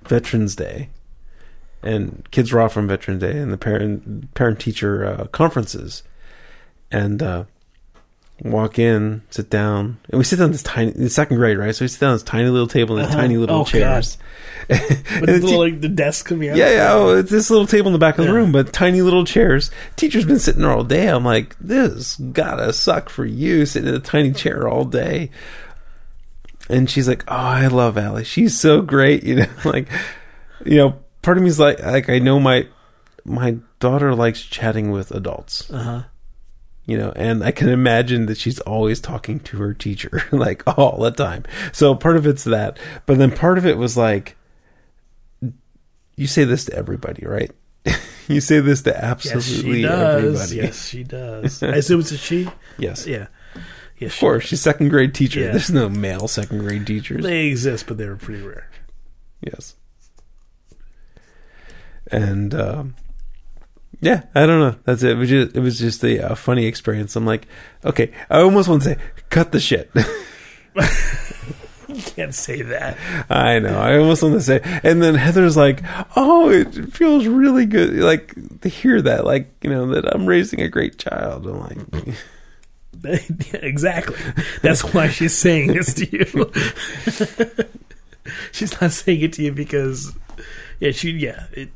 veterans 0.03 0.55
day 0.55 0.89
and 1.83 2.27
kids 2.31 2.51
were 2.51 2.59
off 2.61 2.75
on 2.77 2.87
veterans 2.87 3.21
day 3.21 3.37
and 3.37 3.51
the 3.51 3.57
parent 3.57 4.33
parent 4.33 4.59
teacher 4.59 5.05
uh, 5.05 5.25
conferences 5.27 6.01
and 6.91 7.21
uh 7.23 7.43
walk 8.43 8.77
in 8.77 9.21
sit 9.29 9.49
down 9.49 9.97
and 10.09 10.17
we 10.17 10.23
sit 10.25 10.37
down 10.37 10.51
this 10.51 10.61
tiny 10.63 10.91
in 10.91 11.07
second 11.09 11.37
grade 11.37 11.57
right 11.57 11.73
so 11.73 11.85
we 11.85 11.87
sit 11.87 12.01
down 12.01 12.09
on 12.09 12.15
this 12.15 12.23
tiny 12.23 12.49
little 12.49 12.67
table 12.67 12.97
and 12.97 13.07
Uh-huh. 13.07 13.15
tiny 13.15 13.37
little 13.37 13.61
Oh, 13.61 13.63
chairs 13.63 14.17
With 14.69 14.79
the 14.79 15.25
the 15.25 15.31
little, 15.39 15.59
like 15.59 15.79
the 15.79 15.87
desk 15.87 16.25
coming 16.25 16.49
out. 16.49 16.57
yeah, 16.57 16.71
yeah. 16.71 16.93
Oh, 16.93 17.15
it's 17.17 17.29
this 17.29 17.49
little 17.51 17.67
table 17.67 17.87
in 17.87 17.93
the 17.93 17.99
back 17.99 18.17
of 18.17 18.25
the 18.25 18.31
Yeah. 18.31 18.37
room, 18.37 18.51
but 18.51 18.73
tiny 18.73 19.01
little 19.03 19.23
chairs. 19.23 19.69
Teacher's 19.95 20.25
been 20.25 20.39
sitting 20.39 20.61
there 20.63 20.71
all 20.71 20.83
day. 20.83 21.07
I'm 21.07 21.23
like, 21.23 21.55
this 21.59 22.15
gotta 22.15 22.73
suck 22.73 23.09
for 23.09 23.25
you 23.25 23.65
sitting 23.67 23.87
in 23.89 23.93
a 23.95 23.99
tiny 23.99 24.31
chair 24.33 24.67
all 24.67 24.83
day. 24.83 25.29
And 26.67 26.89
she's 26.89 27.07
like, 27.07 27.23
oh, 27.27 27.35
I 27.35 27.67
love 27.67 27.95
Allie. 27.97 28.23
She's 28.23 28.59
so 28.59 28.81
great. 28.81 29.23
You 29.23 29.35
know, 29.35 29.47
like, 29.65 29.87
you 30.65 30.77
know, 30.77 30.95
part 31.21 31.37
of 31.37 31.43
me's 31.43 31.59
like, 31.59 31.79
like 31.83 32.09
I 32.09 32.17
know 32.19 32.39
my 32.39 32.67
my 33.23 33.57
daughter 33.79 34.15
likes 34.15 34.41
chatting 34.41 34.89
with 34.91 35.11
adults. 35.11 35.69
Uh 35.71 35.83
huh. 35.83 36.03
You 36.87 36.97
know, 36.99 37.11
and 37.15 37.43
I 37.43 37.51
can 37.51 37.69
imagine 37.69 38.27
that 38.27 38.37
she's 38.37 38.59
always 38.59 38.99
talking 38.99 39.39
to 39.41 39.57
her 39.57 39.73
teacher, 39.73 40.21
like 40.31 40.77
all 40.77 40.99
the 40.99 41.09
time. 41.11 41.43
So 41.73 41.95
part 41.95 42.15
of 42.15 42.27
it's 42.27 42.43
that, 42.43 42.77
but 43.07 43.17
then 43.17 43.31
part 43.31 43.57
of 43.57 43.65
it 43.65 43.77
was 43.77 43.97
like, 43.97 44.35
you 46.15 46.27
say 46.27 46.43
this 46.43 46.65
to 46.65 46.73
everybody, 46.73 47.25
right? 47.25 47.51
you 48.27 48.39
say 48.39 48.59
this 48.59 48.83
to 48.83 48.91
Yes, 48.91 49.03
absolutely 49.03 49.75
she 49.77 49.81
does. 49.81 50.23
everybody. 50.23 50.55
Yes, 50.67 50.87
she 50.87 51.03
does. 51.03 51.63
I 51.63 51.67
assume 51.69 51.99
it's 52.01 52.11
a 52.11 52.17
she. 52.17 52.47
Yes. 52.77 53.07
Yeah. 53.07 53.27
Yes, 53.97 54.13
Of 54.13 54.19
course, 54.19 54.45
she's 54.45 54.61
second 54.61 54.89
grade 54.89 55.15
teacher. 55.15 55.39
Yeah. 55.39 55.51
There's 55.51 55.71
no 55.71 55.87
male 55.89 56.27
second 56.27 56.59
grade 56.59 56.85
teachers. 56.85 57.23
They 57.23 57.47
exist, 57.47 57.87
but 57.87 57.97
they're 57.97 58.15
pretty 58.17 58.43
rare. 58.45 58.69
Yes. 59.41 59.75
And 62.11 62.53
um, 62.53 62.95
yeah, 64.05 64.23
I 64.35 64.45
don't 64.45 64.59
know. 64.59 64.75
That's 64.83 65.03
it. 65.03 65.11
It 65.11 65.15
was 65.15 65.29
just, 65.29 65.55
it 65.55 65.59
was 65.59 65.79
just 65.79 66.03
a, 66.03 66.31
uh 66.31 66.35
funny 66.35 66.65
experience. 66.65 67.15
I'm 67.15 67.25
like, 67.25 67.47
okay, 67.83 68.11
I 68.29 68.41
almost 68.41 68.69
want 68.69 68.83
to 68.83 68.89
say, 68.89 68.97
cut 69.29 69.51
the 69.51 69.59
shit. 69.59 69.89
you 71.87 72.01
can't 72.01 72.35
say 72.35 72.61
that. 72.61 72.97
I 73.29 73.59
know. 73.59 73.79
I 73.79 73.97
almost 73.97 74.21
want 74.21 74.35
to 74.35 74.41
say. 74.41 74.61
And 74.83 75.01
then 75.01 75.15
Heather's 75.15 75.57
like, 75.57 75.81
"Oh, 76.15 76.49
it 76.49 76.93
feels 76.93 77.27
really 77.27 77.65
good, 77.65 77.95
like 77.95 78.33
to 78.61 78.69
hear 78.69 79.01
that, 79.01 79.25
like 79.25 79.51
you 79.61 79.69
know 79.69 79.87
that 79.93 80.13
I'm 80.13 80.25
raising 80.25 80.61
a 80.61 80.67
great 80.67 80.97
child." 80.99 81.47
I'm 81.47 81.59
like, 81.61 82.15
exactly. 83.53 84.17
That's 84.61 84.83
why 84.93 85.09
she's 85.09 85.37
saying 85.37 85.73
this 85.73 85.93
to 85.95 86.05
you. 86.11 86.51
she's 88.51 88.79
not 88.81 88.91
saying 88.91 89.21
it 89.21 89.33
to 89.33 89.43
you 89.43 89.51
because, 89.51 90.13
yeah, 90.79 90.91
she, 90.91 91.11
yeah. 91.11 91.45
It, 91.51 91.69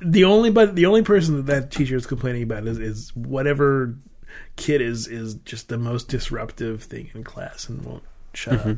the 0.00 0.24
only 0.24 0.50
but 0.50 0.74
the 0.76 0.86
only 0.86 1.02
person 1.02 1.36
that 1.36 1.46
that 1.46 1.70
teacher 1.70 1.96
is 1.96 2.06
complaining 2.06 2.42
about 2.42 2.66
is, 2.66 2.78
is 2.78 3.14
whatever 3.16 3.94
kid 4.56 4.80
is 4.80 5.06
is 5.08 5.34
just 5.44 5.68
the 5.68 5.78
most 5.78 6.08
disruptive 6.08 6.82
thing 6.84 7.10
in 7.14 7.24
class 7.24 7.68
and 7.68 7.84
won't 7.84 8.02
shut 8.34 8.58
Mm-hmm. 8.60 8.70
up. 8.70 8.76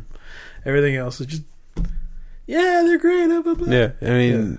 Everything 0.64 0.97
else 0.97 1.20
is 1.20 1.26
just 1.26 1.42
yeah, 2.47 2.82
they're 2.84 2.98
great. 2.98 3.26
Blah, 3.28 3.42
blah, 3.42 3.55
blah. 3.55 3.68
yeah. 3.72 3.90
I 4.02 4.05
mean, 4.10 4.59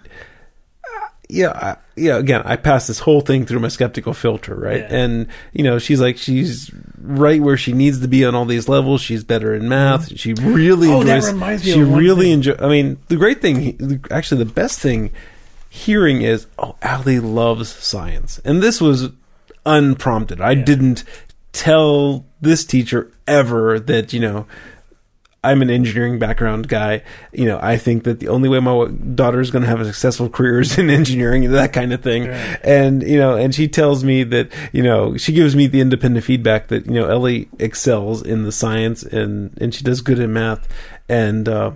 uh, 0.86 1.08
yeah, 1.28 1.50
I, 1.50 1.76
yeah. 1.96 2.18
Again, 2.18 2.42
I 2.46 2.56
passed 2.56 2.88
this 2.88 3.00
whole 3.00 3.22
thing 3.22 3.46
through 3.46 3.60
my 3.60 3.68
skeptical 3.68 4.14
filter, 4.14 4.56
right? 4.56 4.80
Yeah. 4.82 4.88
And 4.96 5.28
you 5.54 5.64
know, 5.64 5.78
she's 5.80 6.00
like, 6.00 6.18
she's 6.18 6.72
right 6.98 7.42
where 7.42 7.58
she 7.58 7.74
needs 7.74 8.00
to 8.02 8.08
be 8.08 8.24
on 8.26 8.34
all 8.36 8.46
these 8.46 8.70
levels. 8.70 9.02
She's 9.02 9.24
better 9.24 9.54
in 9.54 9.68
math. 9.68 10.18
She 10.18 10.34
really 10.34 10.90
Oh, 10.90 11.04
that 11.04 11.18
enjoys. 11.18 11.34
reminds 11.34 11.66
me 11.66 11.72
she 11.74 11.82
really 11.84 12.26
thing. 12.28 12.34
enjoy. 12.34 12.56
I 12.60 12.70
mean, 12.70 12.98
the 13.10 13.18
great 13.18 13.42
thing, 13.42 14.04
actually, 14.12 14.44
the 14.44 14.52
best 14.54 14.80
thing 14.80 15.12
hearing 15.72 16.22
is, 16.22 16.48
oh, 16.60 16.76
Allie 16.82 17.22
loves 17.22 17.70
science, 17.70 18.40
and 18.44 18.62
this 18.62 18.82
was 18.82 19.10
unprompted. 19.66 20.42
I 20.42 20.54
didn't 20.54 21.06
tell 21.54 22.26
this 22.42 22.66
teacher 22.66 23.10
ever 23.26 23.80
that 23.80 24.12
you 24.12 24.20
know 24.20 24.48
I'm 25.46 25.62
an 25.62 25.70
engineering 25.70 26.20
background 26.20 26.68
guy. 26.68 27.04
You 27.32 27.46
know, 27.46 27.58
I 27.62 27.78
think 27.78 28.04
that 28.04 28.20
the 28.20 28.28
only 28.28 28.50
way 28.50 28.60
my 28.60 28.88
daughter 29.16 29.40
is 29.40 29.50
going 29.50 29.64
to 29.64 29.70
have 29.70 29.80
a 29.80 29.86
successful 29.86 30.28
career 30.28 30.60
is 30.60 30.78
in 30.78 30.90
engineering, 30.90 31.46
and 31.46 31.54
that 31.54 31.72
kind 31.72 31.94
of 31.94 32.04
thing. 32.04 32.28
Right. 32.28 32.60
And 32.66 33.02
you 33.02 33.18
know, 33.18 33.38
and 33.38 33.56
she 33.56 33.70
tells 33.70 34.04
me 34.04 34.24
that 34.26 34.52
you 34.74 34.84
know 34.84 35.16
she 35.16 35.32
gives 35.32 35.56
me 35.56 35.68
the 35.68 35.80
independent 35.80 36.26
feedback 36.26 36.68
that 36.68 36.86
you 36.86 36.96
know 36.96 37.08
Ellie 37.08 37.48
excels 37.60 38.22
in 38.22 38.44
the 38.44 38.52
science 38.52 39.04
and 39.04 39.58
and 39.62 39.74
she 39.74 39.86
does 39.86 40.02
good 40.02 40.20
in 40.20 40.34
math. 40.34 40.68
And 41.08 41.48
uh, 41.48 41.72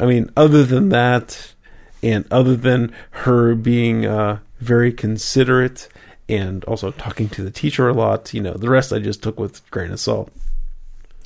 I 0.00 0.06
mean, 0.06 0.32
other 0.36 0.64
than 0.64 0.88
that, 0.88 1.51
and 2.02 2.24
other 2.30 2.56
than 2.56 2.92
her 3.10 3.54
being 3.54 4.06
uh, 4.06 4.38
very 4.60 4.92
considerate 4.92 5.88
and 6.28 6.64
also 6.64 6.90
talking 6.92 7.28
to 7.30 7.42
the 7.42 7.50
teacher 7.50 7.88
a 7.88 7.92
lot, 7.92 8.32
you 8.32 8.40
know, 8.40 8.54
the 8.54 8.70
rest 8.70 8.92
I 8.92 8.98
just 8.98 9.22
took 9.22 9.38
with 9.38 9.68
grain 9.70 9.90
of 9.90 10.00
salt. 10.00 10.30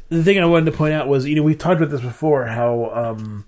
the 0.09 0.23
thing 0.25 0.39
I 0.39 0.45
wanted 0.47 0.71
to 0.71 0.77
point 0.77 0.95
out 0.95 1.09
was, 1.09 1.27
you 1.27 1.35
know, 1.37 1.43
we've 1.43 1.59
talked 1.59 1.81
about 1.81 1.91
this 1.91 2.01
before. 2.01 2.47
How 2.47 2.91
um, 2.93 3.45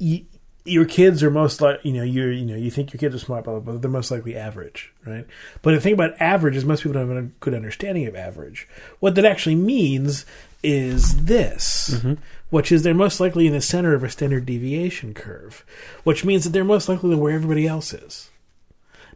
y- 0.00 0.24
your 0.64 0.84
kids 0.84 1.22
are 1.22 1.30
most 1.30 1.60
like, 1.60 1.80
you 1.84 1.92
know, 1.92 2.02
you're, 2.02 2.32
you 2.32 2.44
know, 2.44 2.56
you 2.56 2.70
think 2.70 2.92
your 2.92 2.98
kids 2.98 3.14
are 3.14 3.18
smart, 3.18 3.44
blah, 3.44 3.54
blah, 3.54 3.72
blah, 3.72 3.80
they're 3.80 3.90
most 3.90 4.10
likely 4.10 4.36
average, 4.36 4.92
right? 5.06 5.26
But 5.62 5.72
the 5.72 5.80
thing 5.80 5.94
about 5.94 6.20
average 6.20 6.56
is 6.56 6.64
most 6.64 6.82
people 6.82 6.94
don't 7.00 7.08
have 7.08 7.24
a 7.24 7.28
good 7.40 7.54
understanding 7.54 8.06
of 8.06 8.14
average. 8.14 8.68
What 9.00 9.14
that 9.14 9.24
actually 9.24 9.54
means 9.56 10.26
is 10.62 11.24
this, 11.24 12.04
which 12.50 12.70
is 12.70 12.82
they're 12.82 12.94
most 12.94 13.20
likely 13.20 13.46
in 13.46 13.52
the 13.52 13.60
center 13.60 13.94
of 13.94 14.04
a 14.04 14.10
standard 14.10 14.44
deviation 14.46 15.14
curve, 15.14 15.64
which 16.04 16.24
means 16.24 16.44
that 16.44 16.50
they're 16.50 16.64
most 16.64 16.88
likely 16.88 17.14
where 17.14 17.34
everybody 17.34 17.66
else 17.66 17.92
is. 17.94 18.30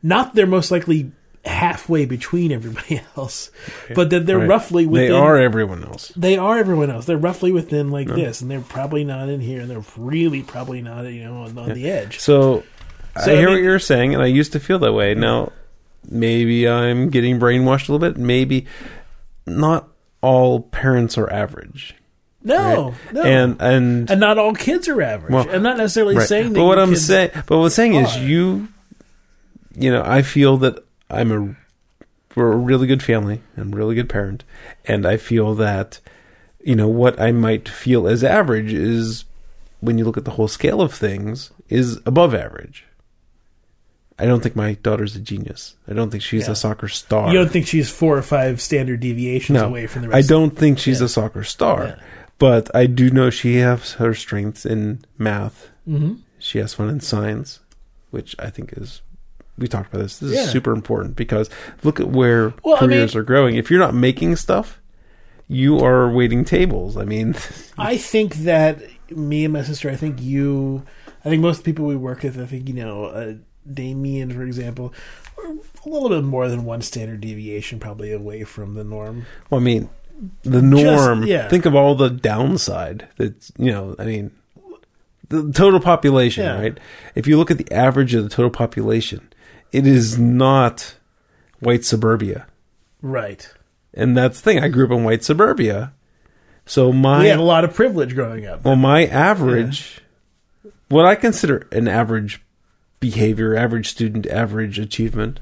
Not 0.03 0.35
they're 0.35 0.47
most 0.47 0.71
likely 0.71 1.13
halfway 1.45 2.07
between 2.07 2.51
everybody 2.53 3.03
else, 3.17 3.51
but 3.95 4.11
that 4.11 4.25
they're 4.27 4.39
Right. 4.39 4.49
roughly 4.49 4.87
within 4.87 5.09
They 5.11 5.15
are 5.15 5.37
everyone 5.37 5.85
else. 5.85 6.11
they 6.17 6.37
are 6.39 6.59
everyone 6.59 6.91
else. 6.91 7.05
They're 7.07 7.17
roughly 7.19 7.53
within 7.53 7.91
like 7.91 8.09
this, 8.09 8.41
and 8.41 8.51
they're 8.51 8.61
probably 8.61 9.05
not 9.05 9.29
in 9.29 9.41
here, 9.41 9.61
and 9.61 9.71
they're 9.71 9.85
really 9.97 10.43
probably 10.43 10.81
not, 10.81 11.03
you 11.05 11.25
know, 11.25 11.43
on, 11.43 11.57
on 11.59 11.73
the 11.75 11.91
edge. 11.91 12.19
So, 12.21 12.63
So, 13.23 13.31
I 13.31 13.35
I 13.35 13.37
hear 13.37 13.47
mean- 13.47 13.57
what 13.57 13.63
you're 13.63 13.79
saying, 13.79 14.15
and 14.15 14.23
I 14.23 14.27
used 14.27 14.53
to 14.53 14.61
feel 14.61 14.79
that 14.81 14.93
way. 14.95 15.15
Now, 15.15 15.53
maybe 16.11 16.67
I'm 16.69 17.11
getting 17.11 17.39
brainwashed 17.39 17.89
a 17.89 17.93
little 17.93 17.99
bit. 17.99 18.17
Maybe 18.19 18.67
not 19.47 19.89
all 20.23 20.61
parents 20.61 21.19
are 21.19 21.31
average. 21.31 21.95
No, 22.47 22.91
right? 22.91 23.13
no, 23.15 23.23
And 23.23 23.57
and 23.61 24.11
and 24.11 24.21
not 24.21 24.37
all 24.39 24.53
kids 24.55 24.87
are 24.89 25.01
average. 25.01 25.33
Well, 25.33 25.49
I'm 25.51 25.63
not 25.63 25.79
necessarily 25.79 26.17
right. 26.17 26.29
saying 26.29 26.53
that. 26.53 26.59
But 26.59 26.65
what 26.67 26.79
I'm 26.79 26.95
saying, 26.95 27.31
but 27.47 27.57
what 27.57 27.65
I'm 27.65 27.71
saying 27.71 27.95
is, 27.95 28.17
you, 28.19 28.69
you 29.75 29.91
know, 29.91 30.03
I 30.05 30.21
feel 30.23 30.59
that 30.59 30.85
I'm 31.09 31.33
a 31.33 31.57
we're 32.37 32.53
a 32.53 32.57
really 32.57 32.87
good 32.87 33.03
family. 33.03 33.41
I'm 33.57 33.71
really 33.75 33.95
good 33.95 34.09
parent, 34.11 34.45
and 34.85 35.07
I 35.07 35.17
feel 35.17 35.55
that, 35.55 36.01
you 36.63 36.75
know, 36.77 36.89
what 36.89 37.19
I 37.21 37.33
might 37.33 37.69
feel 37.69 38.07
as 38.09 38.23
average 38.25 38.73
is, 38.73 39.25
when 39.81 39.97
you 39.99 40.05
look 40.05 40.17
at 40.19 40.25
the 40.25 40.33
whole 40.33 40.49
scale 40.49 40.83
of 40.83 40.93
things, 40.93 41.51
is 41.69 41.99
above 42.05 42.35
average. 42.35 42.85
I 44.19 44.27
don't 44.27 44.43
think 44.43 44.55
my 44.55 44.75
daughter's 44.75 45.17
a 45.17 45.21
genius. 45.21 45.75
I 45.89 45.93
don't 45.93 46.11
think 46.11 46.23
she's 46.23 46.47
Yeah. 46.47 46.53
a 46.53 46.57
soccer 46.57 46.89
star. 46.89 47.29
you 47.33 47.39
don't 47.39 47.51
think 47.51 47.67
she's 47.67 47.91
four 47.91 48.17
or 48.17 48.23
five 48.23 48.61
standard 48.61 49.01
deviations 49.01 49.59
no, 49.61 49.67
away 49.67 49.87
from 49.89 50.03
the 50.03 50.09
rest. 50.09 50.25
I 50.25 50.29
don't 50.33 50.57
think 50.57 50.79
she's 50.79 51.01
Yeah. 51.01 51.07
a 51.07 51.09
soccer 51.09 51.43
star, 51.43 51.85
Yeah. 51.85 51.97
But 52.39 52.75
I 52.75 52.87
do 52.87 53.11
know 53.11 53.31
she 53.31 53.57
has 53.57 53.93
her 53.95 54.15
strengths 54.15 54.65
in 54.67 55.05
math. 55.19 55.71
hmm 55.85 56.15
She 56.39 56.59
has 56.59 56.75
fun 56.75 56.89
in 56.91 57.01
science, 57.01 57.61
which 58.11 58.35
I 58.39 58.51
think 58.51 58.73
is. 58.77 59.03
We 59.57 59.69
talked 59.69 59.93
about 59.93 60.03
this. 60.03 60.19
This 60.19 60.33
is 60.39 60.51
super 60.51 60.73
important 60.73 61.15
because 61.15 61.49
look 61.85 62.01
at 62.01 62.09
where 62.09 62.53
Well, 62.65 62.75
I 62.77 62.81
careers 62.81 63.15
mean- 63.15 63.21
are 63.21 63.25
growing. 63.25 63.55
If 63.57 63.71
you're 63.71 63.79
not 63.79 63.95
making 63.95 64.35
stuff, 64.37 64.81
you 65.47 65.79
are 65.79 66.11
waiting 66.11 66.45
tables. 66.45 66.97
I 66.97 67.05
mean, 67.05 67.37
I 67.79 67.97
think 67.97 68.35
that 68.37 68.83
me 69.11 69.45
and 69.45 69.53
my 69.53 69.63
sister. 69.63 69.89
I 69.91 69.97
think 69.97 70.21
you. 70.21 70.83
I 71.25 71.29
think 71.31 71.41
most 71.41 71.63
people 71.65 71.85
we 71.87 71.97
work 71.97 72.23
with. 72.25 72.39
I 72.41 72.47
think 72.47 72.69
you 72.69 72.75
know. 72.75 73.05
Uh, 73.07 73.35
Damien, 73.73 74.31
for 74.31 74.43
example, 74.43 74.93
are 75.39 75.47
a 75.53 75.89
little 75.89 76.11
bit 76.11 76.23
more 76.23 76.49
than 76.49 76.65
one 76.67 76.83
standard 76.83 77.23
deviation, 77.23 77.81
probably 77.81 78.13
away 78.13 78.45
from 78.45 78.75
the 78.75 78.85
norm. 78.85 79.25
well, 79.49 79.59
I 79.59 79.65
mean, 79.65 79.89
the 80.43 80.63
norm. 80.63 81.25
yeah. 81.25 81.49
Think 81.49 81.67
of 81.67 81.75
all 81.75 81.95
the 81.95 82.11
downside. 82.11 83.09
That's 83.17 83.53
you 83.59 83.71
know. 83.73 83.97
I 83.99 84.05
mean, 84.05 84.31
the 85.29 85.53
total 85.53 85.81
population, 85.81 86.45
Yeah. 86.45 86.59
right? 86.61 86.79
If 87.15 87.27
you 87.27 87.37
look 87.39 87.51
at 87.51 87.59
the 87.59 87.71
average 87.73 88.15
of 88.15 88.25
the 88.25 88.31
total 88.31 88.51
population, 88.51 89.29
it 89.73 89.87
is 89.87 90.19
not 90.19 90.95
white 91.61 91.85
suburbia. 91.85 92.47
Right. 93.03 93.53
And 93.93 94.17
that's 94.17 94.41
the 94.41 94.45
thing. 94.53 94.63
I 94.63 94.69
grew 94.69 94.87
up 94.87 94.93
in 94.93 95.05
white 95.05 95.25
suburbia. 95.25 95.93
So 96.67 96.93
my 96.93 97.21
we 97.21 97.27
had 97.29 97.39
a 97.39 97.43
lot 97.43 97.65
of 97.65 97.75
privilege 97.75 98.15
growing 98.15 98.47
up. 98.47 98.65
well, 98.65 98.77
my 98.77 99.05
average, 99.07 100.01
what 100.89 101.05
I 101.05 101.15
consider 101.15 101.67
an 101.73 101.89
average 101.89 102.41
behavior, 103.01 103.55
average 103.55 103.89
student, 103.91 104.27
average 104.27 104.79
achievement, 104.79 105.41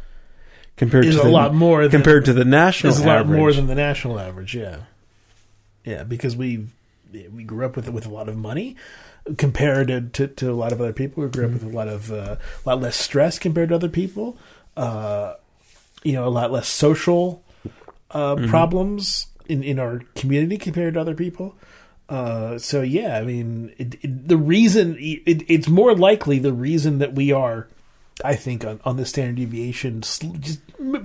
compared 0.82 1.04
Is 1.04 1.14
to 1.14 1.22
a 1.22 1.24
the, 1.24 1.30
lot 1.30 1.54
more 1.54 1.82
than- 1.82 1.90
compared 1.92 2.24
to 2.24 2.32
the 2.32 2.44
national 2.44 2.92
It's 2.92 3.00
a 3.02 3.06
lot 3.06 3.28
more 3.28 3.52
than 3.52 3.68
the 3.68 3.74
national 3.76 4.18
average. 4.18 4.54
Yeah, 4.54 4.78
yeah, 5.84 6.02
because 6.02 6.34
we 6.36 6.66
we 7.32 7.44
grew 7.44 7.64
up 7.64 7.76
with 7.76 7.88
with 7.88 8.04
a 8.04 8.10
lot 8.10 8.28
of 8.28 8.36
money 8.36 8.74
compared 9.36 9.86
to, 9.88 10.00
to, 10.00 10.26
to 10.26 10.50
a 10.50 10.54
lot 10.54 10.72
of 10.72 10.80
other 10.80 10.92
people. 10.92 11.22
We 11.22 11.30
grew 11.30 11.46
up 11.46 11.52
with 11.52 11.62
a 11.62 11.68
lot 11.68 11.86
of 11.86 12.10
uh, 12.10 12.36
a 12.64 12.68
lot 12.68 12.80
less 12.80 12.96
stress 12.96 13.38
compared 13.38 13.68
to 13.68 13.76
other 13.76 13.88
people. 13.88 14.36
Uh, 14.76 15.34
you 16.02 16.14
know, 16.14 16.26
a 16.26 16.30
lot 16.30 16.50
less 16.50 16.66
social 16.66 17.44
uh, 18.10 18.34
problems 18.48 19.28
in 19.46 19.62
in 19.62 19.78
our 19.78 20.00
community 20.16 20.58
compared 20.58 20.94
to 20.94 21.00
other 21.00 21.14
people. 21.14 21.54
Uh, 22.08 22.58
so 22.58 22.82
yeah, 22.82 23.16
I 23.18 23.22
mean, 23.22 23.72
it, 23.78 23.94
it, 24.02 24.28
the 24.28 24.36
reason 24.36 24.96
it, 24.98 25.44
it's 25.48 25.68
more 25.68 25.94
likely 25.94 26.38
the 26.40 26.52
reason 26.52 26.98
that 26.98 27.14
we 27.14 27.30
are 27.30 27.68
I 28.24 28.34
think 28.34 28.64
on, 28.64 28.80
on 28.84 28.96
the 28.96 29.06
standard 29.06 29.36
deviation, 29.36 30.00
just 30.00 30.60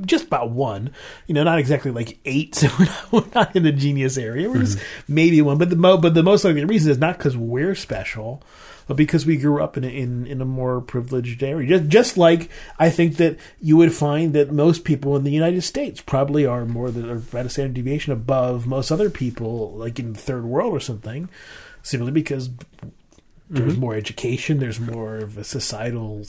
just 0.06 0.26
about 0.26 0.52
one. 0.52 0.92
You 1.28 1.34
know, 1.34 1.44
not 1.44 1.60
exactly 1.60 1.92
like 1.92 2.20
eight. 2.26 2.56
So 2.58 2.70
we're 2.80 2.86
not, 2.86 3.12
we're 3.12 3.34
not 3.36 3.56
in 3.56 3.64
the 3.64 3.72
genius 3.72 4.18
area. 4.18 4.50
We're 4.50 4.60
just 4.60 4.78
mm-hmm. 4.78 5.14
maybe 5.14 5.42
one. 5.42 5.58
But 5.58 5.70
the 5.70 5.76
mo- 5.76 5.98
but 5.98 6.14
the 6.14 6.24
most 6.24 6.44
likely 6.44 6.66
reason 6.66 6.92
is 6.92 6.98
not 6.98 7.18
because 7.18 7.38
we're 7.38 7.76
special, 7.76 8.42
but 8.88 8.98
because 8.98 9.26
we 9.26 9.38
grew 9.38 9.62
up 9.62 9.78
in 9.78 9.84
a, 9.84 9.88
in 9.88 10.26
in 10.26 10.42
a 10.42 10.46
more 10.46 10.82
privileged 10.82 11.44
area. 11.44 11.68
Just 11.68 11.90
just 11.90 12.18
like 12.18 12.50
I 12.80 12.90
think 12.90 13.18
that 13.18 13.38
you 13.62 13.78
would 13.78 13.94
find 13.94 14.34
that 14.34 14.52
most 14.52 14.86
people 14.86 15.16
in 15.16 15.24
the 15.24 15.32
United 15.32 15.62
States 15.62 16.02
probably 16.02 16.46
are 16.46 16.66
more 16.66 16.90
than 16.90 17.10
are 17.10 17.22
at 17.38 17.46
a 17.46 17.50
standard 17.50 17.76
deviation 17.76 18.14
above 18.14 18.66
most 18.66 18.92
other 18.92 19.10
people, 19.10 19.72
like 19.74 20.00
in 20.00 20.14
the 20.14 20.20
third 20.20 20.46
world 20.46 20.74
or 20.74 20.80
something, 20.80 21.30
simply 21.84 22.12
because 22.12 22.50
there's 23.50 23.74
mm-hmm. 23.74 23.82
more 23.82 23.96
education, 23.96 24.60
there's 24.60 24.80
more 24.80 25.18
of 25.18 25.38
a 25.38 25.44
societal 25.44 26.24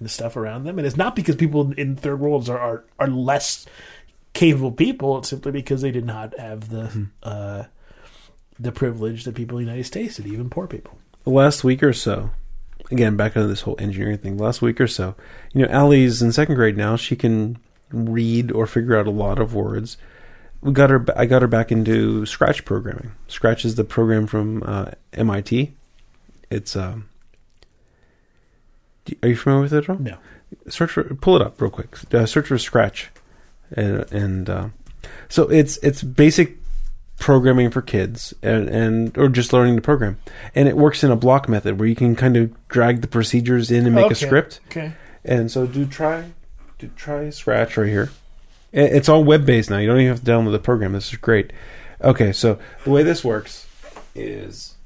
stu- 0.00 0.08
stuff 0.08 0.36
around 0.36 0.64
them, 0.64 0.78
and 0.78 0.86
it's 0.86 0.96
not 0.96 1.16
because 1.16 1.36
people 1.36 1.72
in 1.72 1.96
third 1.96 2.20
worlds 2.20 2.48
are 2.48 2.58
are, 2.58 2.84
are 2.98 3.08
less 3.08 3.66
capable 4.32 4.72
people. 4.72 5.18
It's 5.18 5.28
simply 5.28 5.52
because 5.52 5.82
they 5.82 5.90
did 5.90 6.06
not 6.06 6.38
have 6.38 6.68
the 6.70 7.06
uh, 7.22 7.64
the 8.58 8.72
privilege 8.72 9.24
that 9.24 9.34
people 9.34 9.58
in 9.58 9.64
the 9.64 9.70
United 9.70 9.86
States 9.86 10.16
did, 10.16 10.26
even 10.26 10.50
poor 10.50 10.66
people. 10.66 10.98
the 11.24 11.30
last 11.30 11.64
week 11.64 11.82
or 11.82 11.92
so, 11.92 12.30
again, 12.90 13.16
back 13.16 13.36
into 13.36 13.48
this 13.48 13.62
whole 13.62 13.76
engineering 13.78 14.18
thing, 14.18 14.36
last 14.38 14.62
week 14.62 14.80
or 14.80 14.86
so, 14.86 15.14
you 15.52 15.62
know, 15.62 15.72
Allie's 15.72 16.22
in 16.22 16.32
second 16.32 16.54
grade 16.56 16.76
now. 16.76 16.96
She 16.96 17.16
can 17.16 17.58
read 17.90 18.52
or 18.52 18.66
figure 18.66 18.96
out 18.96 19.06
a 19.06 19.10
lot 19.10 19.38
of 19.38 19.54
words. 19.54 19.96
we 20.60 20.72
got 20.72 20.90
her. 20.90 21.04
I 21.16 21.26
got 21.26 21.42
her 21.42 21.48
back 21.48 21.72
into 21.72 22.24
Scratch 22.26 22.64
programming. 22.64 23.12
Scratch 23.28 23.64
is 23.64 23.74
the 23.74 23.84
program 23.84 24.26
from 24.26 24.62
uh, 24.64 24.90
MIT. 25.12 25.74
It's. 26.50 26.76
Um, 26.76 27.08
are 29.22 29.28
you 29.28 29.36
familiar 29.36 29.62
with 29.62 29.72
it 29.72 29.84
at 29.84 29.90
all? 29.90 29.98
No. 29.98 30.16
search 30.68 30.90
for 30.90 31.04
pull 31.14 31.36
it 31.36 31.42
up 31.42 31.60
real 31.60 31.70
quick. 31.70 31.96
Uh, 32.12 32.26
search 32.26 32.48
for 32.48 32.58
Scratch, 32.58 33.10
and 33.72 34.10
and 34.12 34.50
uh, 34.50 34.68
so 35.28 35.48
it's 35.48 35.76
it's 35.78 36.02
basic 36.02 36.56
programming 37.18 37.70
for 37.70 37.82
kids 37.82 38.32
and 38.42 38.68
and 38.68 39.18
or 39.18 39.28
just 39.28 39.52
learning 39.52 39.76
to 39.76 39.82
program, 39.82 40.18
and 40.54 40.68
it 40.68 40.76
works 40.76 41.04
in 41.04 41.10
a 41.10 41.16
block 41.16 41.48
method 41.48 41.78
where 41.78 41.88
you 41.88 41.94
can 41.94 42.16
kind 42.16 42.36
of 42.36 42.68
drag 42.68 43.00
the 43.02 43.08
procedures 43.08 43.70
in 43.70 43.86
and 43.86 43.94
make 43.94 44.10
a 44.10 44.14
script. 44.14 44.60
Okay. 44.68 44.92
And 45.24 45.50
so 45.50 45.66
do 45.66 45.86
try 45.86 46.32
do 46.78 46.90
try 46.96 47.30
Scratch 47.30 47.76
right 47.76 47.88
here. 47.88 48.10
It's 48.72 49.08
all 49.08 49.24
web 49.24 49.44
based 49.44 49.68
now. 49.70 49.78
You 49.78 49.88
don't 49.88 49.98
even 49.98 50.08
have 50.08 50.24
to 50.24 50.30
download 50.30 50.52
the 50.52 50.58
program. 50.60 50.92
This 50.92 51.12
is 51.12 51.18
great. 51.18 51.52
Okay, 52.00 52.32
so 52.32 52.58
the 52.84 52.90
way 52.90 53.02
this 53.02 53.24
works 53.24 53.66
is 54.14 54.76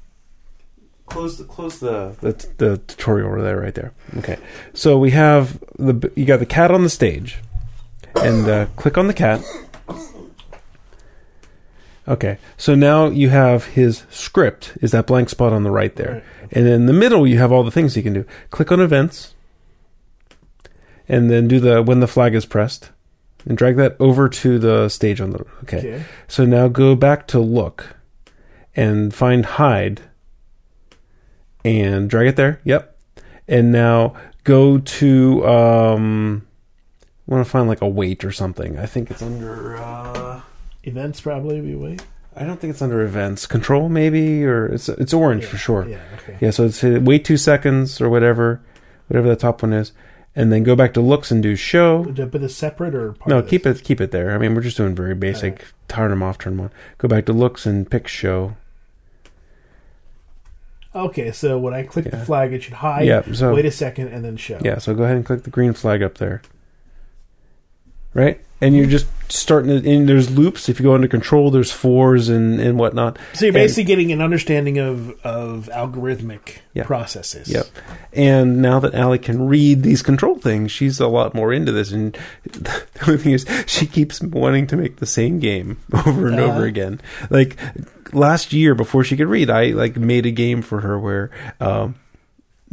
close 1.05 1.37
the 1.37 1.43
close 1.43 1.79
the 1.79 2.15
the, 2.21 2.31
the 2.57 2.77
tutorial 2.87 3.27
over 3.29 3.41
there 3.41 3.59
right 3.59 3.73
there. 3.75 3.93
Okay, 4.17 4.37
so 4.73 4.97
we 4.97 5.11
have 5.11 5.59
the 5.77 6.11
you 6.15 6.25
got 6.25 6.39
the 6.39 6.45
cat 6.45 6.71
on 6.71 6.83
the 6.83 6.89
stage, 6.89 7.39
and 8.21 8.47
uh, 8.47 8.65
click 8.75 8.97
on 8.97 9.07
the 9.07 9.13
cat. 9.13 9.41
Okay, 12.07 12.37
so 12.55 12.75
now 12.75 13.07
you 13.07 13.29
have 13.29 13.65
his 13.65 14.03
script 14.11 14.73
is 14.79 14.91
that 14.91 15.07
blank 15.07 15.27
spot 15.29 15.51
on 15.53 15.63
the 15.63 15.71
right 15.71 15.95
there, 15.95 16.13
Right. 16.13 16.23
and 16.51 16.67
in 16.67 16.85
the 16.85 16.93
middle 16.93 17.25
you 17.25 17.39
have 17.39 17.51
all 17.51 17.63
the 17.63 17.71
things 17.71 17.97
you 17.97 18.03
can 18.03 18.13
do. 18.13 18.25
Click 18.51 18.71
on 18.71 18.79
events, 18.79 19.33
and 21.07 21.31
then 21.31 21.47
do 21.47 21.59
the 21.59 21.81
when 21.81 22.01
the 22.01 22.07
flag 22.07 22.35
is 22.35 22.45
pressed, 22.45 22.91
and 23.47 23.57
drag 23.57 23.75
that 23.77 23.95
over 23.99 24.29
to 24.29 24.59
the 24.59 24.87
stage 24.89 25.19
on 25.19 25.31
the 25.31 25.45
okay. 25.63 25.77
Okay. 25.79 26.03
So 26.27 26.45
now 26.45 26.67
go 26.67 26.95
back 26.95 27.25
to 27.27 27.39
look 27.39 27.95
and 28.75 29.11
find 29.13 29.43
hide 29.43 30.01
and 31.65 32.09
drag 32.09 32.27
it 32.27 32.35
there. 32.35 32.61
Yep. 32.63 32.95
And 33.47 33.71
now 33.71 34.15
go 34.43 34.77
to 34.77 35.47
um 35.47 36.47
I 37.27 37.33
want 37.33 37.45
to 37.45 37.49
find 37.49 37.67
like 37.67 37.81
a 37.81 37.87
weight 37.87 38.23
or 38.23 38.31
something. 38.31 38.77
I 38.77 38.85
think 38.85 39.09
it's 39.11 39.21
under 39.21 39.75
uh 39.77 40.41
Events 40.83 41.19
probably 41.19 41.61
we 41.61 41.75
wait. 41.75 42.05
I 42.35 42.43
don't 42.43 42.59
think 42.59 42.71
it's 42.71 42.81
under 42.81 43.01
events. 43.01 43.47
Control 43.47 43.89
maybe 43.89 44.45
or 44.45 44.67
it's 44.67 44.87
it's 44.87 45.13
orange 45.13 45.45
for 45.45 45.57
sure. 45.57 45.87
Yeah. 45.87 45.99
Okay. 46.21 46.37
Yeah, 46.41 46.51
so 46.51 46.65
it's 46.65 46.83
uh, 46.83 46.99
wait 47.01 47.25
2 47.25 47.37
seconds 47.37 47.99
or 47.99 48.09
whatever 48.09 48.61
whatever 49.07 49.27
the 49.27 49.35
top 49.35 49.63
one 49.63 49.73
is 49.73 49.91
and 50.35 50.51
then 50.51 50.63
go 50.63 50.75
back 50.75 50.93
to 50.93 51.01
looks 51.01 51.31
and 51.31 51.41
do 51.41 51.55
show. 51.55 52.03
But 52.03 52.43
it's 52.43 52.53
separate 52.55 52.93
or 52.93 53.13
part 53.13 53.29
No, 53.29 53.39
of 53.39 53.47
keep 53.47 53.65
it 53.65 53.83
keep 53.83 54.01
it 54.01 54.11
there. 54.11 54.35
I 54.35 54.37
mean, 54.37 54.53
we're 54.53 54.61
just 54.61 54.77
doing 54.77 54.93
very 54.93 55.15
basic. 55.15 55.65
Turn 55.87 56.09
them 56.09 56.21
off, 56.21 56.37
turn 56.37 56.57
them 56.57 56.65
on. 56.65 56.71
Go 56.97 57.07
back 57.07 57.25
to 57.27 57.33
looks 57.33 57.65
and 57.65 57.89
pick 57.89 58.07
show. 58.07 58.55
Okay, 60.95 61.31
so 61.33 61.57
when 61.57 61.73
I 61.73 61.83
click 61.83 62.05
Yeah. 62.05 62.11
the 62.11 62.25
flag, 62.25 62.53
it 62.53 62.63
should 62.63 62.73
hide. 62.75 63.05
Yeah, 63.05 63.21
so- 63.33 63.53
wait 63.53 63.65
a 63.65 63.71
second 63.71 64.07
and 64.07 64.23
then 64.23 64.37
show. 64.37 64.59
Yeah, 64.63 64.77
so 64.77 64.93
go 64.95 65.03
ahead 65.03 65.17
and 65.17 65.25
click 65.25 65.43
the 65.43 65.49
green 65.49 65.73
flag 65.73 66.01
up 66.01 66.17
there. 66.19 66.41
Right? 68.15 68.41
And 68.61 68.75
you're 68.75 68.85
just 68.87 69.05
starting 69.27 69.69
to, 69.81 69.89
and 69.91 70.07
there's 70.07 70.31
loops. 70.31 70.69
If 70.69 70.79
you 70.79 70.83
go 70.85 70.95
under 70.95 71.09
control, 71.09 71.51
there's 71.51 71.71
fours 71.73 72.29
and, 72.29 72.59
and 72.61 72.79
whatnot. 72.79 73.19
So 73.33 73.45
you're 73.45 73.49
And- 73.49 73.55
basically 73.63 73.83
getting 73.83 74.11
an 74.13 74.21
understanding 74.21 74.77
of 74.79 75.09
of 75.25 75.69
algorithmic 75.73 76.59
Yeah. 76.73 76.85
processes. 76.85 77.49
Yep. 77.49 77.67
And 78.13 78.61
now 78.61 78.79
that 78.79 78.95
Allie 78.95 79.19
can 79.19 79.47
read 79.47 79.83
these 79.83 80.01
control 80.01 80.39
things, 80.39 80.71
she's 80.71 81.01
a 81.01 81.07
lot 81.07 81.35
more 81.35 81.51
into 81.51 81.73
this. 81.73 81.91
And 81.91 82.17
the 82.45 82.81
only 83.05 83.17
thing 83.17 83.33
is, 83.33 83.45
she 83.67 83.85
keeps 83.85 84.21
wanting 84.21 84.67
to 84.67 84.77
make 84.77 84.95
the 84.97 85.05
same 85.05 85.39
game 85.39 85.77
over 86.07 86.27
and 86.27 86.39
Uh-huh. 86.39 86.53
over 86.53 86.63
again. 86.65 87.01
Like 87.29 87.57
last 88.13 88.53
year, 88.53 88.73
before 88.73 89.03
she 89.03 89.17
could 89.17 89.27
read, 89.27 89.49
I 89.49 89.71
like 89.71 89.97
made 89.97 90.25
a 90.25 90.31
game 90.31 90.61
for 90.61 90.79
her 90.79 90.97
where 90.97 91.29
um, 91.59 91.95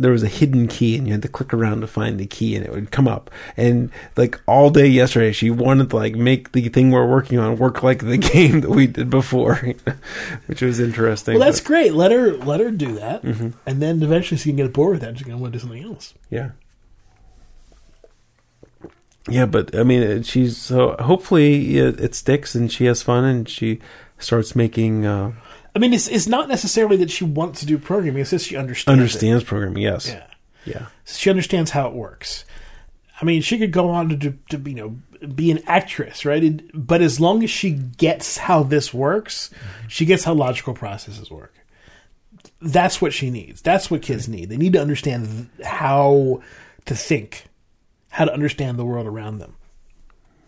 there 0.03 0.13
was 0.13 0.23
a 0.23 0.29
hidden 0.29 0.69
key, 0.69 0.97
and 0.97 1.07
you 1.07 1.13
had 1.15 1.23
to 1.23 1.29
click 1.29 1.55
around 1.55 1.81
to 1.81 1.87
find 1.87 2.19
the 2.21 2.27
key, 2.27 2.55
and 2.57 2.65
it 2.67 2.73
would 2.73 2.91
come 2.91 3.09
up. 3.09 3.31
And 3.57 3.91
like 4.17 4.41
all 4.47 4.71
day 4.71 4.87
yesterday, 4.87 5.33
she 5.33 5.51
wanted 5.51 5.91
to 5.91 5.97
like 5.97 6.15
make 6.15 6.53
the 6.53 6.69
thing 6.69 6.91
we're 6.91 7.07
working 7.09 7.39
on 7.39 7.57
work 7.57 7.83
like 7.83 8.01
the 8.05 8.17
game 8.33 8.61
that 8.61 8.71
we 8.71 8.87
did 8.87 9.09
before, 9.11 9.55
which 10.47 10.61
was 10.63 10.79
interesting. 10.81 11.39
Well, 11.39 11.47
that's 11.47 11.61
but- 11.61 11.67
great. 11.69 11.95
Let 11.95 12.11
her 12.13 12.35
let 12.37 12.61
her 12.61 12.71
do 12.71 12.95
that, 12.97 13.23
Mm-hmm. 13.23 13.51
and 13.67 13.81
then 13.83 14.03
eventually 14.03 14.39
she 14.39 14.51
can 14.51 14.57
get 14.57 14.73
bored 14.73 14.93
with 14.93 15.01
that. 15.03 15.17
She's 15.19 15.27
to 15.27 15.37
want 15.37 15.53
to 15.53 15.59
do 15.59 15.63
something 15.63 15.83
else. 15.85 16.15
Yeah. 16.31 16.51
Yeah, 19.29 19.47
but 19.47 19.77
I 19.77 19.85
mean, 19.85 20.23
she's 20.25 20.57
so 20.57 20.97
hopefully 20.99 21.79
it, 21.79 22.01
it 22.01 22.15
sticks 22.15 22.55
and 22.57 22.71
she 22.73 22.87
has 22.87 23.03
fun 23.03 23.25
and 23.25 23.49
she 23.49 23.79
starts 24.19 24.57
making 24.57 25.07
uh, 25.07 25.33
I 25.75 25.79
mean, 25.79 25.95
it's 25.95 26.09
it's 26.09 26.27
not 26.27 26.49
necessarily 26.49 26.97
that 26.99 27.11
she 27.11 27.25
wants 27.25 27.61
to 27.61 27.67
do 27.67 27.79
programming; 27.79 28.21
it's 28.21 28.31
just 28.31 28.47
she 28.47 28.57
understands. 28.57 28.99
it. 28.99 29.01
understands 29.01 29.45
programming. 29.45 29.83
Yes. 29.83 30.09
Yeah, 30.09 30.27
Yeah. 30.65 30.87
she 31.07 31.31
understands 31.31 31.71
how 31.71 31.89
it 31.89 31.95
works. 31.95 32.45
I 33.21 33.25
mean, 33.25 33.41
she 33.41 33.59
could 33.59 33.73
go 33.73 33.89
on 33.89 34.09
to, 34.09 34.17
do, 34.17 34.39
to 34.51 34.59
you 34.59 34.75
know 34.75 35.27
be 35.27 35.51
an 35.51 35.63
actress, 35.67 36.25
right? 36.25 36.43
It, 36.43 36.63
but 36.75 37.01
as 37.01 37.21
long 37.21 37.43
as 37.43 37.51
she 37.51 37.71
gets 37.71 38.37
how 38.37 38.65
this 38.65 38.93
works, 38.93 39.49
mm-hmm. 39.49 39.89
she 39.89 40.05
gets 40.05 40.25
how 40.25 40.35
logical 40.35 40.75
processes 40.75 41.31
work. 41.31 41.55
That's 42.61 43.01
what 43.01 43.13
she 43.13 43.31
needs. 43.31 43.63
That's 43.63 43.91
what 43.91 44.03
kids 44.03 44.29
need. 44.29 44.49
They 44.49 44.57
need 44.57 44.73
to 44.73 44.81
understand 44.81 45.49
how 45.65 46.43
to 46.85 46.95
think, 46.95 47.47
how 48.11 48.25
to 48.25 48.33
understand 48.33 48.79
the 48.79 48.85
world 48.85 49.07
around 49.07 49.39
them. 49.39 49.57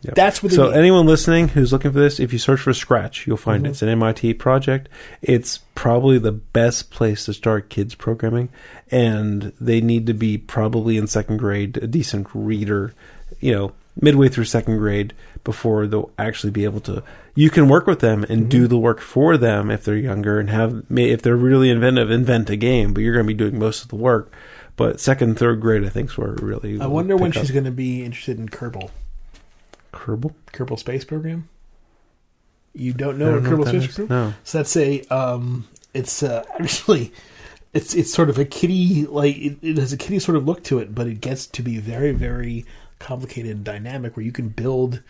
Yep. 0.05 0.15
That's 0.15 0.43
what 0.43 0.51
they 0.51 0.57
So 0.57 0.71
anyone 0.71 1.07
listening 1.07 1.49
who's 1.49 1.73
looking 1.73 1.93
for 1.93 1.99
this, 1.99 2.21
if 2.21 2.33
you 2.33 2.39
search 2.39 2.61
for 2.61 2.75
Scratch, 2.75 3.27
you'll 3.27 3.37
find 3.37 3.65
it. 3.65 3.69
Mm-hmm. 3.69 3.73
It's 3.73 3.83
an 3.83 3.89
MIT 3.89 4.35
project. 4.35 4.89
It's 5.23 5.59
probably 5.75 6.19
the 6.19 6.33
best 6.33 6.91
place 6.91 7.25
to 7.25 7.33
start 7.33 7.71
kids 7.71 7.95
programming, 7.95 8.51
and 8.91 9.53
they 9.61 9.81
need 9.81 10.07
to 10.07 10.15
be 10.15 10.37
probably 10.37 10.99
in 10.99 11.07
second 11.07 11.39
grade, 11.39 11.79
a 11.79 11.87
decent 11.87 12.29
reader, 12.35 12.93
you 13.41 13.53
know, 13.53 13.73
midway 14.01 14.29
through 14.29 14.45
second 14.45 14.79
grade 14.79 15.15
before 15.43 15.87
they'll 15.87 16.11
actually 16.19 16.51
be 16.51 16.65
able 16.65 16.81
to. 16.81 17.03
You 17.35 17.51
can 17.51 17.69
work 17.69 17.87
with 17.87 18.01
them 18.01 18.25
and 18.29 18.51
do 18.51 18.63
mm-hmm. 18.63 18.69
the 18.69 18.79
work 18.79 19.01
for 19.01 19.37
them 19.37 19.71
if 19.71 19.85
they're 19.85 19.97
younger, 19.97 20.39
and 20.39 20.51
have 20.51 20.85
if 20.91 21.23
they're 21.23 21.37
really 21.37 21.71
inventive, 21.71 22.11
invent 22.11 22.51
a 22.51 22.57
game. 22.57 22.93
But 22.93 23.03
you're 23.03 23.15
going 23.15 23.27
to 23.27 23.33
be 23.33 23.39
doing 23.39 23.59
most 23.59 23.83
of 23.83 23.89
the 23.89 23.97
work. 23.97 24.33
But 24.77 25.01
second, 25.01 25.39
third 25.39 25.61
grade, 25.61 25.85
I 25.85 25.89
think 25.89 26.11
is 26.11 26.19
where 26.19 26.33
it 26.33 26.43
really. 26.43 26.81
I 26.81 26.87
wonder 26.87 27.17
when 27.17 27.33
she's 27.33 27.51
going 27.51 27.65
to 27.65 27.71
be 27.71 28.05
interested 28.05 28.39
in 28.39 28.49
Kerbal, 28.49 28.91
Kerbal. 29.95 30.35
Kerbal 30.53 30.79
Space 30.79 31.05
Program. 31.05 31.49
You 32.75 32.93
don't 32.93 33.17
I 33.17 33.19
know 33.19 33.25
don't 33.41 33.43
what 33.43 33.43
know 33.43 33.51
Kerbal 33.51 33.59
what 33.59 33.69
Space 33.69 33.89
is. 33.89 33.95
Program? 33.97 34.19
No. 34.29 34.35
So 34.45 34.59
that's 34.59 34.77
a 34.77 35.01
um, 35.05 35.67
it's 35.95 36.23
uh, 36.23 36.45
actually 36.59 37.13
it's 37.73 37.95
it's 37.95 38.13
sort 38.13 38.29
of 38.29 38.39
a 38.39 38.45
kitty 38.45 39.07
like 39.07 39.37
it, 39.37 39.59
it 39.63 39.79
has 39.79 39.93
a 39.93 39.97
kitty 39.97 40.19
sort 40.19 40.37
of 40.37 40.45
look 40.47 40.63
to 40.65 40.79
it, 40.79 40.95
but 40.95 41.07
it 41.07 41.21
gets 41.21 41.47
to 41.47 41.63
be 41.63 41.79
very 41.79 42.13
very 42.13 42.67
complicated 42.99 43.53
and 43.53 43.65
dynamic 43.65 44.17
where 44.17 44.25
you 44.25 44.33
can 44.33 44.49
build 44.49 45.03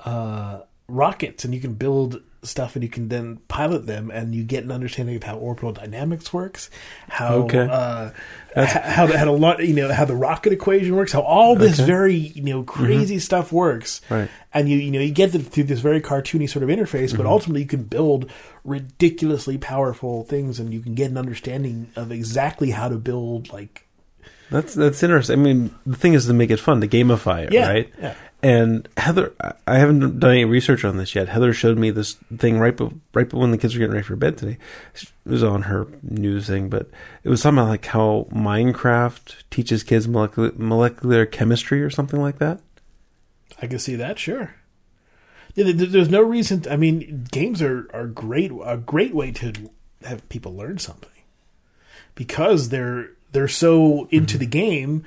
uh, 0.00 0.60
rockets 0.90 1.44
and 1.44 1.54
you 1.54 1.60
can 1.60 1.74
build 1.74 2.20
stuff 2.42 2.74
and 2.74 2.82
you 2.82 2.88
can 2.88 3.08
then 3.08 3.36
pilot 3.48 3.84
them 3.86 4.10
and 4.10 4.34
you 4.34 4.42
get 4.42 4.64
an 4.64 4.70
understanding 4.72 5.14
of 5.14 5.22
how 5.22 5.36
orbital 5.36 5.72
dynamics 5.72 6.32
works, 6.32 6.70
how 7.08 7.34
Okay. 7.44 7.68
uh, 7.70 8.10
how 8.56 9.06
the, 9.06 9.18
how 9.18 9.26
the 9.26 9.30
lot 9.32 9.62
you 9.62 9.74
know 9.74 9.92
how 9.92 10.06
the 10.06 10.16
rocket 10.16 10.52
equation 10.52 10.96
works, 10.96 11.12
how 11.12 11.20
all 11.20 11.54
this 11.54 11.78
Okay. 11.78 11.86
very 11.86 12.14
you 12.16 12.42
know 12.42 12.62
crazy 12.62 13.18
stuff 13.18 13.52
works, 13.52 14.00
Right. 14.08 14.30
and 14.54 14.68
you 14.70 14.78
you 14.78 14.90
know 14.90 15.00
you 15.00 15.10
get 15.12 15.34
it 15.34 15.40
through 15.40 15.64
this 15.64 15.80
very 15.80 16.00
cartoony 16.00 16.48
sort 16.48 16.62
of 16.62 16.70
interface, 16.70 17.08
Mm-hmm. 17.08 17.18
but 17.18 17.26
ultimately 17.26 17.60
you 17.60 17.68
can 17.68 17.82
build 17.84 18.30
ridiculously 18.64 19.58
powerful 19.58 20.24
things, 20.24 20.58
and 20.58 20.72
you 20.72 20.80
can 20.80 20.94
get 20.94 21.10
an 21.10 21.18
understanding 21.18 21.90
of 21.94 22.10
exactly 22.10 22.70
how 22.70 22.88
to 22.88 22.96
build 22.96 23.52
like 23.52 23.86
That's 24.50 24.74
that's 24.74 25.02
interesting. 25.02 25.38
I 25.38 25.42
mean, 25.42 25.74
the 25.86 25.96
thing 25.96 26.14
is 26.14 26.26
to 26.26 26.32
make 26.32 26.50
it 26.50 26.58
fun, 26.60 26.80
to 26.80 26.88
gamify 26.88 27.44
it, 27.44 27.52
Yeah, 27.52 27.68
right? 27.68 27.92
yeah. 28.00 28.14
And 28.42 28.88
Heather, 28.96 29.32
I- 29.66 29.78
haven't 29.78 30.18
done 30.18 30.30
any 30.30 30.44
research 30.46 30.84
on 30.84 30.96
this 30.96 31.14
yet. 31.14 31.28
Heather 31.28 31.52
showed 31.52 31.76
me 31.76 31.90
this 31.90 32.14
thing 32.38 32.58
right, 32.58 32.74
be, 32.74 32.88
right 33.12 33.30
when 33.34 33.50
the 33.50 33.58
kids 33.58 33.74
were 33.74 33.80
getting 33.80 33.92
ready 33.94 34.06
for 34.06 34.16
bed 34.16 34.38
today. 34.38 34.56
It 34.94 35.04
was 35.30 35.42
on 35.44 35.62
her 35.62 35.86
news 36.02 36.46
thing, 36.46 36.70
but 36.70 36.88
it 37.22 37.28
was 37.28 37.42
something 37.42 37.64
like 37.68 37.84
how 37.86 38.26
Minecraft 38.32 39.34
teaches 39.50 39.82
kids 39.82 40.08
molecular, 40.08 40.52
molecular 40.56 41.26
chemistry 41.26 41.82
or 41.82 41.90
something 41.90 42.20
like 42.20 42.38
that. 42.38 42.60
I 43.60 43.66
can 43.66 43.78
see 43.78 43.94
that, 43.96 44.18
sure. 44.18 44.54
Yeah, 45.54 45.72
there's 45.74 46.08
no 46.08 46.22
reason. 46.22 46.64
I 46.70 46.76
mean, 46.76 47.26
games 47.30 47.60
are 47.60 47.90
are 47.92 48.06
great 48.06 48.52
a 48.64 48.78
great 48.78 49.14
way 49.14 49.32
to 49.32 49.52
have 50.04 50.26
people 50.30 50.56
learn 50.56 50.78
something 50.78 51.10
because 52.14 52.68
they're 52.70 53.10
they're 53.32 53.48
so 53.48 54.08
into 54.10 54.34
Mm-hmm. 54.34 54.38
the 54.40 54.46
game. 54.46 55.04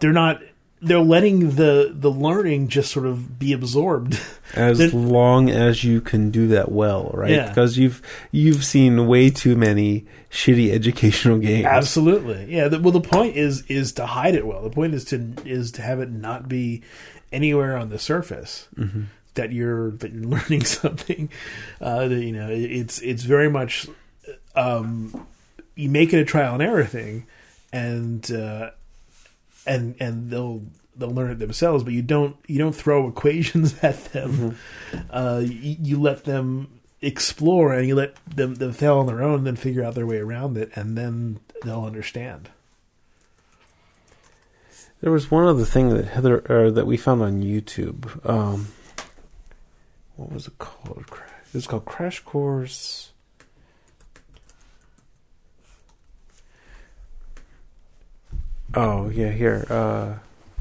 They're 0.00 0.12
not. 0.12 0.40
They're 0.82 0.98
letting 1.00 1.52
the 1.52 1.94
the 1.98 2.10
learning 2.10 2.68
just 2.68 2.92
sort 2.92 3.06
of 3.06 3.38
be 3.38 3.52
absorbed. 3.54 4.20
As 4.54 4.92
long 4.92 5.48
as 5.48 5.82
you 5.82 6.00
can 6.02 6.30
do 6.30 6.48
that 6.48 6.70
well, 6.70 7.10
right? 7.14 7.30
Yeah. 7.30 7.48
Because 7.48 7.78
you've 7.78 8.02
you've 8.32 8.64
seen 8.64 9.06
way 9.06 9.30
too 9.30 9.56
many 9.56 10.04
shitty 10.30 10.70
educational 10.70 11.38
games. 11.38 11.64
Absolutely, 11.64 12.52
yeah. 12.54 12.68
Well, 12.68 12.92
the 12.92 13.00
point 13.00 13.36
is 13.36 13.62
is 13.68 13.92
to 13.92 14.04
hide 14.04 14.34
it 14.34 14.46
well. 14.46 14.62
The 14.62 14.68
point 14.70 14.92
is 14.94 15.06
to 15.06 15.32
is 15.46 15.72
to 15.72 15.82
have 15.82 16.00
it 16.00 16.10
not 16.10 16.48
be 16.50 16.82
anywhere 17.32 17.78
on 17.78 17.88
the 17.88 17.98
surface. 17.98 18.68
that 19.34 19.52
you're 19.52 19.92
that 19.92 20.12
you're 20.12 20.24
learning 20.36 20.64
something. 20.64 21.30
Uh, 21.80 22.08
that, 22.08 22.20
you 22.22 22.32
know, 22.32 22.48
it's 22.50 23.00
it's 23.00 23.22
very 23.22 23.48
much 23.48 23.88
um, 24.54 25.26
you 25.76 25.88
make 25.88 26.12
it 26.12 26.18
a 26.18 26.24
trial 26.24 26.54
and 26.54 26.62
error 26.62 26.84
thing, 26.84 27.26
and 27.74 28.30
uh, 28.30 28.70
and 29.66 29.96
and 29.98 30.30
they'll 30.30 30.62
they'll 30.96 31.10
learn 31.10 31.32
it 31.32 31.40
themselves. 31.40 31.82
But 31.82 31.92
you 31.92 32.02
don't 32.02 32.36
you 32.46 32.58
don't 32.58 32.74
throw 32.74 33.08
equations 33.10 33.74
at 33.82 34.04
them. 34.12 34.56
Uh, 35.10 35.42
you, 35.44 35.76
you 35.82 36.00
let 36.00 36.24
them 36.24 36.80
explore 37.02 37.74
and 37.74 37.86
you 37.86 37.96
let 37.96 38.16
them, 38.24 38.54
them 38.54 38.72
fail 38.72 38.98
on 38.98 39.06
their 39.06 39.22
own, 39.22 39.38
and 39.38 39.46
then 39.46 39.56
figure 39.56 39.84
out 39.84 39.94
their 39.94 40.06
way 40.06 40.18
around 40.18 40.56
it, 40.56 40.70
and 40.74 40.96
then 40.96 41.40
they'll 41.64 41.84
understand. 41.84 42.48
There 45.00 45.12
was 45.12 45.30
one 45.30 45.44
other 45.44 45.64
thing 45.64 45.90
that 45.90 46.06
Heather 46.06 46.38
or 46.48 46.70
that 46.70 46.86
we 46.86 46.96
found 46.96 47.20
on 47.22 47.42
YouTube. 47.42 48.24
Um, 48.26 48.68
what 50.16 50.32
was 50.32 50.46
it 50.46 50.56
called? 50.58 51.04
It 51.08 51.54
was 51.54 51.66
called 51.66 51.84
Crash 51.84 52.20
Course. 52.20 53.10
Oh 58.76 59.08
yeah, 59.10 59.30
here. 59.30 59.66
Uh, 59.70 60.14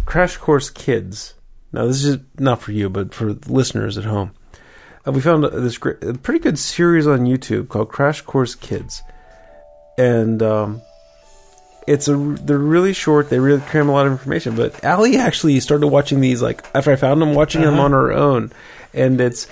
Crash 0.06 0.38
Course 0.38 0.70
Kids. 0.70 1.34
Now 1.72 1.86
this 1.88 2.04
is 2.04 2.18
not 2.38 2.62
for 2.62 2.72
you, 2.72 2.90
but 2.90 3.14
for 3.14 3.34
listeners 3.48 3.98
at 3.98 4.04
home. 4.06 4.32
Uh, 5.06 5.12
we 5.12 5.22
found 5.22 5.44
this 5.44 5.78
great, 5.78 6.22
pretty 6.24 6.40
good 6.40 6.58
series 6.60 7.08
on 7.08 7.22
YouTube 7.26 7.68
called 7.70 7.90
Crash 7.90 8.22
Course 8.22 8.56
Kids, 8.56 9.02
and 9.98 10.42
um, 10.44 10.82
it's 11.88 12.08
a 12.08 12.16
they're 12.16 12.58
really 12.58 12.94
short. 12.94 13.30
They 13.30 13.40
really 13.40 13.62
cram 13.62 13.90
a 13.90 13.92
lot 13.92 14.06
of 14.06 14.12
information. 14.12 14.56
But 14.56 14.84
Allie 14.84 15.18
actually 15.18 15.60
started 15.60 15.88
watching 15.88 16.22
these 16.22 16.42
like 16.42 16.64
after 16.76 16.92
I 16.92 16.96
found 16.96 17.22
them, 17.22 17.34
watching 17.34 17.62
them 17.62 17.74
Uh-huh. 17.76 17.84
on 17.84 17.92
her 17.92 18.12
own, 18.14 18.52
and 18.94 19.20
it's 19.20 19.48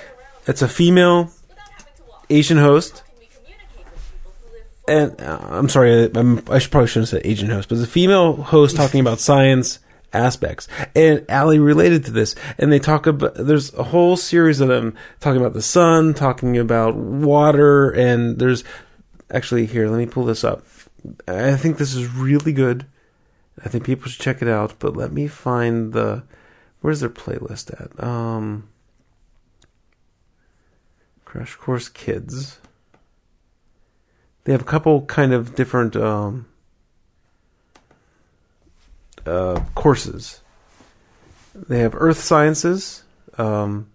it's 0.47 0.61
a 0.61 0.67
female 0.67 1.31
Asian 2.29 2.57
host. 2.57 3.03
And 4.87 5.19
uh, 5.21 5.39
I'm 5.49 5.69
sorry, 5.69 6.09
I'm, 6.13 6.43
I 6.49 6.59
should 6.59 6.71
probably 6.71 6.87
shouldn't 6.87 7.09
said 7.09 7.21
Asian 7.23 7.49
host, 7.49 7.69
but 7.69 7.77
a 7.77 7.85
female 7.85 8.33
host 8.33 8.75
talking 8.75 8.99
about 8.99 9.19
science 9.19 9.79
aspects. 10.13 10.67
And 10.95 11.25
Allie 11.29 11.59
related 11.59 12.05
to 12.05 12.11
this, 12.11 12.35
and 12.57 12.71
they 12.71 12.79
talk 12.79 13.07
about. 13.07 13.35
There's 13.35 13.73
a 13.75 13.83
whole 13.83 14.17
series 14.17 14.59
of 14.59 14.67
them 14.67 14.95
talking 15.19 15.39
about 15.39 15.53
the 15.53 15.61
sun, 15.61 16.13
talking 16.13 16.57
about 16.57 16.95
water, 16.95 17.91
and 17.91 18.39
there's 18.39 18.63
actually 19.31 19.65
here. 19.65 19.87
Let 19.87 19.97
me 19.97 20.05
pull 20.07 20.25
this 20.25 20.43
up. 20.43 20.65
I 21.27 21.55
think 21.55 21.77
this 21.77 21.93
is 21.93 22.07
really 22.07 22.53
good. 22.53 22.85
I 23.63 23.69
think 23.69 23.85
people 23.85 24.09
should 24.09 24.21
check 24.21 24.41
it 24.41 24.47
out. 24.47 24.75
But 24.79 24.95
let 24.95 25.11
me 25.11 25.27
find 25.27 25.93
the 25.93 26.23
where's 26.81 26.99
their 26.99 27.09
playlist 27.09 27.71
at? 27.79 28.03
Um, 28.03 28.69
Crash 31.25 31.55
Course 31.55 31.87
Kids. 31.87 32.59
They 34.43 34.51
have 34.51 34.61
a 34.61 34.65
couple 34.65 35.01
kind 35.05 35.33
of 35.33 35.55
different 35.55 35.95
um, 35.95 36.47
uh, 39.25 39.63
courses. 39.75 40.41
They 41.53 41.79
have 41.79 41.93
Earth 41.95 42.19
Sciences, 42.19 43.03
um, 43.37 43.89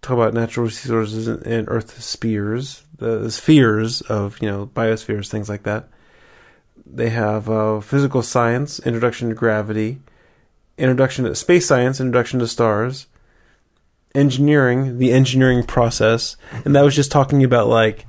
talk 0.00 0.14
about 0.14 0.34
natural 0.34 0.66
resources 0.66 1.28
and, 1.28 1.68
Earth 1.68 2.02
spheres, 2.02 2.82
the 2.96 3.30
spheres 3.30 4.00
of 4.02 4.40
you 4.40 4.50
know 4.50 4.66
biospheres, 4.66 5.28
things 5.28 5.48
like 5.48 5.64
that. 5.64 5.88
They 6.84 7.10
have 7.10 7.48
uh, 7.48 7.80
physical 7.80 8.22
science, 8.22 8.78
introduction 8.80 9.28
to 9.28 9.34
gravity, 9.34 10.00
introduction 10.78 11.24
to 11.24 11.34
space 11.34 11.66
science, 11.66 12.00
introduction 12.00 12.40
to 12.40 12.46
stars, 12.46 13.06
engineering, 14.14 14.98
the 14.98 15.12
engineering 15.12 15.62
process, 15.62 16.36
and 16.64 16.74
that 16.74 16.82
was 16.82 16.96
just 16.96 17.12
talking 17.12 17.44
about 17.44 17.68
like 17.68 18.06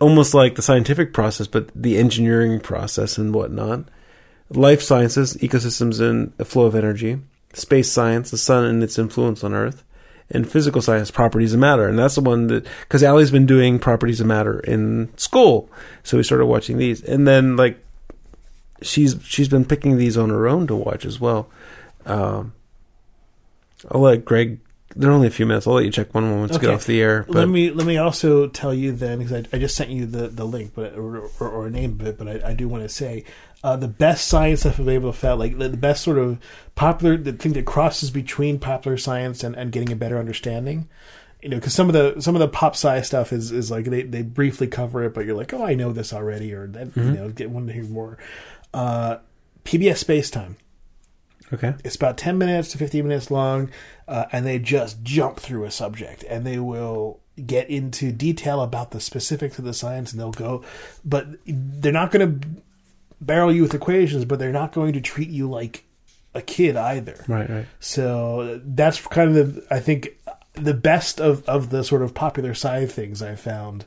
almost 0.00 0.34
like 0.34 0.54
the 0.54 0.62
scientific 0.62 1.12
process, 1.12 1.46
but 1.46 1.70
the 1.74 1.98
engineering 1.98 2.58
process 2.60 3.18
and 3.18 3.34
whatnot. 3.34 3.84
Life 4.48 4.82
sciences, 4.82 5.36
ecosystems 5.36 6.00
and 6.00 6.32
the 6.36 6.44
flow 6.44 6.66
of 6.66 6.74
energy. 6.74 7.20
Space 7.52 7.92
science, 7.92 8.30
the 8.30 8.38
sun 8.38 8.64
and 8.64 8.82
its 8.82 8.98
influence 8.98 9.44
on 9.44 9.54
Earth. 9.54 9.84
And 10.32 10.50
physical 10.50 10.80
science, 10.80 11.10
properties 11.10 11.54
of 11.54 11.60
matter. 11.60 11.88
And 11.88 11.98
that's 11.98 12.14
the 12.14 12.20
one 12.20 12.46
that, 12.48 12.64
because 12.82 13.02
Allie's 13.02 13.32
been 13.32 13.46
doing 13.46 13.78
properties 13.78 14.20
of 14.20 14.26
matter 14.28 14.60
in 14.60 15.12
school. 15.16 15.68
So 16.04 16.16
we 16.16 16.22
started 16.22 16.46
watching 16.46 16.78
these. 16.78 17.02
And 17.02 17.26
then, 17.26 17.56
like, 17.56 17.84
she's 18.80 19.16
she's 19.24 19.48
been 19.48 19.64
picking 19.64 19.96
these 19.96 20.16
on 20.16 20.30
her 20.30 20.48
own 20.48 20.66
to 20.68 20.76
watch 20.76 21.04
as 21.04 21.20
well. 21.20 21.48
Um, 22.06 22.54
I'll 23.90 24.00
let 24.00 24.24
Greg. 24.24 24.60
They're 24.96 25.12
only 25.12 25.28
a 25.28 25.30
few 25.30 25.46
minutes. 25.46 25.66
I'll 25.66 25.74
let 25.74 25.84
you 25.84 25.90
check 25.90 26.12
one 26.14 26.24
moment 26.24 26.52
to 26.52 26.58
get 26.58 26.70
off 26.70 26.84
the 26.84 27.00
air. 27.00 27.24
But 27.26 27.36
let 27.36 27.48
me 27.48 27.70
let 27.70 27.86
me 27.86 27.96
also 27.96 28.48
tell 28.48 28.74
you 28.74 28.92
then 28.92 29.18
because 29.18 29.32
I, 29.32 29.56
I 29.56 29.58
just 29.60 29.76
sent 29.76 29.90
you 29.90 30.04
the, 30.04 30.28
the 30.28 30.44
link, 30.44 30.72
but 30.74 30.94
or, 30.94 31.30
or, 31.38 31.48
or 31.48 31.66
a 31.66 31.70
name 31.70 31.92
of 31.92 32.06
it, 32.06 32.18
but 32.18 32.26
I, 32.26 32.50
I 32.50 32.54
do 32.54 32.68
want 32.68 32.82
to 32.82 32.88
say 32.88 33.24
uh, 33.62 33.76
the 33.76 33.88
best 33.88 34.26
science 34.26 34.60
stuff 34.60 34.80
I've 34.80 34.86
been 34.86 34.94
able 34.94 35.14
like 35.36 35.58
the, 35.58 35.68
the 35.68 35.76
best 35.76 36.02
sort 36.02 36.18
of 36.18 36.38
popular, 36.74 37.16
the 37.16 37.32
thing 37.32 37.52
that 37.52 37.66
crosses 37.66 38.10
between 38.10 38.58
popular 38.58 38.96
science 38.96 39.44
and, 39.44 39.54
and 39.54 39.70
getting 39.70 39.92
a 39.92 39.96
better 39.96 40.18
understanding. 40.18 40.88
You 41.40 41.50
know, 41.50 41.56
because 41.56 41.72
some 41.72 41.88
of 41.88 41.92
the 41.92 42.20
some 42.20 42.34
of 42.34 42.40
the 42.40 42.48
pop 42.48 42.74
sci 42.74 43.00
stuff 43.02 43.32
is 43.32 43.52
is 43.52 43.70
like 43.70 43.86
they, 43.86 44.02
they 44.02 44.22
briefly 44.22 44.66
cover 44.66 45.04
it, 45.04 45.14
but 45.14 45.24
you're 45.24 45.36
like, 45.36 45.54
oh, 45.54 45.64
I 45.64 45.74
know 45.74 45.92
this 45.92 46.12
already, 46.12 46.52
or 46.52 46.66
that, 46.66 46.96
you 46.96 47.12
know, 47.12 47.28
get 47.30 47.50
one 47.50 47.66
to 47.66 47.72
hear 47.72 47.84
more. 47.84 48.18
Uh, 48.74 49.18
PBS 49.64 49.98
Space 49.98 50.30
Time. 50.30 50.56
Okay. 51.52 51.74
It's 51.84 51.96
about 51.96 52.16
10 52.18 52.38
minutes 52.38 52.72
to 52.72 52.78
15 52.78 53.06
minutes 53.06 53.30
long, 53.30 53.70
uh, 54.08 54.26
and 54.32 54.46
they 54.46 54.58
just 54.58 55.02
jump 55.02 55.38
through 55.38 55.64
a 55.64 55.70
subject 55.70 56.24
and 56.24 56.46
they 56.46 56.58
will 56.58 57.20
get 57.46 57.68
into 57.70 58.12
detail 58.12 58.60
about 58.62 58.90
the 58.90 59.00
specifics 59.00 59.58
of 59.58 59.64
the 59.64 59.72
science 59.72 60.12
and 60.12 60.20
they'll 60.20 60.32
go, 60.32 60.62
but 61.04 61.26
they're 61.46 61.92
not 61.92 62.10
going 62.10 62.40
to 62.40 62.48
barrel 63.20 63.52
you 63.52 63.62
with 63.62 63.74
equations, 63.74 64.24
but 64.24 64.38
they're 64.38 64.52
not 64.52 64.72
going 64.72 64.92
to 64.92 65.00
treat 65.00 65.28
you 65.28 65.48
like 65.48 65.84
a 66.34 66.42
kid 66.42 66.76
either. 66.76 67.24
Right, 67.28 67.48
right. 67.48 67.66
So 67.80 68.60
that's 68.64 69.00
kind 69.06 69.36
of 69.36 69.54
the, 69.54 69.66
I 69.70 69.80
think 69.80 70.10
the 70.54 70.74
best 70.74 71.20
of, 71.20 71.48
of 71.48 71.70
the 71.70 71.84
sort 71.84 72.02
of 72.02 72.14
popular 72.14 72.50
sci 72.50 72.86
things 72.86 73.22
I 73.22 73.34
found 73.34 73.84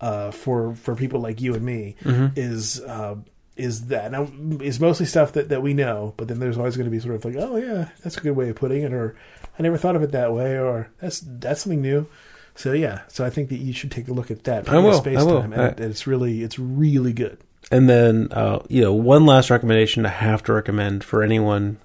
uh, 0.00 0.32
for 0.32 0.74
for 0.74 0.96
people 0.96 1.20
like 1.20 1.40
you 1.40 1.54
and 1.54 1.64
me 1.64 1.94
is 2.36 2.80
uh, 2.80 3.14
is 3.56 3.86
that 3.86 4.10
now 4.12 4.28
is 4.60 4.80
mostly 4.80 5.06
stuff 5.06 5.32
that, 5.32 5.48
that 5.50 5.62
we 5.62 5.74
know, 5.74 6.14
but 6.16 6.28
then 6.28 6.38
there's 6.38 6.56
always 6.56 6.76
going 6.76 6.86
to 6.86 6.90
be 6.90 7.00
sort 7.00 7.14
of 7.14 7.24
like 7.24 7.36
oh 7.36 7.56
yeah 7.56 7.88
that's 8.02 8.16
a 8.16 8.20
good 8.20 8.36
way 8.36 8.48
of 8.48 8.56
putting 8.56 8.82
it, 8.82 8.92
or 8.92 9.14
I 9.58 9.62
never 9.62 9.76
thought 9.76 9.96
of 9.96 10.02
it 10.02 10.12
that 10.12 10.32
way, 10.32 10.58
or 10.58 10.90
that's 11.00 11.20
that's 11.20 11.62
something 11.62 11.82
new. 11.82 12.06
So 12.54 12.72
yeah, 12.72 13.02
so 13.08 13.24
I 13.24 13.30
think 13.30 13.48
that 13.48 13.56
you 13.58 13.72
should 13.72 13.90
take 13.90 14.08
a 14.08 14.12
look 14.12 14.30
at 14.30 14.44
that. 14.44 14.68
I 14.68 14.78
will, 14.78 14.94
Space 14.94 15.18
I 15.18 15.22
will. 15.22 15.40
Time, 15.40 15.52
and 15.52 15.62
I- 15.62 15.84
it's 15.84 16.06
really 16.06 16.42
it's 16.42 16.58
really 16.58 17.12
good. 17.12 17.38
And 17.70 17.88
then, 17.88 18.28
uh, 18.32 18.58
you 18.68 18.82
know, 18.82 18.92
one 18.92 19.24
last 19.24 19.48
recommendation 19.48 20.04
I 20.04 20.10
have 20.10 20.42
to 20.44 20.52
recommend 20.52 21.04
for 21.04 21.22
anyone 21.22 21.78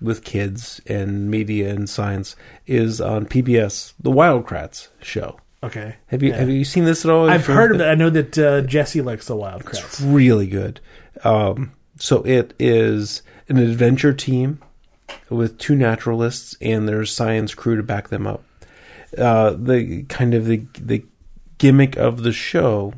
with 0.00 0.24
kids 0.24 0.80
and 0.86 1.30
media 1.30 1.70
and 1.70 1.88
science 1.88 2.36
is 2.66 3.00
on 3.00 3.26
PBS, 3.26 3.94
the 3.98 4.10
Wild 4.10 4.46
Kratts 4.46 4.88
show. 5.00 5.38
Okay, 5.66 5.96
Have 6.06 6.22
you 6.22 6.30
Yeah. 6.30 6.36
have 6.38 6.50
you 6.50 6.64
seen 6.64 6.84
this 6.84 7.04
at 7.04 7.10
all? 7.10 7.28
I've 7.28 7.46
heard 7.46 7.74
of 7.74 7.80
it. 7.80 7.84
I 7.84 7.94
know 7.94 8.10
that 8.10 8.38
uh, 8.38 8.60
Jesse 8.62 9.02
likes 9.02 9.26
the 9.26 9.36
Wild 9.36 9.64
Kratts. 9.64 9.84
It's 9.84 10.00
really 10.00 10.46
good. 10.46 10.80
Um, 11.24 11.72
so 11.98 12.22
it 12.22 12.54
is 12.58 13.22
an 13.48 13.56
adventure 13.58 14.12
team 14.12 14.60
with 15.28 15.58
two 15.58 15.74
naturalists 15.74 16.56
and 16.60 16.88
their 16.88 17.04
science 17.04 17.54
crew 17.54 17.76
to 17.76 17.82
back 17.82 18.08
them 18.08 18.26
up. 18.26 18.44
Uh, 19.16 19.50
the 19.58 20.02
kind 20.04 20.34
of 20.34 20.46
the 20.46 20.64
the 20.78 21.04
gimmick 21.58 21.96
of 21.96 22.22
the 22.22 22.32
show 22.32 22.92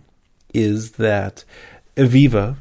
is 0.53 0.93
that 0.93 1.45
Aviva, 1.97 2.57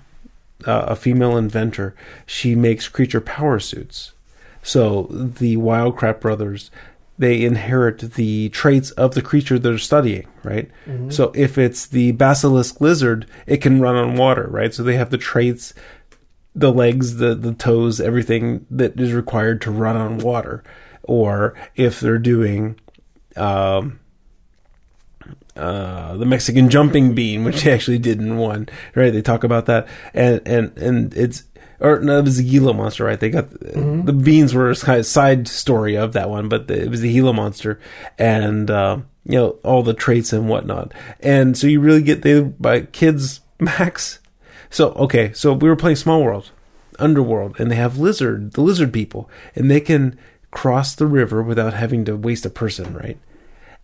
uh, 0.65 0.85
a 0.87 0.95
female 0.95 1.37
inventor, 1.37 1.95
she 2.25 2.55
makes 2.55 2.87
creature 2.87 3.21
power 3.21 3.59
suits. 3.59 4.13
So 4.61 5.07
the 5.09 5.57
Wild 5.57 5.95
Kratt 5.95 6.19
brothers, 6.19 6.69
they 7.17 7.43
inherit 7.43 8.13
the 8.13 8.49
traits 8.49 8.91
of 8.91 9.15
the 9.15 9.21
creature 9.21 9.57
they're 9.57 9.77
studying, 9.77 10.27
right? 10.43 10.69
So 11.11 11.31
if 11.35 11.57
it's 11.57 11.87
the 11.87 12.11
basilisk 12.11 12.79
lizard, 12.79 13.25
it 13.47 13.57
can 13.57 13.81
run 13.81 13.95
on 13.95 14.15
water, 14.15 14.47
right? 14.49 14.73
So 14.73 14.83
they 14.83 14.95
have 14.95 15.09
the 15.09 15.17
traits, 15.17 15.73
the 16.53 16.71
legs, 16.71 17.17
the 17.17 17.35
the 17.35 17.53
toes, 17.53 17.99
everything 17.99 18.65
that 18.69 18.99
is 18.99 19.13
required 19.13 19.61
to 19.61 19.71
run 19.71 19.97
on 19.97 20.19
water. 20.19 20.63
Or 21.03 21.55
if 21.75 21.99
they're 21.99 22.19
doing 22.19 22.79
um, 23.35 23.99
uh, 25.55 26.17
the 26.17 26.25
Mexican 26.25 26.69
jumping 26.69 27.15
bean, 27.15 27.43
which 27.43 27.63
they 27.63 27.71
actually 27.71 27.97
did 27.97 28.19
in 28.19 28.37
one, 28.37 28.69
right? 28.93 29.11
They 29.11 29.21
talk 29.21 29.43
about 29.43 29.65
that, 29.65 29.87
and 30.13 30.41
and 30.45 30.77
and 30.77 31.13
it's 31.15 31.43
or 31.79 31.99
no, 31.99 32.19
it 32.19 32.25
was 32.25 32.37
the 32.37 32.49
Gila 32.49 32.73
monster, 32.73 33.05
right? 33.05 33.19
They 33.19 33.29
got 33.29 33.49
the 33.49 34.13
beans 34.13 34.53
were 34.53 34.71
a 34.71 35.03
side 35.03 35.47
story 35.47 35.95
of 35.95 36.13
that 36.13 36.29
one, 36.29 36.49
but 36.49 36.67
the, 36.67 36.81
it 36.81 36.89
was 36.89 37.01
the 37.01 37.11
Gila 37.11 37.33
monster, 37.33 37.79
and 38.17 38.69
uh, 38.71 38.99
you 39.25 39.37
know 39.37 39.49
all 39.63 39.83
the 39.83 39.93
traits 39.93 40.33
and 40.33 40.49
whatnot, 40.49 40.93
and 41.19 41.57
so 41.57 41.67
you 41.67 41.79
really 41.79 42.01
get 42.01 42.23
they 42.23 42.41
by 42.41 42.81
kids 42.81 43.41
max. 43.59 44.19
So 44.69 44.91
okay, 44.93 45.31
so 45.33 45.53
we 45.53 45.69
were 45.69 45.75
playing 45.75 45.97
Small 45.97 46.23
World, 46.23 46.51
Underworld, 46.99 47.59
and 47.59 47.71
they 47.71 47.75
have 47.75 47.99
lizard 47.99 48.53
the 48.53 48.61
lizard 48.61 48.91
people, 48.91 49.29
and 49.55 49.69
they 49.69 49.81
can 49.81 50.17
cross 50.49 50.95
the 50.95 51.07
river 51.07 51.43
without 51.43 51.73
having 51.73 52.05
to 52.05 52.15
waste 52.15 52.45
a 52.45 52.49
person, 52.49 52.93
right? 52.93 53.19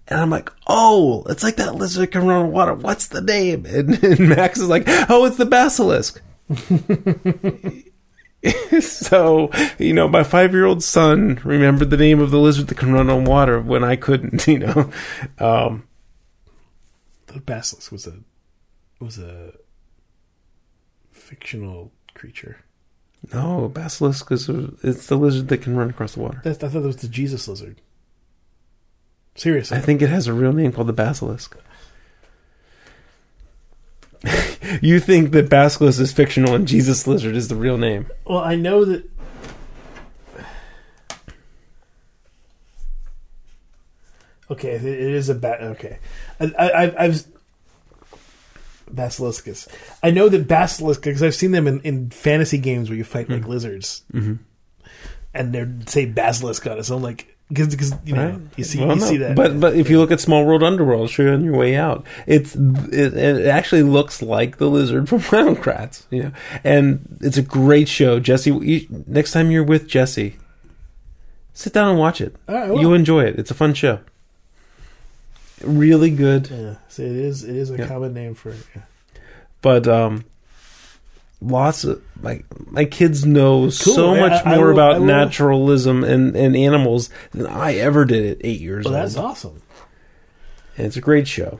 And 0.07 0.19
I'm 0.19 0.29
like, 0.29 0.49
oh, 0.67 1.23
it's 1.29 1.43
like 1.43 1.55
that 1.57 1.75
lizard 1.75 2.11
can 2.11 2.25
run 2.25 2.45
on 2.45 2.51
water. 2.51 2.73
What's 2.73 3.07
the 3.07 3.21
name? 3.21 3.65
And, 3.73 4.03
and 4.03 4.29
Max 4.29 4.59
is 4.59 4.67
like, 4.67 4.83
oh, 5.09 5.25
it's 5.25 5.37
the 5.37 5.45
basilisk. 5.45 6.21
so, 8.81 9.49
you 9.79 9.93
know, 9.93 10.07
my 10.07 10.23
five 10.23 10.53
year 10.53 10.65
old 10.65 10.83
son 10.83 11.39
remembered 11.43 11.89
the 11.89 11.97
name 11.97 12.19
of 12.19 12.31
the 12.31 12.39
lizard 12.39 12.67
that 12.67 12.77
can 12.77 12.93
run 12.93 13.09
on 13.09 13.25
water 13.25 13.59
when 13.59 13.83
I 13.83 13.95
couldn't, 13.95 14.47
you 14.53 14.59
know. 14.59 14.91
Um, 15.39 15.87
The 17.27 17.39
basilisk 17.39 17.91
was 17.91 18.07
a 18.07 18.15
was 18.99 19.17
a 19.17 19.53
fictional 21.11 21.91
creature. 22.13 22.57
no, 23.33 23.69
basilisk 23.69 24.31
is 24.31 24.49
a, 24.49 24.71
it's 24.83 25.07
the 25.07 25.15
lizard 25.17 25.47
that 25.49 25.61
can 25.61 25.75
run 25.75 25.89
across 25.89 26.13
the 26.13 26.21
water. 26.21 26.41
That's, 26.43 26.63
I 26.63 26.67
thought 26.67 26.81
that 26.81 26.87
was 26.87 26.97
the 26.97 27.07
Jesus 27.07 27.47
lizard. 27.47 27.81
Seriously, 29.35 29.77
I 29.77 29.81
think 29.81 30.01
it 30.01 30.09
has 30.09 30.27
a 30.27 30.33
real 30.33 30.53
name 30.53 30.71
called 30.71 30.87
the 30.87 30.93
basilisk. 30.93 31.57
you 34.81 34.99
think 34.99 35.31
that 35.31 35.49
basilisk 35.49 35.99
is 35.99 36.11
fictional 36.13 36.55
and 36.55 36.67
Jesus 36.67 37.05
lizard 37.07 37.35
is 37.35 37.47
the 37.49 37.55
real 37.55 37.77
name? 37.77 38.07
Well, 38.25 38.39
I 38.39 38.55
know 38.55 38.85
that. 38.85 39.09
Okay, 44.51 44.71
it 44.71 44.83
is 44.85 45.29
a 45.29 45.35
bat. 45.35 45.61
Okay, 45.61 45.99
I, 46.39 46.45
I, 46.59 46.83
I've, 46.83 46.95
I've 46.97 47.25
basiliscus. 48.93 49.67
I 50.03 50.11
know 50.11 50.29
that 50.29 50.47
basilisk 50.47 51.01
because 51.01 51.23
I've 51.23 51.33
seen 51.35 51.51
them 51.51 51.65
in, 51.67 51.79
in 51.81 52.09
fantasy 52.09 52.57
games 52.57 52.89
where 52.89 52.97
you 52.97 53.03
fight 53.05 53.29
like 53.29 53.47
lizards, 53.47 54.03
Mm-hmm. 54.13 54.35
and 55.33 55.53
they 55.53 55.65
say 55.89 56.05
basilisk 56.05 56.67
on 56.67 56.77
it. 56.77 56.83
So 56.83 56.95
I'm 56.97 57.01
like, 57.01 57.32
because 57.49 57.93
you 58.05 58.15
know 58.15 58.29
Right. 58.31 58.41
you 58.57 58.63
see 58.63 58.79
Well, 58.79 58.95
you 58.95 59.01
no. 59.01 59.05
see 59.05 59.17
that, 59.17 59.35
But 59.35 59.59
but 59.59 59.75
if 59.75 59.89
you 59.89 59.99
look 59.99 60.11
at 60.11 60.19
Small 60.19 60.45
World 60.45 60.63
Underworld, 60.63 61.01
I'll 61.01 61.07
show 61.07 61.23
you 61.23 61.29
on 61.29 61.43
your 61.43 61.55
way 61.55 61.75
out. 61.75 62.05
It's 62.25 62.55
it, 62.55 63.13
it 63.15 63.45
actually 63.47 63.83
looks 63.83 64.21
like 64.21 64.57
the 64.57 64.69
lizard 64.69 65.07
from 65.09 65.19
Roundcrats, 65.19 66.03
you 66.09 66.23
know. 66.23 66.31
And 66.63 67.17
it's 67.21 67.37
a 67.37 67.41
great 67.43 67.87
show, 67.87 68.19
Jesse. 68.19 68.51
You, 68.51 68.87
next 69.07 69.31
time 69.33 69.51
you're 69.51 69.63
with 69.63 69.87
Jesse, 69.87 70.37
sit 71.53 71.73
down 71.73 71.89
and 71.89 71.99
watch 71.99 72.21
it. 72.21 72.35
Right. 72.47 72.67
You'll 72.69 72.93
enjoy 72.95 73.25
it. 73.25 73.37
It's 73.37 73.51
a 73.51 73.55
fun 73.55 73.73
show. 73.75 73.99
Really 75.63 76.09
good. 76.09 76.49
yeah, 76.49 76.75
so 76.89 77.03
it 77.03 77.11
is 77.11 77.43
it 77.43 77.55
is 77.55 77.69
a 77.71 77.77
Yeah. 77.77 77.87
common 77.87 78.13
name 78.13 78.33
for 78.35 78.49
yeah. 78.75 78.81
but 79.61 79.87
um 79.87 80.25
lots 81.45 81.83
of 81.83 82.01
my 82.21 82.41
my 82.71 82.85
kids 82.85 83.25
know 83.25 83.69
so 83.69 84.13
I- 84.15 84.19
much 84.19 84.45
I 84.45 84.55
more 84.55 84.67
will- 84.67 84.73
about 84.73 84.99
will- 84.99 85.07
naturalism 85.07 86.03
and 86.03 86.35
and 86.35 86.55
animals 86.55 87.09
than 87.31 87.47
I 87.47 87.73
ever 87.75 88.05
did 88.05 88.25
at 88.37 88.45
eight 88.45 88.61
years 88.61 88.85
Well, 88.85 88.93
old. 88.95 89.03
that's 89.03 89.17
awesome. 89.17 89.61
And 90.77 90.87
it's 90.87 90.97
a 90.97 91.01
great 91.01 91.27
show. 91.27 91.59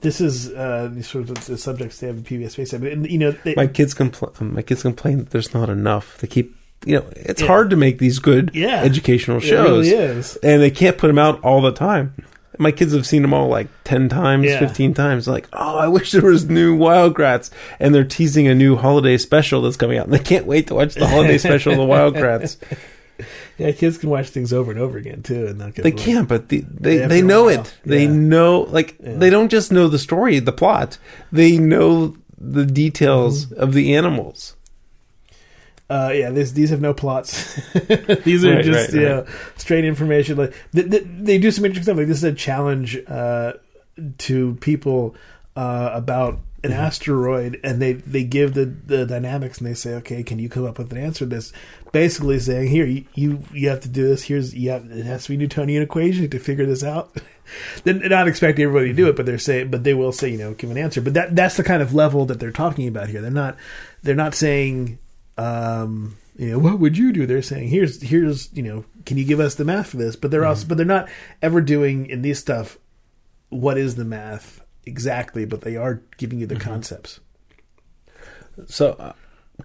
This 0.00 0.20
is 0.20 0.48
uh, 0.50 1.02
sort 1.02 1.28
of 1.28 1.44
the 1.44 1.58
subjects 1.58 1.98
they 1.98 2.06
have 2.06 2.16
in 2.16 2.22
PBS 2.24 2.52
Space. 2.52 2.72
And, 2.72 3.10
you 3.10 3.18
know, 3.18 3.32
they, 3.32 3.54
My 3.54 3.66
kids 3.66 3.92
complain. 3.92 4.54
My 4.54 4.62
kids 4.62 4.80
complain 4.80 5.18
that 5.18 5.30
there's 5.30 5.52
not 5.52 5.68
enough. 5.68 6.16
They 6.18 6.26
keep 6.26 6.56
you 6.86 6.94
know 6.96 7.04
it's 7.14 7.42
Yeah. 7.42 7.48
hard 7.48 7.68
to 7.70 7.76
make 7.76 7.98
these 7.98 8.18
good 8.18 8.50
Yeah. 8.54 8.80
educational 8.82 9.40
shows, 9.40 9.90
really 9.90 10.22
and 10.42 10.62
they 10.62 10.70
can't 10.70 10.96
put 10.96 11.08
them 11.08 11.18
out 11.18 11.38
all 11.44 11.60
the 11.60 11.72
time. 11.72 12.14
My 12.60 12.70
kids 12.70 12.92
have 12.92 13.06
seen 13.06 13.22
them 13.22 13.32
all 13.34 13.48
like 13.48 13.68
ten 13.84 14.08
times, 14.08 14.44
Yeah. 14.44 14.58
fifteen 14.60 14.94
times. 14.94 15.26
Like, 15.26 15.48
oh, 15.52 15.76
I 15.78 15.88
wish 15.88 16.12
there 16.12 16.22
was 16.22 16.48
new 16.48 16.76
Wild 16.76 17.14
Kratts, 17.14 17.50
and 17.80 17.94
they're 17.94 18.04
teasing 18.04 18.46
a 18.48 18.54
new 18.54 18.76
holiday 18.76 19.16
special 19.16 19.62
that's 19.62 19.76
coming 19.76 19.98
out, 19.98 20.04
and 20.04 20.12
they 20.14 20.18
can't 20.18 20.46
wait 20.46 20.66
to 20.68 20.74
watch 20.74 20.94
the 20.94 21.06
holiday 21.08 21.38
special 21.48 21.72
of 21.72 21.78
the 21.78 21.84
Wild 21.84 22.14
Kratts. 22.14 22.56
Yeah, 23.58 23.72
kids 23.72 23.98
can 23.98 24.08
watch 24.08 24.30
things 24.30 24.50
over 24.54 24.70
and 24.70 24.80
over 24.80 24.96
again 24.96 25.22
too, 25.22 25.48
and 25.48 25.58
not 25.58 25.74
get 25.74 25.82
They 25.82 25.90
can't, 25.92 26.26
but 26.26 26.48
the, 26.48 26.64
they 26.66 27.02
After 27.02 27.08
they 27.08 27.20
know 27.20 27.48
it. 27.48 27.74
They 27.84 28.04
yeah. 28.04 28.12
know 28.12 28.60
like 28.70 28.96
Yeah. 28.98 29.12
they 29.16 29.28
don't 29.28 29.50
just 29.50 29.70
know 29.70 29.88
the 29.88 29.98
story, 29.98 30.38
the 30.38 30.52
plot. 30.52 30.96
They 31.30 31.58
know 31.58 32.16
the 32.40 32.64
details 32.64 33.44
Mm-hmm. 33.44 33.60
of 33.60 33.74
the 33.74 33.94
animals. 33.94 34.56
Uh, 35.90 36.12
yeah, 36.14 36.30
this, 36.30 36.52
these 36.52 36.70
have 36.70 36.80
no 36.80 36.94
plots. 36.94 37.56
these 38.24 38.44
are 38.44 38.54
Right, 38.54 38.64
just 38.64 38.92
right, 38.92 39.00
you 39.02 39.08
right. 39.08 39.26
straight 39.56 39.84
information. 39.84 40.36
Like 40.38 40.54
they, 40.72 40.82
they, 40.82 41.00
they 41.00 41.38
do 41.38 41.50
some 41.50 41.64
interesting 41.64 41.82
stuff. 41.82 41.96
Like 41.98 42.06
this 42.06 42.18
is 42.18 42.24
a 42.24 42.32
challenge 42.32 42.96
uh, 43.08 43.54
to 44.18 44.54
people 44.60 45.16
uh, 45.56 45.90
about 45.92 46.34
an 46.62 46.70
Mm-hmm. 46.72 46.72
asteroid, 46.80 47.60
and 47.64 47.80
they 47.80 47.94
they 47.94 48.22
give 48.22 48.52
the 48.52 48.66
the 48.66 49.06
dynamics, 49.06 49.58
and 49.58 49.66
they 49.66 49.72
say, 49.74 49.94
okay, 49.94 50.22
can 50.22 50.38
you 50.38 50.48
come 50.50 50.66
up 50.66 50.76
with 50.78 50.92
an 50.92 50.98
answer 50.98 51.20
to 51.20 51.26
this? 51.26 51.52
Basically 51.90 52.38
saying, 52.38 52.68
here 52.68 52.84
you 52.84 53.06
you, 53.14 53.42
you 53.52 53.68
have 53.70 53.80
to 53.80 53.88
do 53.88 54.06
this. 54.06 54.22
Here's 54.24 54.54
you 54.54 54.70
have, 54.70 54.88
it 54.92 55.06
has 55.06 55.24
to 55.24 55.30
be 55.30 55.38
Newtonian 55.38 55.82
equation 55.82 56.28
to 56.28 56.38
figure 56.38 56.66
this 56.66 56.84
out. 56.84 57.16
they're 57.84 57.94
not 57.94 58.28
expecting 58.28 58.62
everybody 58.64 58.88
to 58.88 58.94
do 58.94 59.08
it, 59.08 59.16
but 59.16 59.24
they're 59.26 59.38
saying, 59.38 59.70
but 59.70 59.84
they 59.84 59.94
will 59.94 60.12
say, 60.12 60.28
you 60.28 60.36
know, 60.38 60.52
give 60.52 60.70
an 60.70 60.76
answer. 60.76 61.00
But 61.00 61.14
that 61.14 61.34
that's 61.34 61.56
the 61.56 61.64
kind 61.64 61.82
of 61.82 61.94
level 61.94 62.26
that 62.26 62.38
they're 62.38 62.52
talking 62.52 62.86
about 62.86 63.08
here. 63.08 63.22
They're 63.22 63.30
not 63.30 63.56
they're 64.02 64.14
not 64.14 64.34
saying 64.34 64.98
um, 65.40 66.16
you 66.36 66.50
know, 66.50 66.58
what 66.58 66.78
would 66.78 66.96
you 66.98 67.12
do? 67.12 67.26
They're 67.26 67.42
saying, 67.42 67.68
here's, 67.68 68.00
here's, 68.02 68.52
you 68.52 68.62
know, 68.62 68.84
can 69.06 69.18
you 69.18 69.24
give 69.24 69.40
us 69.40 69.54
the 69.56 69.64
math 69.64 69.88
for 69.90 69.96
this? 69.96 70.16
But 70.16 70.30
they're 70.30 70.44
also, 70.44 70.66
but 70.66 70.76
they're 70.76 70.86
not 70.86 71.08
ever 71.42 71.60
doing 71.60 72.06
in 72.06 72.22
these 72.22 72.38
stuff. 72.38 72.78
What 73.48 73.76
is 73.78 73.96
the 73.96 74.04
math 74.04 74.62
exactly? 74.86 75.44
But 75.44 75.62
they 75.62 75.76
are 75.76 76.02
giving 76.18 76.38
you 76.40 76.46
the 76.46 76.56
concepts. 76.56 77.20
So 78.66 78.92
uh, 78.92 79.12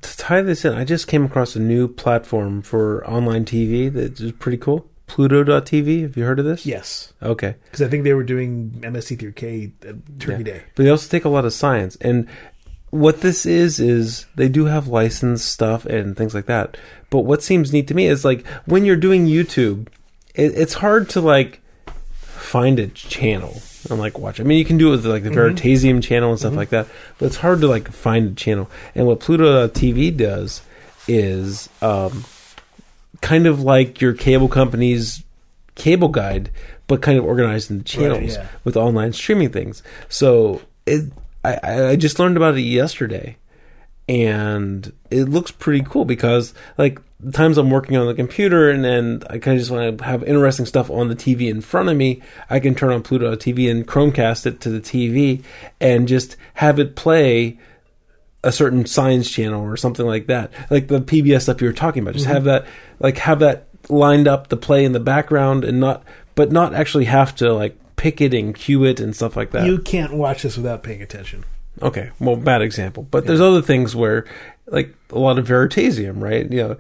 to 0.01 0.17
tie 0.17 0.41
this 0.41 0.65
in, 0.65 0.73
I 0.73 0.83
just 0.85 1.07
came 1.07 1.25
across 1.25 1.55
a 1.55 1.59
new 1.59 1.87
platform 1.87 2.61
for 2.61 3.05
online 3.09 3.45
TV 3.45 3.91
that 3.93 4.19
is 4.19 4.31
pretty 4.33 4.57
cool. 4.57 4.87
Pluto.tv. 5.07 6.01
Have 6.01 6.17
you 6.17 6.23
heard 6.23 6.39
of 6.39 6.45
this? 6.45 6.65
Yes, 6.65 7.13
Okay. 7.21 7.55
because 7.65 7.83
I 7.83 7.87
think 7.87 8.03
they 8.05 8.13
were 8.15 8.23
doing 8.23 8.71
MST3K 8.81 9.71
at 9.87 10.19
Turkey 10.19 10.37
Yeah. 10.43 10.53
Day. 10.55 10.63
But 10.75 10.83
they 10.83 10.89
also 10.89 11.07
take 11.09 11.25
a 11.25 11.29
lot 11.29 11.45
of 11.45 11.53
science. 11.53 11.95
And 12.01 12.27
what 12.95 13.19
this 13.19 13.45
is 13.45 13.79
is 13.79 14.25
they 14.35 14.47
do 14.47 14.65
have 14.65 14.87
licensed 14.87 15.49
stuff 15.51 15.85
and 15.85 16.15
things 16.15 16.33
like 16.33 16.45
that. 16.45 16.77
But 17.09 17.19
what 17.19 17.43
seems 17.43 17.73
neat 17.73 17.87
to 17.89 17.93
me 17.93 18.07
is 18.07 18.23
like 18.23 18.47
when 18.65 18.85
you're 18.85 18.95
doing 18.95 19.27
YouTube, 19.27 19.87
it, 20.33 20.53
it's 20.55 20.75
hard 20.75 21.09
to 21.09 21.21
like 21.21 21.61
find 22.17 22.79
a 22.79 22.87
channel 22.87 23.61
and 23.89 23.99
like 23.99 24.17
watch. 24.17 24.39
I 24.39 24.43
mean, 24.43 24.57
you 24.57 24.65
can 24.65 24.77
do 24.77 24.89
it 24.89 24.91
with 24.91 25.05
like 25.05 25.23
the 25.23 25.29
Veritasium 25.29 26.01
channel 26.01 26.29
and 26.29 26.39
stuff 26.39 26.55
like 26.55 26.69
that, 26.69 26.87
but 27.17 27.25
it's 27.25 27.35
hard 27.35 27.59
to 27.61 27.67
like 27.67 27.91
find 27.91 28.31
a 28.31 28.35
channel. 28.35 28.71
And 28.95 29.07
what 29.07 29.19
Pluto 29.19 29.67
TV 29.67 30.15
does 30.15 30.61
is 31.07 31.67
um, 31.81 32.23
kind 33.21 33.45
of 33.45 33.61
like 33.61 33.99
your 33.99 34.13
cable 34.13 34.47
company's 34.47 35.21
cable 35.75 36.07
guide, 36.07 36.49
but 36.87 37.01
kind 37.01 37.19
of 37.19 37.25
organized 37.25 37.69
in 37.69 37.79
the 37.79 37.83
channels 37.83 38.35
yeah. 38.35 38.47
with 38.63 38.77
online 38.77 39.11
streaming 39.11 39.51
things. 39.51 39.83
So 40.07 40.61
it, 40.85 41.11
I- 41.45 41.89
I, 41.91 41.95
just 41.95 42.19
learned 42.19 42.37
about 42.37 42.57
it 42.57 42.61
yesterday, 42.61 43.37
and 44.07 44.91
it 45.09 45.25
looks 45.25 45.51
pretty 45.51 45.81
cool 45.81 46.05
because 46.05 46.53
like 46.77 46.99
the 47.19 47.31
times 47.31 47.57
I'm 47.57 47.69
working 47.69 47.97
on 47.97 48.07
the 48.07 48.13
computer 48.13 48.69
and 48.69 48.83
then 48.83 49.23
I 49.29 49.39
kind 49.39 49.55
of 49.55 49.59
just 49.59 49.71
want 49.71 49.97
to 49.97 50.03
have 50.03 50.23
interesting 50.23 50.65
stuff 50.65 50.89
on 50.89 51.07
the 51.07 51.15
TV 51.15 51.49
in 51.49 51.61
front 51.61 51.89
of 51.89 51.97
me, 51.97 52.21
I 52.49 52.59
can 52.59 52.75
turn 52.75 52.91
on 52.91 53.03
Pluto 53.03 53.35
TV 53.35 53.69
and 53.71 53.87
Chromecast 53.87 54.45
it 54.45 54.61
to 54.61 54.69
the 54.69 54.81
TV 54.81 55.43
and 55.79 56.07
just 56.07 56.35
have 56.55 56.77
it 56.77 56.95
play 56.95 57.57
a 58.43 58.51
certain 58.51 58.85
science 58.85 59.29
channel 59.29 59.63
or 59.63 59.75
something 59.75 60.05
like 60.05 60.27
that, 60.27 60.51
like 60.69 60.87
the 60.87 61.01
PBS 61.01 61.43
stuff 61.43 61.61
you 61.61 61.67
were 61.67 61.73
talking 61.73 62.03
about. 62.03 62.13
Just 62.13 62.25
mm-hmm. 62.25 62.35
have 62.35 62.43
that, 62.43 62.67
like, 62.99 63.17
have 63.17 63.39
that 63.39 63.69
lined 63.89 64.27
up 64.27 64.47
to 64.49 64.57
play 64.57 64.85
in 64.85 64.91
the 64.91 64.99
background 64.99 65.63
and 65.63 65.79
not, 65.79 66.03
but 66.35 66.51
not 66.51 66.75
actually 66.75 67.05
have 67.05 67.33
to 67.35 67.53
like 67.53 67.75
pick 68.05 68.21
it 68.21 68.35
and 68.35 68.53
cue 68.53 68.83
it 68.83 68.99
and 68.99 69.15
stuff 69.15 69.35
like 69.35 69.49
that. 69.49 69.65
You 69.65 69.79
can't 69.79 70.13
watch 70.13 70.43
this 70.43 70.57
without 70.57 70.83
paying 70.83 71.01
attention. 71.01 71.43
Okay, 71.81 72.11
well, 72.19 72.35
bad 72.35 72.61
example, 72.61 73.01
but 73.09 73.25
there's 73.25 73.41
other 73.41 73.63
things 73.63 73.95
where, 73.95 74.25
like 74.67 74.93
a 75.09 75.17
lot 75.17 75.39
of 75.39 75.47
Veritasium, 75.47 76.21
right? 76.21 76.49
You 76.51 76.57
know, 76.57 76.77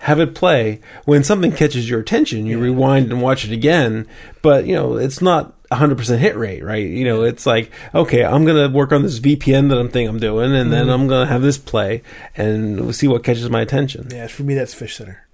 have 0.00 0.20
it 0.20 0.34
play 0.34 0.82
when 1.06 1.24
something 1.24 1.52
catches 1.52 1.88
your 1.88 2.00
attention, 2.00 2.44
you 2.44 2.58
rewind 2.58 3.10
and 3.10 3.22
watch 3.22 3.46
it 3.46 3.50
again. 3.50 4.06
But 4.42 4.66
you 4.66 4.74
know, 4.74 4.96
it's 4.96 5.22
not 5.22 5.54
100% 5.70 6.18
hit 6.18 6.36
rate, 6.36 6.62
right? 6.62 6.86
You 6.86 7.06
know, 7.06 7.22
it's 7.22 7.46
like, 7.46 7.72
okay, 7.94 8.22
I'm 8.22 8.44
gonna 8.44 8.68
work 8.68 8.92
on 8.92 9.02
this 9.02 9.20
VPN 9.20 9.70
that 9.70 9.78
I'm 9.78 9.88
thinking 9.88 10.10
I'm 10.10 10.20
doing, 10.20 10.54
and 10.54 10.70
then 10.70 10.84
mm-hmm. 10.84 10.92
I'm 10.92 11.08
gonna 11.08 11.26
have 11.26 11.40
this 11.40 11.56
play 11.56 12.02
and 12.36 12.78
we'll 12.78 12.92
see 12.92 13.08
what 13.08 13.24
catches 13.24 13.48
my 13.48 13.62
attention. 13.62 14.08
Yeah, 14.10 14.26
for 14.26 14.42
me 14.42 14.54
that's 14.54 14.74
Fish 14.74 14.98
Center. 14.98 15.26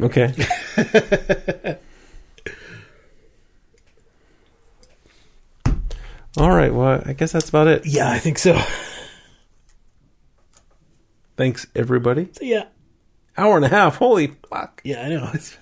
Okay. 0.00 0.32
All 6.36 6.50
right. 6.50 6.72
Well, 6.72 7.02
I 7.04 7.12
guess 7.12 7.32
that's 7.32 7.48
about 7.48 7.66
it. 7.68 7.84
Yeah, 7.86 8.10
I 8.10 8.18
think 8.18 8.38
so. 8.38 8.58
Thanks, 11.36 11.66
everybody. 11.74 12.28
So 12.32 12.44
yeah, 12.44 12.64
Hour 13.36 13.56
and 13.56 13.64
a 13.64 13.68
half. 13.68 13.96
Holy 13.96 14.28
fuck. 14.48 14.80
yeah, 14.84 15.02
I 15.04 15.08
know. 15.08 15.30
It's, 15.32 15.56